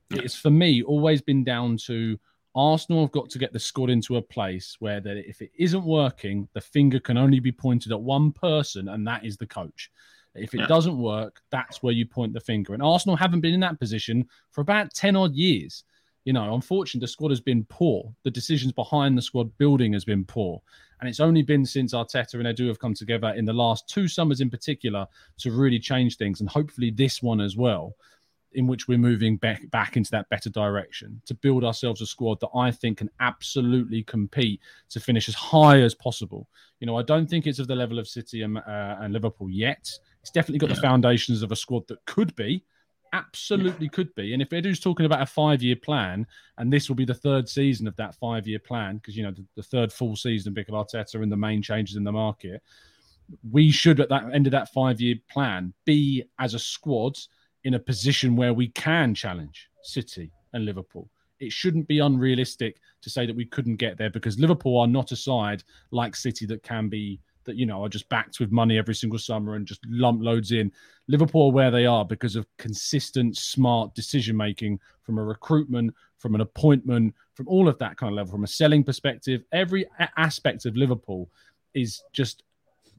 Yeah. 0.09 0.21
It's 0.23 0.35
for 0.35 0.49
me 0.49 0.81
always 0.81 1.21
been 1.21 1.43
down 1.43 1.75
to 1.87 2.17
Arsenal 2.55 3.01
have 3.01 3.11
got 3.11 3.29
to 3.31 3.37
get 3.37 3.51
the 3.51 3.59
squad 3.59 3.89
into 3.89 4.15
a 4.15 4.21
place 4.21 4.77
where 4.79 5.01
that 5.01 5.17
if 5.29 5.41
it 5.41 5.51
isn't 5.59 5.83
working, 5.83 6.47
the 6.53 6.61
finger 6.61 7.01
can 7.01 7.17
only 7.17 7.41
be 7.41 7.51
pointed 7.51 7.91
at 7.91 7.99
one 7.99 8.31
person, 8.31 8.87
and 8.87 9.05
that 9.05 9.25
is 9.25 9.35
the 9.35 9.45
coach. 9.45 9.91
If 10.33 10.53
it 10.53 10.61
yeah. 10.61 10.67
doesn't 10.67 10.97
work, 10.97 11.41
that's 11.51 11.83
where 11.83 11.93
you 11.93 12.05
point 12.05 12.33
the 12.33 12.39
finger. 12.39 12.73
And 12.73 12.81
Arsenal 12.81 13.17
haven't 13.17 13.41
been 13.41 13.53
in 13.53 13.59
that 13.59 13.79
position 13.79 14.25
for 14.51 14.61
about 14.61 14.93
10 14.93 15.17
odd 15.17 15.35
years. 15.35 15.83
You 16.27 16.33
know, 16.33 16.55
unfortunately, 16.55 17.05
the 17.05 17.07
squad 17.07 17.29
has 17.29 17.39
been 17.39 17.63
poor. 17.69 18.13
The 18.25 18.31
decisions 18.31 18.73
behind 18.73 19.17
the 19.17 19.21
squad 19.21 19.57
building 19.57 19.93
has 19.93 20.03
been 20.03 20.25
poor. 20.25 20.61
And 20.99 21.07
it's 21.07 21.21
only 21.21 21.41
been 21.41 21.65
since 21.65 21.93
Arteta 21.93 22.33
and 22.33 22.43
Edu 22.43 22.67
have 22.67 22.79
come 22.79 22.93
together 22.93 23.29
in 23.29 23.45
the 23.45 23.53
last 23.53 23.87
two 23.87 24.09
summers 24.09 24.41
in 24.41 24.49
particular 24.49 25.07
to 25.37 25.53
really 25.53 25.79
change 25.79 26.17
things. 26.17 26.41
And 26.41 26.49
hopefully 26.49 26.91
this 26.91 27.23
one 27.23 27.39
as 27.39 27.55
well, 27.55 27.95
in 28.51 28.67
which 28.67 28.89
we're 28.89 28.97
moving 28.97 29.37
back, 29.37 29.71
back 29.71 29.95
into 29.95 30.11
that 30.11 30.27
better 30.27 30.49
direction 30.49 31.21
to 31.27 31.33
build 31.33 31.63
ourselves 31.63 32.01
a 32.01 32.05
squad 32.05 32.41
that 32.41 32.49
I 32.53 32.71
think 32.71 32.97
can 32.97 33.09
absolutely 33.21 34.03
compete 34.03 34.59
to 34.89 34.99
finish 34.99 35.29
as 35.29 35.35
high 35.35 35.79
as 35.79 35.95
possible. 35.95 36.49
You 36.81 36.87
know, 36.87 36.97
I 36.97 37.03
don't 37.03 37.29
think 37.29 37.47
it's 37.47 37.59
of 37.59 37.69
the 37.69 37.75
level 37.77 37.99
of 37.99 38.07
City 38.09 38.41
and, 38.41 38.57
uh, 38.57 38.97
and 38.99 39.13
Liverpool 39.13 39.49
yet. 39.49 39.89
It's 40.19 40.31
definitely 40.31 40.59
got 40.59 40.75
the 40.75 40.81
foundations 40.81 41.41
of 41.41 41.53
a 41.53 41.55
squad 41.55 41.87
that 41.87 42.03
could 42.05 42.35
be, 42.35 42.65
absolutely 43.17 43.89
could 43.89 44.13
be. 44.15 44.33
And 44.33 44.41
if 44.41 44.49
Edu's 44.49 44.79
talking 44.79 45.05
about 45.05 45.21
a 45.21 45.25
five 45.25 45.61
year 45.61 45.75
plan, 45.75 46.25
and 46.57 46.71
this 46.71 46.87
will 46.87 46.95
be 46.95 47.05
the 47.05 47.13
third 47.13 47.49
season 47.49 47.87
of 47.87 47.95
that 47.95 48.15
five 48.15 48.47
year 48.47 48.59
plan, 48.59 48.97
because, 48.97 49.17
you 49.17 49.23
know, 49.23 49.31
the, 49.31 49.45
the, 49.55 49.63
third 49.63 49.91
full 49.91 50.15
season, 50.15 50.51
of 50.51 50.55
Mikel 50.55 50.75
Arteta 50.75 51.15
and 51.21 51.31
the 51.31 51.37
main 51.37 51.61
changes 51.61 51.95
in 51.95 52.03
the 52.03 52.11
market, 52.11 52.61
we 53.51 53.71
should, 53.71 53.99
at 53.99 54.09
that 54.09 54.33
end 54.33 54.47
of 54.47 54.51
that 54.51 54.71
five 54.73 55.01
year 55.01 55.15
plan, 55.29 55.73
be 55.85 56.23
as 56.39 56.53
a 56.53 56.59
squad 56.59 57.17
in 57.63 57.73
a 57.73 57.79
position 57.79 58.35
where 58.35 58.53
we 58.53 58.69
can 58.69 59.13
challenge 59.13 59.69
City 59.83 60.31
and 60.53 60.65
Liverpool. 60.65 61.09
It 61.39 61.51
shouldn't 61.51 61.87
be 61.87 61.99
unrealistic 61.99 62.79
to 63.01 63.09
say 63.09 63.25
that 63.25 63.35
we 63.35 63.45
couldn't 63.45 63.75
get 63.75 63.97
there 63.97 64.09
because 64.09 64.39
Liverpool 64.39 64.79
are 64.79 64.87
not 64.87 65.11
a 65.11 65.15
side 65.15 65.63
like 65.91 66.15
City 66.15 66.45
that 66.47 66.63
can 66.63 66.89
be 66.89 67.19
that 67.47 67.55
you 67.55 67.65
know 67.65 67.83
are 67.83 67.89
just 67.89 68.07
backed 68.09 68.39
with 68.39 68.51
money 68.51 68.77
every 68.77 68.93
single 68.93 69.17
summer 69.17 69.55
and 69.55 69.65
just 69.65 69.81
lump 69.87 70.21
loads 70.21 70.51
in. 70.51 70.71
Liverpool 71.07 71.51
where 71.51 71.71
they 71.71 71.87
are 71.87 72.05
because 72.05 72.35
of 72.35 72.45
consistent, 72.57 73.35
smart 73.35 73.95
decision 73.95 74.37
making 74.37 74.79
from 75.01 75.17
a 75.17 75.23
recruitment, 75.23 75.93
from 76.19 76.35
an 76.35 76.41
appointment, 76.41 77.15
from 77.33 77.47
all 77.47 77.67
of 77.67 77.79
that 77.79 77.97
kind 77.97 78.11
of 78.11 78.15
level, 78.15 78.31
from 78.31 78.43
a 78.43 78.47
selling 78.47 78.83
perspective. 78.83 79.43
Every 79.51 79.85
aspect 80.17 80.65
of 80.65 80.77
Liverpool 80.77 81.29
is 81.73 82.03
just 82.13 82.43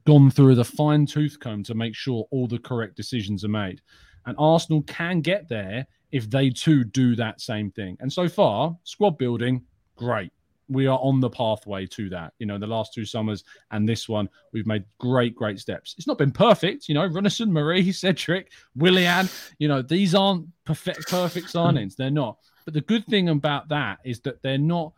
gone 0.05 0.29
through 0.29 0.55
the 0.55 0.65
fine 0.65 1.05
tooth 1.05 1.39
comb 1.39 1.63
to 1.63 1.73
make 1.73 1.95
sure 1.95 2.27
all 2.31 2.47
the 2.47 2.59
correct 2.59 2.95
decisions 2.95 3.45
are 3.45 3.49
made. 3.49 3.81
And 4.25 4.35
Arsenal 4.37 4.81
can 4.83 5.21
get 5.21 5.47
there 5.47 5.87
if 6.11 6.29
they 6.29 6.49
too 6.49 6.83
do 6.83 7.15
that 7.15 7.39
same 7.39 7.71
thing. 7.71 7.95
And 7.99 8.11
so 8.11 8.27
far, 8.27 8.77
squad 8.83 9.17
building, 9.17 9.63
great 9.95 10.31
we 10.69 10.87
are 10.87 10.99
on 10.99 11.19
the 11.19 11.29
pathway 11.29 11.85
to 11.87 12.09
that. 12.09 12.33
You 12.39 12.45
know, 12.45 12.57
the 12.57 12.67
last 12.67 12.93
two 12.93 13.05
summers 13.05 13.43
and 13.71 13.89
this 13.89 14.07
one, 14.07 14.29
we've 14.53 14.67
made 14.67 14.85
great, 14.99 15.35
great 15.35 15.59
steps. 15.59 15.95
It's 15.97 16.07
not 16.07 16.17
been 16.17 16.31
perfect. 16.31 16.87
You 16.87 16.95
know, 16.95 17.09
Runarsson, 17.09 17.49
Mari, 17.49 17.91
Cedric, 17.91 18.51
Willian, 18.75 19.27
you 19.57 19.67
know, 19.67 19.81
these 19.81 20.13
aren't 20.13 20.47
perfect, 20.65 21.09
perfect 21.09 21.47
signings. 21.53 21.95
They're 21.95 22.11
not. 22.11 22.37
But 22.65 22.75
the 22.75 22.81
good 22.81 23.05
thing 23.07 23.29
about 23.29 23.69
that 23.69 23.99
is 24.05 24.21
that 24.21 24.41
they're 24.43 24.57
not 24.57 24.93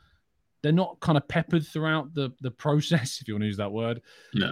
they're 0.62 0.72
not 0.72 1.00
kind 1.00 1.18
of 1.18 1.28
peppered 1.28 1.66
throughout 1.66 2.14
the 2.14 2.32
the 2.42 2.52
process, 2.52 3.18
if 3.22 3.28
you 3.28 3.36
want 3.36 3.44
to 3.44 3.48
use 3.48 3.58
that 3.58 3.72
word. 3.72 4.02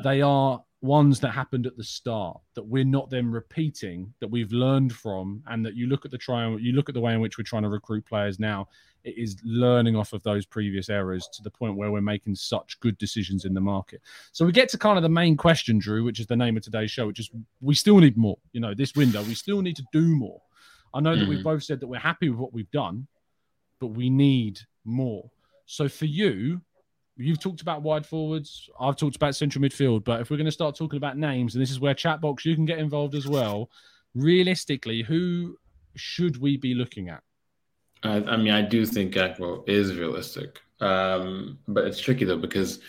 They 0.04 0.22
are 0.22 0.64
ones 0.82 1.20
that 1.20 1.32
happened 1.32 1.68
at 1.68 1.76
the 1.76 1.84
start 1.84 2.40
that 2.54 2.64
we're 2.66 2.86
not 2.86 3.10
then 3.10 3.30
repeating 3.30 4.14
that 4.22 4.30
we've 4.30 4.54
learned 4.54 4.94
from 4.94 5.44
and 5.48 5.66
that 5.66 5.76
you 5.76 5.88
look 5.88 6.06
at 6.06 6.12
the 6.12 6.18
trial 6.18 6.58
you 6.58 6.72
look 6.72 6.88
at 6.88 6.96
the 6.96 7.02
way 7.02 7.14
in 7.14 7.20
which 7.20 7.38
we're 7.38 7.44
trying 7.44 7.64
to 7.64 7.70
recruit 7.70 8.06
players 8.06 8.40
now 8.40 8.66
it 9.04 9.18
is 9.18 9.38
learning 9.44 9.96
off 9.96 10.14
of 10.14 10.24
those 10.24 10.46
previous 10.46 10.90
errors 10.90 11.28
to 11.34 11.44
the 11.44 11.50
point 11.50 11.76
where 11.76 11.92
we're 11.92 12.02
making 12.02 12.36
such 12.36 12.80
good 12.80 12.98
decisions 12.98 13.46
in 13.46 13.54
the 13.54 13.62
market. 13.62 14.02
So 14.34 14.46
we 14.46 14.52
get 14.52 14.68
to 14.70 14.78
kind 14.78 14.98
of 14.98 15.04
the 15.04 15.10
main 15.10 15.38
question 15.38 15.80
drew 15.80 16.04
which 16.04 16.20
is 16.20 16.28
the 16.28 16.36
name 16.36 16.58
of 16.58 16.64
today's 16.64 16.92
show 16.92 17.08
which 17.08 17.20
is 17.20 17.30
we 17.62 17.76
still 17.76 17.98
need 17.98 18.18
more. 18.18 18.38
You 18.52 18.62
know 18.62 18.74
this 18.74 18.96
window 18.96 19.24
we 19.24 19.36
still 19.36 19.62
need 19.62 19.78
to 19.78 19.86
do 19.92 20.16
more. 20.16 20.42
I 20.94 21.00
know 21.00 21.16
that 21.16 21.22
Mm-hmm. 21.22 21.30
we've 21.30 21.44
both 21.44 21.64
said 21.64 21.80
that 21.80 21.88
we're 21.88 22.00
happy 22.00 22.30
with 22.30 22.40
what 22.40 22.54
we've 22.54 22.72
done 22.72 23.08
but 23.80 23.88
we 23.88 24.10
need 24.10 24.60
more. 24.84 25.30
So 25.66 25.88
for 25.88 26.06
you 26.06 26.62
You've 27.20 27.40
talked 27.40 27.62
about 27.62 27.82
wide 27.82 28.06
forwards. 28.06 28.70
I've 28.80 28.96
talked 28.96 29.18
about 29.18 29.36
central 29.36 29.64
midfield. 29.64 30.06
But 30.06 30.22
if 30.22 30.30
we're 30.30 30.38
going 30.38 30.46
to 30.46 30.52
start 30.52 30.76
talking 30.76 30.98
about 30.98 31.18
names, 31.18 31.54
and 31.54 31.62
this 31.62 31.70
is 31.70 31.80
where 31.80 31.94
chat 31.94 32.22
box 32.22 32.46
you 32.46 32.56
can 32.56 32.66
get 32.66 32.80
involved 32.80 33.14
as 33.14 33.28
well. 33.28 33.70
Realistically, 34.16 35.04
who 35.04 35.58
should 35.96 36.38
we 36.38 36.58
be 36.58 36.74
looking 36.74 37.10
at? 37.10 37.22
I, 38.04 38.24
I 38.24 38.38
mean, 38.38 38.54
I 38.54 38.62
do 38.62 38.86
think 38.86 39.14
Gakpo 39.14 39.68
is 39.68 39.96
realistic, 39.96 40.62
um, 40.80 41.60
but 41.68 41.86
it's 41.86 42.00
tricky 42.00 42.24
though 42.24 42.38
because 42.38 42.80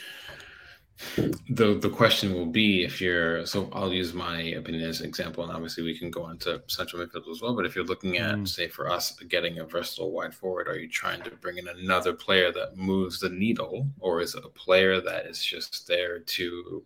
the 1.49 1.79
the 1.81 1.89
question 1.89 2.35
will 2.35 2.47
be 2.47 2.85
if 2.85 3.01
you're. 3.01 3.47
So 3.47 3.69
I'll 3.73 3.93
use 3.93 4.13
my 4.13 4.41
opinion 4.41 4.89
as 4.89 5.01
an 5.01 5.07
example, 5.07 5.43
and 5.45 5.53
obviously 5.53 5.83
we 5.83 5.99
can 5.99 6.11
go 6.11 6.29
into 6.31 6.63
central 6.67 7.05
midfield 7.05 7.31
as 7.31 7.41
well. 7.41 7.55
But 7.55 7.67
if 7.67 7.75
you're 7.75 7.85
looking 7.85 8.19
at, 8.19 8.37
Mm. 8.37 8.49
say, 8.49 8.69
for 8.69 8.89
us 8.91 9.13
getting 9.29 9.59
a 9.59 9.65
versatile 9.65 10.11
wide 10.13 10.35
forward, 10.35 10.69
are 10.69 10.79
you 10.79 10.89
trying 10.89 11.23
to 11.23 11.31
bring 11.31 11.59
in 11.59 11.69
another 11.69 12.13
player 12.13 12.53
that 12.53 12.77
moves 12.77 13.21
the 13.21 13.31
needle, 13.31 13.89
or 13.99 14.21
is 14.21 14.35
it 14.35 14.45
a 14.45 14.49
player 14.51 15.01
that 15.01 15.27
is 15.27 15.43
just 15.45 15.87
there 15.87 16.19
to 16.21 16.85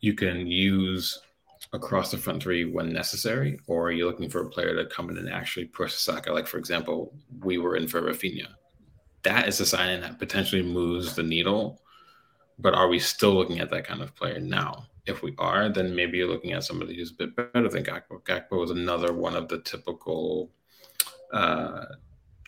you 0.00 0.14
can 0.14 0.46
use 0.46 1.20
across 1.72 2.10
the 2.10 2.18
front 2.18 2.42
three 2.42 2.64
when 2.64 2.92
necessary, 2.92 3.58
or 3.66 3.88
are 3.88 3.92
you 3.92 4.06
looking 4.06 4.28
for 4.30 4.40
a 4.40 4.48
player 4.48 4.74
to 4.74 4.86
come 4.86 5.08
in 5.10 5.18
and 5.18 5.28
actually 5.28 5.66
push 5.66 5.92
Saka? 5.94 6.32
Like, 6.32 6.46
for 6.48 6.58
example, 6.58 7.12
we 7.42 7.58
were 7.58 7.76
in 7.76 7.86
for 7.86 8.00
Rafinha. 8.02 8.48
That 9.22 9.46
is 9.46 9.60
a 9.60 9.66
signing 9.66 10.00
that 10.00 10.18
potentially 10.18 10.62
moves 10.62 11.14
the 11.14 11.22
needle, 11.22 11.80
but 12.60 12.74
are 12.74 12.88
we 12.88 12.98
still 12.98 13.34
looking 13.34 13.60
at 13.60 13.70
that 13.70 13.86
kind 13.86 14.02
of 14.02 14.14
player 14.14 14.40
now? 14.40 14.86
If 15.06 15.22
we 15.22 15.34
are, 15.38 15.68
then 15.68 15.94
maybe 15.94 16.18
you're 16.18 16.28
looking 16.28 16.52
at 16.52 16.62
somebody 16.64 16.94
who's 16.94 17.10
a 17.10 17.14
bit 17.14 17.34
better 17.34 17.68
than 17.68 17.84
Gakpo. 17.84 18.22
Gakpo 18.22 18.64
is 18.64 18.70
another 18.70 19.12
one 19.12 19.34
of 19.34 19.48
the 19.48 19.58
typical 19.60 20.50
uh, 21.32 21.84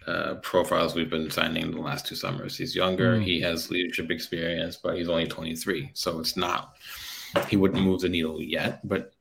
uh, 0.06 0.34
profiles 0.42 0.94
we've 0.94 1.10
been 1.10 1.30
signing 1.30 1.62
in 1.62 1.70
the 1.72 1.80
last 1.80 2.06
two 2.06 2.14
summers. 2.14 2.56
He's 2.56 2.76
younger, 2.76 3.16
Mm. 3.18 3.24
he 3.24 3.40
has 3.40 3.70
leadership 3.70 4.10
experience, 4.10 4.76
but 4.76 4.96
he's 4.96 5.08
only 5.08 5.26
23. 5.26 5.90
So 5.94 6.20
it's 6.20 6.36
not, 6.36 6.76
he 7.48 7.56
wouldn't 7.56 7.82
move 7.82 8.00
the 8.02 8.08
needle 8.08 8.40
yet, 8.42 8.86
but 8.86 9.12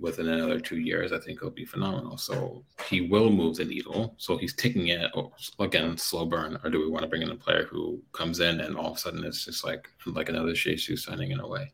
within 0.00 0.28
another 0.28 0.60
two 0.60 0.78
years, 0.78 1.12
I 1.12 1.18
think 1.18 1.40
he'll 1.40 1.50
be 1.50 1.64
phenomenal. 1.64 2.16
So 2.16 2.64
he 2.88 3.02
will 3.02 3.30
move 3.30 3.56
the 3.56 3.64
needle. 3.64 4.14
So 4.16 4.36
he's 4.38 4.54
taking 4.54 4.88
it 4.88 5.10
oh, 5.14 5.32
again, 5.58 5.96
slow 5.96 6.24
burn. 6.24 6.58
Or 6.64 6.70
do 6.70 6.78
we 6.78 6.88
want 6.88 7.02
to 7.02 7.08
bring 7.08 7.22
in 7.22 7.30
a 7.30 7.36
player 7.36 7.64
who 7.64 8.00
comes 8.12 8.40
in 8.40 8.60
and 8.60 8.76
all 8.76 8.92
of 8.92 8.96
a 8.96 9.00
sudden 9.00 9.24
it's 9.24 9.44
just 9.44 9.64
like 9.64 9.88
like 10.06 10.28
another 10.28 10.54
Jesus 10.54 11.04
signing 11.04 11.32
in 11.32 11.40
a 11.40 11.48
way? 11.48 11.72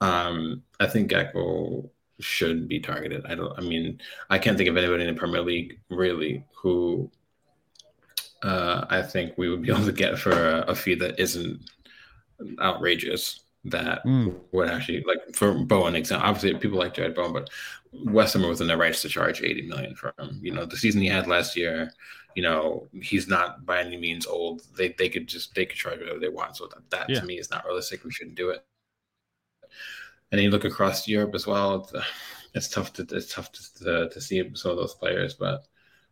Um, 0.00 0.62
I 0.80 0.86
think 0.86 1.10
Gakpo 1.10 1.88
should 2.20 2.68
be 2.68 2.80
targeted. 2.80 3.24
I 3.26 3.34
don't. 3.34 3.56
I 3.58 3.62
mean, 3.62 4.00
I 4.28 4.38
can't 4.38 4.56
think 4.56 4.68
of 4.68 4.76
anybody 4.76 5.06
in 5.06 5.14
the 5.14 5.18
Premier 5.18 5.42
League 5.42 5.78
really 5.88 6.44
who 6.54 7.10
uh, 8.42 8.86
I 8.88 9.02
think 9.02 9.36
we 9.36 9.48
would 9.48 9.62
be 9.62 9.70
able 9.72 9.84
to 9.84 9.92
get 9.92 10.18
for 10.18 10.32
a, 10.32 10.60
a 10.62 10.74
fee 10.74 10.94
that 10.96 11.18
isn't 11.20 11.60
outrageous. 12.60 13.40
That 13.64 14.04
Mm. 14.06 14.40
would 14.52 14.70
actually 14.70 15.04
like 15.04 15.34
for 15.34 15.52
Bowen 15.52 15.94
example. 15.94 16.28
Obviously, 16.28 16.58
people 16.58 16.78
like 16.78 16.94
Jarrod 16.94 17.14
Bowen, 17.14 17.32
but 17.32 17.50
West 17.92 18.34
was 18.36 18.60
in 18.62 18.66
their 18.66 18.78
rights 18.78 19.02
to 19.02 19.08
charge 19.08 19.42
80 19.42 19.62
million 19.68 19.94
for 19.94 20.14
him. 20.18 20.38
You 20.42 20.52
know, 20.52 20.64
the 20.64 20.76
season 20.78 21.02
he 21.02 21.08
had 21.08 21.26
last 21.26 21.56
year, 21.56 21.92
you 22.34 22.42
know, 22.42 22.88
he's 23.02 23.28
not 23.28 23.66
by 23.66 23.80
any 23.80 23.98
means 23.98 24.26
old. 24.26 24.62
They 24.76 24.94
they 24.98 25.10
could 25.10 25.26
just 25.26 25.54
they 25.54 25.66
could 25.66 25.76
charge 25.76 25.98
whatever 26.00 26.18
they 26.20 26.28
want. 26.30 26.56
So 26.56 26.68
that, 26.68 26.88
that 26.90 27.10
Yeah. 27.10 27.20
to 27.20 27.26
me 27.26 27.38
is 27.38 27.50
not 27.50 27.66
realistic. 27.66 28.02
We 28.02 28.12
shouldn't 28.12 28.36
do 28.36 28.48
it. 28.50 28.64
And 30.32 30.38
then 30.38 30.44
you 30.44 30.50
look 30.50 30.64
across 30.64 31.08
Europe 31.08 31.34
as 31.34 31.46
well. 31.46 31.88
It's, 31.94 32.06
it's 32.54 32.68
tough 32.68 32.92
to 32.94 33.06
it's 33.10 33.32
tough 33.34 33.52
to, 33.52 33.74
to 33.84 34.08
to 34.08 34.20
see 34.20 34.50
some 34.54 34.70
of 34.72 34.76
those 34.78 34.94
players, 34.94 35.34
but 35.34 35.66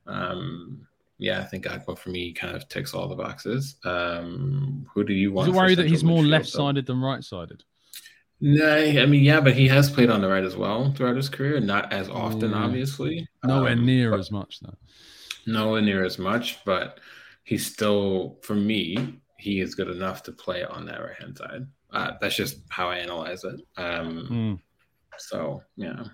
um, 0.06 0.86
yeah, 1.18 1.40
I 1.40 1.44
think 1.44 1.64
Gakpo 1.64 1.98
for 1.98 2.10
me 2.10 2.32
kind 2.32 2.56
of 2.56 2.68
ticks 2.68 2.94
all 2.94 3.08
the 3.08 3.16
boxes. 3.16 3.76
Um, 3.84 4.86
who 4.94 5.04
do 5.04 5.12
you 5.12 5.30
Is 5.30 5.34
want? 5.34 5.48
it 5.48 5.52
for 5.52 5.56
worry 5.58 5.74
that 5.74 5.86
he's 5.88 6.04
more 6.04 6.22
left-sided 6.22 6.86
than 6.86 7.00
right-sided? 7.00 7.62
No, 8.40 8.76
I 8.76 9.04
mean, 9.06 9.24
yeah, 9.24 9.40
but 9.40 9.54
he 9.54 9.66
has 9.68 9.90
played 9.90 10.10
on 10.10 10.20
the 10.20 10.28
right 10.28 10.44
as 10.44 10.56
well 10.56 10.92
throughout 10.92 11.16
his 11.16 11.28
career, 11.28 11.58
not 11.58 11.92
as 11.92 12.08
often, 12.08 12.50
Yeah. 12.52 12.58
obviously. 12.64 13.28
Nowhere 13.42 13.72
Um, 13.72 13.84
near 13.84 14.14
as 14.14 14.30
much 14.30 14.60
though. 14.60 14.76
nowhere 15.46 15.82
near 15.82 16.04
as 16.04 16.18
much, 16.18 16.64
but 16.64 17.00
he's 17.42 17.66
still, 17.66 18.38
for 18.42 18.54
me, 18.54 19.18
he 19.38 19.60
is 19.60 19.74
good 19.74 19.88
enough 19.88 20.22
to 20.24 20.32
play 20.32 20.62
on 20.64 20.84
that 20.86 21.00
right 21.00 21.16
hand 21.18 21.36
side. 21.36 21.66
Uh, 21.90 22.12
that's 22.20 22.36
just 22.36 22.58
how 22.68 22.88
I 22.90 22.98
analyze 22.98 23.42
it. 23.44 23.60
Um, 23.76 24.28
Mm. 24.30 24.60
So 25.18 25.62
yeah. 25.76 26.04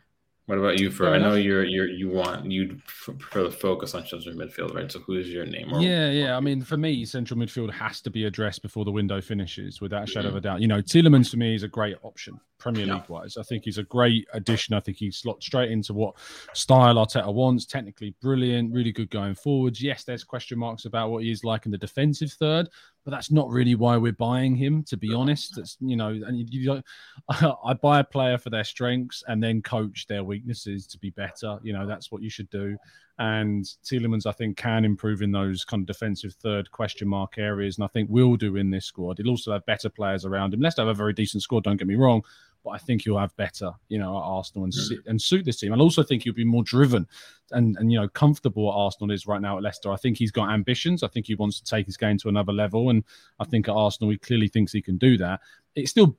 What 0.46 0.58
about 0.58 0.78
you? 0.78 0.90
For 0.90 1.08
I 1.08 1.16
know 1.18 1.34
you're 1.36 1.64
you're 1.64 1.88
you 1.88 2.10
want 2.10 2.50
you 2.52 2.78
for 2.86 3.42
the 3.44 3.50
focus 3.50 3.94
on 3.94 4.06
central 4.06 4.34
midfield, 4.34 4.74
right? 4.74 4.92
So 4.92 4.98
who's 4.98 5.28
your 5.30 5.46
name? 5.46 5.72
Or- 5.72 5.80
Yeah, 5.80 6.10
yeah. 6.10 6.36
I 6.36 6.40
mean, 6.40 6.60
for 6.62 6.76
me, 6.76 7.06
central 7.06 7.40
midfield 7.40 7.72
has 7.72 8.02
to 8.02 8.10
be 8.10 8.24
addressed 8.26 8.60
before 8.60 8.84
the 8.84 8.92
window 8.92 9.22
finishes, 9.22 9.80
without 9.80 10.02
a 10.04 10.06
shadow 10.06 10.28
Mm-hmm. 10.28 10.36
of 10.36 10.44
a 10.44 10.46
doubt. 10.46 10.60
You 10.60 10.68
know, 10.68 10.82
Tielemans 10.82 11.30
for 11.30 11.38
me 11.38 11.54
is 11.54 11.62
a 11.62 11.68
great 11.68 11.96
option, 12.02 12.38
Premier 12.64 12.86
Yeah. 12.86 12.94
League 12.94 13.10
wise. 13.10 13.36
I 13.36 13.42
think 13.42 13.64
he's 13.66 13.76
a 13.76 13.82
great 13.82 14.26
addition. 14.32 14.74
I 14.74 14.80
think 14.80 14.96
he 14.96 15.10
slots 15.10 15.44
straight 15.44 15.70
into 15.70 15.92
what 15.92 16.14
style 16.54 16.94
Arteta 16.94 17.30
wants. 17.30 17.66
Technically 17.66 18.14
brilliant, 18.22 18.72
really 18.72 18.90
good 18.90 19.10
going 19.10 19.34
forwards. 19.34 19.82
Yes, 19.82 20.04
there's 20.04 20.24
question 20.24 20.58
marks 20.58 20.86
about 20.86 21.10
what 21.10 21.24
he's 21.24 21.44
like 21.44 21.66
in 21.66 21.72
the 21.72 21.76
defensive 21.76 22.32
third, 22.32 22.70
but 23.04 23.10
that's 23.10 23.30
not 23.30 23.50
really 23.50 23.74
why 23.74 23.98
we're 23.98 24.12
buying 24.12 24.56
him. 24.56 24.82
To 24.84 24.96
be 24.96 25.12
honest, 25.12 25.52
that's 25.56 25.76
you 25.78 25.94
know, 25.94 26.08
and 26.08 26.38
you, 26.38 26.46
you 26.48 26.64
don't. 26.64 26.84
I 27.64 27.74
buy 27.74 28.00
a 28.00 28.04
player 28.04 28.38
for 28.38 28.48
their 28.48 28.64
strengths 28.64 29.22
and 29.28 29.42
then 29.42 29.60
coach 29.60 30.06
their 30.06 30.24
weaknesses 30.24 30.86
to 30.86 30.98
be 30.98 31.10
better. 31.10 31.58
You 31.62 31.74
know, 31.74 31.86
that's 31.86 32.10
what 32.10 32.22
you 32.22 32.30
should 32.30 32.48
do. 32.48 32.78
And 33.18 33.64
Tielemans, 33.84 34.26
I 34.26 34.32
think, 34.32 34.56
can 34.56 34.84
improve 34.84 35.22
in 35.22 35.30
those 35.30 35.64
kind 35.64 35.82
of 35.82 35.86
defensive 35.86 36.32
third 36.32 36.70
question 36.72 37.06
mark 37.06 37.38
areas, 37.38 37.76
and 37.76 37.84
I 37.84 37.88
think 37.88 38.08
will 38.10 38.36
do 38.36 38.56
in 38.56 38.70
this 38.70 38.86
squad. 38.86 39.18
He'll 39.18 39.28
also 39.28 39.52
have 39.52 39.64
better 39.66 39.88
players 39.88 40.24
around 40.24 40.52
him. 40.52 40.60
Leicester 40.60 40.82
have 40.82 40.88
a 40.88 40.94
very 40.94 41.12
decent 41.12 41.42
squad, 41.42 41.62
don't 41.62 41.76
get 41.76 41.86
me 41.86 41.94
wrong, 41.94 42.22
but 42.64 42.70
I 42.70 42.78
think 42.78 43.02
he'll 43.02 43.18
have 43.18 43.36
better, 43.36 43.70
you 43.88 43.98
know, 43.98 44.16
at 44.16 44.22
Arsenal 44.22 44.64
and, 44.64 44.74
sit, 44.74 44.98
and 45.06 45.20
suit 45.20 45.44
this 45.44 45.60
team. 45.60 45.72
I 45.72 45.76
also 45.76 46.02
think 46.02 46.22
he'll 46.22 46.32
be 46.32 46.44
more 46.44 46.64
driven 46.64 47.06
and 47.52 47.76
and 47.78 47.92
you 47.92 48.00
know 48.00 48.08
comfortable 48.08 48.70
at 48.70 48.76
Arsenal 48.76 49.10
is 49.10 49.26
right 49.26 49.40
now 49.40 49.56
at 49.56 49.62
Leicester. 49.62 49.90
I 49.90 49.96
think 49.96 50.16
he's 50.16 50.30
got 50.30 50.50
ambitions. 50.50 51.02
I 51.02 51.08
think 51.08 51.26
he 51.26 51.34
wants 51.34 51.60
to 51.60 51.64
take 51.64 51.86
his 51.86 51.96
game 51.96 52.18
to 52.18 52.28
another 52.28 52.52
level, 52.52 52.90
and 52.90 53.04
I 53.38 53.44
think 53.44 53.68
at 53.68 53.74
Arsenal 53.74 54.10
he 54.10 54.18
clearly 54.18 54.48
thinks 54.48 54.72
he 54.72 54.82
can 54.82 54.98
do 54.98 55.16
that. 55.18 55.40
It 55.74 55.88
still 55.88 56.16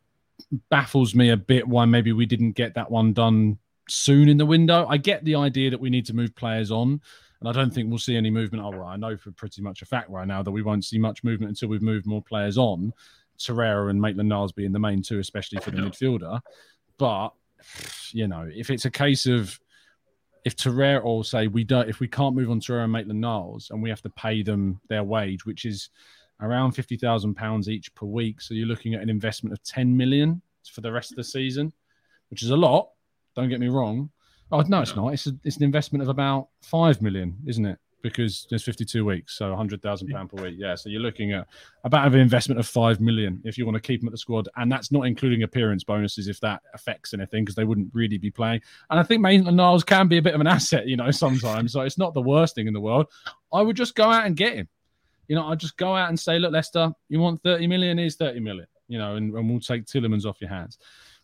baffles 0.70 1.16
me 1.16 1.30
a 1.30 1.38
bit 1.38 1.68
why 1.68 1.86
maybe 1.86 2.12
we 2.12 2.26
didn't 2.26 2.54
get 2.54 2.74
that 2.76 2.92
one 2.92 3.14
done 3.14 3.58
soon 3.88 4.30
in 4.30 4.38
the 4.38 4.46
window. 4.46 4.86
I 4.88 4.98
get 4.98 5.24
the 5.26 5.36
idea 5.36 5.70
that 5.70 5.80
we 5.80 5.90
need 5.90 6.06
to 6.08 6.16
move 6.16 6.36
players 6.36 6.72
on, 6.72 7.02
and 7.40 7.50
I 7.50 7.52
don't 7.52 7.74
think 7.74 7.90
we'll 7.90 8.00
see 8.00 8.16
any 8.16 8.30
movement. 8.30 8.64
Oh, 8.64 8.72
well, 8.72 8.88
I 8.88 8.98
know 8.98 9.18
for 9.18 9.32
pretty 9.32 9.62
much 9.62 9.82
a 9.82 9.86
fact 9.86 10.10
right 10.10 10.28
now 10.28 10.44
that 10.44 10.52
we 10.52 10.62
won't 10.62 10.86
see 10.86 10.98
much 10.98 11.24
movement 11.24 11.50
until 11.50 11.70
we've 11.70 11.82
moved 11.82 12.06
more 12.06 12.22
players 12.22 12.58
on. 12.58 12.94
Torreira 13.38 13.90
and 13.90 14.02
Maitland 14.02 14.30
Niles 14.30 14.52
being 14.52 14.72
the 14.72 14.80
main 14.80 15.02
two, 15.02 15.20
especially 15.20 15.60
for 15.60 15.72
the 15.72 15.78
midfielder. 15.82 16.40
But 16.98 17.30
you 18.12 18.28
know, 18.28 18.50
if 18.54 18.70
it's 18.70 18.86
a 18.86 18.92
case 18.92 19.26
of 19.26 19.60
if 20.46 20.56
Torreira 20.56 21.04
or 21.04 21.24
say 21.24 21.48
we 21.48 21.64
don't, 21.64 21.90
if 21.90 22.00
we 22.00 22.08
can't 22.08 22.36
move 22.36 22.52
on 22.52 22.60
Torreira 22.60 22.84
and 22.84 22.94
Maitland 22.94 23.22
Niles, 23.22 23.70
and 23.72 23.82
we 23.82 23.90
have 23.90 24.02
to 24.04 24.10
pay 24.10 24.44
them 24.44 24.80
their 24.90 25.04
wage, 25.04 25.46
which 25.46 25.66
is 25.66 25.90
around 26.42 26.74
fifty 26.74 26.98
thousand 26.98 27.36
pounds 27.36 27.68
each 27.68 27.94
per 27.96 28.06
week, 28.06 28.42
so 28.42 28.54
you're 28.54 28.68
looking 28.68 28.94
at 28.94 29.02
an 29.02 29.10
investment 29.10 29.54
of 29.54 29.64
ten 29.64 29.96
million 29.96 30.42
for 30.72 30.82
the 30.82 30.92
rest 30.92 31.12
of 31.12 31.18
the 31.18 31.24
season, 31.24 31.74
which 32.30 32.44
is 32.44 32.50
a 32.52 32.56
lot. 32.56 32.90
Don't 33.36 33.50
get 33.50 33.60
me 33.60 33.68
wrong. 33.68 34.10
Oh 34.52 34.62
no, 34.62 34.82
it's 34.82 34.96
not. 34.96 35.10
It's 35.10 35.28
a, 35.28 35.32
it's 35.44 35.58
an 35.58 35.64
investment 35.64 36.04
of 36.04 36.10
about 36.10 36.50
five 36.62 37.02
million, 37.02 37.38
isn't 37.48 37.66
it? 37.66 37.80
Because 38.06 38.46
there's 38.52 38.62
52 38.62 39.04
weeks, 39.04 39.36
so 39.36 39.50
100,000 39.50 40.10
pound 40.10 40.30
per 40.30 40.44
week. 40.44 40.56
Yeah, 40.60 40.76
so 40.76 40.90
you're 40.90 41.02
looking 41.02 41.32
at 41.32 41.48
about 41.84 42.06
an 42.06 42.20
investment 42.20 42.60
of 42.60 42.68
five 42.68 43.02
million 43.02 43.42
if 43.44 43.58
you 43.58 43.66
want 43.66 43.76
to 43.76 43.82
keep 43.82 44.02
them 44.02 44.08
at 44.08 44.12
the 44.12 44.18
squad, 44.20 44.48
and 44.58 44.72
that's 44.72 44.92
not 44.92 45.08
including 45.08 45.42
appearance 45.42 45.84
bonuses 45.84 46.28
if 46.28 46.40
that 46.42 46.62
affects 46.76 47.16
anything 47.16 47.44
because 47.44 47.56
they 47.56 47.64
wouldn't 47.64 47.90
really 47.94 48.20
be 48.20 48.30
playing. 48.30 48.62
And 48.92 49.00
I 49.00 49.04
think 49.04 49.22
Maitland 49.22 49.58
Niles 49.58 49.84
can 49.84 50.08
be 50.08 50.20
a 50.20 50.22
bit 50.22 50.36
of 50.36 50.42
an 50.42 50.46
asset, 50.58 50.88
you 50.88 50.98
know, 50.98 51.10
sometimes. 51.10 51.74
so 51.74 51.82
it's 51.82 51.98
not 51.98 52.14
the 52.14 52.22
worst 52.22 52.54
thing 52.54 52.68
in 52.68 52.74
the 52.74 52.80
world. 52.80 53.08
I 53.52 53.64
would 53.64 53.76
just 53.76 53.96
go 53.96 54.12
out 54.12 54.28
and 54.28 54.38
get 54.38 54.54
him. 54.54 54.68
You 55.28 55.36
know, 55.36 55.48
I'd 55.48 55.60
just 55.60 55.76
go 55.76 55.96
out 55.96 56.10
and 56.10 56.20
say, 56.20 56.38
look, 56.38 56.52
Leicester, 56.52 56.92
you 57.10 57.20
want 57.20 57.42
30 57.42 57.66
million? 57.66 57.98
Is 57.98 58.18
30 58.18 58.40
million. 58.40 58.68
You 58.88 59.00
know, 59.00 59.16
and, 59.16 59.34
and 59.34 59.50
we'll 59.50 59.60
take 59.60 59.86
Tielemans 59.86 60.26
off 60.26 60.40
your 60.40 60.52
hands. 60.52 60.78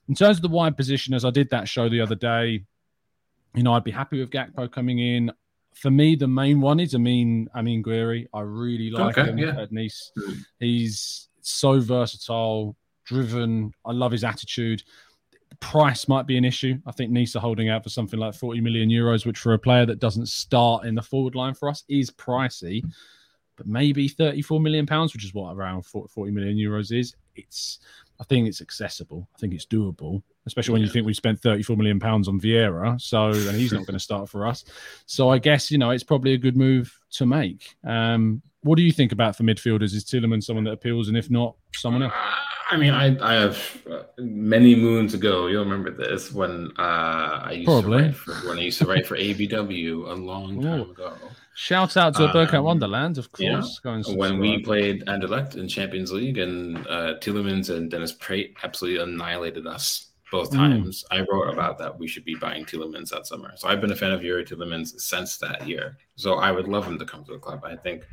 In 0.09 0.15
terms 0.15 0.38
of 0.38 0.41
the 0.41 0.49
wide 0.49 0.75
position, 0.75 1.13
as 1.13 1.23
I 1.23 1.29
did 1.29 1.51
that 1.51 1.69
show 1.69 1.89
the 1.89 2.01
other 2.01 2.15
day, 2.15 2.63
you 3.53 3.63
know, 3.63 3.73
I'd 3.73 3.84
be 3.84 3.91
happy 3.91 4.19
with 4.19 4.32
Gakpo 4.32 4.71
coming 4.71 4.99
in. 4.99 5.32
For 5.74 5.89
me, 5.91 6.15
the 6.15 6.28
main 6.28 6.61
one 6.61 6.80
is 6.80 6.93
Amine 6.93 7.47
Amine 7.55 7.82
Gouiri. 7.84 8.28
I 8.34 8.41
really 8.41 8.91
like 8.91 9.17
Okay, 9.17 9.30
him 9.30 9.38
yeah. 9.38 9.59
at 9.61 9.72
Nice. 9.72 10.11
Mm. 10.17 10.38
He's 10.59 11.30
so 11.41 11.80
versatile, 11.80 12.76
driven. 13.05 13.74
I 13.86 13.91
love 13.91 14.11
his 14.11 14.24
attitude. 14.24 14.84
price 15.59 16.07
might 16.07 16.26
be 16.28 16.38
an 16.38 16.45
issue. 16.45 16.78
I 16.86 16.91
think 16.91 17.11
Nice 17.11 17.36
are 17.36 17.39
holding 17.39 17.69
out 17.69 17.84
for 17.84 17.89
something 17.89 18.19
like 18.19 18.34
40 18.34 18.61
million 18.61 18.89
euros, 18.89 19.26
which 19.26 19.38
for 19.39 19.53
a 19.53 19.59
player 19.59 19.86
that 19.86 19.99
doesn't 19.99 20.28
start 20.28 20.86
in 20.86 20.95
the 20.95 21.01
forward 21.01 21.36
line 21.36 21.53
for 21.53 21.69
us 21.69 21.84
is 21.89 22.09
pricey. 22.11 22.84
But 23.57 23.67
maybe 23.67 24.07
34 24.07 24.59
million 24.59 24.86
pounds, 24.86 25.13
which 25.13 25.24
is 25.26 25.34
what 25.34 25.55
around 25.55 25.84
40 25.84 26.32
million 26.32 26.57
euros 26.57 26.91
is. 26.97 27.15
It's, 27.36 27.80
I 28.22 28.24
think 28.24 28.47
it's 28.47 28.61
accessible. 28.61 29.28
I 29.36 29.39
think 29.39 29.53
it's 29.55 29.65
doable, 29.65 30.22
especially 30.45 30.74
when 30.74 30.84
you 30.84 30.89
think 30.89 31.07
we 31.07 31.13
spent 31.13 31.41
34 31.41 31.76
million 31.76 31.99
pounds 31.99 32.28
on 32.28 32.39
Vieira. 32.39 33.01
So, 33.01 33.32
and 33.32 33.57
he's 33.57 33.74
not 33.74 33.88
going 33.88 33.93
to 33.97 33.99
start 33.99 34.30
for 34.30 34.45
us. 34.45 34.63
So, 35.07 35.30
I 35.30 35.39
guess 35.39 35.72
you 35.72 35.80
know 35.80 35.89
it's 35.89 36.03
probably 36.03 36.34
a 36.34 36.38
good 36.38 36.55
move 36.55 36.95
to 37.13 37.26
make. 37.26 37.76
Um, 37.84 38.43
what 38.61 38.76
do 38.76 38.84
you 38.84 38.91
think 38.91 39.11
about 39.11 39.36
for 39.36 39.41
midfielders? 39.41 39.95
Is 39.95 40.05
Tielemans 40.05 40.43
someone 40.43 40.65
that 40.65 40.74
appeals, 40.74 41.07
and 41.07 41.17
if 41.17 41.32
not, 41.32 41.55
someone 41.74 42.03
else? 42.03 42.13
I 42.69 42.78
mean, 42.78 42.93
I 42.93 43.17
I 43.22 43.34
have 43.34 43.82
uh, 43.91 44.03
many 44.19 44.76
moons 44.76 45.15
ago. 45.15 45.47
You'll 45.47 45.63
remember 45.63 45.89
this 45.89 46.32
when 46.32 46.72
uh, 46.78 47.41
I 47.43 47.51
used 47.53 47.65
Probably. 47.65 47.97
to 47.97 48.05
write 48.05 48.15
for 48.15 48.34
when 48.47 48.59
I 48.59 48.61
used 48.61 48.78
to 48.80 48.86
write 48.86 49.07
for 49.07 49.17
ABW 49.17 50.11
a 50.11 50.13
long 50.13 50.61
time 50.61 50.82
Ooh. 50.82 50.91
ago. 50.91 51.13
Shout 51.54 51.97
out 51.97 52.16
to 52.16 52.26
Um, 52.26 52.32
Bergkamp 52.32 52.64
Wonderland, 52.64 53.18
of 53.18 53.32
course. 53.32 53.80
And 53.84 54.06
When 54.18 54.39
we 54.39 54.64
played 54.64 55.06
Anderlecht 55.06 55.56
in 55.56 55.68
Champions 55.68 56.12
League, 56.12 56.38
and 56.38 56.78
uh, 56.88 57.16
Tielemans 57.20 57.70
and 57.70 57.91
Dennis 57.91 58.14
Praet 58.14 58.56
absolutely 58.64 59.02
annihilated 59.04 59.68
us 59.68 60.08
both 60.32 60.49
Mm. 60.52 60.56
times. 60.56 61.04
I 61.12 61.20
wrote 61.30 61.49
about 61.52 61.78
that. 61.80 61.99
We 61.99 62.08
should 62.08 62.24
be 62.24 62.36
buying 62.36 62.64
Tielemans 62.66 63.10
that 63.10 63.28
summer. 63.28 63.52
So 63.58 63.68
I've 63.68 63.82
been 63.82 63.91
a 63.91 63.95
fan 63.97 64.12
of 64.12 64.22
Youri 64.22 64.47
Tielemans 64.47 64.99
since 65.02 65.38
that 65.39 65.68
year. 65.68 65.97
So 66.16 66.36
I 66.36 66.52
would 66.52 66.70
love 66.70 66.88
him 66.88 66.97
to 66.99 67.06
come 67.06 67.26
to 67.26 67.34
the 67.34 67.38
club. 67.39 67.66
I 67.66 67.76
think 67.76 68.08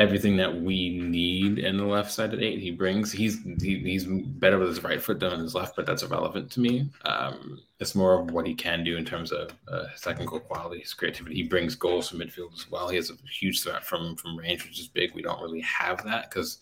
everything 0.00 0.34
that 0.38 0.62
we 0.62 0.98
need 0.98 1.58
in 1.58 1.76
the 1.76 1.84
left 1.84 2.10
side 2.10 2.32
at 2.32 2.42
eight 2.42 2.58
he 2.58 2.70
brings. 2.70 3.12
He's 3.12 3.38
he, 3.60 3.78
he's 3.80 4.06
better 4.06 4.58
with 4.58 4.68
his 4.68 4.82
right 4.82 5.00
foot 5.00 5.20
than 5.20 5.38
his 5.38 5.54
left, 5.54 5.76
but 5.76 5.84
that's 5.84 6.02
irrelevant 6.02 6.50
to 6.52 6.60
me. 6.60 6.88
Um, 7.04 7.60
it's 7.78 7.94
more 7.94 8.18
of 8.18 8.30
what 8.30 8.46
he 8.46 8.54
can 8.54 8.82
do 8.82 8.96
in 8.96 9.04
terms 9.04 9.30
of 9.30 9.52
uh, 9.68 9.88
his 9.88 10.00
technical 10.00 10.40
quality, 10.40 10.80
his 10.80 10.94
creativity. 10.94 11.34
He 11.34 11.42
brings 11.42 11.74
goals 11.74 12.08
from 12.08 12.20
midfield 12.20 12.54
as 12.54 12.70
well. 12.70 12.88
He 12.88 12.96
has 12.96 13.10
a 13.10 13.14
huge 13.30 13.62
threat 13.62 13.84
from 13.84 14.16
from 14.16 14.38
range, 14.38 14.64
which 14.64 14.80
is 14.80 14.88
big. 14.88 15.14
We 15.14 15.22
don't 15.22 15.42
really 15.42 15.60
have 15.60 16.02
that 16.06 16.30
because 16.30 16.60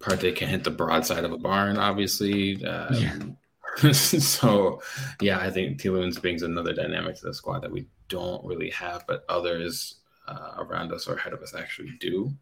Partey 0.00 0.34
can 0.34 0.48
hit 0.48 0.64
the 0.64 0.72
broadside 0.72 1.24
of 1.24 1.32
a 1.32 1.38
barn, 1.38 1.78
obviously. 1.78 2.64
Um, 2.66 3.36
so, 3.92 4.82
yeah, 5.20 5.38
I 5.38 5.50
think 5.50 5.80
Tielemans 5.80 6.20
brings 6.20 6.42
another 6.42 6.72
dynamic 6.72 7.14
to 7.16 7.26
the 7.26 7.34
squad 7.34 7.60
that 7.60 7.70
we 7.70 7.86
don't 8.08 8.44
really 8.44 8.70
have, 8.70 9.04
but 9.06 9.24
others 9.28 10.00
uh, 10.26 10.54
around 10.58 10.92
us 10.92 11.06
or 11.06 11.14
ahead 11.16 11.32
of 11.32 11.42
us 11.42 11.54
actually 11.54 11.92
do. 12.00 12.32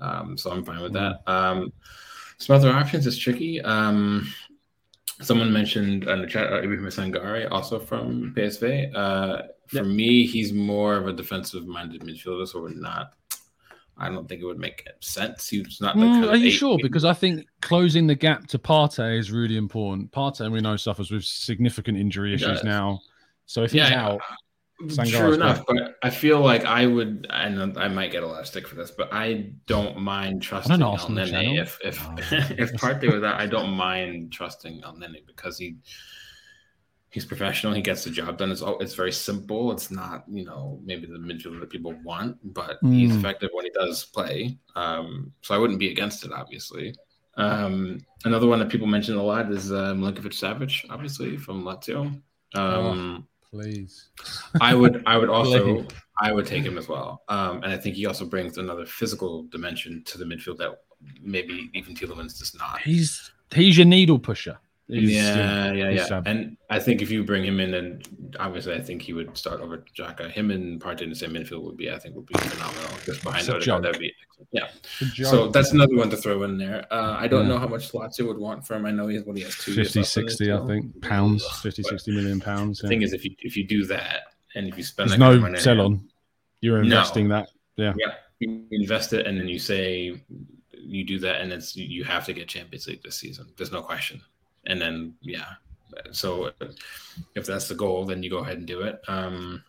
Um, 0.00 0.36
so 0.38 0.50
I'm 0.50 0.64
fine 0.64 0.80
with 0.80 0.92
that. 0.94 1.20
Um, 1.26 1.72
some 2.38 2.56
other 2.56 2.70
options 2.70 3.06
is 3.06 3.18
tricky. 3.18 3.60
Um, 3.60 4.32
someone 5.20 5.52
mentioned 5.52 6.04
in 6.04 6.20
the 6.22 6.26
chat 6.26 6.52
uh, 6.52 6.62
Ibrahim 6.62 6.86
Sangare, 6.86 7.50
also 7.50 7.78
from 7.78 8.32
PSV. 8.36 8.94
Uh, 8.94 9.42
for 9.66 9.76
Yep. 9.76 9.86
me, 9.86 10.26
he's 10.26 10.52
more 10.52 10.96
of 10.96 11.06
a 11.06 11.12
defensive-minded 11.12 12.00
midfielder, 12.00 12.48
so 12.48 12.62
we're 12.62 12.70
not. 12.74 13.12
I 13.96 14.08
don't 14.08 14.26
think 14.26 14.40
it 14.40 14.46
would 14.46 14.58
make 14.58 14.88
sense. 15.00 15.48
He's 15.48 15.80
not. 15.80 15.94
Mm, 15.94 16.00
kind 16.00 16.24
of 16.24 16.30
are 16.30 16.36
you 16.36 16.50
sure? 16.50 16.78
Because 16.82 17.04
I 17.04 17.12
think 17.12 17.46
closing 17.60 18.06
the 18.06 18.14
gap 18.14 18.46
to 18.48 18.58
Partey 18.58 19.18
is 19.18 19.30
really 19.30 19.58
important. 19.58 20.10
Partey, 20.10 20.50
we 20.50 20.60
know, 20.62 20.76
suffers 20.76 21.10
with 21.10 21.22
significant 21.22 21.98
injury 21.98 22.32
issues 22.32 22.64
now. 22.64 23.00
So 23.44 23.62
if 23.62 23.72
he's 23.72 23.90
Yeah, 23.90 24.06
out, 24.06 24.20
Sangare's 24.88 25.10
True 25.16 25.34
enough, 25.34 25.64
but 25.66 25.96
I 26.02 26.10
feel 26.10 26.40
like 26.40 26.64
I 26.64 26.86
would, 26.86 27.26
and 27.30 27.76
I 27.78 27.88
might 27.88 28.10
get 28.12 28.22
a 28.22 28.26
lot 28.26 28.40
of 28.40 28.46
stick 28.46 28.66
for 28.66 28.76
this, 28.76 28.90
but 28.90 29.12
I 29.12 29.52
don't 29.66 29.98
mind 29.98 30.42
trusting 30.42 30.76
Elneny. 30.78 31.30
channel. 31.30 31.58
If 31.58 31.78
if 31.84 32.02
Oh. 32.06 32.14
if 32.58 32.72
Partey 32.74 33.12
with 33.12 33.20
that, 33.22 33.38
I 33.38 33.46
don't 33.46 33.70
mind 33.70 34.32
trusting 34.32 34.80
Elneny 34.82 35.26
because 35.26 35.58
he 35.58 35.76
he's 37.10 37.24
professional. 37.24 37.72
He 37.72 37.82
gets 37.82 38.04
the 38.04 38.10
job 38.10 38.38
done. 38.38 38.50
It's 38.52 38.62
all 38.62 38.78
it's 38.78 38.94
very 38.94 39.12
simple. 39.12 39.72
It's 39.72 39.90
not 39.90 40.24
you 40.30 40.44
know 40.44 40.80
maybe 40.84 41.06
the 41.06 41.18
midfielder 41.18 41.60
that 41.60 41.70
people 41.70 41.92
want, 42.04 42.38
but 42.54 42.78
he's 42.82 43.12
Mm. 43.12 43.18
effective 43.18 43.50
when 43.52 43.64
he 43.66 43.70
does 43.72 44.04
play. 44.04 44.56
Um, 44.76 45.32
so 45.42 45.54
I 45.54 45.58
wouldn't 45.58 45.78
be 45.78 45.90
against 45.90 46.24
it, 46.24 46.32
obviously. 46.32 46.94
Um, 47.36 48.00
another 48.24 48.46
one 48.46 48.58
that 48.58 48.68
people 48.68 48.86
mention 48.86 49.14
a 49.16 49.22
lot 49.22 49.50
is 49.50 49.72
uh, 49.72 49.94
Milinkovic 49.94 50.32
Savic, 50.32 50.84
obviously 50.90 51.36
from 51.36 51.64
Lazio. 51.64 52.20
Um, 52.54 53.26
please. 53.52 54.08
I 54.60 54.74
would 54.74 55.02
I 55.06 55.16
would 55.16 55.28
also 55.38 55.86
I 56.20 56.32
would 56.32 56.46
take 56.46 56.64
him 56.64 56.78
as 56.78 56.88
well. 56.88 57.22
Um, 57.28 57.62
and 57.62 57.72
I 57.72 57.76
think 57.76 57.96
he 57.96 58.06
also 58.06 58.24
brings 58.24 58.58
another 58.58 58.86
physical 58.86 59.44
dimension 59.44 60.02
to 60.04 60.18
the 60.18 60.24
midfield 60.24 60.58
that 60.58 60.82
maybe 61.22 61.70
even 61.74 61.94
Tielemans 61.94 62.38
does 62.38 62.54
not. 62.58 62.80
He's 62.80 63.30
he's 63.52 63.76
your 63.76 63.86
needle 63.86 64.18
pusher. 64.18 64.58
He's- 64.90 65.10
yeah, 65.10 65.72
yeah, 65.72 65.90
yeah. 65.90 66.04
Sam. 66.04 66.22
And 66.26 66.56
I 66.68 66.78
think 66.78 67.00
if 67.02 67.10
you 67.10 67.22
bring 67.24 67.44
him 67.44 67.60
in, 67.60 67.74
and 67.74 68.34
obviously 68.38 68.74
I 68.74 68.80
think 68.80 69.02
he 69.02 69.12
would 69.12 69.36
start 69.36 69.60
over 69.60 69.84
Xhaka. 69.96 70.30
Him 70.30 70.50
and 70.50 70.80
Partey 70.80 71.02
in 71.02 71.10
the 71.10 71.14
same 71.16 71.30
midfield 71.32 71.62
would 71.62 71.76
be, 71.76 71.90
I 71.90 71.98
think, 71.98 72.16
would 72.16 72.26
be 72.26 72.34
phenomenal. 72.38 72.90
Just 73.04 73.22
behind 73.22 73.48
Odegaard, 73.48 73.84
that'd 73.84 74.00
be 74.00 74.12
yeah. 74.52 74.68
So 75.14 75.48
that's 75.48 75.72
another 75.72 75.94
one 75.96 76.08
to 76.10 76.16
throw 76.16 76.42
in 76.44 76.56
there. 76.58 76.86
Uh, 76.92 77.16
I 77.18 77.28
don't 77.28 77.42
Yeah. 77.42 77.54
know 77.54 77.58
how 77.58 77.68
much 77.68 77.92
Lazio 77.92 78.26
would 78.26 78.38
want 78.38 78.66
for 78.66 78.74
him. 78.74 78.86
I 78.86 78.90
know 78.90 79.06
he's 79.06 79.22
what 79.22 79.36
he 79.36 79.42
has 79.42 79.54
two 79.56 79.74
50, 79.74 79.80
left 79.82 79.96
on 79.96 80.00
his 80.00 80.08
60, 80.10 80.52
I 80.52 80.66
think, 80.66 81.02
pounds, 81.02 81.46
50, 81.60 81.82
But 81.82 81.90
60 81.90 82.12
million 82.12 82.40
pounds. 82.40 82.78
The 82.80 82.88
thing 82.88 83.02
is, 83.02 83.12
if 83.12 83.24
you 83.24 83.32
if 83.40 83.56
you 83.56 83.64
do 83.66 83.84
that 83.86 84.22
and 84.54 84.66
if 84.66 84.76
you 84.76 84.82
spend 84.82 85.10
There's 85.10 85.18
no 85.18 85.54
sell 85.56 85.80
on. 85.82 86.08
You're 86.62 86.78
No. 86.78 86.84
investing 86.84 87.28
that. 87.28 87.48
Yeah. 87.76 87.94
Yeah, 87.98 88.14
you 88.40 88.66
invest 88.70 89.12
it, 89.12 89.26
and 89.26 89.38
then 89.38 89.48
you 89.48 89.58
say 89.58 90.20
you 90.82 91.04
do 91.04 91.18
that, 91.20 91.40
and 91.42 91.52
it's 91.52 91.76
you 91.76 92.04
have 92.04 92.24
to 92.26 92.32
get 92.32 92.48
Champions 92.48 92.86
League 92.88 93.02
this 93.02 93.16
season. 93.16 93.46
There's 93.56 93.72
no 93.72 93.82
question. 93.82 94.20
And 94.66 94.80
then 94.80 95.14
yeah, 95.22 95.54
so 96.12 96.52
if 97.34 97.46
that's 97.46 97.68
the 97.68 97.74
goal, 97.74 98.04
then 98.04 98.22
you 98.22 98.30
go 98.30 98.38
ahead 98.38 98.58
and 98.58 98.66
do 98.66 98.82
it. 98.82 99.00
Um, 99.08 99.62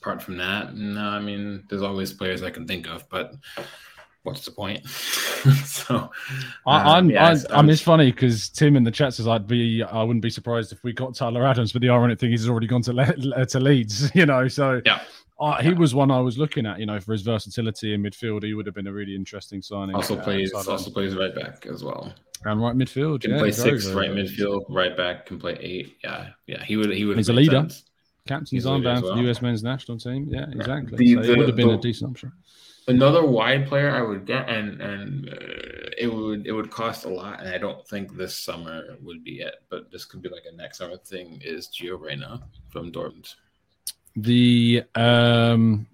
apart 0.00 0.22
from 0.22 0.36
that, 0.38 0.74
no, 0.76 1.00
I 1.08 1.18
mean, 1.20 1.64
there's 1.68 1.82
always 1.82 2.12
players 2.12 2.42
I 2.42 2.50
can 2.50 2.66
think 2.66 2.88
of, 2.88 3.08
but 3.08 3.34
what's 4.22 4.44
the 4.44 4.50
point? 4.52 4.86
so 5.64 6.10
I, 6.66 6.80
um, 6.80 6.86
I'm, 6.86 7.10
yeah, 7.10 7.26
I, 7.26 7.30
it's- 7.32 7.46
I 7.50 7.60
mean, 7.62 7.70
it's 7.70 7.82
funny 7.82 8.10
because 8.12 8.48
Tim 8.48 8.76
in 8.76 8.84
the 8.84 8.90
chat 8.90 9.14
says 9.14 9.26
I'd 9.26 9.46
be, 9.46 9.82
I 9.82 10.02
wouldn't 10.02 10.22
be 10.22 10.30
surprised 10.30 10.72
if 10.72 10.82
we 10.84 10.92
got 10.92 11.14
Tyler 11.14 11.44
Adams, 11.46 11.72
but 11.72 11.82
the 11.82 11.88
ironic 11.90 12.18
thing 12.18 12.32
is 12.32 12.42
he's 12.42 12.48
already 12.50 12.66
gone 12.66 12.82
to 12.82 12.92
Le- 12.92 13.46
to 13.46 13.60
Leeds, 13.60 14.10
you 14.14 14.26
know. 14.26 14.48
So 14.48 14.80
Yeah. 14.84 15.00
Uh, 15.40 15.62
he 15.62 15.72
was 15.72 15.94
one 15.94 16.10
I 16.10 16.20
was 16.20 16.38
looking 16.38 16.66
at, 16.66 16.80
you 16.80 16.86
know, 16.86 16.98
for 17.00 17.12
his 17.12 17.22
versatility 17.22 17.94
in 17.94 18.02
midfield. 18.02 18.42
He 18.42 18.54
would 18.54 18.66
have 18.66 18.74
been 18.74 18.86
a 18.86 18.92
really 18.92 19.14
interesting 19.14 19.62
signing. 19.62 19.94
also 19.94 20.16
plays 20.16 20.52
also 20.52 20.90
plays 20.90 21.14
right 21.14 21.34
back 21.34 21.66
as 21.66 21.84
well. 21.84 22.12
and 22.44 22.60
right 22.60 22.74
midfield. 22.74 23.20
Can 23.20 23.32
yeah, 23.32 23.38
play 23.38 23.52
six, 23.52 23.86
right 23.90 24.10
midfield, 24.10 24.64
right 24.68 24.96
back, 24.96 25.26
can 25.26 25.38
play 25.38 25.56
eight. 25.60 25.96
Yeah, 26.02 26.30
yeah, 26.46 26.64
he 26.64 26.76
would 26.76 26.90
he 26.90 27.04
would. 27.04 27.16
He's 27.16 27.28
a 27.28 27.32
leader. 27.32 27.52
sense. 27.58 27.84
Captain's 28.26 28.66
a 28.66 28.68
armband 28.68 28.96
as 28.96 29.00
for 29.00 29.14
the 29.16 29.30
US 29.30 29.40
men's 29.40 29.62
national 29.62 29.98
team. 29.98 30.28
Yeah, 30.30 30.46
exactly. 30.50 30.98
The- 30.98 31.14
so 31.14 31.22
the- 31.22 31.32
it 31.32 31.38
would 31.38 31.46
have 31.48 31.56
been 31.56 31.68
a 31.70 31.72
the- 31.72 31.78
decent 31.78 32.10
option. 32.10 32.32
Another 32.88 33.24
wide 33.26 33.66
player 33.66 33.90
I 33.90 34.00
would 34.00 34.24
get, 34.24 34.48
and 34.48 34.80
and 34.80 35.28
uh, 35.28 35.34
it 35.98 36.12
would 36.12 36.46
it 36.46 36.52
would 36.52 36.70
cost 36.70 37.04
a 37.04 37.08
lot, 37.08 37.38
and 37.38 37.48
I 37.48 37.58
don't 37.58 37.86
think 37.86 38.16
this 38.16 38.38
summer 38.38 38.96
would 39.02 39.22
be 39.22 39.40
it. 39.40 39.56
But 39.68 39.90
this 39.92 40.06
could 40.06 40.22
be 40.22 40.30
like 40.30 40.44
a 40.50 40.56
next 40.56 40.78
summer 40.78 40.96
thing. 40.96 41.40
Is 41.44 41.68
Gio 41.68 42.00
Reyna 42.00 42.40
from 42.70 42.90
Dortmund? 42.90 43.34
The 44.22 44.82
um, 44.94 45.86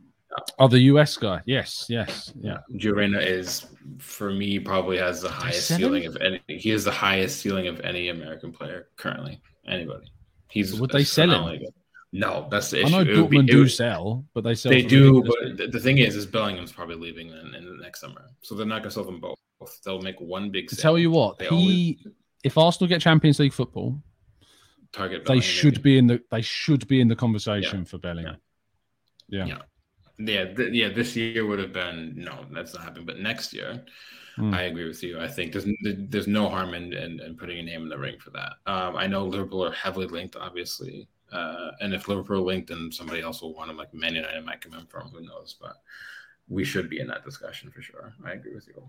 oh, 0.58 0.68
the 0.68 0.80
US 0.80 1.16
guy. 1.16 1.42
Yes, 1.46 1.86
yes, 1.88 2.32
yeah. 2.40 2.58
Gio 2.76 3.20
is 3.22 3.66
for 3.98 4.30
me 4.32 4.58
probably 4.58 4.98
has 4.98 5.20
the 5.22 5.28
highest 5.28 5.68
ceiling 5.68 6.06
of 6.06 6.16
any. 6.16 6.40
He 6.48 6.70
has 6.70 6.84
the 6.84 6.90
highest 6.90 7.40
ceiling 7.40 7.66
of 7.66 7.80
any 7.80 8.08
American 8.08 8.52
player 8.52 8.88
currently. 8.96 9.40
Anybody? 9.66 10.10
He's 10.50 10.78
Would 10.78 10.90
they 10.90 11.04
sell 11.04 11.48
him? 11.48 11.58
good. 11.58 11.74
No, 12.12 12.46
that's 12.48 12.70
the 12.70 12.78
issue. 12.82 12.86
I 12.86 12.90
know 12.90 12.98
would 13.22 13.30
be- 13.30 13.38
Dortmund 13.38 13.48
do 13.48 13.58
would- 13.60 13.72
sell, 13.72 14.24
but 14.34 14.44
they 14.44 14.54
sell. 14.54 14.70
They 14.70 14.82
do, 14.82 15.22
but 15.24 15.56
the, 15.56 15.66
the 15.66 15.80
thing 15.80 15.98
is, 15.98 16.14
is 16.14 16.26
Bellingham's 16.26 16.70
probably 16.70 16.94
leaving 16.94 17.28
in, 17.28 17.54
in 17.56 17.64
the 17.64 17.82
next 17.82 18.00
summer, 18.00 18.30
so 18.40 18.54
they're 18.54 18.64
not 18.64 18.82
going 18.82 18.90
to 18.90 18.94
sell 18.94 19.04
them 19.04 19.18
both. 19.20 19.36
They'll 19.84 20.00
make 20.00 20.20
one 20.20 20.50
big. 20.50 20.68
To 20.68 20.76
sale. 20.76 20.82
tell 20.82 20.98
you 20.98 21.10
what, 21.10 21.38
They 21.38 21.48
he 21.48 21.98
if 22.44 22.56
Arsenal 22.56 22.88
get 22.88 23.00
Champions 23.00 23.40
League 23.40 23.52
football, 23.52 24.00
target. 24.94 25.20
they 25.24 25.34
Bellingham, 25.34 25.42
should 25.42 25.74
maybe. 25.78 25.82
be 25.82 25.98
in 25.98 26.06
the 26.06 26.20
they 26.30 26.42
should 26.42 26.86
be 26.88 27.00
in 27.00 27.08
the 27.08 27.16
conversation 27.16 27.84
for 27.84 27.98
Bellingham. 27.98 28.36
Yeah. 29.28 29.46
Yeah. 29.46 29.58
Yeah, 30.18 30.44
th- 30.54 30.72
yeah. 30.72 30.90
This 30.90 31.16
year 31.16 31.44
would 31.44 31.58
have 31.58 31.72
been 31.72 32.14
no, 32.16 32.46
that's 32.52 32.74
not 32.74 32.84
happening. 32.84 33.06
But 33.06 33.18
next 33.18 33.52
year, 33.52 33.84
Mm. 34.38 34.52
I 34.52 34.62
agree 34.62 34.88
with 34.88 35.02
you. 35.02 35.20
I 35.20 35.28
think 35.28 35.52
there's 35.52 35.66
there's 36.10 36.26
no 36.26 36.48
harm 36.48 36.74
in, 36.74 36.92
in, 36.92 37.20
in 37.20 37.36
putting 37.36 37.58
a 37.60 37.62
name 37.62 37.82
in 37.82 37.88
the 37.88 37.98
ring 37.98 38.18
for 38.18 38.30
that. 38.30 38.54
Um, 38.66 38.96
I 38.96 39.06
know 39.06 39.24
Liverpool 39.24 39.64
are 39.64 39.72
heavily 39.72 40.06
linked, 40.06 40.34
obviously, 40.34 41.08
uh, 41.30 41.70
and 41.80 41.94
if 41.94 42.08
Liverpool 42.08 42.38
are 42.38 42.40
linked, 42.40 42.68
then 42.68 42.90
somebody 42.90 43.20
else 43.22 43.42
will 43.42 43.54
want 43.54 43.68
them. 43.68 43.76
Like 43.76 43.94
Man 43.94 44.14
United 44.14 44.44
might 44.44 44.60
come 44.60 44.74
in 44.74 44.86
from. 44.86 45.08
Who 45.10 45.20
knows? 45.20 45.54
But 45.60 45.76
we 46.48 46.64
should 46.64 46.90
be 46.90 46.98
in 46.98 47.06
that 47.06 47.24
discussion 47.24 47.70
for 47.70 47.80
sure. 47.80 48.12
I 48.26 48.32
agree 48.32 48.54
with 48.54 48.66
you. 48.66 48.82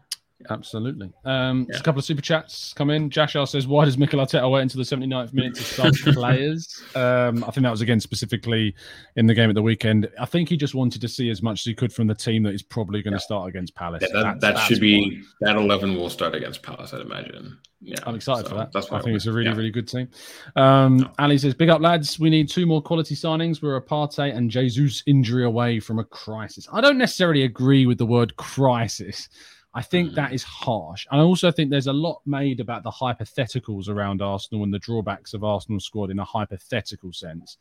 Absolutely. 0.49 1.11
Um, 1.23 1.65
yeah. 1.69 1.77
A 1.77 1.81
couple 1.81 1.99
of 1.99 2.05
super 2.05 2.21
chats 2.21 2.73
come 2.73 2.89
in. 2.89 3.09
Jashar 3.09 3.47
says, 3.47 3.67
"Why 3.67 3.86
does 3.86 3.97
Mikel 3.97 4.19
Arteta 4.19 4.49
wait 4.51 4.61
until 4.61 4.79
the 4.79 4.83
79th 4.83 5.33
minute 5.33 5.55
to 5.55 5.63
start 5.63 5.95
players?" 6.13 6.83
Um, 6.93 7.43
I 7.43 7.51
think 7.51 7.63
that 7.63 7.71
was 7.71 7.81
again 7.81 7.99
specifically 7.99 8.75
in 9.15 9.27
the 9.27 9.33
game 9.33 9.49
at 9.49 9.55
the 9.55 9.61
weekend. 9.61 10.09
I 10.19 10.25
think 10.25 10.49
he 10.49 10.57
just 10.57 10.75
wanted 10.75 11.01
to 11.01 11.07
see 11.07 11.29
as 11.29 11.41
much 11.41 11.61
as 11.61 11.65
he 11.65 11.73
could 11.73 11.93
from 11.93 12.07
the 12.07 12.15
team 12.15 12.43
that 12.43 12.53
is 12.53 12.61
probably 12.61 13.01
going 13.01 13.13
to 13.13 13.19
yeah. 13.19 13.25
start 13.25 13.49
against 13.49 13.75
Palace. 13.75 14.03
Yeah, 14.03 14.09
that, 14.13 14.23
that's, 14.23 14.41
that 14.41 14.55
that's 14.55 14.67
should 14.67 14.81
be 14.81 15.23
why. 15.39 15.53
that 15.53 15.55
11 15.55 15.95
will 15.95 16.09
start 16.09 16.36
against 16.36 16.61
Palace, 16.61 16.93
I'd 16.93 17.01
imagine. 17.01 17.57
Yeah, 17.81 17.97
I'm 18.05 18.15
excited 18.15 18.45
so 18.45 18.49
for 18.49 18.55
that. 18.55 18.71
That's 18.73 18.91
I 18.91 18.99
think 19.01 19.15
it's 19.15 19.27
a 19.27 19.31
really, 19.31 19.53
really 19.53 19.69
good 19.69 19.88
team. 19.88 20.09
Um, 20.55 20.97
no. 20.97 21.11
Ali 21.19 21.38
says, 21.38 21.53
"Big 21.53 21.69
up, 21.69 21.81
lads. 21.81 22.19
We 22.19 22.29
need 22.29 22.49
two 22.49 22.65
more 22.65 22.81
quality 22.81 23.15
signings. 23.15 23.61
We're 23.61 23.75
a 23.75 23.81
Partey 23.81 24.36
and 24.36 24.49
Jesus 24.49 25.03
injury 25.05 25.45
away 25.45 25.79
from 25.79 25.99
a 25.99 26.03
crisis." 26.03 26.67
I 26.71 26.81
don't 26.81 26.97
necessarily 26.97 27.43
agree 27.43 27.86
with 27.86 27.99
the 27.99 28.05
word 28.05 28.36
crisis. 28.38 29.29
I 29.76 29.82
think 29.82 30.13
that 30.13 30.32
mm. 30.32 30.34
is 30.34 30.43
harsh. 30.43 31.05
And 31.11 31.19
I 31.19 31.23
also 31.23 31.51
think 31.51 31.69
there's 31.69 31.88
a 31.88 31.93
lot 31.93 32.21
made 32.26 32.61
about 32.61 32.84
the 32.84 32.91
hypotheticals 32.91 33.89
around 33.89 34.21
Arsenal 34.21 34.63
and 34.63 34.73
the 34.73 34.80
drawbacks 34.80 35.34
of 35.34 35.43
Arsenal 35.43 35.82
squad 35.82 36.09
in 36.09 36.19
a 36.19 36.23
hypothetical 36.23 37.11
sense. 37.11 37.57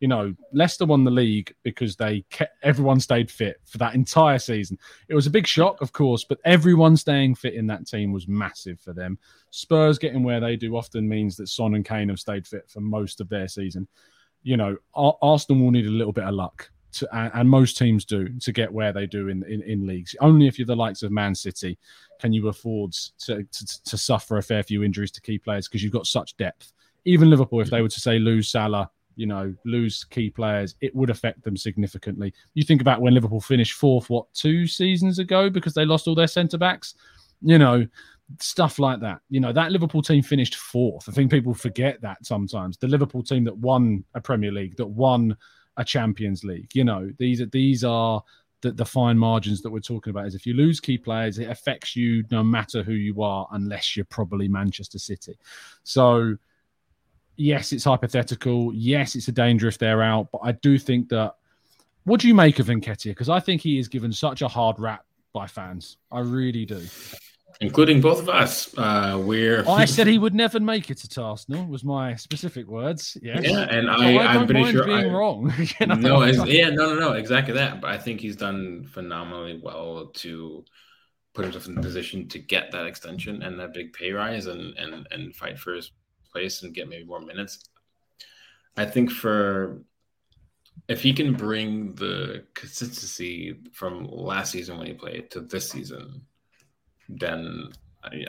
You 0.00 0.08
know, 0.08 0.34
Leicester 0.52 0.84
won 0.84 1.04
the 1.04 1.10
league 1.10 1.54
because 1.62 1.96
they 1.96 2.26
kept, 2.28 2.58
everyone 2.62 3.00
stayed 3.00 3.30
fit 3.30 3.62
for 3.64 3.78
that 3.78 3.94
entire 3.94 4.38
season. 4.38 4.78
It 5.08 5.14
was 5.14 5.26
a 5.26 5.30
big 5.30 5.46
shock, 5.46 5.80
of 5.80 5.92
course, 5.92 6.24
but 6.24 6.38
everyone 6.44 6.98
staying 6.98 7.36
fit 7.36 7.54
in 7.54 7.66
that 7.68 7.86
team 7.86 8.12
was 8.12 8.28
massive 8.28 8.78
for 8.78 8.92
them. 8.92 9.18
Spurs 9.50 9.98
getting 9.98 10.22
where 10.22 10.40
they 10.40 10.56
do 10.56 10.76
often 10.76 11.08
means 11.08 11.36
that 11.36 11.48
Son 11.48 11.74
and 11.74 11.84
Kane 11.84 12.10
have 12.10 12.20
stayed 12.20 12.46
fit 12.46 12.68
for 12.68 12.80
most 12.80 13.22
of 13.22 13.30
their 13.30 13.48
season. 13.48 13.88
You 14.42 14.58
know, 14.58 14.76
Arsenal 14.94 15.62
will 15.62 15.70
need 15.70 15.86
a 15.86 15.90
little 15.90 16.12
bit 16.12 16.24
of 16.24 16.34
luck 16.34 16.70
to, 16.94 17.32
and, 17.34 17.48
most 17.48 17.76
teams 17.76 18.04
do 18.04 18.28
to 18.40 18.52
get 18.52 18.72
where 18.72 18.92
they 18.92 19.06
do 19.06 19.28
in, 19.28 19.42
in, 19.44 19.62
in, 19.62 19.86
leagues. 19.86 20.14
Only 20.20 20.46
if 20.46 20.58
you're 20.58 20.66
the 20.66 20.76
likes 20.76 21.02
of 21.02 21.12
Man 21.12 21.34
City 21.34 21.78
can 22.18 22.32
you 22.32 22.48
afford 22.48 22.92
to, 22.92 23.44
to, 23.44 23.82
to 23.84 23.98
suffer 23.98 24.38
a 24.38 24.42
fair 24.42 24.62
few 24.62 24.82
injuries 24.82 25.10
to 25.12 25.20
key 25.20 25.38
players 25.38 25.68
because 25.68 25.82
you've 25.82 25.92
got 25.92 26.06
such 26.06 26.36
depth. 26.36 26.72
Even 27.04 27.30
Liverpool, 27.30 27.60
if 27.60 27.70
they 27.70 27.82
were 27.82 27.88
to 27.88 28.00
say 28.00 28.18
lose 28.18 28.48
Salah, 28.48 28.90
you 29.16 29.26
know, 29.26 29.54
lose 29.64 30.04
key 30.04 30.30
players, 30.30 30.74
it 30.80 30.94
would 30.94 31.10
affect 31.10 31.42
them 31.44 31.56
significantly. 31.56 32.32
You 32.54 32.64
think 32.64 32.80
about 32.80 33.00
when 33.00 33.14
Liverpool 33.14 33.40
finished 33.40 33.74
fourth, 33.74 34.10
what, 34.10 34.32
two 34.34 34.66
seasons 34.66 35.18
ago 35.18 35.50
because 35.50 35.74
they 35.74 35.84
lost 35.84 36.08
all 36.08 36.14
their 36.14 36.26
centre 36.26 36.58
backs? 36.58 36.94
You 37.42 37.58
know, 37.58 37.86
stuff 38.40 38.78
like 38.78 39.00
that. 39.00 39.20
You 39.28 39.40
know, 39.40 39.52
that 39.52 39.72
Liverpool 39.72 40.02
team 40.02 40.22
finished 40.22 40.56
fourth. 40.56 41.08
I 41.08 41.12
think 41.12 41.30
people 41.30 41.54
forget 41.54 42.00
that 42.00 42.24
sometimes. 42.24 42.76
The 42.76 42.88
Liverpool 42.88 43.22
team 43.22 43.44
that 43.44 43.56
won 43.56 44.04
a 44.14 44.20
Premier 44.20 44.52
League, 44.52 44.76
that 44.76 44.86
won 44.86 45.36
a 45.76 45.84
Champions 45.84 46.44
League. 46.44 46.70
You 46.74 46.84
know, 46.84 47.10
these 47.18 47.40
are 47.40 47.46
these 47.46 47.84
are 47.84 48.22
the, 48.60 48.72
the 48.72 48.84
fine 48.84 49.18
margins 49.18 49.62
that 49.62 49.70
we're 49.70 49.80
talking 49.80 50.10
about. 50.10 50.26
Is 50.26 50.34
if 50.34 50.46
you 50.46 50.54
lose 50.54 50.80
key 50.80 50.98
players, 50.98 51.38
it 51.38 51.50
affects 51.50 51.94
you 51.96 52.24
no 52.30 52.42
matter 52.42 52.82
who 52.82 52.92
you 52.92 53.22
are, 53.22 53.46
unless 53.52 53.96
you're 53.96 54.06
probably 54.06 54.48
Manchester 54.48 54.98
City. 54.98 55.38
So, 55.82 56.36
yes, 57.36 57.72
it's 57.72 57.84
hypothetical. 57.84 58.72
Yes, 58.74 59.14
it's 59.16 59.28
a 59.28 59.32
danger 59.32 59.68
if 59.68 59.78
they're 59.78 60.02
out. 60.02 60.28
But 60.32 60.40
I 60.42 60.52
do 60.52 60.78
think 60.78 61.08
that. 61.10 61.34
What 62.06 62.20
do 62.20 62.28
you 62.28 62.34
make 62.34 62.58
of 62.58 62.66
Nketiah? 62.66 63.12
Because 63.12 63.30
I 63.30 63.40
think 63.40 63.62
he 63.62 63.78
is 63.78 63.88
given 63.88 64.12
such 64.12 64.42
a 64.42 64.48
hard 64.48 64.78
rap 64.78 65.06
by 65.32 65.46
fans. 65.46 65.96
I 66.12 66.20
really 66.20 66.66
do 66.66 66.82
including 67.60 68.00
both 68.00 68.20
of 68.20 68.28
us. 68.28 68.76
Uh, 68.76 69.20
we're. 69.24 69.66
I 69.68 69.84
said 69.84 70.06
he 70.06 70.18
would 70.18 70.34
never 70.34 70.60
make 70.60 70.90
it 70.90 70.98
to 70.98 71.22
Arsenal. 71.22 71.66
Was 71.66 71.84
my 71.84 72.14
specific 72.16 72.66
words. 72.66 73.16
Yes. 73.22 73.42
Yeah, 73.44 73.66
and 73.70 73.90
I, 73.90 74.16
I 74.16 74.34
am 74.34 74.46
pretty 74.46 74.70
sure 74.70 74.84
being 74.84 75.10
I, 75.10 75.12
wrong. 75.12 75.52
you 75.80 75.86
know? 75.86 75.94
No, 75.94 76.24
yeah, 76.24 76.70
no, 76.70 76.94
no, 76.94 76.98
no, 76.98 77.12
exactly 77.12 77.54
that. 77.54 77.80
But 77.80 77.90
I 77.90 77.98
think 77.98 78.20
he's 78.20 78.36
done 78.36 78.86
phenomenally 78.92 79.60
well 79.62 80.06
to 80.14 80.64
put 81.34 81.44
himself 81.44 81.66
in 81.66 81.74
the 81.74 81.82
position 81.82 82.28
to 82.28 82.38
get 82.38 82.70
that 82.70 82.86
extension 82.86 83.42
and 83.42 83.58
that 83.58 83.74
big 83.74 83.92
pay 83.92 84.12
rise 84.12 84.46
and 84.46 84.76
and 84.78 85.06
and 85.10 85.34
fight 85.34 85.58
for 85.58 85.74
his 85.74 85.90
place 86.32 86.62
and 86.62 86.74
get 86.74 86.88
maybe 86.88 87.04
more 87.04 87.20
minutes. 87.20 87.64
I 88.76 88.84
think 88.86 89.10
for 89.10 89.82
if 90.88 91.00
he 91.00 91.12
can 91.12 91.34
bring 91.34 91.94
the 91.94 92.44
consistency 92.54 93.56
from 93.72 94.06
last 94.10 94.52
season 94.52 94.76
when 94.76 94.86
he 94.86 94.92
played 94.92 95.30
to 95.30 95.40
this 95.40 95.70
season, 95.70 96.22
then 97.08 97.72
yeah, 98.12 98.28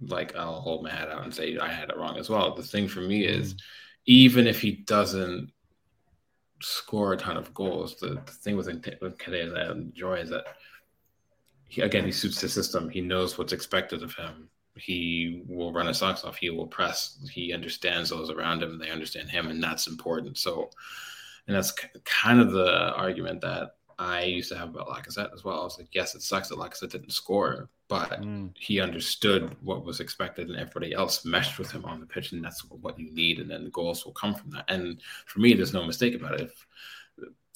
like 0.00 0.34
I'll 0.36 0.60
hold 0.60 0.82
my 0.82 0.90
head 0.90 1.08
out 1.08 1.24
and 1.24 1.34
say 1.34 1.58
I 1.58 1.68
had 1.68 1.90
it 1.90 1.96
wrong 1.96 2.18
as 2.18 2.28
well. 2.28 2.54
The 2.54 2.62
thing 2.62 2.88
for 2.88 3.00
me 3.00 3.24
is, 3.24 3.54
mm. 3.54 3.58
even 4.06 4.46
if 4.46 4.60
he 4.60 4.72
doesn't 4.72 5.50
score 6.62 7.12
a 7.12 7.16
ton 7.16 7.36
of 7.36 7.52
goals, 7.54 7.96
the, 7.96 8.20
the 8.26 8.32
thing 8.32 8.56
with 8.56 8.66
with 9.00 9.18
Kade 9.18 9.52
that 9.52 9.66
I 9.68 9.72
enjoy 9.72 10.14
is 10.14 10.30
that 10.30 10.56
he 11.68 11.82
again 11.82 12.04
he 12.04 12.12
suits 12.12 12.40
the 12.40 12.48
system. 12.48 12.88
He 12.88 13.00
knows 13.00 13.38
what's 13.38 13.52
expected 13.52 14.02
of 14.02 14.14
him. 14.14 14.48
He 14.76 15.42
will 15.46 15.72
run 15.72 15.86
his 15.86 15.98
socks 15.98 16.24
off. 16.24 16.36
He 16.36 16.50
will 16.50 16.66
press. 16.66 17.18
He 17.30 17.52
understands 17.52 18.10
those 18.10 18.30
around 18.30 18.62
him. 18.62 18.78
They 18.78 18.90
understand 18.90 19.28
him, 19.28 19.48
and 19.48 19.62
that's 19.62 19.86
important. 19.86 20.38
So, 20.38 20.70
and 21.46 21.56
that's 21.56 21.72
kind 22.04 22.40
of 22.40 22.52
the 22.52 22.94
argument 22.94 23.40
that 23.42 23.76
I 24.00 24.22
used 24.22 24.48
to 24.48 24.56
have 24.56 24.70
about 24.70 24.88
Lacazette 24.88 25.34
as 25.34 25.44
well. 25.44 25.60
I 25.60 25.64
was 25.64 25.78
like, 25.78 25.88
yes, 25.92 26.14
it 26.14 26.22
sucks 26.22 26.48
that 26.48 26.58
Lacazette 26.58 26.92
didn't 26.92 27.12
score, 27.12 27.68
but 27.86 28.22
mm. 28.22 28.50
he 28.56 28.80
understood 28.80 29.54
what 29.62 29.84
was 29.84 30.00
expected, 30.00 30.48
and 30.48 30.56
everybody 30.56 30.94
else 30.94 31.26
meshed 31.26 31.58
with 31.58 31.70
him 31.70 31.84
on 31.84 32.00
the 32.00 32.06
pitch, 32.06 32.32
and 32.32 32.42
that's 32.42 32.62
what 32.62 32.98
you 32.98 33.12
need. 33.12 33.40
And 33.40 33.50
then 33.50 33.62
the 33.62 33.70
goals 33.70 34.06
will 34.06 34.12
come 34.12 34.34
from 34.34 34.52
that. 34.52 34.64
And 34.68 35.02
for 35.26 35.40
me, 35.40 35.52
there's 35.52 35.74
no 35.74 35.84
mistake 35.84 36.14
about 36.14 36.40
it. 36.40 36.40
If, 36.40 36.66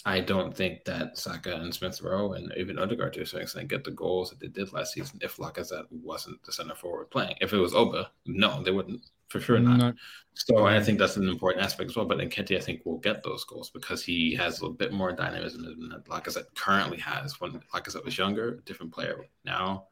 I 0.05 0.21
don't 0.21 0.55
think 0.55 0.85
that 0.85 1.17
Saka 1.17 1.57
and 1.57 1.75
Smith 1.75 2.03
Rowe 2.03 2.35
and 2.35 2.53
even 2.59 2.79
Odegaard 2.79 3.15
to 3.15 3.23
a 3.23 3.27
certain 3.27 3.45
extent 3.45 3.69
get 3.69 3.83
the 3.83 3.91
goals 3.91 4.29
that 4.29 4.39
they 4.39 4.49
did 4.49 4.71
last 4.71 4.93
season 4.93 5.19
if 5.23 5.39
Lacazette 5.39 5.87
wasn't 5.91 6.43
the 6.43 6.53
center 6.53 6.75
forward 6.75 7.11
playing. 7.11 7.37
If 7.41 7.55
it 7.55 7.59
was 7.59 7.75
Oba, 7.75 8.11
no, 8.27 8.63
they 8.63 8.71
wouldn't 8.71 9.01
for 9.29 9.41
sure 9.41 9.59
not. 9.59 9.79
No. 9.79 9.93
So 10.35 10.67
I 10.67 10.83
think 10.83 10.99
that's 10.99 11.17
an 11.17 11.29
important 11.29 11.65
aspect 11.65 11.91
as 11.91 11.97
well. 11.97 12.07
But 12.07 12.19
Nketiah, 12.19 12.57
I 12.57 12.61
think, 12.61 12.85
will 12.85 12.99
get 12.99 13.23
those 13.23 13.45
goals 13.45 13.71
because 13.71 14.03
he 14.03 14.35
has 14.35 14.63
a 14.63 14.69
bit 14.69 14.93
more 14.93 15.13
dynamism 15.13 15.65
than 15.65 16.03
Lacazette 16.09 16.55
currently 16.57 16.99
has. 16.99 17.41
When 17.41 17.61
Lacazette 17.73 18.05
was 18.05 18.19
younger, 18.19 18.63
different 18.65 18.93
player. 18.93 19.27
Now, 19.45 19.87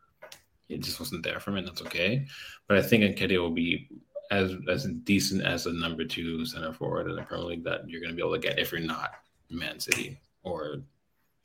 it 0.69 0.81
just 0.81 0.99
wasn't 0.99 1.23
there 1.23 1.39
for 1.39 1.51
him, 1.51 1.59
and 1.59 1.69
that's 1.69 1.83
okay. 1.83 2.27
But 2.67 2.79
I 2.79 2.83
think 2.83 3.05
Nketiah 3.05 3.39
will 3.39 3.51
be 3.51 3.89
as 4.31 4.55
as 4.69 4.87
decent 5.05 5.45
as 5.45 5.67
a 5.67 5.73
number 5.73 6.05
two 6.05 6.45
center 6.47 6.73
forward 6.73 7.09
in 7.09 7.17
the 7.17 7.23
Premier 7.23 7.45
League 7.45 7.65
that 7.65 7.89
you're 7.89 8.01
going 8.01 8.11
to 8.11 8.17
be 8.17 8.23
able 8.23 8.33
to 8.33 8.39
get 8.39 8.59
if 8.59 8.73
you're 8.73 8.81
not 8.81 9.13
Man 9.51 9.79
City 9.79 10.19
or 10.43 10.79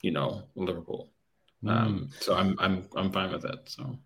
you 0.02 0.10
know 0.10 0.42
Liverpool. 0.56 1.10
Mm. 1.62 1.70
Um, 1.70 2.08
so 2.20 2.34
I'm 2.34 2.56
I'm 2.58 2.88
I'm 2.96 3.12
fine 3.12 3.30
with 3.30 3.42
that. 3.42 3.68
So 3.68 3.98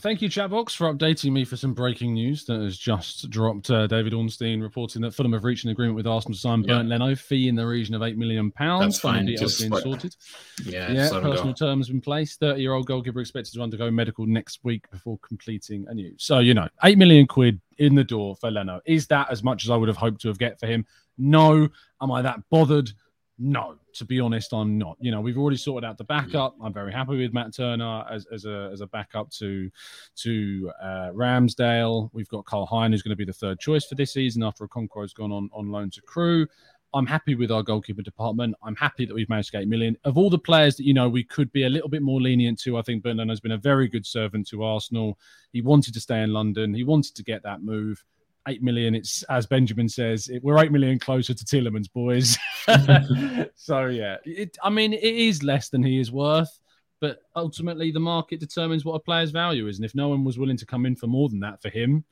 Thank 0.00 0.20
you, 0.22 0.28
Chatbox, 0.28 0.74
for 0.74 0.92
updating 0.92 1.30
me 1.30 1.44
for 1.44 1.56
some 1.56 1.72
breaking 1.72 2.14
news 2.14 2.44
that 2.46 2.60
has 2.60 2.76
just 2.76 3.30
dropped. 3.30 3.70
Uh, 3.70 3.86
David 3.86 4.12
Ornstein 4.12 4.60
reporting 4.60 5.00
that 5.02 5.14
Fulham 5.14 5.32
have 5.32 5.44
reached 5.44 5.64
an 5.64 5.70
agreement 5.70 5.94
with 5.94 6.06
Arsenal 6.06 6.34
to 6.34 6.40
sign 6.40 6.62
yeah. 6.62 6.74
Bernd 6.74 6.88
Leno, 6.88 7.14
fee 7.14 7.46
in 7.46 7.54
the 7.54 7.64
region 7.64 7.94
of 7.94 8.02
eight 8.02 8.18
million 8.18 8.50
pounds. 8.50 8.84
That's 8.84 9.00
fine. 9.00 9.26
Details 9.26 9.60
being 9.60 9.74
sorted. 9.76 10.16
Yeah, 10.64 10.90
yeah. 10.90 11.08
Personal 11.10 11.54
terms 11.54 11.90
in 11.90 12.00
place. 12.00 12.36
Thirty-year-old 12.36 12.86
goalkeeper 12.86 13.20
expected 13.20 13.54
to 13.54 13.62
undergo 13.62 13.88
medical 13.90 14.26
next 14.26 14.60
week 14.64 14.90
before 14.90 15.18
completing 15.18 15.86
a 15.88 15.94
new. 15.94 16.12
So 16.18 16.40
you 16.40 16.54
know, 16.54 16.68
eight 16.82 16.98
million 16.98 17.26
quid 17.28 17.60
in 17.78 17.94
the 17.94 18.04
door 18.04 18.34
for 18.36 18.50
Leno. 18.50 18.80
Is 18.84 19.06
that 19.06 19.30
as 19.30 19.44
much 19.44 19.64
as 19.64 19.70
I 19.70 19.76
would 19.76 19.88
have 19.88 19.96
hoped 19.96 20.20
to 20.22 20.28
have 20.28 20.38
get 20.38 20.58
for 20.58 20.66
him? 20.66 20.84
No. 21.18 21.68
Am 22.02 22.10
I 22.10 22.20
that 22.22 22.40
bothered? 22.50 22.90
No, 23.36 23.74
to 23.94 24.04
be 24.04 24.20
honest, 24.20 24.52
I'm 24.52 24.78
not. 24.78 24.96
You 25.00 25.10
know, 25.10 25.20
we've 25.20 25.36
already 25.36 25.56
sorted 25.56 25.88
out 25.88 25.98
the 25.98 26.04
backup. 26.04 26.54
I'm 26.62 26.72
very 26.72 26.92
happy 26.92 27.16
with 27.16 27.32
Matt 27.32 27.52
Turner 27.52 28.04
as, 28.08 28.26
as 28.32 28.44
a 28.44 28.70
as 28.72 28.80
a 28.80 28.86
backup 28.86 29.30
to 29.32 29.68
to 30.16 30.70
uh, 30.80 31.10
Ramsdale. 31.12 32.10
We've 32.12 32.28
got 32.28 32.44
Karl 32.44 32.66
Hein, 32.66 32.92
who's 32.92 33.02
going 33.02 33.10
to 33.10 33.16
be 33.16 33.24
the 33.24 33.32
third 33.32 33.58
choice 33.58 33.86
for 33.86 33.96
this 33.96 34.12
season 34.12 34.44
after 34.44 34.66
Okonkwo's 34.66 35.12
gone 35.12 35.32
on 35.32 35.50
on 35.52 35.72
loan 35.72 35.90
to 35.90 36.02
Crewe. 36.02 36.46
I'm 36.94 37.06
happy 37.06 37.34
with 37.34 37.50
our 37.50 37.64
goalkeeper 37.64 38.02
department. 38.02 38.54
I'm 38.62 38.76
happy 38.76 39.04
that 39.04 39.12
we've 39.12 39.28
managed 39.28 39.48
to 39.48 39.52
get 39.52 39.62
8 39.62 39.68
million. 39.68 39.96
Of 40.04 40.16
all 40.16 40.30
the 40.30 40.38
players 40.38 40.76
that, 40.76 40.84
you 40.84 40.94
know, 40.94 41.08
we 41.08 41.24
could 41.24 41.50
be 41.50 41.64
a 41.64 41.68
little 41.68 41.88
bit 41.88 42.02
more 42.02 42.20
lenient 42.20 42.60
to, 42.60 42.78
I 42.78 42.82
think 42.82 43.02
Bernard 43.02 43.28
has 43.30 43.40
been 43.40 43.50
a 43.50 43.58
very 43.58 43.88
good 43.88 44.06
servant 44.06 44.46
to 44.50 44.62
Arsenal. 44.62 45.18
He 45.52 45.60
wanted 45.60 45.92
to 45.94 46.00
stay 46.00 46.22
in 46.22 46.32
London. 46.32 46.72
He 46.72 46.84
wanted 46.84 47.16
to 47.16 47.24
get 47.24 47.42
that 47.42 47.64
move 47.64 48.04
eight 48.48 48.62
million. 48.62 48.94
It's 48.94 49.22
as 49.24 49.46
Benjamin 49.46 49.88
says, 49.88 50.28
it, 50.28 50.42
we're 50.42 50.58
eight 50.58 50.72
million 50.72 50.98
closer 50.98 51.34
to 51.34 51.44
Tielemans, 51.44 51.92
boys. 51.92 52.38
so 53.54 53.86
yeah, 53.86 54.16
it, 54.24 54.56
I 54.62 54.70
mean, 54.70 54.92
it 54.92 55.02
is 55.02 55.42
less 55.42 55.68
than 55.68 55.82
he 55.82 55.98
is 55.98 56.12
worth, 56.12 56.58
but 57.00 57.18
ultimately 57.36 57.90
the 57.90 58.00
market 58.00 58.40
determines 58.40 58.84
what 58.84 58.94
a 58.94 59.00
player's 59.00 59.30
value 59.30 59.68
is, 59.68 59.78
and 59.78 59.84
if 59.84 59.94
no 59.94 60.08
one 60.08 60.24
was 60.24 60.38
willing 60.38 60.56
to 60.58 60.66
come 60.66 60.86
in 60.86 60.96
for 60.96 61.06
more 61.06 61.28
than 61.28 61.40
that 61.40 61.62
for 61.62 61.68
him, 61.68 62.04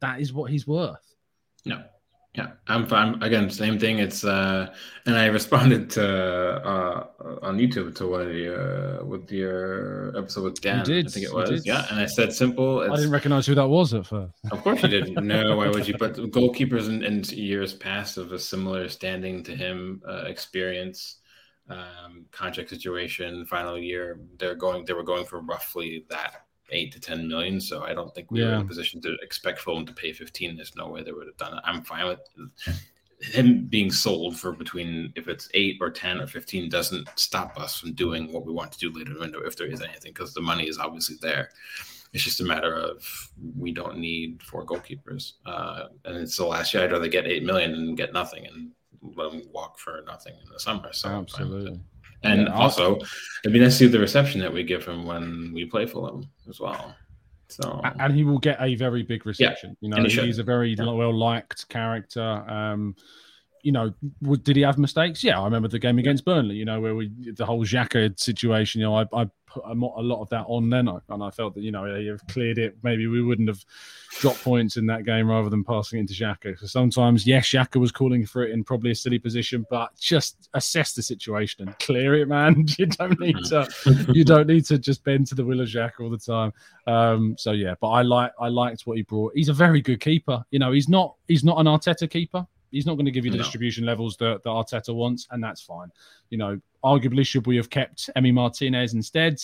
that 0.00 0.20
is 0.20 0.32
what 0.32 0.50
he's 0.50 0.66
worth. 0.66 1.14
No, 1.64 1.82
yeah, 2.36 2.48
I'm 2.66 2.86
fine. 2.86 3.22
Again, 3.22 3.48
same 3.48 3.78
thing. 3.78 3.98
It's 3.98 4.22
uh, 4.22 4.72
and 5.06 5.16
I 5.16 5.26
responded 5.38 5.88
to 5.90 6.06
uh 6.06 7.06
on 7.42 7.58
YouTube 7.58 7.94
to 7.96 8.06
one 8.06 8.20
of 8.22 8.28
the 8.28 9.00
uh 9.00 9.04
with 9.04 9.30
your 9.32 10.16
episode 10.16 10.44
with 10.44 10.60
Dan. 10.60 10.80
You 10.80 10.84
did. 10.84 11.06
I 11.06 11.10
think 11.10 11.26
it 11.26 11.34
was. 11.34 11.64
Yeah, 11.64 11.86
and 11.90 11.98
I 11.98 12.06
said 12.06 12.32
simple. 12.32 12.80
I 12.80 12.96
didn't 12.96 13.10
recognize 13.10 13.46
who 13.46 13.54
that 13.54 13.68
was 13.68 13.94
at 13.94 14.06
first. 14.06 14.34
Of 14.52 14.62
course 14.62 14.82
you 14.82 14.88
didn't. 14.88 15.26
no, 15.26 15.56
why 15.56 15.68
would 15.68 15.88
you? 15.88 15.96
But 15.98 16.16
goalkeepers 16.16 16.88
in, 16.88 17.02
in 17.02 17.24
years 17.24 17.72
past 17.72 18.18
of 18.18 18.32
a 18.32 18.38
similar 18.38 18.88
standing 18.88 19.42
to 19.44 19.56
him, 19.56 20.02
uh, 20.06 20.24
experience, 20.26 21.16
um, 21.70 22.26
contract 22.32 22.68
situation, 22.68 23.46
final 23.46 23.78
year, 23.78 24.20
they're 24.38 24.54
going. 24.54 24.84
They 24.84 24.92
were 24.92 25.02
going 25.02 25.24
for 25.24 25.40
roughly 25.40 26.04
that 26.10 26.45
eight 26.70 26.92
to 26.92 27.00
ten 27.00 27.28
million. 27.28 27.60
So 27.60 27.82
I 27.82 27.94
don't 27.94 28.14
think 28.14 28.30
we 28.30 28.42
were 28.42 28.54
in 28.54 28.60
a 28.60 28.64
position 28.64 29.00
to 29.02 29.16
expect 29.22 29.60
Fulham 29.60 29.86
to 29.86 29.92
pay 29.92 30.12
fifteen. 30.12 30.56
There's 30.56 30.76
no 30.76 30.88
way 30.88 31.02
they 31.02 31.12
would 31.12 31.26
have 31.26 31.36
done 31.36 31.56
it. 31.56 31.64
I'm 31.64 31.82
fine 31.82 32.06
with 32.06 32.20
him 33.20 33.64
being 33.66 33.90
sold 33.90 34.38
for 34.38 34.52
between 34.52 35.10
if 35.16 35.26
it's 35.26 35.48
eight 35.54 35.78
or 35.80 35.90
ten 35.90 36.20
or 36.20 36.26
fifteen 36.26 36.68
doesn't 36.68 37.08
stop 37.16 37.58
us 37.58 37.80
from 37.80 37.94
doing 37.94 38.30
what 38.32 38.44
we 38.44 38.52
want 38.52 38.70
to 38.72 38.78
do 38.78 38.92
later 38.92 39.10
in 39.10 39.14
the 39.14 39.20
window 39.20 39.40
if 39.40 39.56
there 39.56 39.66
is 39.66 39.80
anything 39.80 40.12
because 40.12 40.34
the 40.34 40.40
money 40.40 40.68
is 40.68 40.78
obviously 40.78 41.16
there. 41.22 41.48
It's 42.12 42.22
just 42.22 42.40
a 42.40 42.44
matter 42.44 42.74
of 42.74 43.30
we 43.58 43.72
don't 43.72 43.98
need 43.98 44.42
four 44.42 44.64
goalkeepers, 44.64 45.34
uh, 45.44 45.86
and 46.04 46.16
it's 46.16 46.36
the 46.36 46.46
last 46.46 46.72
year. 46.72 46.84
I'd 46.84 46.92
rather 46.92 47.08
get 47.08 47.26
eight 47.26 47.42
million 47.42 47.74
and 47.74 47.96
get 47.96 48.12
nothing 48.12 48.46
and 48.46 48.70
let 49.16 49.32
them 49.32 49.42
walk 49.52 49.78
for 49.78 50.02
nothing 50.06 50.34
in 50.42 50.50
the 50.52 50.60
summer. 50.60 50.92
So 50.92 51.08
I'm 51.08 51.26
fine 51.26 51.50
with 51.50 51.66
it. 51.66 51.68
Absolutely. 51.68 51.80
And 52.22 52.42
Yeah, 52.42 52.54
also, 52.54 52.96
it'd 53.44 53.52
be 53.52 53.60
nice 53.60 53.72
to 53.78 53.84
see 53.84 53.86
the 53.86 53.98
reception 54.00 54.40
that 54.40 54.52
we 54.52 54.62
give 54.64 54.84
him 54.86 55.04
when 55.04 55.52
we 55.54 55.64
play 55.64 55.86
for 55.86 56.10
them 56.10 56.28
as 56.48 56.58
well. 56.60 56.94
So 57.48 57.80
and 58.00 58.12
he 58.12 58.24
will 58.24 58.38
get 58.38 58.56
a 58.60 58.74
very 58.74 59.02
big 59.02 59.24
reception. 59.24 59.76
Yeah, 59.80 59.96
you 59.98 60.02
know, 60.02 60.08
he's 60.08 60.38
a 60.38 60.42
very 60.42 60.74
Yeah. 60.74 60.84
well 60.90 61.14
liked 61.14 61.68
character. 61.68 62.44
Um, 62.50 62.96
you 63.66 63.72
know, 63.72 63.92
did 64.44 64.54
he 64.54 64.62
have 64.62 64.78
mistakes? 64.78 65.24
Yeah, 65.24 65.40
I 65.40 65.44
remember 65.44 65.66
the 65.66 65.80
game 65.80 65.98
against 65.98 66.24
Burnley. 66.24 66.54
You 66.54 66.64
know, 66.64 66.80
where 66.80 66.94
we 66.94 67.10
the 67.32 67.44
whole 67.44 67.64
Xhaka 67.64 68.16
situation. 68.16 68.80
You 68.80 68.86
know, 68.86 68.94
I, 68.98 69.06
I 69.12 69.28
put 69.48 69.64
a 69.66 69.74
lot 69.74 70.20
of 70.22 70.28
that 70.28 70.44
on 70.46 70.70
then, 70.70 70.88
and 71.08 71.20
I 71.20 71.30
felt 71.30 71.56
that 71.56 71.62
you 71.62 71.72
know 71.72 71.84
he 71.96 72.06
have 72.06 72.24
cleared 72.28 72.58
it. 72.58 72.76
Maybe 72.84 73.08
we 73.08 73.22
wouldn't 73.22 73.48
have 73.48 73.64
dropped 74.20 74.44
points 74.44 74.76
in 74.76 74.86
that 74.86 75.04
game 75.04 75.28
rather 75.28 75.50
than 75.50 75.64
passing 75.64 75.98
it 75.98 76.02
into 76.02 76.14
Xhaka. 76.14 76.56
So 76.60 76.68
sometimes, 76.68 77.26
yes, 77.26 77.48
Xhaka 77.48 77.80
was 77.80 77.90
calling 77.90 78.24
for 78.24 78.44
it 78.44 78.52
in 78.52 78.62
probably 78.62 78.92
a 78.92 78.94
silly 78.94 79.18
position, 79.18 79.66
but 79.68 79.90
just 79.98 80.48
assess 80.54 80.92
the 80.92 81.02
situation 81.02 81.66
and 81.66 81.76
clear 81.80 82.14
it, 82.14 82.28
man. 82.28 82.66
You 82.78 82.86
don't 82.86 83.18
need 83.18 83.36
to 83.46 83.66
you 84.12 84.22
don't 84.22 84.46
need 84.46 84.66
to 84.66 84.78
just 84.78 85.02
bend 85.02 85.26
to 85.28 85.34
the 85.34 85.44
will 85.44 85.60
of 85.60 85.68
Jack 85.68 85.94
all 85.98 86.10
the 86.10 86.18
time. 86.18 86.52
Um, 86.86 87.34
so 87.36 87.50
yeah, 87.50 87.74
but 87.80 87.88
I 87.88 88.02
like 88.02 88.30
I 88.38 88.48
liked 88.48 88.82
what 88.86 88.96
he 88.96 89.02
brought. 89.02 89.32
He's 89.34 89.48
a 89.48 89.54
very 89.54 89.80
good 89.80 90.00
keeper. 90.00 90.44
You 90.50 90.60
know, 90.60 90.70
he's 90.70 90.88
not 90.88 91.16
he's 91.26 91.42
not 91.42 91.58
an 91.58 91.66
Arteta 91.66 92.08
keeper. 92.08 92.46
He's 92.76 92.86
not 92.86 92.94
going 92.94 93.06
to 93.06 93.10
give 93.10 93.24
you 93.24 93.30
the 93.30 93.38
No. 93.38 93.42
distribution 93.42 93.84
levels 93.86 94.16
that, 94.18 94.42
that 94.44 94.50
Arteta 94.50 94.94
wants, 94.94 95.26
and 95.30 95.42
that's 95.42 95.62
fine. 95.62 95.90
You 96.30 96.38
know, 96.38 96.60
arguably, 96.84 97.26
should 97.26 97.46
we 97.46 97.56
have 97.56 97.70
kept 97.70 98.10
Emi 98.16 98.32
Martinez 98.32 98.94
instead? 98.94 99.40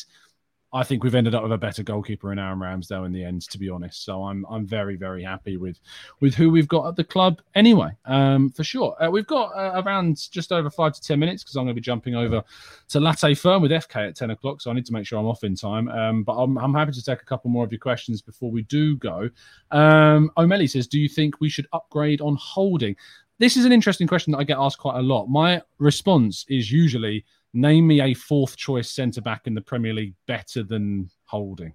I 0.74 0.83
think 0.85 1.05
we've 1.05 1.14
ended 1.14 1.35
up 1.35 1.43
with 1.43 1.53
a 1.53 1.59
better 1.59 1.83
goalkeeper 1.83 2.33
in 2.33 2.39
Aaron 2.39 2.59
Ramsdale 2.59 3.05
in 3.05 3.12
the 3.12 3.22
end, 3.22 3.43
to 3.51 3.59
be 3.59 3.68
honest. 3.68 4.07
So 4.07 4.24
I'm 4.24 4.47
I'm 4.49 4.64
very 4.66 4.97
very 4.97 5.22
happy 5.22 5.59
with 5.59 5.78
with 6.20 6.35
who 6.35 6.49
we've 6.49 6.66
got 6.66 6.87
at 6.89 6.97
the 6.97 7.05
club 7.05 7.43
anyway, 7.55 7.91
um, 8.07 8.49
for 8.49 8.64
sure. 8.64 8.97
Uh, 9.03 9.11
we've 9.11 9.26
got 9.26 9.49
uh, 9.55 9.83
around 9.85 10.30
just 10.30 10.51
over 10.51 10.70
five 10.70 10.95
to 10.95 11.03
ten 11.03 11.18
minutes 11.18 11.43
because 11.43 11.57
I'm 11.57 11.64
going 11.64 11.74
to 11.76 11.80
be 11.83 11.85
jumping 11.85 12.14
over 12.14 12.43
to 12.89 13.01
Latte 13.01 13.35
Firm 13.35 13.61
with 13.61 13.70
FK 13.70 14.09
at 14.09 14.16
ten 14.16 14.30
o'clock, 14.30 14.62
so 14.62 14.70
I 14.70 14.74
need 14.74 14.87
to 14.87 14.95
make 14.95 15.07
sure 15.07 15.18
I'm 15.18 15.26
off 15.26 15.45
in 15.45 15.55
time. 15.55 15.89
Um, 15.91 16.22
but 16.22 16.33
I'm 16.43 16.57
I'm 16.57 16.72
happy 16.72 16.93
to 16.93 17.05
take 17.05 17.20
a 17.20 17.26
couple 17.26 17.51
more 17.51 17.66
of 17.66 17.70
your 17.70 17.78
questions 17.78 18.22
before 18.22 18.51
we 18.51 18.62
do 18.62 18.97
go. 18.97 19.28
Um, 19.72 20.30
O'Malley 20.39 20.68
says, 20.68 20.87
"Do 20.87 20.99
you 20.99 21.09
think 21.09 21.39
we 21.39 21.51
should 21.51 21.66
upgrade 21.74 22.22
on 22.22 22.35
holding?" 22.41 22.97
This 23.43 23.57
is 23.57 23.64
an 23.64 23.72
interesting 23.72 24.07
question 24.07 24.30
that 24.30 24.38
I 24.38 24.45
get 24.45 24.57
asked 24.57 24.78
quite 24.78 24.97
a 25.01 25.03
lot. 25.03 25.26
My 25.26 25.61
response 25.80 26.47
is 26.49 26.70
usually 26.70 27.24
name 27.53 27.88
me 27.88 28.01
a 28.01 28.14
fourth 28.14 28.57
choice 28.57 28.93
centre 28.93 29.20
back 29.20 29.49
in 29.49 29.55
the 29.55 29.61
Premier 29.61 29.93
League 29.93 30.14
better 30.28 30.62
than 30.62 31.11
Holding. 31.24 31.72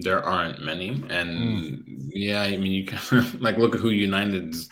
there 0.00 0.20
aren't 0.24 0.60
many, 0.60 0.88
and 1.08 1.78
Hmm. 1.78 2.08
yeah, 2.12 2.42
I 2.42 2.56
mean, 2.56 2.72
you 2.72 2.84
can 2.84 2.98
like 3.40 3.58
look 3.58 3.76
at 3.76 3.80
who 3.80 3.90
United's 3.90 4.68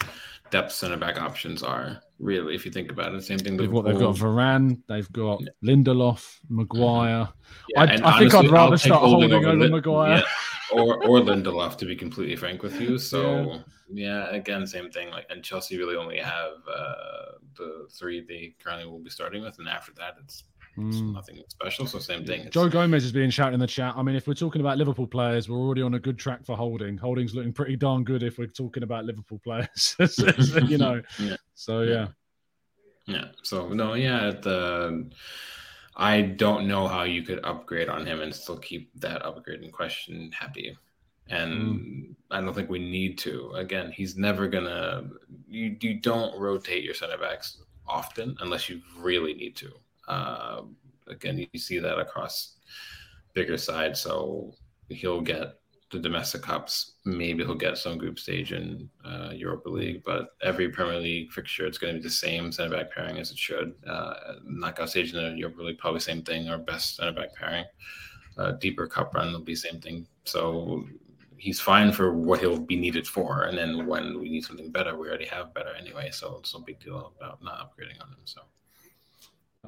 depth 0.55 0.71
center 0.71 0.97
back 0.97 1.21
options 1.21 1.65
are. 1.65 2.01
Really, 2.21 2.55
if 2.55 2.65
you 2.65 2.71
think 2.71 2.93
about 2.93 3.13
it, 3.13 3.25
same 3.25 3.41
thing. 3.41 3.57
They've, 3.57 3.71
what, 3.71 3.85
they've 3.85 3.99
got. 3.99 4.15
Varane, 4.15 4.81
they've 4.87 5.11
got 5.11 5.43
Lindelof, 5.65 6.39
Maguire. 6.49 7.29
Yeah, 7.71 7.83
I, 7.83 8.01
I 8.05 8.19
think 8.21 8.33
I'd 8.33 8.51
rather 8.51 8.77
start 8.77 9.01
holding 9.03 9.33
over 9.33 9.53
Lin- 9.53 9.73
Maguire. 9.73 10.19
yeah, 10.19 10.23
or 10.71 11.05
or 11.05 11.19
Lindelof, 11.19 11.77
to 11.79 11.87
be 11.87 11.97
completely 11.97 12.37
frank 12.37 12.63
with 12.63 12.81
you. 12.81 12.99
So 12.99 13.59
yeah, 13.93 14.31
again, 14.31 14.65
same 14.65 14.91
thing. 14.93 15.11
Like, 15.11 15.27
and 15.29 15.43
Chelsea 15.43 15.77
really 15.77 15.97
only 15.97 16.19
have 16.19 16.53
uh, 16.73 17.33
the 17.57 17.89
three 17.91 18.25
they 18.25 18.55
currently 18.63 18.89
will 18.89 19.01
be 19.01 19.11
starting 19.11 19.43
with, 19.43 19.59
and 19.59 19.69
after 19.69 19.93
that, 19.95 20.15
it's 20.23 20.45
Mm. 20.77 21.13
nothing 21.13 21.41
special. 21.49 21.87
So 21.87 21.99
same 21.99 22.25
thing. 22.25 22.49
Joe 22.51 22.69
Gomez 22.69 23.05
is 23.05 23.13
being 23.13 23.31
shouted 23.31 23.55
in 23.55 23.61
the 23.61 23.67
chat. 23.67 23.95
I 23.97 24.03
mean, 24.03 24.17
if 24.17 24.27
we're 24.27 24.35
talking 24.35 24.61
about 24.61 24.77
Liverpool 24.77 25.07
players, 25.07 25.49
we're 25.49 25.59
already 25.59 25.83
on 25.83 25.95
a 25.95 26.01
good 26.01 26.19
track 26.19 26.45
for 26.45 26.57
Holding. 26.57 26.99
Holding's 26.99 27.35
looking 27.35 27.53
pretty 27.53 27.77
darn 27.77 28.03
good 28.03 28.23
if 28.23 28.39
we're 28.39 28.47
talking 28.47 28.83
about 28.83 29.05
Liverpool 29.05 29.41
players. 29.45 29.97
you 30.69 30.79
know. 30.79 31.01
Yeah. 31.19 31.37
So 31.55 31.83
yeah. 31.83 32.09
Yeah. 33.07 33.27
So 33.43 33.69
no, 33.69 33.95
yeah. 33.95 34.33
The 34.41 35.11
I 35.97 36.23
don't 36.23 36.67
know 36.67 36.89
how 36.89 37.05
you 37.05 37.23
could 37.23 37.45
upgrade 37.45 37.89
on 37.89 38.05
him 38.05 38.21
and 38.21 38.35
still 38.35 38.59
keep 38.59 38.91
that 39.01 39.25
upgrade 39.25 39.63
in 39.63 39.71
question 39.71 40.33
happy. 40.33 40.77
And 41.29 42.17
I 42.31 42.41
don't 42.41 42.53
think 42.53 42.69
we 42.69 42.81
need 42.81 43.17
to. 43.19 43.53
Again, 43.53 43.93
he's 43.93 44.17
never 44.17 44.49
gonna. 44.49 45.09
You 45.49 45.77
you 45.81 46.01
don't 46.01 46.39
rotate 46.39 46.85
your 46.85 46.95
center 46.95 47.17
backs 47.17 47.63
often 47.87 48.37
unless 48.41 48.69
you 48.69 48.83
really 48.99 49.35
need 49.35 49.57
to. 49.57 49.73
Uh, 50.09 50.63
again, 51.09 51.47
you 51.53 51.59
see 51.59 51.79
that 51.79 51.99
across 51.99 52.57
bigger 53.35 53.57
sides. 53.57 54.01
So 54.01 54.55
he'll 54.89 55.21
get 55.21 55.55
the 55.91 55.99
domestic 55.99 56.43
cups. 56.43 56.95
Maybe 57.05 57.45
he'll 57.45 57.55
get 57.55 57.79
some 57.79 57.99
group 57.99 58.19
stage 58.19 58.53
in 58.53 58.89
uh, 59.05 59.31
Europa 59.33 59.69
League, 59.69 60.03
but 60.05 60.31
every 60.43 60.69
Premier 60.69 61.01
League 61.01 61.33
fixture, 61.33 61.67
it's 61.67 61.79
going 61.79 61.95
to 61.95 62.01
be 62.01 62.05
the 62.05 62.11
same 62.11 62.51
center 62.51 62.77
back 62.77 62.93
pairing 62.93 63.19
as 63.19 63.31
it 63.31 63.39
should. 63.39 63.75
Uh, 63.87 64.15
knockout 64.45 64.91
stage 64.91 65.15
in 65.15 65.23
the 65.23 65.39
Europa 65.39 65.63
League, 65.63 65.79
probably 65.79 66.01
same 66.01 66.23
thing. 66.23 66.49
Our 66.49 66.59
best 66.59 66.97
center 66.97 67.13
back 67.13 67.35
pairing. 67.35 67.65
Uh, 68.37 68.53
deeper 68.53 68.87
cup 68.87 69.15
run 69.15 69.33
will 69.33 69.41
be 69.41 69.55
same 69.55 69.81
thing. 69.81 70.07
So 70.25 70.85
he's 71.37 71.61
fine 71.61 71.93
for 71.93 72.13
what 72.13 72.41
he'll 72.41 72.59
be 72.59 72.77
needed 72.77 73.07
for, 73.07 73.45
and 73.45 73.57
then 73.57 73.87
when 73.87 74.19
we 74.19 74.29
need 74.29 74.45
something 74.45 74.73
better, 74.73 74.99
we 74.99 75.09
already 75.09 75.27
have 75.27 75.55
better 75.55 75.73
anyway. 75.79 76.11
So 76.11 76.39
it's 76.41 76.55
no 76.55 76.61
big 76.61 76.81
deal 76.81 77.13
about 77.17 77.43
not 77.45 77.59
upgrading 77.59 78.03
on 78.03 78.09
him. 78.09 78.19
So. 78.25 78.41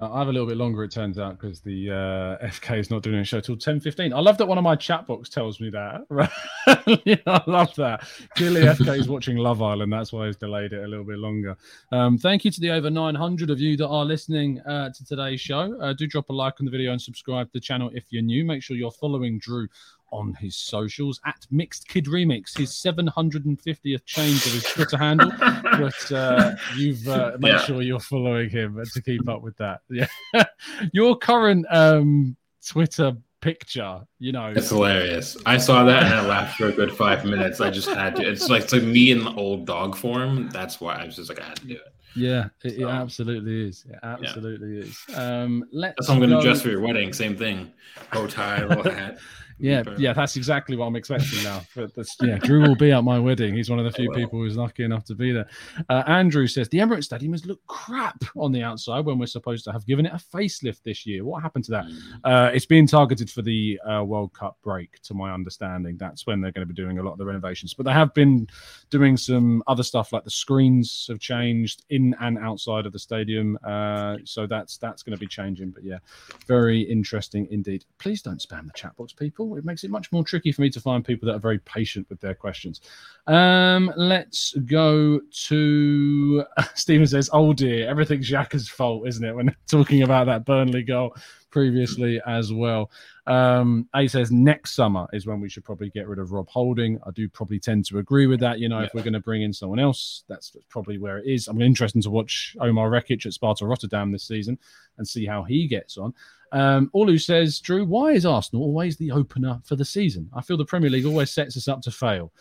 Uh, 0.01 0.12
I 0.12 0.18
have 0.18 0.28
a 0.28 0.32
little 0.32 0.47
bit 0.47 0.59
longer, 0.59 0.84
it 0.84 0.90
turns 0.90 1.18
out, 1.18 1.38
because 1.38 1.61
the 1.61 1.90
uh, 1.90 2.47
FK 2.47 2.78
is 2.78 2.90
not 2.90 3.03
doing 3.03 3.18
a 3.18 3.24
show 3.24 3.40
till 3.40 3.57
ten 3.57 3.80
fifteen. 3.80 4.12
I 4.12 4.20
love 4.20 4.36
that 4.38 4.47
one 4.47 4.59
of 4.59 4.64
my 4.64 4.76
chat 4.76 5.07
box 5.07 5.28
tells 5.28 5.61
me 5.61 5.70
that. 5.70 6.03
Right? 6.16 6.30
yeah, 7.05 7.16
I 7.26 7.42
love 7.47 7.74
that. 7.76 8.09
Clearly, 8.36 8.61
FK 8.62 8.99
is 8.99 9.09
watching 9.09 9.36
Love 9.36 9.62
Island. 9.62 9.92
That's 9.92 10.12
why 10.12 10.26
he's 10.26 10.36
delayed 10.36 10.72
it 10.72 10.82
a 10.82 10.86
little 10.86 11.05
bit 11.05 11.18
longer. 11.18 11.57
Um, 11.92 12.16
thank 12.18 12.44
you 12.44 12.51
to 12.51 12.61
the 12.61 12.70
over 12.70 12.90
900 12.90 13.51
of 13.51 13.61
you 13.61 13.76
that 13.76 13.86
are 13.86 14.05
listening 14.05 14.61
uh, 14.61 14.90
to 14.90 15.05
today's 15.05 15.40
show. 15.40 15.78
Uh, 15.80 15.92
do 15.92 16.07
drop 16.07 16.28
a 16.30 16.32
like 16.32 16.55
on 16.61 16.64
the 16.64 16.70
video 16.70 16.92
and 16.92 17.01
subscribe 17.01 17.47
to 17.49 17.53
the 17.55 17.61
channel 17.61 17.90
if 17.94 18.05
you're 18.11 18.22
new. 18.22 18.44
Make 18.44 18.62
sure 18.62 18.76
you're 18.76 18.90
following 18.90 19.38
Drew 19.38 19.68
on 20.17 20.35
his 20.35 20.57
socials 20.57 21.21
at 21.27 21.47
Mixed 21.51 21.89
Kid 21.89 22.07
Remix, 22.07 22.57
his 22.57 22.71
750th 22.73 24.05
change 24.05 24.47
of 24.47 24.53
his 24.53 24.64
Twitter 24.64 24.97
handle. 24.99 25.31
But 25.77 26.12
uh, 26.12 26.55
you've 26.77 27.07
uh, 27.07 27.33
made 27.39 27.51
Yeah. 27.51 27.59
sure 27.59 27.83
you're 27.83 28.01
following 28.01 28.49
him 28.49 28.83
to 28.95 29.03
keep 29.03 29.29
up 29.29 29.43
with 29.43 29.57
that. 29.59 29.81
Yeah, 29.91 30.07
your 30.93 31.17
current 31.19 31.67
um, 31.71 32.37
Twitter 32.67 33.12
picture, 33.43 34.01
you 34.19 34.33
know, 34.33 34.53
It's 34.57 34.71
hilarious. 34.71 35.37
I 35.45 35.59
saw 35.59 35.85
that 35.85 36.05
and 36.05 36.14
I 36.14 36.27
laughed 36.27 36.57
for 36.57 36.69
a 36.69 36.73
good 36.73 36.93
five 36.93 37.25
minutes. 37.27 37.61
I 37.61 37.71
just 37.71 37.89
had 37.89 38.17
to. 38.17 38.23
It's 38.29 38.49
like 38.49 38.62
it's 38.64 38.73
like 38.73 38.83
me 38.85 39.11
in 39.11 39.23
the 39.25 39.35
old 39.35 39.67
dog 39.67 39.97
form. 39.97 40.49
That's 40.51 40.81
why 40.81 40.95
I 40.97 41.05
was 41.05 41.17
just 41.17 41.29
like 41.29 41.41
I 41.41 41.45
had 41.45 41.57
to 41.57 41.67
do 41.67 41.75
it. 41.75 41.93
Yeah, 42.17 42.49
it, 42.64 42.79
it 42.79 42.87
absolutely 42.87 43.69
is. 43.69 43.85
It 43.89 43.99
absolutely 44.03 44.79
is. 44.79 44.99
Um, 45.14 45.64
let's 45.73 45.95
That's 45.97 46.09
how 46.09 46.14
I'm 46.14 46.21
going 46.21 46.31
to 46.31 46.41
dress 46.41 46.62
for 46.62 46.71
your 46.71 46.81
wedding. 46.81 47.12
Same 47.12 47.37
thing. 47.37 47.73
Bow 48.12 48.27
tie, 48.27 48.64
little 48.64 48.91
hat. 48.93 49.19
Yeah, 49.59 49.83
yeah, 49.97 50.12
that's 50.12 50.37
exactly 50.37 50.77
what 50.77 50.87
I'm 50.87 50.97
expecting 50.97 51.43
now. 51.43 51.62
But 51.75 52.07
yeah, 52.23 52.39
Drew 52.39 52.62
will 52.62 52.77
be 52.77 52.93
at 52.93 53.05
my 53.05 53.19
wedding. 53.19 53.55
He's 53.55 53.71
one 53.71 53.79
of 53.79 53.85
the 53.85 53.93
few 53.93 54.11
people 54.11 54.39
who's 54.39 54.57
lucky 54.57 54.85
enough 54.85 55.05
to 55.05 55.14
be 55.14 55.33
there. 55.33 55.47
Uh, 55.89 56.03
Andrew 56.07 56.47
says 56.47 56.69
the 56.69 56.79
Emirates 56.79 57.05
Stadium 57.05 57.33
has 57.33 57.47
looked 57.47 57.67
crap 57.67 58.23
on 58.37 58.53
the 58.53 58.62
outside 58.62 59.05
when 59.05 59.19
we're 59.19 59.27
supposed 59.27 59.64
to 59.64 59.73
have 59.73 59.87
given 59.87 60.07
it 60.07 60.12
a 60.12 60.17
facelift 60.17 60.83
this 60.83 61.07
year. 61.07 61.25
What 61.25 61.43
happened 61.43 61.64
to 61.67 61.71
that? 61.73 61.85
Uh, 62.25 62.51
it's 62.53 62.67
being 62.67 62.87
targeted 62.87 63.31
for 63.31 63.43
the 63.43 63.81
uh, 63.89 64.05
World 64.05 64.33
Cup 64.35 64.59
break, 64.62 65.01
to 65.03 65.14
my 65.14 65.33
understanding. 65.33 65.97
That's 65.97 66.27
when 66.27 66.41
they're 66.41 66.53
going 66.53 66.67
to 66.67 66.73
be 66.73 66.81
doing 66.81 66.99
a 66.99 67.03
lot 67.03 67.12
of 67.12 67.19
the 67.19 67.27
renovations. 67.27 67.73
But 67.73 67.87
they 67.87 67.93
have 67.93 68.12
been 68.14 68.49
doing 68.91 69.17
some 69.17 69.62
other 69.67 69.83
stuff, 69.83 70.12
like 70.12 70.25
the 70.25 70.31
screens 70.31 71.07
have 71.09 71.21
changed 71.21 71.85
in 71.91 72.05
and 72.20 72.38
outside 72.38 72.86
of 72.86 72.92
the 72.92 72.98
stadium. 72.98 73.59
Uh, 73.64 74.16
so 74.24 74.46
that's 74.46 74.76
that's 74.78 75.02
going 75.02 75.16
to 75.16 75.20
be 75.20 75.26
changing. 75.26 75.70
But 75.70 75.84
yeah, 75.84 75.98
very 76.46 76.80
interesting 76.80 77.48
indeed. 77.50 77.84
Please 77.98 78.22
don't 78.22 78.40
spam 78.40 78.66
the 78.66 78.72
chat 78.74 78.96
box, 78.96 79.12
people. 79.12 79.57
It 79.57 79.64
makes 79.64 79.84
it 79.84 79.90
much 79.90 80.12
more 80.12 80.24
tricky 80.24 80.52
for 80.52 80.62
me 80.62 80.70
to 80.70 80.80
find 80.80 81.04
people 81.04 81.26
that 81.26 81.36
are 81.36 81.40
very 81.40 81.59
patient 81.61 82.07
with 82.09 82.20
their 82.20 82.34
questions. 82.34 82.80
Um, 83.26 83.92
let's 83.96 84.54
go 84.66 85.20
to 85.48 86.44
Stephen 86.74 87.07
says, 87.07 87.30
"Oh 87.32 87.52
dear, 87.52 87.88
everything's 87.88 88.30
Xhaka's 88.30 88.68
fault, 88.68 89.07
isn't 89.09 89.24
it?" 89.24 89.34
When 89.34 89.54
talking 89.66 90.02
about 90.02 90.26
that 90.26 90.44
Burnley 90.44 90.82
goal, 90.82 91.16
previously 91.57 92.20
as 92.26 92.52
well. 92.52 92.90
Um, 93.26 93.88
A 93.94 94.07
says 94.09 94.30
next 94.30 94.74
summer 94.74 95.07
is 95.14 95.26
when 95.26 95.40
we 95.40 95.48
should 95.48 95.64
probably 95.64 95.88
get 95.88 96.07
rid 96.07 96.18
of 96.18 96.30
Rob 96.30 96.50
Holding. 96.50 97.00
I 97.07 97.12
do 97.12 97.30
probably 97.30 97.59
tend 97.59 97.86
to 97.86 97.96
agree 97.96 98.26
with 98.26 98.40
that. 98.40 98.59
You 98.59 98.68
know, 98.68 98.80
yeah. 98.80 98.84
if 98.84 98.92
we're 98.92 99.00
going 99.00 99.14
to 99.14 99.20
bring 99.20 99.40
in 99.40 99.54
someone 99.54 99.78
else, 99.78 100.24
that's, 100.28 100.54
probably 100.68 100.98
where 100.98 101.16
it 101.16 101.26
is. 101.26 101.48
I'm 101.48 101.62
interested 101.62 102.02
to 102.02 102.11
watch 102.11 102.54
Omar 102.61 102.90
Rekik 102.90 103.24
at 103.24 103.32
Sparta 103.32 103.64
Rotterdam 103.64 104.12
this 104.12 104.24
season 104.24 104.59
and 104.98 105.09
see 105.09 105.24
how 105.24 105.44
he 105.44 105.66
gets 105.66 105.96
on. 105.96 106.12
Um, 106.52 106.90
Olu 106.94 107.18
says, 107.18 107.59
Drew, 107.59 107.86
why 107.86 108.12
is 108.12 108.26
Arsenal 108.26 108.64
always 108.64 108.98
the 108.98 109.11
opener 109.11 109.59
for 109.64 109.76
the 109.76 109.84
season? 109.84 110.28
I 110.34 110.42
feel 110.42 110.59
the 110.59 110.66
Premier 110.66 110.90
League 110.90 111.07
always 111.07 111.30
sets 111.30 111.57
us 111.57 111.68
up 111.68 111.80
to 111.82 111.90
fail. 111.90 112.32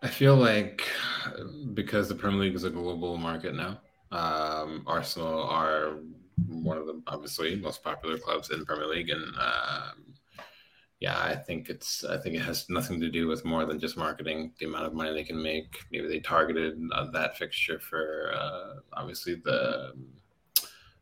I 0.00 0.06
feel 0.06 0.36
like 0.36 0.88
because 1.74 2.08
the 2.08 2.14
Premier 2.14 2.42
League 2.42 2.54
is 2.54 2.62
a 2.62 2.70
global 2.70 3.16
market 3.16 3.56
now, 3.56 3.80
um, 4.12 4.84
Arsenal 4.86 5.42
are 5.42 5.96
one 6.48 6.78
of 6.78 6.86
the 6.86 7.02
obviously 7.06 7.56
most 7.56 7.82
popular 7.82 8.18
clubs 8.18 8.50
in 8.50 8.64
Premier 8.64 8.86
League, 8.86 9.10
and 9.10 9.24
um, 9.38 10.14
yeah, 11.00 11.18
I 11.18 11.34
think 11.34 11.70
it's 11.70 12.04
I 12.04 12.18
think 12.18 12.36
it 12.36 12.42
has 12.42 12.68
nothing 12.68 13.00
to 13.00 13.10
do 13.10 13.26
with 13.26 13.44
more 13.44 13.64
than 13.64 13.80
just 13.80 13.96
marketing. 13.96 14.52
The 14.58 14.66
amount 14.66 14.86
of 14.86 14.94
money 14.94 15.12
they 15.12 15.24
can 15.24 15.42
make. 15.42 15.84
Maybe 15.90 16.08
they 16.08 16.20
targeted 16.20 16.80
uh, 16.92 17.10
that 17.12 17.38
fixture 17.38 17.80
for 17.80 18.32
uh, 18.34 18.80
obviously 18.92 19.36
the 19.36 19.92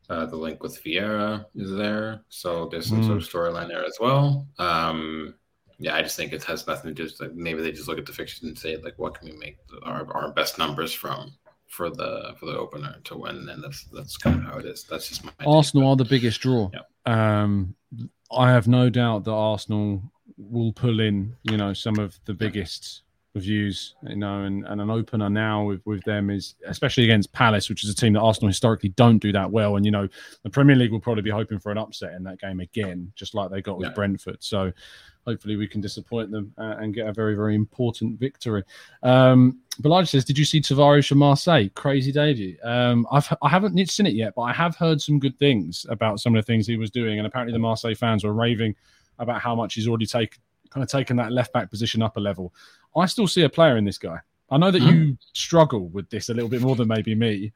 uh, 0.09 0.25
the 0.25 0.35
link 0.35 0.63
with 0.63 0.83
Vieira 0.83 1.45
is 1.55 1.71
there, 1.75 2.21
so 2.29 2.67
there's 2.69 2.87
some 2.87 3.01
mm. 3.01 3.05
sort 3.05 3.17
of 3.17 3.27
storyline 3.27 3.67
there 3.67 3.85
as 3.85 3.97
well. 3.99 4.47
Um, 4.57 5.35
yeah, 5.79 5.95
I 5.95 6.01
just 6.01 6.17
think 6.17 6.33
it 6.33 6.43
has 6.43 6.67
nothing 6.67 6.89
to 6.89 6.93
do 6.93 7.03
with 7.03 7.19
like 7.19 7.33
maybe 7.33 7.61
they 7.61 7.71
just 7.71 7.87
look 7.87 7.97
at 7.97 8.05
the 8.05 8.13
fixtures 8.13 8.43
and 8.43 8.57
say 8.57 8.77
like, 8.77 8.97
what 8.97 9.17
can 9.17 9.29
we 9.29 9.37
make 9.37 9.57
our, 9.83 10.11
our 10.13 10.33
best 10.33 10.57
numbers 10.57 10.93
from 10.93 11.33
for 11.69 11.89
the 11.89 12.35
for 12.37 12.47
the 12.47 12.57
opener 12.57 12.97
to 13.05 13.17
win, 13.17 13.47
and 13.47 13.63
that's 13.63 13.85
that's 13.85 14.17
kind 14.17 14.39
of 14.39 14.43
how 14.43 14.57
it 14.57 14.65
is. 14.65 14.83
That's 14.83 15.07
just 15.07 15.23
my 15.23 15.31
Arsenal 15.45 15.83
take, 15.83 15.89
are 15.89 15.95
the 16.03 16.09
biggest 16.09 16.41
draw. 16.41 16.69
Yeah. 16.73 16.81
Um, 17.05 17.75
I 18.31 18.49
have 18.49 18.67
no 18.67 18.89
doubt 18.89 19.23
that 19.23 19.31
Arsenal 19.31 20.11
will 20.37 20.73
pull 20.73 20.99
in, 20.99 21.35
you 21.43 21.57
know, 21.57 21.73
some 21.73 21.99
of 21.99 22.19
the 22.25 22.33
biggest 22.33 23.03
reviews, 23.35 23.95
you 24.03 24.15
know, 24.15 24.43
and, 24.43 24.65
and 24.65 24.81
an 24.81 24.89
opener 24.89 25.29
now 25.29 25.63
with, 25.63 25.81
with 25.85 26.03
them 26.03 26.29
is 26.29 26.55
especially 26.65 27.03
against 27.03 27.31
Palace, 27.31 27.69
which 27.69 27.83
is 27.83 27.89
a 27.89 27.95
team 27.95 28.13
that 28.13 28.21
Arsenal 28.21 28.47
historically 28.47 28.89
don't 28.89 29.19
do 29.19 29.31
that 29.31 29.49
well. 29.51 29.75
And, 29.75 29.85
you 29.85 29.91
know, 29.91 30.07
the 30.43 30.49
Premier 30.49 30.75
League 30.75 30.91
will 30.91 30.99
probably 30.99 31.21
be 31.21 31.29
hoping 31.29 31.59
for 31.59 31.71
an 31.71 31.77
upset 31.77 32.13
in 32.13 32.23
that 32.23 32.39
game 32.39 32.59
again, 32.59 33.11
just 33.15 33.35
like 33.35 33.51
they 33.51 33.61
got 33.61 33.77
with 33.77 33.89
yeah. 33.89 33.93
Brentford. 33.93 34.37
So 34.39 34.71
hopefully 35.27 35.57
we 35.57 35.67
can 35.67 35.79
disappoint 35.79 36.31
them 36.31 36.51
uh, 36.57 36.77
and 36.79 36.93
get 36.93 37.07
a 37.07 37.13
very, 37.13 37.35
very 37.35 37.53
important 37.53 38.19
victory. 38.19 38.63
Um, 39.03 39.59
Balaji 39.81 40.07
says, 40.07 40.25
Did 40.25 40.37
you 40.37 40.45
see 40.45 40.59
Tavares 40.59 41.07
from 41.07 41.19
Marseille? 41.19 41.69
Crazy 41.75 42.11
debut. 42.11 42.57
Um, 42.63 43.05
I've, 43.11 43.31
I 43.43 43.49
haven't 43.49 43.77
seen 43.89 44.07
it 44.07 44.13
yet, 44.13 44.33
but 44.35 44.41
I 44.43 44.53
have 44.53 44.75
heard 44.75 45.01
some 45.01 45.19
good 45.19 45.37
things 45.37 45.85
about 45.89 46.19
some 46.19 46.35
of 46.35 46.43
the 46.43 46.51
things 46.51 46.65
he 46.65 46.77
was 46.77 46.89
doing. 46.89 47.19
And 47.19 47.27
apparently 47.27 47.53
the 47.53 47.59
Marseille 47.59 47.93
fans 47.93 48.23
were 48.23 48.33
raving 48.33 48.75
about 49.19 49.41
how 49.41 49.53
much 49.53 49.75
he's 49.75 49.87
already 49.87 50.05
taken 50.05 50.41
kind 50.69 50.83
of 50.83 50.89
taken 50.89 51.17
that 51.17 51.31
left 51.31 51.53
back 51.53 51.69
position 51.69 52.01
up 52.01 52.17
a 52.17 52.19
level. 52.19 52.53
I 52.95 53.05
still 53.05 53.27
see 53.27 53.43
a 53.43 53.49
player 53.49 53.77
in 53.77 53.85
this 53.85 53.97
guy. 53.97 54.19
I 54.51 54.57
know 54.57 54.71
that 54.71 54.81
mm. 54.81 54.91
you 54.91 55.17
struggle 55.33 55.89
with 55.89 56.09
this 56.09 56.29
a 56.29 56.33
little 56.33 56.49
bit 56.49 56.61
more 56.61 56.75
than 56.75 56.87
maybe 56.87 57.15
me. 57.15 57.51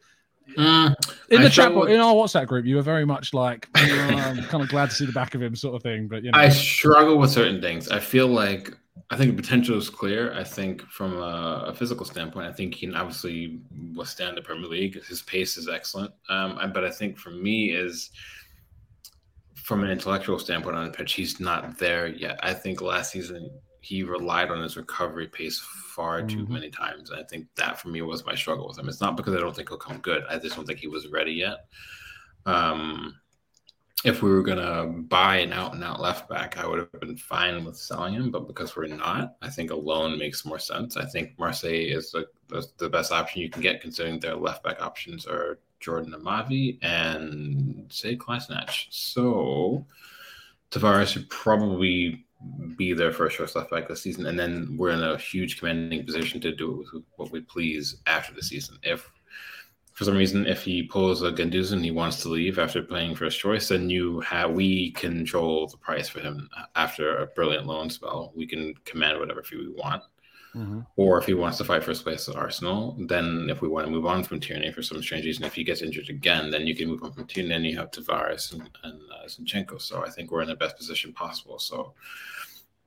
Mm, 0.58 0.94
in 1.30 1.42
the 1.42 1.50
chat, 1.50 1.72
in 1.72 2.00
our 2.00 2.14
WhatsApp 2.14 2.48
group, 2.48 2.66
you 2.66 2.76
were 2.76 2.82
very 2.82 3.06
much 3.06 3.34
like, 3.34 3.68
oh, 3.76 3.82
I'm 3.82 4.44
kind 4.44 4.64
of 4.64 4.70
glad 4.70 4.90
to 4.90 4.96
see 4.96 5.06
the 5.06 5.12
back 5.12 5.36
of 5.36 5.42
him, 5.42 5.56
sort 5.56 5.76
of 5.76 5.82
thing. 5.82 6.08
But 6.08 6.24
you 6.24 6.32
know, 6.32 6.38
I 6.38 6.50
struggle 6.50 7.18
with 7.18 7.32
certain 7.32 7.62
things. 7.62 7.90
I 7.90 8.00
feel 8.00 8.28
like 8.28 8.76
I 9.10 9.18
think 9.18 9.36
the 9.36 9.42
potential 9.42 9.78
is 9.78 9.90
clear. 9.90 10.34
I 10.34 10.44
think 10.44 10.82
from 10.84 11.18
a, 11.18 11.66
a, 11.68 11.74
physical 11.74 12.06
standpoint, 12.06 12.48
I 12.48 12.52
think 12.52 12.76
he 12.76 12.88
can 12.88 12.96
obviously 12.96 13.60
withstand 13.96 14.38
the 14.38 14.42
Premier 14.42 14.68
League. 14.68 15.04
His 15.06 15.22
pace 15.22 15.58
is 15.58 15.68
excellent. 15.68 16.14
Um, 16.30 16.60
but 16.74 16.84
I 16.84 16.92
think 16.92 17.18
for 17.18 17.32
me 17.32 17.72
is 17.72 18.12
from 19.64 19.84
an 19.84 19.90
intellectual 19.90 20.38
standpoint 20.38 20.76
on 20.76 20.86
the 20.86 20.92
pitch, 20.92 21.14
he's 21.14 21.40
not 21.40 21.78
there 21.78 22.08
yet. 22.08 22.40
I 22.44 22.54
think 22.54 22.82
last 22.82 23.12
season 23.12 23.50
he 23.80 24.04
relied 24.04 24.52
on 24.52 24.62
his 24.62 24.78
recovery 24.78 25.28
pace 25.28 25.60
far 25.60 26.22
too 26.22 26.44
mm-hmm. 26.44 26.54
many 26.54 26.70
times. 26.70 27.10
And 27.10 27.20
I 27.20 27.24
think 27.24 27.48
that 27.56 27.80
for 27.80 27.90
me 27.90 28.02
was 28.02 28.26
my 28.26 28.36
struggle 28.36 28.68
with 28.68 28.78
him. 28.78 28.88
It's 28.88 29.02
not 29.02 29.18
because 29.18 29.34
I 29.34 29.40
don't 29.40 29.56
think 29.56 29.70
he'll 29.70 29.78
come 29.78 29.98
good. 29.98 30.24
I 30.30 30.38
just 30.38 30.56
don't 30.56 30.66
think 30.66 30.80
he 30.80 30.88
was 30.88 31.08
ready 31.08 31.34
yet. 31.34 31.66
Um, 32.46 33.16
if 34.04 34.22
we 34.22 34.32
were 34.32 34.44
gonna 34.44 34.86
buy 34.86 35.38
an 35.38 35.54
out 35.54 35.74
and 35.74 35.84
out 35.84 36.02
left 36.02 36.28
back, 36.28 36.58
I 36.58 36.68
would 36.68 36.80
have 36.80 36.92
been 37.00 37.16
fine 37.16 37.64
with 37.64 37.78
selling 37.78 38.14
him. 38.16 38.32
But 38.32 38.48
because 38.48 38.76
we're 38.76 38.88
not, 38.88 39.36
I 39.42 39.50
think 39.50 39.72
a 39.72 39.76
loan 39.76 40.18
makes 40.18 40.46
more 40.46 40.60
sense. 40.60 40.98
I 40.98 41.06
think 41.06 41.40
Marseille 41.40 41.72
is 41.72 42.12
the, 42.12 42.28
the, 42.50 42.66
the 42.80 42.90
best 42.90 43.14
option 43.14 43.42
you 43.42 43.50
can 43.50 43.62
get, 43.62 43.82
considering 43.82 44.20
their 44.20 44.36
left 44.36 44.64
back 44.64 44.82
options 44.82 45.26
are 45.26 45.60
Jordan 45.84 46.16
Amavi 46.18 46.80
and 46.82 47.86
say 47.90 48.16
Kolasinac. 48.16 48.88
So 48.90 49.86
Tavares 50.72 51.08
should 51.08 51.30
probably 51.30 52.26
be 52.78 52.94
their 52.94 53.12
first 53.12 53.38
choice 53.38 53.56
left 53.56 53.72
back 53.72 53.88
this 53.88 54.02
season, 54.02 54.26
and 54.26 54.40
then 54.40 54.76
we're 54.78 54.92
in 54.92 55.04
a 55.04 55.18
huge 55.18 55.60
commanding 55.60 56.06
position 56.06 56.42
to 56.42 56.56
do 56.56 56.86
what 57.16 57.32
we 57.32 57.42
please 57.42 57.98
after 58.06 58.34
the 58.34 58.42
season. 58.42 58.78
If 58.84 59.10
for 59.94 60.06
some 60.06 60.18
reason, 60.18 60.48
if 60.48 60.64
he 60.64 60.84
pulls 60.84 61.22
a 61.22 61.32
Guendouzi 61.32 61.74
and 61.74 61.86
he 61.86 61.92
wants 61.92 62.22
to 62.24 62.30
leave 62.30 62.58
after 62.58 62.82
playing 62.82 63.16
first 63.16 63.40
choice, 63.40 63.68
then 63.68 63.92
you 63.92 64.20
have 64.22 64.52
we 64.52 64.92
control 64.92 65.68
the 65.68 65.78
price 65.78 66.10
for 66.10 66.20
him 66.20 66.50
after 66.76 67.18
a 67.18 67.28
brilliant 67.28 67.68
loan 67.68 67.92
spell. 67.92 68.34
We 68.36 68.48
can 68.48 68.74
command 68.86 69.20
whatever 69.20 69.44
fee 69.44 69.58
we 69.58 69.70
want. 69.70 70.02
Mm-hmm. 70.56 70.82
Or 70.98 71.18
if 71.18 71.26
he 71.26 71.34
wants 71.34 71.58
to 71.58 71.64
fight 71.64 71.84
first 71.84 72.04
place 72.04 72.30
at 72.30 72.36
Arsenal, 72.36 72.96
then 73.08 73.48
if 73.50 73.62
we 73.62 73.68
want 73.68 73.88
to 73.88 73.92
move 73.92 74.06
on 74.06 74.24
from 74.24 74.40
Tierney 74.40 74.72
for 74.72 74.84
some 74.84 75.02
strange 75.02 75.26
reason, 75.26 75.46
if 75.46 75.56
he 75.56 75.64
gets 75.64 75.82
injured 75.82 76.10
again, 76.10 76.52
then 76.52 76.68
you 76.68 76.76
can 76.76 76.90
move 76.90 77.04
on 77.04 77.12
from 77.12 77.26
Tierney 77.26 77.54
and 77.54 77.66
you 77.66 77.78
have 77.78 77.92
Tavares 77.92 78.54
and, 78.54 78.70
and 78.84 79.02
uh, 79.12 79.28
Zinchenko. 79.28 79.82
So 79.82 80.06
I 80.06 80.10
think 80.10 80.32
we're 80.32 80.44
in 80.44 80.50
the 80.50 80.56
best 80.56 80.78
position 80.78 81.12
possible. 81.12 81.58
So 81.58 81.94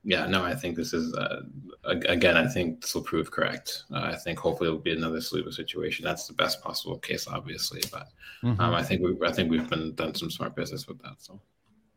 yeah, 0.07 0.25
no, 0.27 0.45
I 0.45 0.55
think 0.55 0.77
this 0.77 0.93
is 0.93 1.13
uh, 1.15 1.43
again. 1.85 2.37
I 2.37 2.47
think 2.47 2.81
this 2.81 2.95
will 2.95 3.03
prove 3.03 3.33
correct. 3.33 3.83
Uh, 3.93 4.13
I 4.13 4.15
think 4.15 4.39
hopefully 4.39 4.69
it'll 4.69 4.79
be 4.79 4.93
another 4.93 5.19
Saliba 5.19 5.53
situation. 5.53 6.05
That's 6.05 6.29
the 6.29 6.35
best 6.35 6.63
possible 6.63 6.97
case, 6.99 7.27
obviously, 7.27 7.83
but 7.91 8.07
mm-hmm. 8.45 8.61
um, 8.61 8.73
I 8.73 8.85
think 8.85 9.03
we 9.03 9.17
I 9.27 9.33
think 9.33 9.51
we've 9.51 9.69
been 9.69 9.97
done 9.97 10.15
some 10.15 10.31
smart 10.31 10.55
business 10.55 10.87
with 10.87 11.03
that. 11.03 11.17
So 11.19 11.41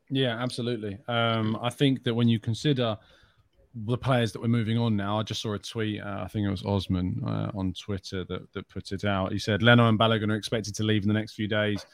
yeah, 0.10 0.42
absolutely. 0.42 0.98
Um, 1.08 1.56
I 1.62 1.70
think 1.70 2.04
that 2.04 2.16
when 2.16 2.28
you 2.28 2.40
consider 2.40 2.98
the 3.76 3.98
players 3.98 4.32
that 4.32 4.42
we're 4.42 4.48
moving 4.48 4.78
on 4.78 4.96
now. 4.96 5.20
I 5.20 5.24
just 5.24 5.42
saw 5.42 5.54
a 5.54 5.60
tweet. 5.60 6.02
Uh, 6.02 6.22
I 6.24 6.28
think 6.28 6.46
it 6.46 6.50
was 6.50 6.66
Osman 6.66 7.22
uh, 7.26 7.52
on 7.56 7.74
Twitter 7.74 8.24
that, 8.26 8.52
that 8.54 8.68
put 8.70 8.92
it 8.92 9.06
out. 9.06 9.32
He 9.32 9.40
said 9.40 9.62
Leno 9.62 9.88
and 9.88 10.00
Balogun 10.00 10.32
are 10.32 10.36
expected 10.36 10.76
to 10.76 10.84
leave 10.84 11.04
in 11.04 11.08
the 11.08 11.14
next 11.14 11.34
few 11.34 11.48
days. 11.48 11.86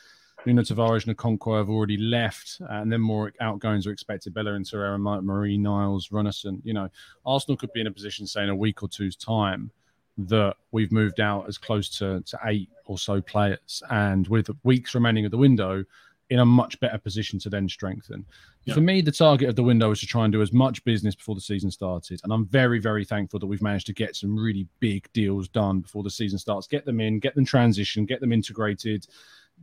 Nuno 0.46 0.62
Tavares 0.62 1.08
and 1.08 1.18
Okonkwo 1.18 1.58
have 1.58 1.70
already 1.70 1.98
left, 1.98 2.62
and 2.70 2.92
then 2.92 3.02
more 3.02 3.34
outgoings 3.42 3.88
are 3.88 3.92
expected. 3.92 4.34
Bellerin, 4.34 4.64
Torreira, 4.64 5.00
Mari, 5.24 5.58
Niles, 5.58 6.10
Runarsson. 6.10 6.62
You 6.64 6.74
know, 6.74 6.90
Arsenal 7.26 7.58
could 7.58 7.74
be 7.74 7.82
in 7.82 7.88
a 7.88 7.92
position, 7.92 8.28
say, 8.28 8.44
in 8.44 8.50
a 8.50 8.56
week 8.56 8.84
or 8.84 8.88
two's 8.88 9.16
time, 9.16 9.72
that 10.18 10.56
we've 10.72 10.92
moved 10.92 11.20
out 11.20 11.48
as 11.48 11.58
close 11.58 11.90
to, 11.98 12.22
to 12.22 12.40
eight 12.46 12.70
or 12.86 12.98
so 12.98 13.22
players. 13.22 13.82
And 13.90 14.28
with 14.28 14.50
weeks 14.64 14.94
remaining 14.94 15.26
of 15.26 15.32
the 15.32 15.38
window, 15.38 15.84
in 16.30 16.40
a 16.40 16.46
much 16.46 16.80
better 16.80 16.98
position 16.98 17.38
to 17.40 17.50
then 17.50 17.70
strengthen. 17.70 18.26
Yeah. 18.64 18.74
For 18.74 18.82
me, 18.82 19.02
the 19.02 19.12
target 19.12 19.48
of 19.48 19.56
the 19.56 19.64
window 19.64 19.92
is 19.92 20.00
to 20.00 20.08
try 20.08 20.24
and 20.24 20.34
do 20.34 20.42
as 20.42 20.52
much 20.52 20.84
business 20.84 21.16
before 21.16 21.36
the 21.36 21.42
season 21.42 21.70
started. 21.70 22.20
And 22.24 22.34
I'm 22.34 22.48
very, 22.48 22.80
very 22.80 23.06
thankful 23.06 23.40
that 23.40 23.46
we've 23.46 23.62
managed 23.62 23.86
to 23.88 23.94
get 23.94 24.16
some 24.16 24.36
really 24.36 24.68
big 24.80 25.12
deals 25.14 25.48
done 25.48 25.82
before 25.82 26.02
the 26.02 26.10
season 26.10 26.40
starts. 26.40 26.68
Get 26.68 26.86
them 26.86 27.00
in, 27.00 27.20
get 27.20 27.36
them 27.36 27.46
transition, 27.46 28.06
get 28.06 28.22
them 28.22 28.34
integrated. 28.34 29.06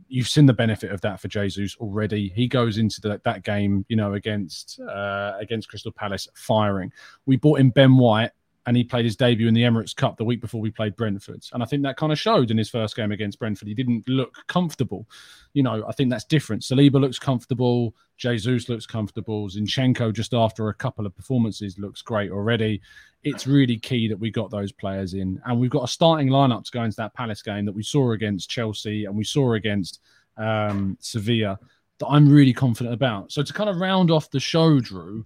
You've 0.07 0.29
seen 0.29 0.45
the 0.45 0.53
benefit 0.53 0.91
of 0.91 1.01
that 1.01 1.19
for 1.19 1.27
Jesus 1.27 1.75
already. 1.79 2.29
He 2.29 2.47
goes 2.47 2.77
into 2.77 3.01
the, 3.01 3.21
that 3.25 3.43
game, 3.43 3.85
you 3.89 3.95
know, 3.95 4.13
against 4.13 4.79
uh, 4.79 5.33
against 5.39 5.69
Crystal 5.69 5.91
Palace 5.91 6.27
firing. 6.33 6.91
We 7.25 7.35
bought 7.35 7.59
in 7.59 7.69
Ben 7.69 7.97
White 7.97 8.31
and 8.65 8.77
he 8.77 8.83
played 8.83 9.05
his 9.05 9.17
debut 9.17 9.47
in 9.47 9.53
the 9.53 9.63
Emirates 9.63 9.95
Cup 9.95 10.15
the 10.17 10.23
week 10.23 10.39
before 10.39 10.61
we 10.61 10.71
played 10.71 10.95
Brentford. 10.95 11.43
And 11.51 11.61
I 11.61 11.65
think 11.65 11.83
that 11.83 11.97
kind 11.97 12.11
of 12.11 12.19
showed 12.19 12.49
in 12.49 12.57
his 12.57 12.69
first 12.69 12.95
game 12.95 13.11
against 13.11 13.39
Brentford. 13.39 13.67
He 13.67 13.73
didn't 13.73 14.07
look 14.07 14.35
comfortable. 14.47 15.07
You 15.53 15.63
know, 15.63 15.85
I 15.87 15.91
think 15.91 16.09
that's 16.09 16.23
different. 16.23 16.61
Saliba 16.61 16.99
looks 16.99 17.19
comfortable. 17.19 17.93
Jesus 18.17 18.69
looks 18.69 18.85
comfortable. 18.85 19.49
Zinchenko, 19.49 20.13
just 20.13 20.33
after 20.33 20.69
a 20.69 20.73
couple 20.73 21.05
of 21.05 21.15
performances, 21.15 21.77
looks 21.77 22.01
great 22.01 22.31
already. 22.31 22.81
It's 23.23 23.47
really 23.47 23.77
key 23.77 24.07
that 24.07 24.19
we 24.19 24.31
got 24.31 24.49
those 24.49 24.71
players 24.71 25.13
in. 25.13 25.41
And 25.45 25.59
we've 25.59 25.69
got 25.69 25.83
a 25.83 25.87
starting 25.87 26.29
lineup 26.29 26.63
to 26.63 26.71
go 26.71 26.83
into 26.83 26.97
that 26.97 27.13
Palace 27.13 27.41
game 27.41 27.65
that 27.65 27.75
we 27.75 27.83
saw 27.83 28.13
against 28.13 28.49
Chelsea 28.49 29.05
and 29.05 29.15
we 29.15 29.25
saw 29.25 29.53
against 29.53 29.99
um, 30.37 30.97
Sevilla 31.01 31.59
that 31.99 32.07
I'm 32.07 32.29
really 32.29 32.53
confident 32.53 32.93
about. 32.93 33.31
So 33.31 33.43
to 33.43 33.53
kind 33.53 33.69
of 33.69 33.77
round 33.77 34.09
off 34.09 34.31
the 34.31 34.39
show, 34.39 34.79
Drew, 34.79 35.25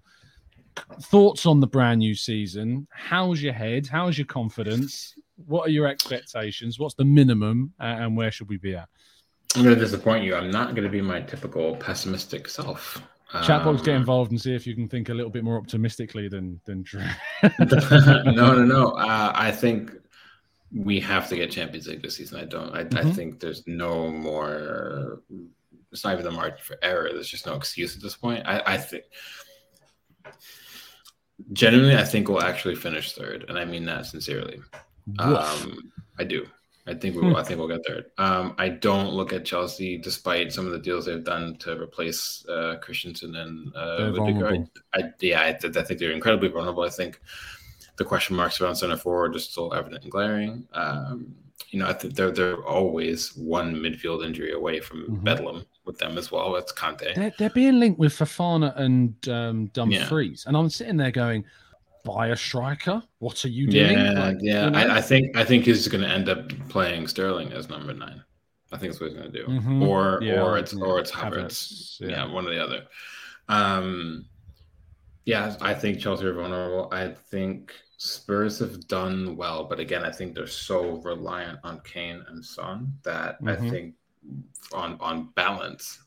thoughts 1.04 1.46
on 1.46 1.60
the 1.60 1.68
brand 1.68 2.00
new 2.00 2.16
season? 2.16 2.88
How's 2.92 3.42
your 3.42 3.54
head? 3.54 3.88
How's 3.88 4.18
your 4.18 4.28
confidence? 4.28 5.16
What 5.46 5.68
are 5.68 5.72
your 5.72 5.88
expectations? 5.88 6.80
What's 6.80 6.96
the 6.96 7.06
minimum, 7.06 7.74
uh, 7.80 7.84
and 7.84 8.18
where 8.18 8.32
should 8.32 8.50
we 8.50 8.58
be 8.58 8.76
at? 8.76 8.90
I'm 9.56 9.64
going 9.64 9.76
to 9.76 9.82
disappoint 9.82 10.24
you. 10.24 10.36
I'm 10.36 10.52
not 10.52 10.76
going 10.76 10.84
to 10.84 10.90
be 10.90 11.02
my 11.02 11.22
typical 11.22 11.76
pessimistic 11.78 12.48
self. 12.48 13.02
Chatbox, 13.32 13.80
um, 13.80 13.84
get 13.84 13.96
involved 13.96 14.32
and 14.32 14.40
see 14.40 14.56
if 14.56 14.66
you 14.66 14.74
can 14.74 14.88
think 14.88 15.10
a 15.10 15.14
little 15.14 15.32
bit 15.32 15.44
more 15.44 15.58
optimistically 15.58 16.30
than 16.30 16.62
than 16.66 16.84
Drew. 16.84 17.04
no, 17.60 18.32
no, 18.32 18.64
no. 18.64 18.92
Uh, 18.98 19.32
I 19.36 19.52
think 19.52 19.92
we 20.74 21.00
have 21.02 21.28
to 21.30 21.36
get 21.36 21.52
Champions 21.52 21.88
League 21.88 22.02
this 22.02 22.16
season. 22.16 22.40
I 22.40 22.46
don't. 22.46 22.74
I, 22.74 22.84
mm-hmm. 22.84 23.08
I 23.08 23.12
think 23.12 23.40
there's 23.40 23.64
no 23.68 24.10
more 24.10 25.22
it's 25.92 26.04
not 26.04 26.14
even 26.14 26.26
the 26.26 26.32
margin 26.32 26.60
for 26.62 26.78
error. 26.82 27.10
There's 27.12 27.30
just 27.30 27.46
no 27.46 27.56
excuse 27.56 27.96
at 27.96 28.02
this 28.02 28.16
point. 28.16 28.46
I, 28.46 28.62
I 28.66 28.78
think 28.78 29.06
genuinely, 31.54 31.96
I 31.96 32.04
think 32.04 32.30
we'll 32.30 32.44
actually 32.44 32.76
finish 32.76 33.14
third, 33.14 33.46
and 33.50 33.58
I 33.58 33.66
mean 33.66 33.86
that 33.86 34.06
sincerely. 34.06 34.60
Um, 35.20 35.92
I 36.20 36.24
do. 36.24 36.46
I 36.88 36.94
think 36.94 37.16
we 37.16 37.22
will. 37.22 37.36
I 37.36 37.44
think 37.44 37.60
we'll 37.60 37.68
get 37.68 37.86
third. 37.86 38.06
Um, 38.18 38.56
I 38.58 38.70
don't 38.70 39.10
look 39.10 39.34
at 39.34 39.44
Chelsea, 39.44 39.98
despite 39.98 40.54
some 40.54 40.66
of 40.66 40.72
the 40.72 40.80
deals 40.80 41.06
they've 41.06 41.24
done 41.24 41.58
to 41.58 41.80
replace 41.80 42.46
uh, 42.48 42.78
Christensen 42.82 43.36
and 43.36 43.76
uh. 43.76 44.14
I, 44.94 45.00
I, 45.00 45.04
yeah, 45.20 45.42
I, 45.42 45.50
I 45.50 45.84
think 45.84 46.00
they're 46.00 46.12
incredibly 46.12 46.48
vulnerable. 46.48 46.84
I 46.84 46.90
think 46.90 47.20
the 47.98 48.06
question 48.06 48.38
marks 48.38 48.62
around 48.62 48.76
center 48.76 48.96
forward 48.96 49.32
are 49.32 49.34
just 49.34 49.52
still 49.52 49.74
evident 49.74 50.04
and 50.04 50.12
glaring. 50.12 50.66
Um, 50.74 51.36
you 51.72 51.80
know, 51.80 51.88
I 51.88 51.94
think 51.94 52.16
they're 52.16 52.32
they're 52.32 52.66
always 52.66 53.36
one 53.36 53.76
midfield 53.76 54.26
injury 54.26 54.54
away 54.54 54.80
from 54.80 55.04
mm-hmm. 55.04 55.24
Bedlam 55.24 55.66
with 55.88 55.98
them 55.98 56.18
as 56.18 56.32
well. 56.32 56.54
That's 56.54 56.72
Kante. 56.72 57.16
They're, 57.16 57.34
they're 57.38 57.50
being 57.50 57.80
linked 57.80 57.98
with 57.98 58.14
Fofana 58.14 58.78
and 58.78 59.28
um, 59.30 59.68
Dumfries, 59.68 60.44
yeah. 60.46 60.50
and 60.50 60.58
I'm 60.58 60.70
sitting 60.70 60.98
there 60.98 61.12
going, 61.12 61.46
"Buy 62.04 62.28
a 62.28 62.36
striker? 62.36 63.02
What 63.20 63.44
are 63.44 63.50
you 63.50 63.68
doing?" 63.68 63.98
Yeah, 63.98 64.12
like, 64.12 64.38
yeah. 64.42 64.66
You 64.66 64.72
know? 64.72 64.78
I, 64.78 64.98
I, 64.98 65.02
think 65.02 65.36
I 65.36 65.44
think 65.44 65.66
he's 65.66 65.88
going 65.88 66.04
to 66.04 66.10
end 66.10 66.30
up 66.30 66.50
playing 66.70 67.08
Sterling 67.08 67.54
as 67.54 67.70
number 67.70 67.94
nine. 67.94 68.24
I 68.72 68.78
think 68.78 68.92
that's 68.92 69.02
what 69.02 69.12
he's 69.12 69.20
going 69.20 69.32
to 69.32 69.40
do, 69.40 69.48
mm-hmm. 69.48 69.84
or 69.84 70.20
yeah, 70.22 70.42
or 70.42 70.58
it's 70.58 70.74
yeah. 70.74 70.84
or 70.84 71.00
it's 71.00 71.12
Havertz. 71.12 72.00
Yeah. 72.00 72.08
yeah, 72.10 72.32
one 72.32 72.46
or 72.46 72.52
the 72.52 72.64
other. 72.64 72.84
Um, 73.50 74.26
yeah, 75.26 75.56
I 75.62 75.74
think 75.74 76.00
Chelsea 76.00 76.26
are 76.26 76.34
vulnerable. 76.34 76.90
I 76.92 77.10
think 77.10 77.74
Spurs 77.98 78.60
have 78.60 78.88
done 78.88 79.36
well, 79.36 79.66
but 79.66 79.80
again, 79.80 80.04
I 80.06 80.12
think 80.12 80.36
they're 80.36 80.48
so 80.48 81.02
reliant 81.02 81.60
on 81.64 81.82
Kane 81.82 82.24
and 82.30 82.44
Son 82.44 82.94
that 83.04 83.42
mm-hmm. 83.42 83.50
I 83.50 83.70
think 83.70 83.96
on 84.74 84.98
on 85.00 85.30
balance, 85.36 86.00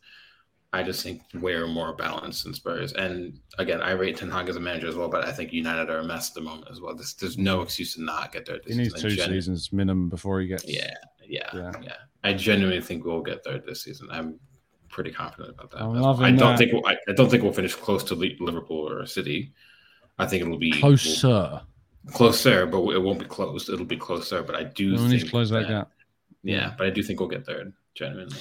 I 0.72 0.82
just 0.82 1.02
think 1.02 1.22
we're 1.34 1.66
more 1.66 1.94
balanced 1.94 2.44
than 2.44 2.54
Spurs. 2.54 2.92
And 2.92 3.40
again, 3.58 3.80
I 3.80 3.90
rate 3.92 4.16
Ten 4.16 4.30
Hag 4.30 4.48
as 4.48 4.56
a 4.56 4.60
manager 4.60 4.86
as 4.86 4.94
well, 4.94 5.08
but 5.08 5.24
I 5.24 5.32
think 5.32 5.52
United 5.52 5.90
are 5.90 5.98
a 5.98 6.04
mess 6.04 6.30
at 6.30 6.34
the 6.34 6.42
moment 6.42 6.68
as 6.70 6.80
well. 6.80 6.94
There's, 6.94 7.14
there's 7.14 7.38
no 7.38 7.62
excuse 7.62 7.94
to 7.94 8.02
not 8.02 8.32
get 8.32 8.46
there. 8.46 8.60
He 8.66 8.74
needs 8.76 8.94
two 8.94 9.10
genu- 9.10 9.34
seasons 9.34 9.72
minimum 9.72 10.08
before 10.08 10.40
he 10.40 10.46
gets. 10.46 10.64
Yeah, 10.68 10.94
yeah, 11.26 11.50
yeah, 11.52 11.72
yeah. 11.82 11.96
I 12.22 12.34
genuinely 12.34 12.80
think 12.80 13.04
we'll 13.04 13.22
get 13.22 13.42
there 13.42 13.58
this 13.58 13.82
season. 13.82 14.08
I'm 14.12 14.38
pretty 14.88 15.10
confident 15.10 15.54
about 15.54 15.70
that. 15.72 15.80
I 15.80 16.30
don't 16.30 16.38
that. 16.38 16.58
think 16.58 16.72
we'll, 16.72 16.86
I, 16.86 16.96
I, 17.08 17.12
don't 17.12 17.30
think 17.30 17.42
we'll 17.42 17.52
finish 17.52 17.74
close 17.74 18.04
to 18.04 18.14
Liverpool 18.14 18.88
or 18.88 19.06
City. 19.06 19.52
I 20.18 20.26
think 20.26 20.42
it'll 20.42 20.58
be 20.58 20.72
closer. 20.72 21.62
We'll, 22.04 22.12
closer, 22.12 22.66
but 22.66 22.78
it 22.90 23.02
won't 23.02 23.18
be 23.18 23.24
closed. 23.24 23.70
It'll 23.70 23.84
be 23.84 23.96
closer, 23.96 24.42
but 24.42 24.54
I 24.54 24.64
do 24.64 24.92
we 24.92 25.18
think 25.18 25.30
close 25.30 25.50
that, 25.50 25.62
that 25.62 25.68
gap. 25.68 25.90
Yeah, 26.42 26.74
but 26.78 26.86
I 26.86 26.90
do 26.90 27.02
think 27.02 27.18
we'll 27.18 27.28
get 27.28 27.44
third. 27.44 27.72
Genuinely. 28.00 28.36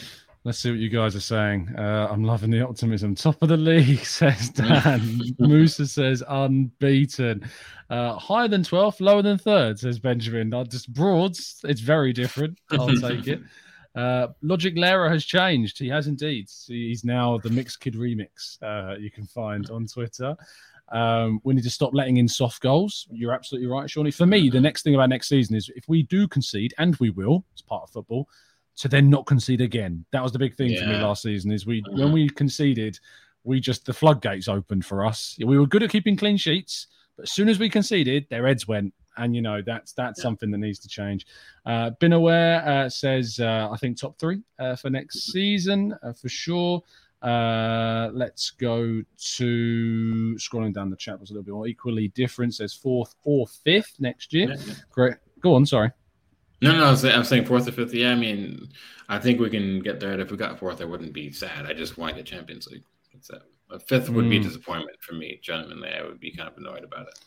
Let's 0.45 0.59
see 0.59 0.71
what 0.71 0.79
you 0.79 0.87
guys 0.87 1.17
are 1.17 1.19
saying. 1.19 1.75
Uh, 1.77 2.07
I'm 2.09 2.23
loving 2.23 2.49
the 2.49 2.65
optimism. 2.65 3.13
Top 3.13 3.41
of 3.41 3.49
the 3.49 3.57
league, 3.57 3.99
says 4.05 4.49
Dan. 4.51 5.21
Musa 5.39 5.85
says 5.85 6.23
unbeaten. 6.29 7.43
Uh, 7.89 8.13
higher 8.13 8.47
than 8.47 8.63
12th, 8.63 9.01
lower 9.01 9.21
than 9.21 9.37
third, 9.37 9.77
says 9.77 9.99
Benjamin. 9.99 10.47
Not 10.47 10.69
just 10.69 10.93
broads. 10.93 11.59
It's 11.65 11.81
very 11.81 12.13
different. 12.13 12.57
I'll 12.71 12.87
take 13.01 13.27
it. 13.27 13.41
Uh, 13.95 14.27
Logic 14.41 14.73
Lera 14.77 15.09
has 15.09 15.25
changed. 15.25 15.77
He 15.77 15.89
has 15.89 16.07
indeed. 16.07 16.47
He's 16.67 17.03
now 17.03 17.37
the 17.39 17.49
Mixed 17.49 17.81
Kid 17.81 17.95
Remix. 17.95 18.57
Uh, 18.63 18.97
you 18.97 19.11
can 19.11 19.25
find 19.25 19.69
on 19.69 19.87
Twitter. 19.87 20.37
Um, 20.93 21.41
we 21.43 21.53
need 21.53 21.65
to 21.65 21.69
stop 21.69 21.93
letting 21.93 22.15
in 22.15 22.29
soft 22.29 22.61
goals. 22.61 23.09
You're 23.11 23.33
absolutely 23.33 23.67
right, 23.67 23.89
Shawnee. 23.89 24.11
For 24.11 24.25
me, 24.25 24.49
the 24.49 24.61
next 24.61 24.83
thing 24.83 24.95
about 24.95 25.09
next 25.09 25.27
season 25.27 25.57
is 25.57 25.69
if 25.75 25.83
we 25.89 26.03
do 26.03 26.29
concede, 26.29 26.73
and 26.77 26.95
we 26.95 27.09
will, 27.09 27.43
it's 27.51 27.61
part 27.61 27.83
of 27.83 27.89
football, 27.89 28.29
to 28.79 28.87
then 28.87 29.09
not 29.09 29.25
concede 29.25 29.61
again. 29.61 30.05
That 30.11 30.23
was 30.23 30.31
the 30.31 30.39
big 30.39 30.55
thing 30.55 30.71
yeah. 30.71 30.81
for 30.81 30.87
me 30.87 30.95
last 30.95 31.21
season. 31.21 31.51
Is 31.51 31.65
we 31.65 31.83
when 31.91 32.11
we 32.11 32.29
conceded, 32.29 32.99
we 33.43 33.59
just 33.59 33.85
the 33.85 33.93
floodgates 33.93 34.47
opened 34.47 34.85
for 34.85 35.05
us. 35.05 35.37
We 35.45 35.59
were 35.59 35.67
good 35.67 35.83
at 35.83 35.89
keeping 35.89 36.15
clean 36.15 36.37
sheets, 36.37 36.87
but 37.15 37.23
as 37.23 37.31
soon 37.31 37.49
as 37.49 37.59
we 37.59 37.69
conceded, 37.69 38.25
their 38.29 38.47
heads 38.47 38.67
went. 38.67 38.93
And 39.17 39.35
you 39.35 39.41
know 39.41 39.61
that's 39.61 39.91
that's 39.91 40.19
yeah. 40.19 40.23
something 40.23 40.49
that 40.51 40.59
needs 40.59 40.79
to 40.79 40.87
change. 40.87 41.27
Uh, 41.65 41.89
Been 41.99 42.13
aware 42.13 42.65
uh, 42.65 42.89
says 42.89 43.39
uh, 43.41 43.67
I 43.69 43.75
think 43.75 43.99
top 43.99 44.17
three 44.17 44.41
uh, 44.59 44.77
for 44.77 44.89
next 44.89 45.31
season 45.31 45.93
uh, 46.01 46.13
for 46.13 46.29
sure. 46.29 46.81
Uh, 47.21 48.09
let's 48.13 48.51
go 48.51 49.03
to 49.35 50.37
scrolling 50.39 50.73
down 50.73 50.89
the 50.89 50.95
chat 50.95 51.19
was 51.19 51.31
a 51.31 51.33
little 51.33 51.43
bit 51.43 51.53
more 51.53 51.67
equally 51.67 52.07
different. 52.09 52.55
Says 52.55 52.73
fourth 52.73 53.13
or 53.25 53.45
fifth 53.45 53.97
next 53.99 54.31
year. 54.31 54.51
Yeah, 54.51 54.63
yeah. 54.65 54.73
Great. 54.89 55.15
Go 55.41 55.55
on. 55.55 55.65
Sorry. 55.65 55.91
No, 56.61 56.75
no, 56.75 57.09
I'm 57.09 57.23
saying 57.23 57.45
fourth 57.45 57.67
or 57.67 57.71
fifth. 57.71 57.93
Yeah, 57.93 58.11
I 58.11 58.15
mean, 58.15 58.69
I 59.07 59.17
think 59.19 59.39
we 59.39 59.49
can 59.49 59.79
get 59.79 59.99
there. 59.99 60.19
If 60.19 60.31
we 60.31 60.37
got 60.37 60.59
fourth, 60.59 60.81
I 60.81 60.85
wouldn't 60.85 61.13
be 61.13 61.31
sad. 61.31 61.65
I 61.65 61.73
just 61.73 61.97
want 61.97 62.15
get 62.15 62.25
Champions 62.25 62.67
League. 62.67 62.83
That's 63.13 63.29
it. 63.29 63.41
A 63.71 63.79
fifth 63.79 64.09
would 64.09 64.25
mm. 64.25 64.29
be 64.29 64.37
a 64.37 64.39
hmm. 64.39 64.47
disappointment 64.47 64.97
for 65.01 65.13
me. 65.13 65.39
Genuinely, 65.41 65.89
I 65.89 66.03
would 66.03 66.19
be 66.19 66.35
kind 66.35 66.49
of 66.49 66.57
annoyed 66.57 66.83
about 66.83 67.07
it. 67.07 67.19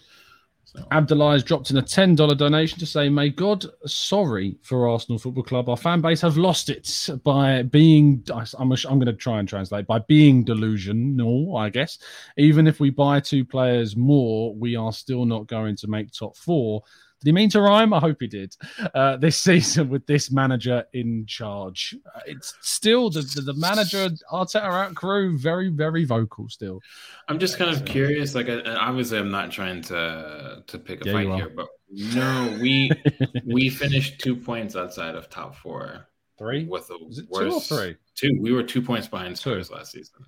So. 0.64 0.86
Abdullah 0.90 1.32
has 1.32 1.44
dropped 1.44 1.70
in 1.70 1.76
a 1.76 1.82
$10 1.82 2.36
donation 2.36 2.78
to 2.78 2.86
say, 2.86 3.08
May 3.08 3.28
God 3.28 3.66
sorry 3.84 4.56
for 4.62 4.88
Arsenal 4.88 5.18
Football 5.18 5.44
Club. 5.44 5.68
Our 5.68 5.76
fan 5.76 6.00
base 6.00 6.20
have 6.22 6.36
lost 6.36 6.70
it 6.70 7.08
by 7.24 7.62
being, 7.62 8.24
I'm, 8.32 8.46
I'm 8.58 8.68
going 8.70 9.06
to 9.06 9.12
try 9.12 9.38
and 9.38 9.48
translate, 9.48 9.86
by 9.86 9.98
being 10.00 10.44
delusional, 10.44 11.56
I 11.56 11.68
guess. 11.68 11.98
Even 12.38 12.66
if 12.66 12.80
we 12.80 12.90
buy 12.90 13.20
two 13.20 13.44
players 13.44 13.96
more, 13.96 14.54
we 14.54 14.74
are 14.74 14.92
still 14.92 15.26
not 15.26 15.46
going 15.46 15.76
to 15.76 15.88
make 15.88 16.10
top 16.10 16.36
four. 16.36 16.82
Did 17.22 17.28
he 17.28 17.32
mean 17.32 17.50
to 17.50 17.60
rhyme? 17.60 17.94
I 17.94 18.00
hope 18.00 18.16
he 18.18 18.26
did. 18.26 18.56
Uh, 18.94 19.16
this 19.16 19.36
season 19.48 19.88
with 19.88 20.04
this 20.06 20.32
manager 20.32 20.84
in 20.92 21.24
charge, 21.26 21.94
uh, 22.14 22.20
it's 22.26 22.54
still 22.62 23.10
the, 23.10 23.20
the, 23.20 23.42
the 23.42 23.54
manager 23.54 24.08
Arteta 24.32 24.62
out 24.62 24.94
crew 24.96 25.38
very 25.38 25.68
very 25.68 26.04
vocal 26.04 26.48
still. 26.48 26.80
I'm 27.28 27.38
just 27.38 27.58
kind 27.58 27.70
of 27.70 27.84
curious. 27.84 28.34
Like, 28.34 28.48
obviously, 28.48 29.18
I'm 29.18 29.30
not 29.30 29.52
trying 29.52 29.82
to 29.82 30.64
to 30.66 30.78
pick 30.78 31.06
a 31.06 31.08
yeah, 31.08 31.12
fight 31.12 31.34
here, 31.34 31.52
but 31.54 31.68
no, 31.90 32.58
we 32.60 32.90
we 33.46 33.68
finished 33.68 34.20
two 34.20 34.34
points 34.34 34.74
outside 34.74 35.14
of 35.14 35.30
top 35.30 35.54
four. 35.54 36.08
Three 36.38 36.64
with 36.64 36.90
a 36.90 36.98
worst 37.28 37.30
two 37.30 37.52
or 37.52 37.60
three. 37.60 37.96
Two. 38.16 38.36
We 38.40 38.52
were 38.52 38.64
two 38.64 38.82
points 38.82 39.06
behind 39.06 39.38
Spurs 39.38 39.70
last 39.70 39.92
season 39.92 40.24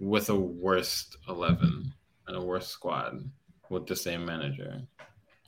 with 0.00 0.30
a 0.30 0.36
worst 0.36 1.18
eleven 1.28 1.92
and 2.26 2.36
a 2.36 2.40
worst 2.40 2.70
squad 2.70 3.22
with 3.68 3.86
the 3.86 3.96
same 3.96 4.24
manager. 4.24 4.82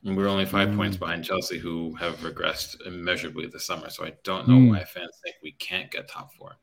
And 0.05 0.16
we're 0.16 0.28
only 0.28 0.44
five 0.44 0.68
mm. 0.68 0.76
points 0.76 0.96
behind 0.96 1.24
Chelsea, 1.24 1.59
who 1.59 1.94
have 1.94 2.18
regressed 2.18 2.76
immeasurably 2.86 3.46
this 3.46 3.66
summer. 3.66 3.88
So 3.88 4.05
I 4.05 4.12
don't 4.22 4.46
know 4.46 4.55
mm. 4.55 4.70
why 4.70 4.84
fans 4.84 5.18
think 5.22 5.36
we 5.42 5.52
can't 5.52 5.90
get 5.90 6.09
top 6.09 6.34
four. 6.34 6.57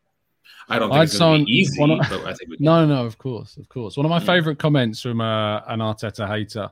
I 0.70 0.78
don't 0.78 0.90
think 0.90 1.00
I'd 1.00 1.04
it's 1.04 1.18
going 1.18 1.42
to 1.42 1.46
be 1.46 1.52
easy, 1.52 1.82
of, 1.82 1.90
but 1.90 2.26
I 2.26 2.34
think 2.34 2.50
we 2.52 2.58
can. 2.58 2.66
No, 2.66 2.86
no, 2.86 3.06
of 3.06 3.18
course, 3.18 3.58
of 3.58 3.68
course. 3.68 3.98
One 3.98 4.06
of 4.06 4.10
my 4.10 4.20
mm. 4.20 4.26
favorite 4.26 4.60
comments 4.60 5.02
from 5.02 5.22
uh, 5.22 5.62
an 5.68 5.80
Arteta 5.80 6.28
hater 6.28 6.70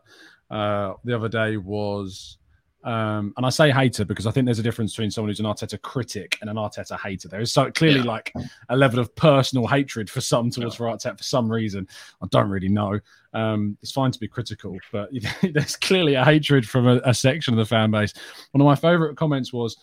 uh, 0.52 0.94
the 1.04 1.16
other 1.16 1.30
day 1.30 1.58
was 1.58 2.38
um, 2.84 3.34
and 3.36 3.46
I 3.46 3.50
say 3.50 3.72
hater 3.72 4.06
because 4.06 4.26
I 4.26 4.32
think 4.32 4.46
there's 4.46 4.60
a 4.60 4.64
difference 4.64 4.94
between 4.94 5.12
someone 5.12 5.30
who's 5.30 5.42
an 5.42 5.46
Arteta 5.46 5.82
critic 5.82 6.38
and 6.42 6.50
an 6.50 6.56
Arteta 6.56 6.98
hater. 7.00 7.28
There 7.28 7.42
is 7.42 7.52
so 7.52 7.70
clearly 7.72 8.00
yeah. 8.00 8.06
like 8.06 8.34
a 8.70 8.78
level 8.78 9.00
of 9.00 9.14
personal 9.16 9.68
hatred 9.68 10.10
for 10.10 10.22
some 10.22 10.50
towards 10.50 10.80
yeah. 10.80 10.86
Arteta 10.86 11.18
for 11.18 11.24
some 11.24 11.52
reason. 11.52 11.88
I 12.22 12.28
don't 12.28 12.50
really 12.50 12.70
know. 12.70 13.00
Um, 13.34 13.78
it's 13.82 13.92
fine 13.92 14.12
to 14.12 14.20
be 14.20 14.28
critical, 14.28 14.78
but 14.92 15.10
there's 15.54 15.76
clearly 15.76 16.14
a 16.14 16.24
hatred 16.24 16.68
from 16.68 16.88
a, 16.88 17.02
a 17.04 17.14
section 17.14 17.54
of 17.54 17.58
the 17.58 17.66
fan 17.66 17.92
base. 17.92 18.14
One 18.52 18.62
of 18.62 18.66
my 18.66 18.76
favorite 18.76 19.18
comments 19.18 19.52
was, 19.52 19.78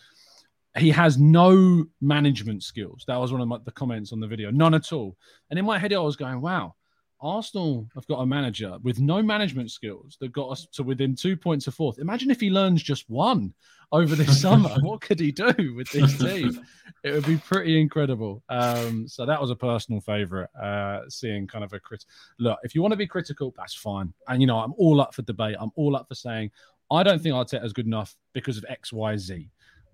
he 0.75 0.91
has 0.91 1.17
no 1.17 1.85
management 2.01 2.63
skills. 2.63 3.03
That 3.07 3.17
was 3.17 3.31
one 3.31 3.41
of 3.41 3.47
my, 3.47 3.57
the 3.63 3.71
comments 3.71 4.11
on 4.11 4.19
the 4.19 4.27
video, 4.27 4.51
none 4.51 4.73
at 4.73 4.91
all. 4.91 5.17
And 5.49 5.57
in 5.57 5.65
my 5.65 5.79
head, 5.79 5.93
I 5.93 5.99
was 5.99 6.15
going, 6.15 6.39
"Wow, 6.39 6.75
Arsenal 7.19 7.89
have 7.95 8.05
got 8.07 8.19
a 8.19 8.25
manager 8.25 8.77
with 8.83 8.99
no 8.99 9.21
management 9.21 9.71
skills 9.71 10.17
that 10.19 10.31
got 10.31 10.49
us 10.49 10.67
to 10.73 10.83
within 10.83 11.15
two 11.15 11.35
points 11.35 11.67
of 11.67 11.73
fourth. 11.73 11.99
Imagine 11.99 12.29
if 12.29 12.39
he 12.39 12.49
learns 12.49 12.83
just 12.83 13.09
one 13.09 13.53
over 13.91 14.15
this 14.15 14.41
summer. 14.41 14.75
what 14.81 15.01
could 15.01 15.19
he 15.19 15.31
do 15.31 15.73
with 15.75 15.89
this 15.91 16.17
team? 16.17 16.61
It 17.03 17.11
would 17.11 17.25
be 17.25 17.37
pretty 17.37 17.79
incredible. 17.79 18.43
Um, 18.49 19.07
so 19.07 19.25
that 19.25 19.41
was 19.41 19.49
a 19.49 19.55
personal 19.55 20.01
favourite. 20.01 20.49
Uh, 20.55 21.01
seeing 21.09 21.47
kind 21.47 21.63
of 21.63 21.73
a 21.73 21.79
crit. 21.79 22.05
Look, 22.39 22.59
if 22.63 22.75
you 22.75 22.81
want 22.81 22.91
to 22.91 22.97
be 22.97 23.07
critical, 23.07 23.53
that's 23.57 23.73
fine. 23.73 24.13
And 24.27 24.41
you 24.41 24.47
know, 24.47 24.59
I'm 24.59 24.73
all 24.77 25.01
up 25.01 25.15
for 25.15 25.21
debate. 25.23 25.55
I'm 25.59 25.71
all 25.75 25.95
up 25.95 26.07
for 26.07 26.15
saying 26.15 26.51
I 26.91 27.03
don't 27.03 27.21
think 27.21 27.33
Arteta 27.33 27.65
is 27.65 27.73
good 27.73 27.85
enough 27.85 28.15
because 28.33 28.57
of 28.57 28.65
X, 28.69 28.93
Y, 28.93 29.17
Z. 29.17 29.49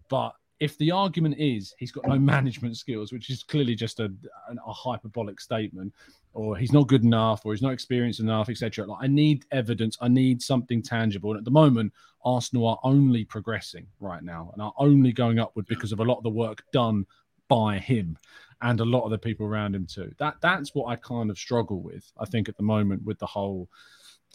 But 0.09 0.33
if 0.59 0.77
the 0.77 0.91
argument 0.91 1.35
is 1.39 1.73
he's 1.77 1.91
got 1.91 2.07
no 2.07 2.19
management 2.19 2.77
skills, 2.77 3.11
which 3.11 3.29
is 3.29 3.43
clearly 3.43 3.75
just 3.75 3.99
a, 3.99 4.11
a 4.49 4.73
hyperbolic 4.73 5.39
statement, 5.39 5.93
or 6.33 6.57
he's 6.57 6.73
not 6.73 6.87
good 6.87 7.03
enough, 7.03 7.45
or 7.45 7.53
he's 7.53 7.61
not 7.61 7.73
experienced 7.73 8.19
enough, 8.19 8.49
etc. 8.49 8.85
Like 8.85 9.03
I 9.03 9.07
need 9.07 9.45
evidence, 9.51 9.97
I 10.01 10.07
need 10.07 10.41
something 10.41 10.81
tangible. 10.81 11.31
And 11.31 11.39
at 11.39 11.45
the 11.45 11.51
moment, 11.51 11.93
Arsenal 12.25 12.67
are 12.67 12.79
only 12.83 13.25
progressing 13.25 13.87
right 13.99 14.23
now 14.23 14.49
and 14.53 14.61
are 14.61 14.73
only 14.77 15.11
going 15.11 15.39
upward 15.39 15.65
because 15.67 15.91
of 15.91 15.99
a 15.99 16.03
lot 16.03 16.17
of 16.17 16.23
the 16.23 16.29
work 16.29 16.63
done 16.71 17.05
by 17.49 17.77
him 17.77 18.17
and 18.61 18.79
a 18.79 18.85
lot 18.85 19.03
of 19.03 19.11
the 19.11 19.17
people 19.17 19.45
around 19.45 19.75
him 19.75 19.85
too. 19.85 20.11
That 20.17 20.35
that's 20.41 20.73
what 20.73 20.87
I 20.87 20.95
kind 20.95 21.29
of 21.29 21.37
struggle 21.37 21.81
with. 21.81 22.11
I 22.17 22.25
think 22.25 22.49
at 22.49 22.57
the 22.57 22.63
moment 22.63 23.03
with 23.03 23.19
the 23.19 23.25
whole 23.25 23.69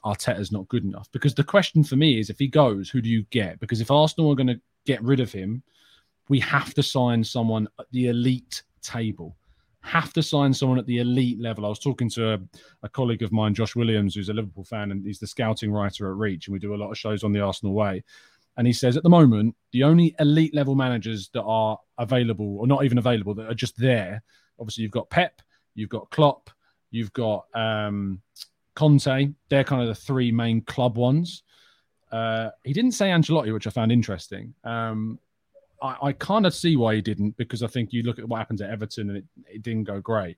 Arteta's 0.05 0.53
not 0.53 0.69
good 0.69 0.85
enough 0.85 1.09
because 1.11 1.35
the 1.35 1.43
question 1.43 1.83
for 1.83 1.97
me 1.97 2.21
is 2.21 2.31
if 2.31 2.39
he 2.39 2.47
goes, 2.47 2.89
who 2.89 3.01
do 3.01 3.09
you 3.09 3.25
get? 3.31 3.59
Because 3.59 3.81
if 3.81 3.91
Arsenal 3.91 4.31
are 4.31 4.37
going 4.37 4.47
to 4.47 4.61
get 4.85 5.03
rid 5.03 5.21
of 5.21 5.33
him 5.33 5.63
we 6.29 6.41
have 6.41 6.75
to 6.75 6.83
sign 6.83 7.25
someone 7.25 7.69
at 7.79 7.87
the 7.91 8.09
elite 8.09 8.63
table. 8.83 9.37
Have 9.83 10.13
to 10.13 10.23
sign 10.23 10.53
someone 10.53 10.79
at 10.79 10.87
the 10.87 10.99
elite 10.99 11.41
level. 11.41 11.65
I 11.65 11.69
was 11.69 11.79
talking 11.79 12.11
to 12.11 12.35
a, 12.35 12.39
a, 12.83 12.89
colleague 12.89 13.23
of 13.23 13.33
mine, 13.33 13.55
Josh 13.55 13.77
Williams, 13.77 14.15
who's 14.15 14.29
a 14.29 14.35
Liverpool 14.35 14.65
fan, 14.65 14.91
and 14.91 15.07
he's 15.07 15.19
the 15.19 15.27
scouting 15.27 15.73
writer 15.73 16.11
at 16.11 16.17
Reach, 16.17 16.47
and 16.47 16.53
we 16.53 16.59
do 16.59 16.75
a 16.75 16.77
lot 16.77 16.91
of 16.91 16.99
shows 16.99 17.25
on 17.25 17.33
the 17.33 17.41
Arsenal 17.41 17.75
way. 17.75 18.03
And 18.57 18.67
he 18.67 18.73
says 18.73 18.97
at 18.97 19.05
the 19.05 19.09
moment, 19.09 19.55
the 19.73 19.85
only 19.85 20.17
elite 20.19 20.53
level 20.53 20.75
managers 20.75 21.31
that 21.33 21.45
are 21.45 21.79
available, 21.97 22.59
or 22.59 22.67
not 22.67 22.85
even 22.85 22.99
available, 22.99 23.35
that 23.35 23.49
are 23.49 23.55
just 23.55 23.79
there. 23.79 24.23
Obviously, 24.59 24.83
you've 24.83 24.91
got 24.91 25.11
Pep, 25.11 25.41
you've 25.75 25.89
got 25.89 26.11
Klopp, 26.11 26.51
you've 26.91 27.13
got 27.13 27.47
um, 27.55 28.21
Conte. 28.75 29.29
They're 29.49 29.65
kind 29.65 29.83
of 29.83 29.89
the 29.89 29.95
three 29.95 30.33
main 30.33 30.63
club 30.63 30.97
ones. 30.97 31.45
Uh, 32.11 32.51
he 32.65 32.73
didn't 32.73 32.93
say 32.93 33.11
Ancelotti, 33.11 33.53
which 33.53 33.67
I 33.67 33.71
found 33.71 33.93
interesting. 33.93 34.55
Um, 34.65 35.21
I, 35.83 35.97
I 36.03 36.13
kind 36.13 36.47
of 36.47 36.55
see 36.55 36.77
why 36.77 36.97
he 36.97 37.01
didn't 37.01 37.37
because 37.37 37.63
I 37.63 37.67
think 37.67 37.93
you 37.93 38.03
look 38.03 38.19
at 38.19 38.29
what 38.29 38.39
happens 38.39 38.61
at 38.61 38.71
Everton 38.71 39.11
and 39.11 39.19
it, 39.19 39.25
it 39.47 39.63
didn't 39.63 39.85
go 39.85 40.01
great. 40.01 40.37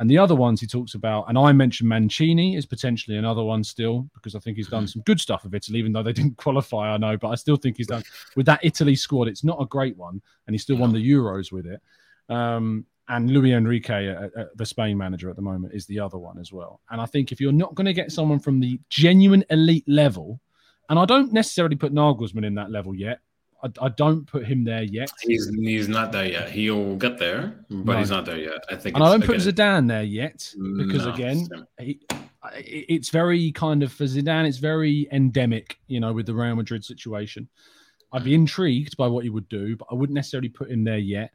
And 0.00 0.08
the 0.08 0.18
other 0.18 0.36
ones 0.36 0.60
he 0.60 0.66
talks 0.66 0.94
about, 0.94 1.28
and 1.28 1.36
I 1.36 1.50
mentioned 1.52 1.88
Mancini 1.88 2.54
is 2.54 2.66
potentially 2.66 3.16
another 3.16 3.42
one 3.42 3.64
still 3.64 4.08
because 4.14 4.36
I 4.36 4.38
think 4.38 4.56
he's 4.56 4.68
done 4.68 4.86
some 4.86 5.02
good 5.02 5.20
stuff 5.20 5.42
with 5.42 5.54
Italy, 5.54 5.80
even 5.80 5.92
though 5.92 6.04
they 6.04 6.12
didn't 6.12 6.36
qualify. 6.36 6.94
I 6.94 6.98
know, 6.98 7.16
but 7.16 7.28
I 7.30 7.34
still 7.34 7.56
think 7.56 7.76
he's 7.76 7.88
done 7.88 8.04
with 8.36 8.46
that 8.46 8.60
Italy 8.62 8.94
squad. 8.94 9.26
It's 9.26 9.42
not 9.42 9.60
a 9.60 9.66
great 9.66 9.96
one, 9.96 10.22
and 10.46 10.54
he 10.54 10.58
still 10.58 10.76
won 10.76 10.92
the 10.92 11.10
Euros 11.10 11.50
with 11.50 11.66
it. 11.66 11.80
Um, 12.28 12.86
and 13.08 13.30
Luis 13.30 13.54
Enrique, 13.54 14.14
uh, 14.14 14.28
uh, 14.38 14.44
the 14.54 14.66
Spain 14.66 14.96
manager 14.96 15.30
at 15.30 15.36
the 15.36 15.42
moment, 15.42 15.74
is 15.74 15.86
the 15.86 15.98
other 15.98 16.18
one 16.18 16.38
as 16.38 16.52
well. 16.52 16.80
And 16.90 17.00
I 17.00 17.06
think 17.06 17.32
if 17.32 17.40
you're 17.40 17.52
not 17.52 17.74
going 17.74 17.86
to 17.86 17.92
get 17.92 18.12
someone 18.12 18.38
from 18.38 18.60
the 18.60 18.78
genuine 18.90 19.44
elite 19.50 19.88
level, 19.88 20.38
and 20.90 20.98
I 20.98 21.06
don't 21.06 21.32
necessarily 21.32 21.74
put 21.74 21.92
Nagelsmann 21.92 22.44
in 22.44 22.54
that 22.54 22.70
level 22.70 22.94
yet, 22.94 23.20
I, 23.62 23.70
I, 23.82 23.88
don't 23.88 24.24
put 24.26 24.46
him 24.46 24.64
there 24.64 24.82
yet. 24.82 25.10
He's 25.22 25.48
he's 25.56 25.88
not 25.88 26.12
there 26.12 26.26
yet. 26.26 26.50
He'll 26.50 26.96
get 26.96 27.18
there, 27.18 27.64
but 27.68 27.92
no. 27.94 27.98
he's 27.98 28.10
not 28.10 28.24
there 28.24 28.38
yet. 28.38 28.64
I 28.70 28.76
think. 28.76 28.96
And 28.96 29.04
I 29.04 29.10
don't 29.10 29.24
put 29.24 29.38
Zidane 29.38 29.88
there 29.88 30.04
yet 30.04 30.54
because 30.76 31.06
no, 31.06 31.12
again, 31.12 31.48
he, 31.80 32.00
it's 32.62 33.10
very 33.10 33.50
kind 33.52 33.82
of 33.82 33.92
for 33.92 34.04
Zidane. 34.04 34.46
It's 34.46 34.58
very 34.58 35.08
endemic, 35.10 35.78
you 35.88 36.00
know, 36.00 36.12
with 36.12 36.26
the 36.26 36.34
Real 36.34 36.54
Madrid 36.54 36.84
situation. 36.84 37.48
I'd 38.12 38.24
be 38.24 38.34
intrigued 38.34 38.96
by 38.96 39.06
what 39.06 39.24
he 39.24 39.30
would 39.30 39.48
do, 39.48 39.76
but 39.76 39.88
I 39.90 39.94
wouldn't 39.94 40.14
necessarily 40.14 40.48
put 40.48 40.70
him 40.70 40.84
there 40.84 40.98
yet. 40.98 41.30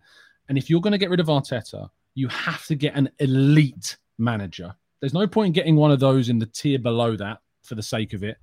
And 0.50 0.58
if 0.58 0.70
you're 0.70 0.82
going 0.82 0.92
to 0.92 0.98
get 0.98 1.10
rid 1.10 1.20
of 1.20 1.28
Arteta, 1.28 1.90
you 2.16 2.28
have 2.30 2.66
to 2.68 2.76
get 2.76 2.96
an 2.96 3.10
elite 3.20 3.98
manager. 4.18 4.74
There's 5.00 5.14
no 5.14 5.28
point 5.28 5.48
in 5.48 5.54
getting 5.54 5.76
one 5.76 5.92
of 5.92 6.00
those 6.00 6.30
in 6.30 6.40
the 6.40 6.46
tier 6.46 6.80
below 6.80 7.16
that 7.18 7.40
for 7.64 7.76
the 7.76 7.84
sake 7.84 8.14
of 8.14 8.24
it. 8.24 8.38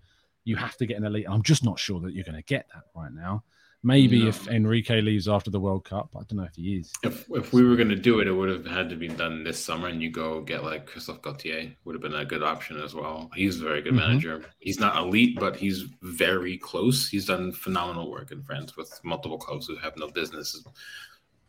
You 0.44 0.56
have 0.56 0.76
to 0.76 0.86
get 0.86 0.96
an 0.96 1.04
elite. 1.04 1.26
I'm 1.28 1.42
just 1.42 1.64
not 1.64 1.78
sure 1.78 2.00
that 2.00 2.12
you're 2.12 2.24
going 2.24 2.36
to 2.36 2.42
get 2.42 2.66
that 2.74 2.84
right 2.94 3.12
now. 3.12 3.44
Maybe 3.82 4.22
no. 4.22 4.28
if 4.28 4.46
Enrique 4.48 5.00
leaves 5.00 5.26
after 5.26 5.50
the 5.50 5.58
World 5.58 5.84
Cup, 5.86 6.10
I 6.14 6.20
don't 6.20 6.34
know 6.34 6.44
if 6.44 6.54
he 6.54 6.76
is. 6.76 6.92
If 7.02 7.24
if 7.30 7.52
we 7.52 7.64
were 7.64 7.76
going 7.76 7.88
to 7.88 7.96
do 7.96 8.20
it, 8.20 8.28
it 8.28 8.32
would 8.32 8.50
have 8.50 8.66
had 8.66 8.90
to 8.90 8.96
be 8.96 9.08
done 9.08 9.42
this 9.42 9.62
summer, 9.64 9.88
and 9.88 10.02
you 10.02 10.10
go 10.10 10.42
get 10.42 10.64
like 10.64 10.86
Christophe 10.86 11.22
Galtier 11.22 11.74
would 11.84 11.94
have 11.94 12.02
been 12.02 12.14
a 12.14 12.24
good 12.26 12.42
option 12.42 12.78
as 12.78 12.94
well. 12.94 13.30
He's 13.34 13.60
a 13.60 13.64
very 13.64 13.80
good 13.80 13.94
mm-hmm. 13.94 14.08
manager. 14.08 14.44
He's 14.58 14.78
not 14.78 14.96
elite, 14.96 15.38
but 15.40 15.56
he's 15.56 15.84
very 16.02 16.58
close. 16.58 17.08
He's 17.08 17.26
done 17.26 17.52
phenomenal 17.52 18.10
work 18.10 18.32
in 18.32 18.42
France 18.42 18.76
with 18.76 19.00
multiple 19.02 19.38
clubs 19.38 19.66
who 19.66 19.76
have 19.76 19.96
no 19.96 20.08
business 20.08 20.62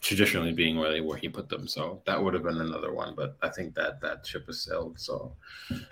traditionally 0.01 0.51
being 0.51 0.77
where 0.77 0.91
they 0.91 0.99
where 0.99 1.17
he 1.17 1.29
put 1.29 1.47
them. 1.47 1.67
So 1.67 2.01
that 2.05 2.21
would 2.21 2.33
have 2.33 2.43
been 2.43 2.59
another 2.59 2.93
one. 2.93 3.13
But 3.15 3.37
I 3.41 3.49
think 3.49 3.75
that 3.75 4.01
that 4.01 4.25
ship 4.25 4.47
has 4.47 4.63
sailed. 4.63 4.99
So 4.99 5.33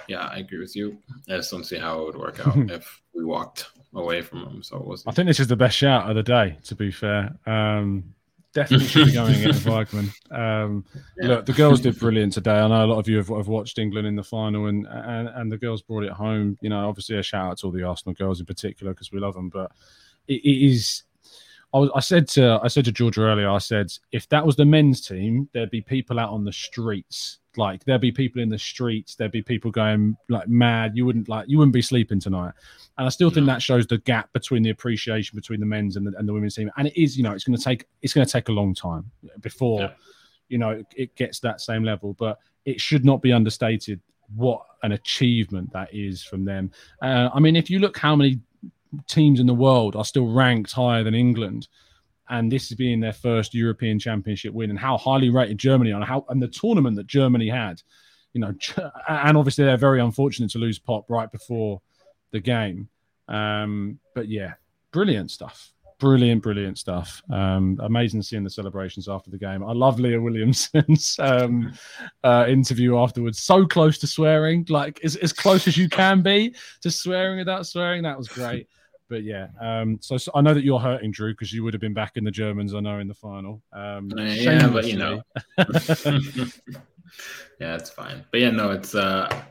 yeah, 0.08 0.26
I 0.26 0.38
agree 0.38 0.60
with 0.60 0.76
you. 0.76 0.98
I 1.30 1.38
just 1.38 1.52
don't 1.52 1.64
see 1.64 1.78
how 1.78 2.02
it 2.02 2.06
would 2.06 2.18
work 2.18 2.46
out 2.46 2.58
if 2.72 3.02
we 3.14 3.24
walked 3.24 3.68
away 3.94 4.22
from 4.22 4.40
him. 4.40 4.64
So 4.64 4.78
it 4.78 4.86
was 4.86 5.04
I 5.08 5.12
think 5.12 5.28
this 5.28 5.40
is 5.40 5.48
the 5.48 5.56
best 5.56 5.78
shout 5.78 6.10
of 6.10 6.16
the 6.16 6.24
day. 6.24 6.58
To 6.64 6.76
be 6.76 6.92
fair. 6.92 7.36
Um, 7.46 8.16
definitely 8.52 8.88
should 8.88 9.06
be 9.06 9.14
going 9.14 9.36
against 9.36 9.66
Wiegman. 9.66 10.10
Um, 10.32 10.86
yeah. 11.18 11.28
Look, 11.28 11.46
the 11.46 11.54
girls 11.54 11.82
did 11.82 12.00
brilliant 12.00 12.34
today. 12.34 12.60
I 12.60 12.68
know 12.68 12.86
a 12.86 12.88
lot 12.88 13.00
of 13.00 13.08
you 13.08 13.18
have, 13.18 13.28
have, 13.28 13.48
watched 13.48 13.78
England 13.78 14.08
in 14.08 14.16
the 14.16 14.24
final, 14.24 14.66
and, 14.66 14.88
and 14.88 15.28
and 15.30 15.52
the 15.52 15.58
girls 15.58 15.84
brought 15.84 16.04
it 16.04 16.12
home. 16.12 16.58
You 16.62 16.70
know, 16.70 16.90
obviously 16.90 17.18
a 17.18 17.24
shout 17.24 17.52
out 17.52 17.58
to 17.60 17.68
all 17.68 17.72
the 17.72 17.84
Arsenal 17.84 18.16
girls 18.16 18.40
in 18.40 18.48
particular 18.48 18.94
because 18.94 19.12
we 19.12 19.20
love 19.20 19.36
them. 19.36 19.50
But 19.50 19.72
it, 20.28 20.42
it 20.44 20.66
is 20.66 21.04
I, 21.74 21.78
was, 21.78 21.92
I 21.96 22.00
said 22.00 22.28
to 22.30 22.60
I 22.64 22.68
said 22.68 22.86
to 22.86 22.92
Georgia 22.92 23.22
earlier. 23.22 23.50
I 23.50 23.60
said 23.60 23.92
if 24.12 24.28
that 24.30 24.46
was 24.46 24.56
the 24.56 24.66
men's 24.66 25.06
team, 25.06 25.50
there'd 25.54 25.70
be 25.70 25.82
people 25.82 26.20
out 26.20 26.30
on 26.32 26.44
the 26.44 26.54
streets. 26.54 27.40
Like 27.58 27.84
there'd 27.86 28.02
be 28.02 28.12
people 28.12 28.42
in 28.42 28.50
the 28.50 28.58
streets. 28.58 29.16
There'd 29.16 29.32
be 29.32 29.42
people 29.42 29.70
going 29.70 30.18
like 30.30 30.48
mad. 30.48 30.94
You 30.96 31.06
wouldn't 31.06 31.30
like 31.30 31.48
you 31.48 31.58
wouldn't 31.58 31.74
be 31.74 31.82
sleeping 31.82 32.20
tonight. 32.20 32.54
And 32.98 33.06
I 33.06 33.10
still 33.10 33.30
think 33.30 33.46
that 33.46 33.62
shows 33.62 33.86
the 33.86 34.00
gap 34.00 34.32
between 34.34 34.64
the 34.64 34.72
appreciation 34.72 35.36
between 35.36 35.60
the 35.60 35.66
men's 35.66 35.96
and 35.96 36.08
the, 36.08 36.18
and 36.18 36.28
the 36.28 36.34
women's 36.34 36.56
team. 36.56 36.72
And 36.78 36.88
it 36.88 37.02
is, 37.02 37.18
you 37.18 37.24
know, 37.24 37.34
it's 37.34 37.44
going 37.44 37.58
to 37.58 37.64
take 37.64 37.86
it's 38.02 38.14
going 38.14 38.26
to 38.26 38.32
take 38.32 38.50
a 38.50 38.54
long 38.54 38.74
time 38.74 39.10
before, 39.42 39.82
yeah. 39.82 39.92
you 40.48 40.58
know, 40.58 40.84
it 40.96 41.16
gets 41.16 41.40
that 41.42 41.62
same 41.62 41.84
level. 41.84 42.14
But 42.14 42.40
it 42.66 42.82
should 42.82 43.06
not 43.06 43.22
be 43.22 43.32
understated 43.32 44.00
what 44.36 44.64
an 44.84 44.94
achievement 44.94 45.72
that 45.74 45.94
is 45.94 46.24
from 46.24 46.46
them. 46.46 46.72
Uh, 47.02 47.30
I 47.34 47.40
mean, 47.40 47.56
if 47.56 47.70
you 47.70 47.80
look 47.80 47.98
how 47.98 48.16
many 48.16 48.40
teams 49.08 49.40
in 49.40 49.48
the 49.48 49.54
world 49.54 49.96
are 49.96 50.06
still 50.06 50.28
ranked 50.28 50.72
higher 50.72 51.04
than 51.04 51.16
England. 51.16 51.68
And 52.30 52.52
this 52.52 52.70
is 52.70 52.78
being 52.78 53.00
their 53.00 53.14
first 53.14 53.54
European 53.54 53.98
Championship 53.98 54.54
win, 54.54 54.70
and 54.70 54.78
how 54.78 54.98
highly 54.98 55.30
rated 55.30 55.58
Germany 55.58 55.92
are, 55.92 55.96
and 55.96 56.06
how 56.06 56.26
and 56.30 56.42
the 56.42 56.48
tournament 56.48 56.96
that 56.98 57.08
Germany 57.08 57.50
had, 57.50 57.82
you 58.34 58.42
know, 58.42 58.54
and 59.10 59.38
obviously 59.38 59.66
they're 59.66 59.78
very 59.78 60.00
unfortunate 60.00 60.52
to 60.52 60.60
lose 60.60 60.78
Popp 60.78 61.10
right 61.10 61.32
before 61.32 61.82
the 62.32 62.40
game. 62.40 62.88
Um, 63.28 64.00
but 64.14 64.28
yeah, 64.28 64.54
brilliant 64.92 65.32
stuff. 65.32 65.74
Brilliant, 66.00 66.44
brilliant 66.44 66.78
stuff. 66.78 67.22
Um, 67.30 67.78
amazing 67.82 68.22
seeing 68.22 68.44
the 68.44 68.50
celebrations 68.50 69.10
after 69.10 69.32
the 69.32 69.38
game. 69.38 69.64
I 69.64 69.74
love 69.74 70.00
Leah 70.00 70.22
Williamson's 70.22 71.18
um, 71.20 71.74
uh, 72.24 72.46
interview 72.48 72.98
afterwards. 72.98 73.40
So 73.40 73.66
close 73.66 73.98
to 74.00 74.08
swearing, 74.08 74.66
like 74.70 75.04
as, 75.04 75.16
as 75.18 75.34
close 75.34 75.68
as 75.68 75.78
you 75.78 75.90
can 75.90 76.22
be 76.22 76.56
to 76.82 76.92
swearing 76.92 77.40
without 77.40 77.66
swearing. 77.66 78.04
That 78.04 78.18
was 78.18 78.28
great 78.30 78.68
but 79.10 79.24
yeah, 79.24 79.48
um, 79.60 79.98
so, 80.02 80.18
so, 80.18 80.32
I 80.36 80.42
know 80.42 80.54
that 80.54 80.64
you're 80.64 80.80
hurting, 80.80 81.12
Drew, 81.12 81.34
because 81.34 81.52
you 81.52 81.64
would 81.64 81.74
have 81.74 81.82
been 81.82 81.94
back 81.94 82.16
in 82.16 82.24
the 82.24 82.32
Germans. 82.32 82.74
I 82.74 82.80
know 82.80 83.00
in 83.00 83.08
the 83.08 83.14
final. 83.14 83.62
Um, 83.74 84.12
uh, 84.18 84.22
yeah, 84.22 84.68
but 84.68 84.88
you 84.88 84.98
know, 84.98 85.24
yeah, 87.60 87.76
it's 87.76 87.90
fine. 87.90 88.24
But 88.32 88.40
yeah, 88.40 88.52
no, 88.52 88.72
it's 88.72 88.94
uh, 88.94 89.44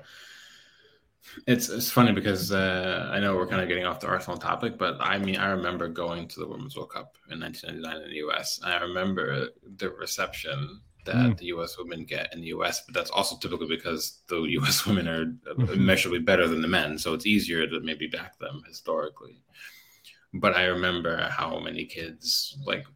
it's 1.46 1.68
it's 1.68 1.90
funny 1.90 2.12
because 2.12 2.52
uh, 2.52 3.10
I 3.12 3.20
know 3.20 3.34
we're 3.34 3.46
kind 3.46 3.60
of 3.60 3.68
getting 3.68 3.84
off 3.84 4.00
the 4.00 4.06
Arsenal 4.06 4.38
topic, 4.38 4.78
but 4.78 4.96
I 5.00 5.18
mean, 5.18 5.36
I 5.36 5.50
remember 5.50 5.88
going 5.88 6.28
to 6.28 6.40
the 6.40 6.46
Women's 6.46 6.76
World 6.76 6.92
Cup 6.92 7.16
in 7.30 7.40
1999 7.40 8.04
in 8.04 8.10
the 8.10 8.28
US. 8.28 8.60
I 8.64 8.76
remember 8.78 9.48
the 9.76 9.90
reception 9.90 10.80
that 11.08 11.16
mm. 11.16 11.38
the 11.38 11.46
U.S. 11.46 11.76
women 11.78 12.04
get 12.04 12.32
in 12.32 12.40
the 12.40 12.48
U.S., 12.48 12.82
but 12.86 12.94
that's 12.94 13.10
also 13.10 13.36
typically 13.36 13.66
because 13.66 14.20
the 14.28 14.42
U.S. 14.60 14.86
women 14.86 15.08
are 15.08 15.72
immeasurably 15.72 16.20
better 16.20 16.46
than 16.46 16.62
the 16.62 16.68
men, 16.68 16.98
so 16.98 17.14
it's 17.14 17.26
easier 17.26 17.66
to 17.66 17.80
maybe 17.80 18.06
back 18.06 18.38
them 18.38 18.62
historically. 18.66 19.42
But 20.34 20.54
I 20.54 20.64
remember 20.64 21.28
how 21.30 21.58
many 21.58 21.86
kids 21.86 22.56
like 22.66 22.86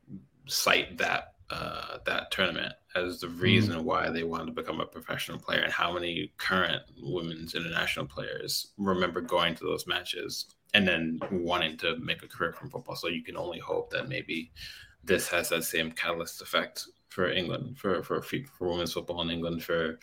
cite 0.47 0.99
that 0.99 1.35
uh, 1.51 1.99
that 2.07 2.31
tournament 2.31 2.75
as 2.95 3.21
the 3.21 3.27
mm. 3.27 3.41
reason 3.41 3.81
mm. 3.81 3.85
why 3.85 4.11
they 4.11 4.23
wanted 4.23 4.47
to 4.47 4.53
become 4.53 4.81
a 4.81 4.87
professional 4.87 5.39
player, 5.39 5.61
and 5.61 5.73
how 5.73 5.93
many 5.93 6.33
current 6.37 6.83
women's 7.01 7.55
international 7.55 8.07
players 8.07 8.73
remember 8.77 9.21
going 9.21 9.55
to 9.55 9.65
those 9.65 9.87
matches 9.87 10.47
and 10.75 10.87
then 10.87 11.19
wanting 11.31 11.77
to 11.79 11.97
make 11.99 12.23
a 12.23 12.29
career 12.29 12.53
from 12.53 12.71
football. 12.71 12.97
So 12.97 13.09
you 13.09 13.23
can 13.23 13.37
only 13.37 13.59
hope 13.59 13.91
that 13.91 14.09
maybe 14.09 14.53
this 15.05 15.29
has 15.29 15.49
that 15.51 15.65
same 15.65 15.93
catalyst 15.93 16.41
effect 16.41 16.87
for 17.13 17.31
England, 17.31 17.79
for 17.79 18.03
for 18.03 18.23
for 18.23 18.69
women's 18.69 18.93
football 18.93 19.23
in 19.23 19.31
England, 19.31 19.63
for 19.63 19.99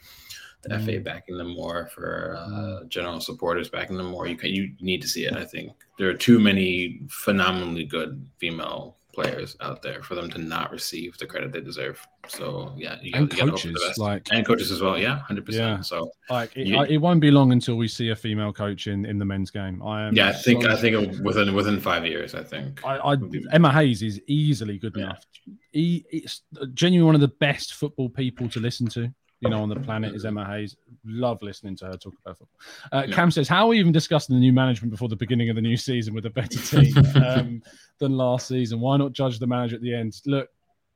the 0.61 0.69
mm. 0.69 0.85
FA 0.85 0.99
backing 0.99 1.37
them 1.37 1.53
more, 1.53 1.89
for 1.93 2.35
uh, 2.37 2.85
general 2.87 3.19
supporters 3.19 3.69
backing 3.69 3.97
them 3.97 4.07
more. 4.07 4.27
You 4.27 4.35
can 4.35 4.51
you 4.51 4.73
need 4.79 5.01
to 5.01 5.07
see 5.07 5.25
it. 5.25 5.33
I 5.33 5.45
think 5.45 5.71
there 5.97 6.09
are 6.09 6.13
too 6.13 6.39
many 6.39 7.01
phenomenally 7.09 7.85
good 7.85 8.25
female 8.39 8.98
players 9.21 9.55
out 9.61 9.81
there 9.81 10.01
for 10.01 10.15
them 10.15 10.29
to 10.29 10.37
not 10.37 10.71
receive 10.71 11.17
the 11.17 11.25
credit 11.25 11.51
they 11.51 11.61
deserve. 11.61 12.05
So 12.27 12.73
yeah, 12.77 12.97
you 13.01 13.11
and 13.15 13.29
gotta, 13.29 13.51
coaches 13.51 13.97
like 13.97 14.27
and 14.31 14.45
coaches 14.45 14.71
as 14.71 14.81
well. 14.81 14.97
Yeah, 14.97 15.19
hundred 15.19 15.47
yeah. 15.49 15.77
percent. 15.77 15.85
So 15.85 16.11
like 16.29 16.55
it, 16.55 16.67
you, 16.67 16.81
it, 16.83 16.97
won't 16.97 17.19
be 17.19 17.31
long 17.31 17.51
until 17.51 17.75
we 17.75 17.87
see 17.87 18.09
a 18.09 18.15
female 18.15 18.53
coach 18.53 18.87
in, 18.87 19.05
in 19.05 19.19
the 19.19 19.25
men's 19.25 19.51
game. 19.51 19.81
I 19.83 20.07
am. 20.07 20.15
Yeah, 20.15 20.29
I 20.29 20.33
think 20.33 20.65
I 20.65 20.75
think 20.75 21.19
within 21.23 21.53
within 21.53 21.79
five 21.79 22.05
years. 22.05 22.35
I 22.35 22.43
think 22.43 22.85
I, 22.85 22.97
I 22.97 23.17
Emma 23.51 23.71
Hayes 23.71 24.01
is 24.01 24.21
easily 24.27 24.77
good 24.77 24.93
yeah. 24.95 25.03
enough. 25.03 25.25
He, 25.71 26.05
it's 26.11 26.41
genuinely 26.73 27.05
one 27.05 27.15
of 27.15 27.21
the 27.21 27.35
best 27.39 27.73
football 27.73 28.09
people 28.09 28.49
to 28.49 28.59
listen 28.59 28.87
to 28.87 29.13
you 29.41 29.49
know, 29.49 29.61
on 29.61 29.69
the 29.69 29.79
planet 29.79 30.13
is 30.13 30.25
Emma 30.25 30.45
Hayes. 30.45 30.75
Love 31.05 31.41
listening 31.41 31.75
to 31.77 31.85
her 31.85 31.93
talk 31.93 32.13
about 32.25 32.37
football. 32.37 32.59
Uh, 32.91 33.05
yeah. 33.07 33.15
Cam 33.15 33.31
says, 33.31 33.47
"How 33.47 33.65
are 33.65 33.67
we 33.69 33.79
even 33.79 33.91
discussing 33.91 34.35
the 34.35 34.39
new 34.39 34.53
management 34.53 34.91
before 34.91 35.07
the 35.07 35.15
beginning 35.15 35.49
of 35.49 35.55
the 35.55 35.61
new 35.61 35.77
season 35.77 36.13
with 36.13 36.25
a 36.25 36.29
better 36.29 36.59
team 36.59 36.93
um, 37.23 37.63
than 37.99 38.17
last 38.17 38.47
season? 38.47 38.79
Why 38.79 38.97
not 38.97 39.13
judge 39.13 39.39
the 39.39 39.47
manager 39.47 39.75
at 39.75 39.81
the 39.81 39.95
end?" 39.95 40.19
Look, 40.25 40.49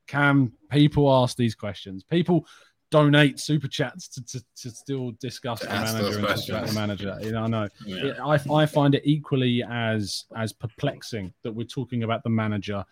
Cam, 0.06 0.52
people 0.70 1.10
ask 1.10 1.36
these 1.36 1.54
questions. 1.54 2.04
People 2.04 2.46
donate 2.90 3.40
super 3.40 3.66
chats 3.66 4.06
to, 4.06 4.24
to, 4.24 4.44
to 4.54 4.70
still 4.70 5.12
discuss 5.20 5.60
to 5.60 5.66
the 5.66 5.72
manager 5.72 6.18
and 6.18 6.26
talk 6.28 6.48
about 6.48 6.66
the 6.66 6.72
manager. 6.74 7.18
You 7.20 7.32
know, 7.32 7.42
I 7.42 7.46
know. 7.48 7.68
Yeah. 7.84 8.04
It, 8.04 8.16
I, 8.20 8.54
I 8.54 8.66
find 8.66 8.94
it 8.94 9.02
equally 9.04 9.64
as 9.68 10.26
as 10.36 10.52
perplexing 10.52 11.32
that 11.42 11.52
we're 11.52 11.66
talking 11.66 12.02
about 12.02 12.22
the 12.22 12.30
manager 12.30 12.84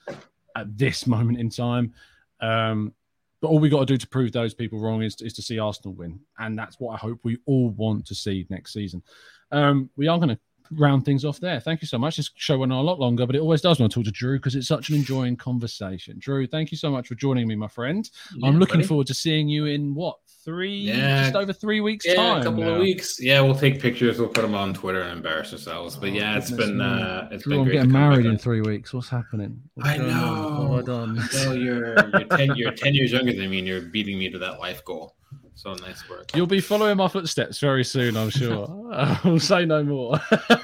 at 0.57 0.77
this 0.77 1.07
moment 1.07 1.39
in 1.39 1.51
time. 1.51 1.93
Um, 2.41 2.95
But 3.43 3.49
all 3.49 3.59
we 3.59 3.69
got 3.69 3.81
to 3.81 3.87
do 3.87 3.99
to 3.99 4.07
prove 4.07 4.33
those 4.33 4.55
people 4.55 4.79
wrong 4.79 5.03
is, 5.03 5.21
is 5.21 5.35
to 5.35 5.43
see 5.43 5.59
Arsenal 5.59 5.95
win, 5.95 6.21
and 6.39 6.57
that's 6.57 6.81
what 6.81 6.95
I 6.95 6.97
hope 6.97 7.19
we 7.23 7.37
all 7.45 7.71
want 7.71 8.07
to 8.07 8.15
see 8.15 8.47
next 8.49 8.73
season. 8.73 9.03
Um, 9.51 9.91
we 9.97 10.09
are 10.09 10.17
going 10.17 10.31
to 10.31 10.39
round 10.71 11.05
things 11.05 11.25
off 11.25 11.41
there. 11.41 11.61
Thank 11.61 11.83
you 11.83 11.89
so 11.89 11.99
much. 11.99 12.17
This 12.17 12.31
show 12.37 12.59
went 12.59 12.73
on 12.73 12.79
a 12.79 12.83
lot 12.83 12.99
longer, 12.99 13.27
but 13.27 13.37
it 13.37 13.41
always 13.41 13.61
does 13.61 13.79
when 13.79 13.87
I 13.87 13.89
talk 13.89 14.05
to 14.05 14.11
Drew 14.11 14.39
because 14.39 14.55
it's 14.55 14.69
such 14.69 14.89
an 14.89 14.95
enjoying 14.95 15.37
conversation. 15.37 16.17
Drew, 16.19 16.47
thank 16.47 16.71
you 16.71 16.79
so 16.79 16.91
much 16.91 17.09
for 17.09 17.15
joining 17.15 17.47
me, 17.49 17.57
my 17.57 17.69
friend. 17.69 18.09
Yeah, 18.35 18.49
I'm 18.49 18.59
looking 18.59 18.77
buddy. 18.77 18.87
forward 18.87 19.09
to 19.09 19.15
seeing 19.15 19.49
you 19.49 19.67
in 19.67 19.95
what 19.95 20.17
three, 20.45 20.75
Yeah. 20.77 21.23
just 21.23 21.37
over 21.37 21.53
three 21.53 21.81
weeks 21.81 22.05
Yeah, 22.07 22.15
time. 22.15 22.41
a 22.41 22.45
couple 22.45 22.65
now. 22.65 22.71
of 22.75 22.79
weeks. 22.81 23.17
Yeah, 23.21 23.41
we'll 23.43 23.55
take 23.55 23.81
pictures. 23.81 24.19
We'll 24.19 24.29
put 24.29 24.43
them 24.43 24.55
on 24.55 24.75
Twitter 24.75 25.03
and 25.03 25.13
embarrass 25.13 25.53
ourselves. 25.53 25.97
But 25.97 26.11
Oh, 26.11 26.13
yeah, 26.13 26.37
it's 26.37 26.51
goodness 26.51 26.69
been 26.69 26.79
me. 26.79 26.85
uh, 26.85 27.29
it's 27.31 27.45
Drew, 27.45 27.57
been 27.57 27.65
great. 27.65 27.73
getting 27.75 27.89
to 27.91 27.93
come 27.95 28.09
married 28.11 28.27
in 28.27 28.39
three 28.39 28.61
weeks. 28.61 28.93
What's 28.93 29.09
happening? 29.09 29.61
What's 29.75 29.89
I 29.91 29.99
going 29.99 30.11
on? 30.11 30.69
What 30.69 30.87
know. 30.87 31.07
done? 31.07 31.29
No, 31.45 31.53
you're 31.53 31.95
you're 32.11 32.25
ten, 32.25 32.57
you're 32.57 32.73
ten 32.73 32.95
years 32.95 33.13
younger 33.13 33.33
than 33.33 33.51
me, 33.51 33.59
and 33.59 33.67
you're 33.69 33.83
beating 33.83 34.19
me 34.19 34.31
to 34.31 34.39
that 34.39 34.59
life 34.59 34.85
goal. 34.85 35.15
So 35.55 35.75
nice 35.75 36.09
work. 36.09 36.35
You'll 36.35 36.47
be 36.47 36.61
following 36.63 36.97
my 36.97 37.09
footsteps 37.09 37.59
very 37.61 37.85
soon, 37.85 38.17
I'm 38.17 38.31
sure. 38.31 38.67
I'll 38.93 39.39
say 39.39 39.65
no 39.67 39.85
more. 39.85 40.19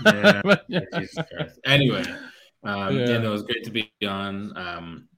Yeah. 0.04 0.42
Yeah. 0.68 0.80
Jesus 0.98 1.18
Anyway, 1.64 2.02
um, 2.64 2.96
Yeah. 2.96 3.06
yeah. 3.06 3.18
no, 3.18 3.28
it 3.28 3.32
was 3.32 3.42
great 3.42 3.64
to 3.64 3.70
be 3.70 3.90
on. 4.06 4.56
Um, 4.56 5.08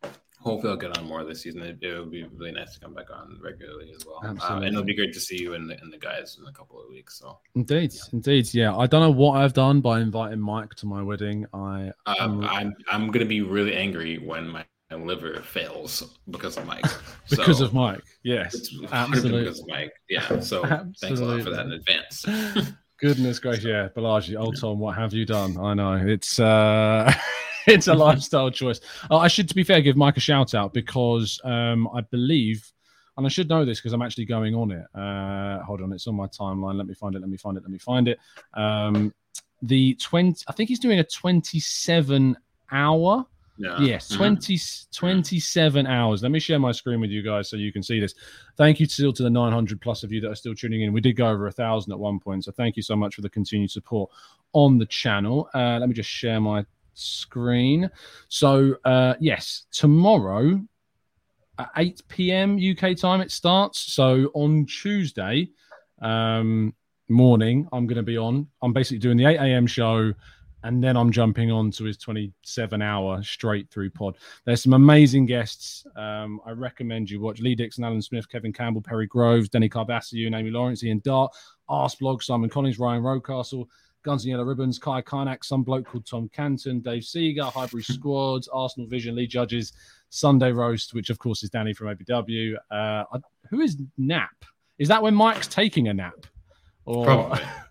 hopefully, 0.40 0.72
I'll 0.72 0.76
get 0.78 0.96
on 0.96 1.04
more 1.06 1.22
this 1.24 1.42
season. 1.42 1.62
It, 1.62 1.78
it 1.82 1.98
would 1.98 2.10
be 2.10 2.24
really 2.24 2.52
nice 2.52 2.74
to 2.74 2.80
come 2.80 2.94
back 2.94 3.10
on 3.10 3.38
regularly 3.42 3.92
as 3.94 4.04
well. 4.06 4.20
Um, 4.24 4.62
and 4.62 4.66
it'll 4.68 4.82
be 4.82 4.94
great 4.94 5.12
to 5.14 5.20
see 5.20 5.40
you 5.40 5.54
and 5.54 5.68
the, 5.68 5.78
and 5.80 5.92
the 5.92 5.98
guys 5.98 6.38
in 6.40 6.46
a 6.48 6.52
couple 6.52 6.82
of 6.82 6.88
weeks. 6.88 7.18
So 7.18 7.38
Indeed, 7.54 7.94
indeed. 8.12 8.52
Yeah, 8.52 8.76
I 8.76 8.86
don't 8.86 9.02
know 9.02 9.10
what 9.10 9.36
I've 9.40 9.52
done 9.52 9.80
by 9.80 10.00
inviting 10.00 10.40
Mike 10.40 10.74
to 10.76 10.86
my 10.86 11.02
wedding. 11.02 11.46
I 11.52 11.92
um. 12.06 12.44
I'm 12.44 12.74
I'm 12.90 13.10
gonna 13.10 13.24
be 13.26 13.42
really 13.42 13.74
angry 13.74 14.18
when 14.18 14.48
my, 14.48 14.64
liver 14.92 15.40
fails 15.42 16.18
because 16.30 16.56
of 16.56 16.66
Mike. 16.66 16.84
because 17.30 17.58
So 17.58 17.64
of 17.66 17.72
Mike. 17.72 18.02
Yes, 18.24 18.54
It's 18.54 18.74
absolutely. 18.92 19.42
because 19.44 19.60
of 19.60 19.68
Mike. 19.68 19.92
Yeah. 20.08 20.40
So 20.40 20.64
thanks 21.00 21.20
a 21.20 21.24
lot 21.24 21.42
for 21.42 21.50
that 21.50 21.66
in 21.66 21.72
advance. 21.72 22.26
Goodness 22.98 23.38
gracious, 23.40 23.64
yeah, 23.64 23.88
Balaji, 23.96 24.36
old 24.36 24.60
Tom, 24.60 24.80
what 24.80 24.96
have 24.96 25.12
you 25.12 25.24
done? 25.24 25.56
I 25.58 25.74
know 25.74 25.94
it's 25.94 26.40
uh 26.40 27.12
it's 27.66 27.88
a 27.88 27.94
lifestyle 27.94 28.50
choice. 28.50 28.80
Uh, 29.10 29.18
I 29.18 29.28
should, 29.28 29.48
to 29.48 29.54
be 29.54 29.62
fair, 29.64 29.80
give 29.80 29.96
Mike 29.96 30.16
a 30.16 30.20
shout 30.20 30.54
out 30.54 30.72
because 30.74 31.40
um 31.44 31.88
I 31.94 32.00
believe, 32.02 32.70
and 33.16 33.26
I 33.26 33.28
should 33.28 33.48
know 33.48 33.64
this 33.64 33.78
because 33.80 33.92
I'm 33.92 34.02
actually 34.02 34.24
going 34.26 34.54
on 34.54 34.70
it. 34.70 34.84
Uh 34.94 35.62
Hold 35.64 35.82
on, 35.82 35.92
it's 35.92 36.06
on 36.06 36.14
my 36.14 36.26
timeline. 36.26 36.76
Let 36.76 36.86
me 36.86 36.94
find 36.94 37.14
it. 37.14 37.20
Let 37.20 37.28
me 37.30 37.36
find 37.36 37.56
it. 37.56 37.62
Let 37.62 37.70
me 37.70 37.78
find 37.78 38.08
it. 38.08 38.18
Um 38.54 39.12
The 39.62 39.94
twenty, 39.96 40.42
I 40.48 40.52
think 40.52 40.68
he's 40.70 40.78
doing 40.80 41.00
a 41.00 41.04
27 41.04 42.36
hour. 42.72 43.26
Yeah. 43.58 43.78
Yes, 43.78 44.10
Mhm. 44.10 44.16
20, 44.16 44.58
27 44.90 45.86
hours. 45.86 46.22
Let 46.22 46.32
me 46.32 46.38
share 46.40 46.58
my 46.58 46.72
screen 46.72 46.98
with 46.98 47.10
you 47.10 47.22
guys 47.22 47.50
so 47.50 47.56
you 47.56 47.72
can 47.72 47.82
see 47.82 48.00
this. 48.00 48.14
Thank 48.56 48.80
you 48.80 48.86
still 48.86 49.12
to 49.12 49.22
the 49.22 49.28
900 49.28 49.82
plus 49.82 50.02
of 50.02 50.10
you 50.12 50.20
that 50.22 50.30
are 50.30 50.34
still 50.34 50.54
tuning 50.54 50.80
in. 50.80 50.94
We 50.94 51.02
did 51.02 51.12
go 51.14 51.28
over 51.28 51.46
a 51.46 51.52
thousand 51.52 51.92
at 51.92 51.98
one 51.98 52.18
point, 52.20 52.44
so 52.46 52.52
thank 52.52 52.76
you 52.76 52.82
so 52.82 52.96
much 52.96 53.14
for 53.16 53.20
the 53.20 53.28
continued 53.28 53.70
support 53.70 54.10
on 54.54 54.78
the 54.78 54.86
channel. 54.86 55.50
Uh, 55.52 55.76
let 55.78 55.88
me 55.90 55.94
just 55.94 56.08
share 56.08 56.40
my 56.40 56.64
screen. 57.00 57.90
So, 58.28 58.76
uh, 58.84 59.14
yes, 59.20 59.64
tomorrow 59.72 60.60
at 61.58 61.70
8 61.76 62.02
p.m. 62.08 62.58
UK 62.58 62.96
time 62.96 63.20
it 63.20 63.30
starts. 63.30 63.92
So 63.92 64.30
on 64.34 64.66
Tuesday 64.66 65.50
um, 66.00 66.74
morning, 67.08 67.68
I'm 67.72 67.86
going 67.86 67.96
to 67.96 68.02
be 68.02 68.16
on. 68.16 68.46
I'm 68.62 68.72
basically 68.72 68.98
doing 68.98 69.16
the 69.16 69.26
8 69.26 69.36
a.m. 69.36 69.66
show 69.66 70.12
and 70.62 70.82
then 70.82 70.96
I'm 70.96 71.10
jumping 71.10 71.50
on 71.50 71.70
to 71.72 71.84
his 71.84 71.96
27 71.96 72.82
hour 72.82 73.22
straight 73.22 73.70
through 73.70 73.90
pod. 73.90 74.16
There's 74.44 74.62
some 74.62 74.74
amazing 74.74 75.26
guests. 75.26 75.86
Um, 75.96 76.40
I 76.44 76.50
recommend 76.50 77.10
you 77.10 77.20
watch 77.20 77.40
Lee 77.40 77.54
Dixon, 77.54 77.84
Alan 77.84 78.02
Smith, 78.02 78.28
Kevin 78.28 78.52
Campbell, 78.52 78.82
Perry 78.82 79.06
Groves, 79.06 79.48
Denny 79.48 79.68
Karbassiyoon, 79.68 80.38
Amy 80.38 80.50
Lawrence, 80.50 80.84
Ian 80.84 81.00
Dart, 81.04 81.32
Arsblog, 81.68 82.22
Simon 82.22 82.50
Collins, 82.50 82.78
Ryan 82.78 83.02
Rocastle, 83.02 83.66
Guns 84.02 84.24
and 84.24 84.30
Yellow 84.30 84.44
Ribbons, 84.44 84.78
Kai 84.78 85.02
Karnak, 85.02 85.44
some 85.44 85.62
bloke 85.62 85.86
called 85.86 86.06
Tom 86.06 86.30
Canton, 86.32 86.80
Dave 86.80 87.04
Seager, 87.04 87.44
Highbury 87.44 87.82
Squads, 87.82 88.48
Arsenal 88.52 88.88
Vision, 88.88 89.14
Lee 89.14 89.26
Judges, 89.26 89.72
Sunday 90.08 90.52
Roast, 90.52 90.94
which 90.94 91.10
of 91.10 91.18
course 91.18 91.42
is 91.42 91.50
Danny 91.50 91.72
from 91.72 91.94
ABW. 91.94 92.54
Uh, 92.70 93.04
who 93.50 93.60
is 93.60 93.76
Nap? 93.98 94.44
Is 94.78 94.88
that 94.88 95.02
when 95.02 95.14
Mike's 95.14 95.46
taking 95.46 95.88
a 95.88 95.94
nap? 95.94 96.26
Or 96.86 97.04
Probably. 97.04 97.40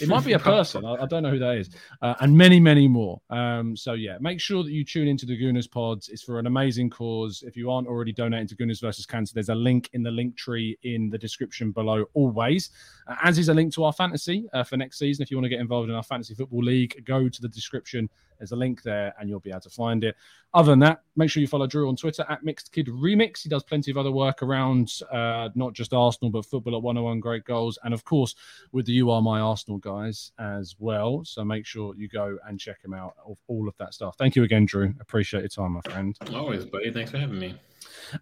it 0.00 0.08
might 0.08 0.24
be 0.24 0.32
a 0.32 0.38
person. 0.54 0.84
I, 0.84 0.94
I 0.94 1.06
don't 1.06 1.22
know 1.22 1.30
who 1.30 1.38
that 1.38 1.56
is, 1.56 1.70
uh, 2.02 2.14
and 2.20 2.36
many, 2.36 2.60
many 2.60 2.88
more. 2.88 3.20
Um, 3.30 3.76
so 3.76 3.92
yeah, 3.94 4.16
make 4.20 4.40
sure 4.40 4.62
that 4.62 4.70
you 4.70 4.84
tune 4.84 5.08
into 5.08 5.26
the 5.26 5.38
Gooners 5.38 5.70
Pods. 5.70 6.08
It's 6.08 6.22
for 6.22 6.38
an 6.38 6.46
amazing 6.46 6.90
cause. 6.90 7.42
If 7.46 7.56
you 7.56 7.70
aren't 7.70 7.88
already 7.88 8.12
donating 8.12 8.48
to 8.48 8.56
Gooners 8.56 8.80
versus 8.80 9.06
Cancer, 9.06 9.34
there's 9.34 9.48
a 9.48 9.54
link 9.54 9.90
in 9.92 10.02
the 10.02 10.10
link 10.10 10.36
tree 10.36 10.78
in 10.82 11.10
the 11.10 11.18
description 11.18 11.72
below. 11.72 12.04
Always, 12.14 12.70
uh, 13.06 13.16
as 13.22 13.38
is 13.38 13.48
a 13.48 13.54
link 13.54 13.72
to 13.74 13.84
our 13.84 13.92
fantasy 13.92 14.46
uh, 14.52 14.64
for 14.64 14.76
next 14.76 14.98
season. 14.98 15.22
If 15.22 15.30
you 15.30 15.36
want 15.36 15.46
to 15.46 15.50
get 15.50 15.60
involved 15.60 15.88
in 15.88 15.94
our 15.94 16.02
fantasy 16.02 16.34
football 16.34 16.62
league, 16.62 17.04
go 17.04 17.28
to 17.28 17.42
the 17.42 17.48
description. 17.48 18.08
There's 18.38 18.52
a 18.52 18.56
link 18.56 18.82
there, 18.82 19.14
and 19.18 19.28
you'll 19.28 19.40
be 19.40 19.50
able 19.50 19.60
to 19.60 19.70
find 19.70 20.04
it. 20.04 20.16
Other 20.52 20.72
than 20.72 20.80
that, 20.80 21.02
make 21.16 21.30
sure 21.30 21.40
you 21.40 21.46
follow 21.46 21.66
Drew 21.66 21.88
on 21.88 21.96
Twitter 21.96 22.24
at 22.28 22.44
Mixed 22.44 22.72
Kid 22.72 22.86
Remix. 22.86 23.42
He 23.42 23.48
does 23.48 23.62
plenty 23.62 23.90
of 23.90 23.96
other 23.96 24.12
work 24.12 24.42
around 24.42 24.92
uh, 25.10 25.48
not 25.54 25.72
just 25.72 25.92
Arsenal, 25.92 26.30
but 26.30 26.44
football 26.44 26.76
at 26.76 26.82
101 26.82 27.20
Great 27.20 27.44
Goals. 27.44 27.78
And 27.84 27.94
of 27.94 28.04
course, 28.04 28.34
with 28.72 28.86
the 28.86 28.92
You 28.92 29.10
Are 29.10 29.22
My 29.22 29.40
Arsenal 29.40 29.78
guys 29.84 30.32
as 30.38 30.74
well. 30.78 31.22
So 31.24 31.44
make 31.44 31.66
sure 31.66 31.94
you 31.94 32.08
go 32.08 32.38
and 32.48 32.58
check 32.58 32.80
them 32.82 32.94
out 32.94 33.14
of 33.24 33.36
all 33.46 33.68
of 33.68 33.76
that 33.78 33.94
stuff. 33.94 34.16
Thank 34.18 34.34
you 34.34 34.42
again, 34.42 34.64
Drew. 34.64 34.94
Appreciate 35.00 35.40
your 35.40 35.48
time, 35.48 35.72
my 35.72 35.80
friend. 35.82 36.16
Always, 36.34 36.64
buddy. 36.64 36.90
Thanks 36.90 37.10
for 37.10 37.18
having 37.18 37.38
me. 37.38 37.54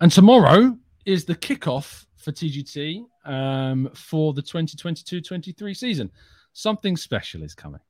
And 0.01 0.11
tomorrow 0.11 0.77
is 1.07 1.25
the 1.25 1.37
kickoff 1.37 2.07
for 2.17 2.33
TGT 2.33 3.05
um, 3.25 3.89
for 3.95 4.35
the 4.35 4.43
2022 4.43 5.21
23 5.21 5.75
season. 5.75 6.11
Something 6.53 6.97
special 6.97 7.43
is 7.43 7.55
coming. 7.55 7.81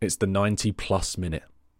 It's 0.00 0.16
the 0.16 0.26
90 0.26 0.72
plus 0.72 1.18
minute. 1.18 1.44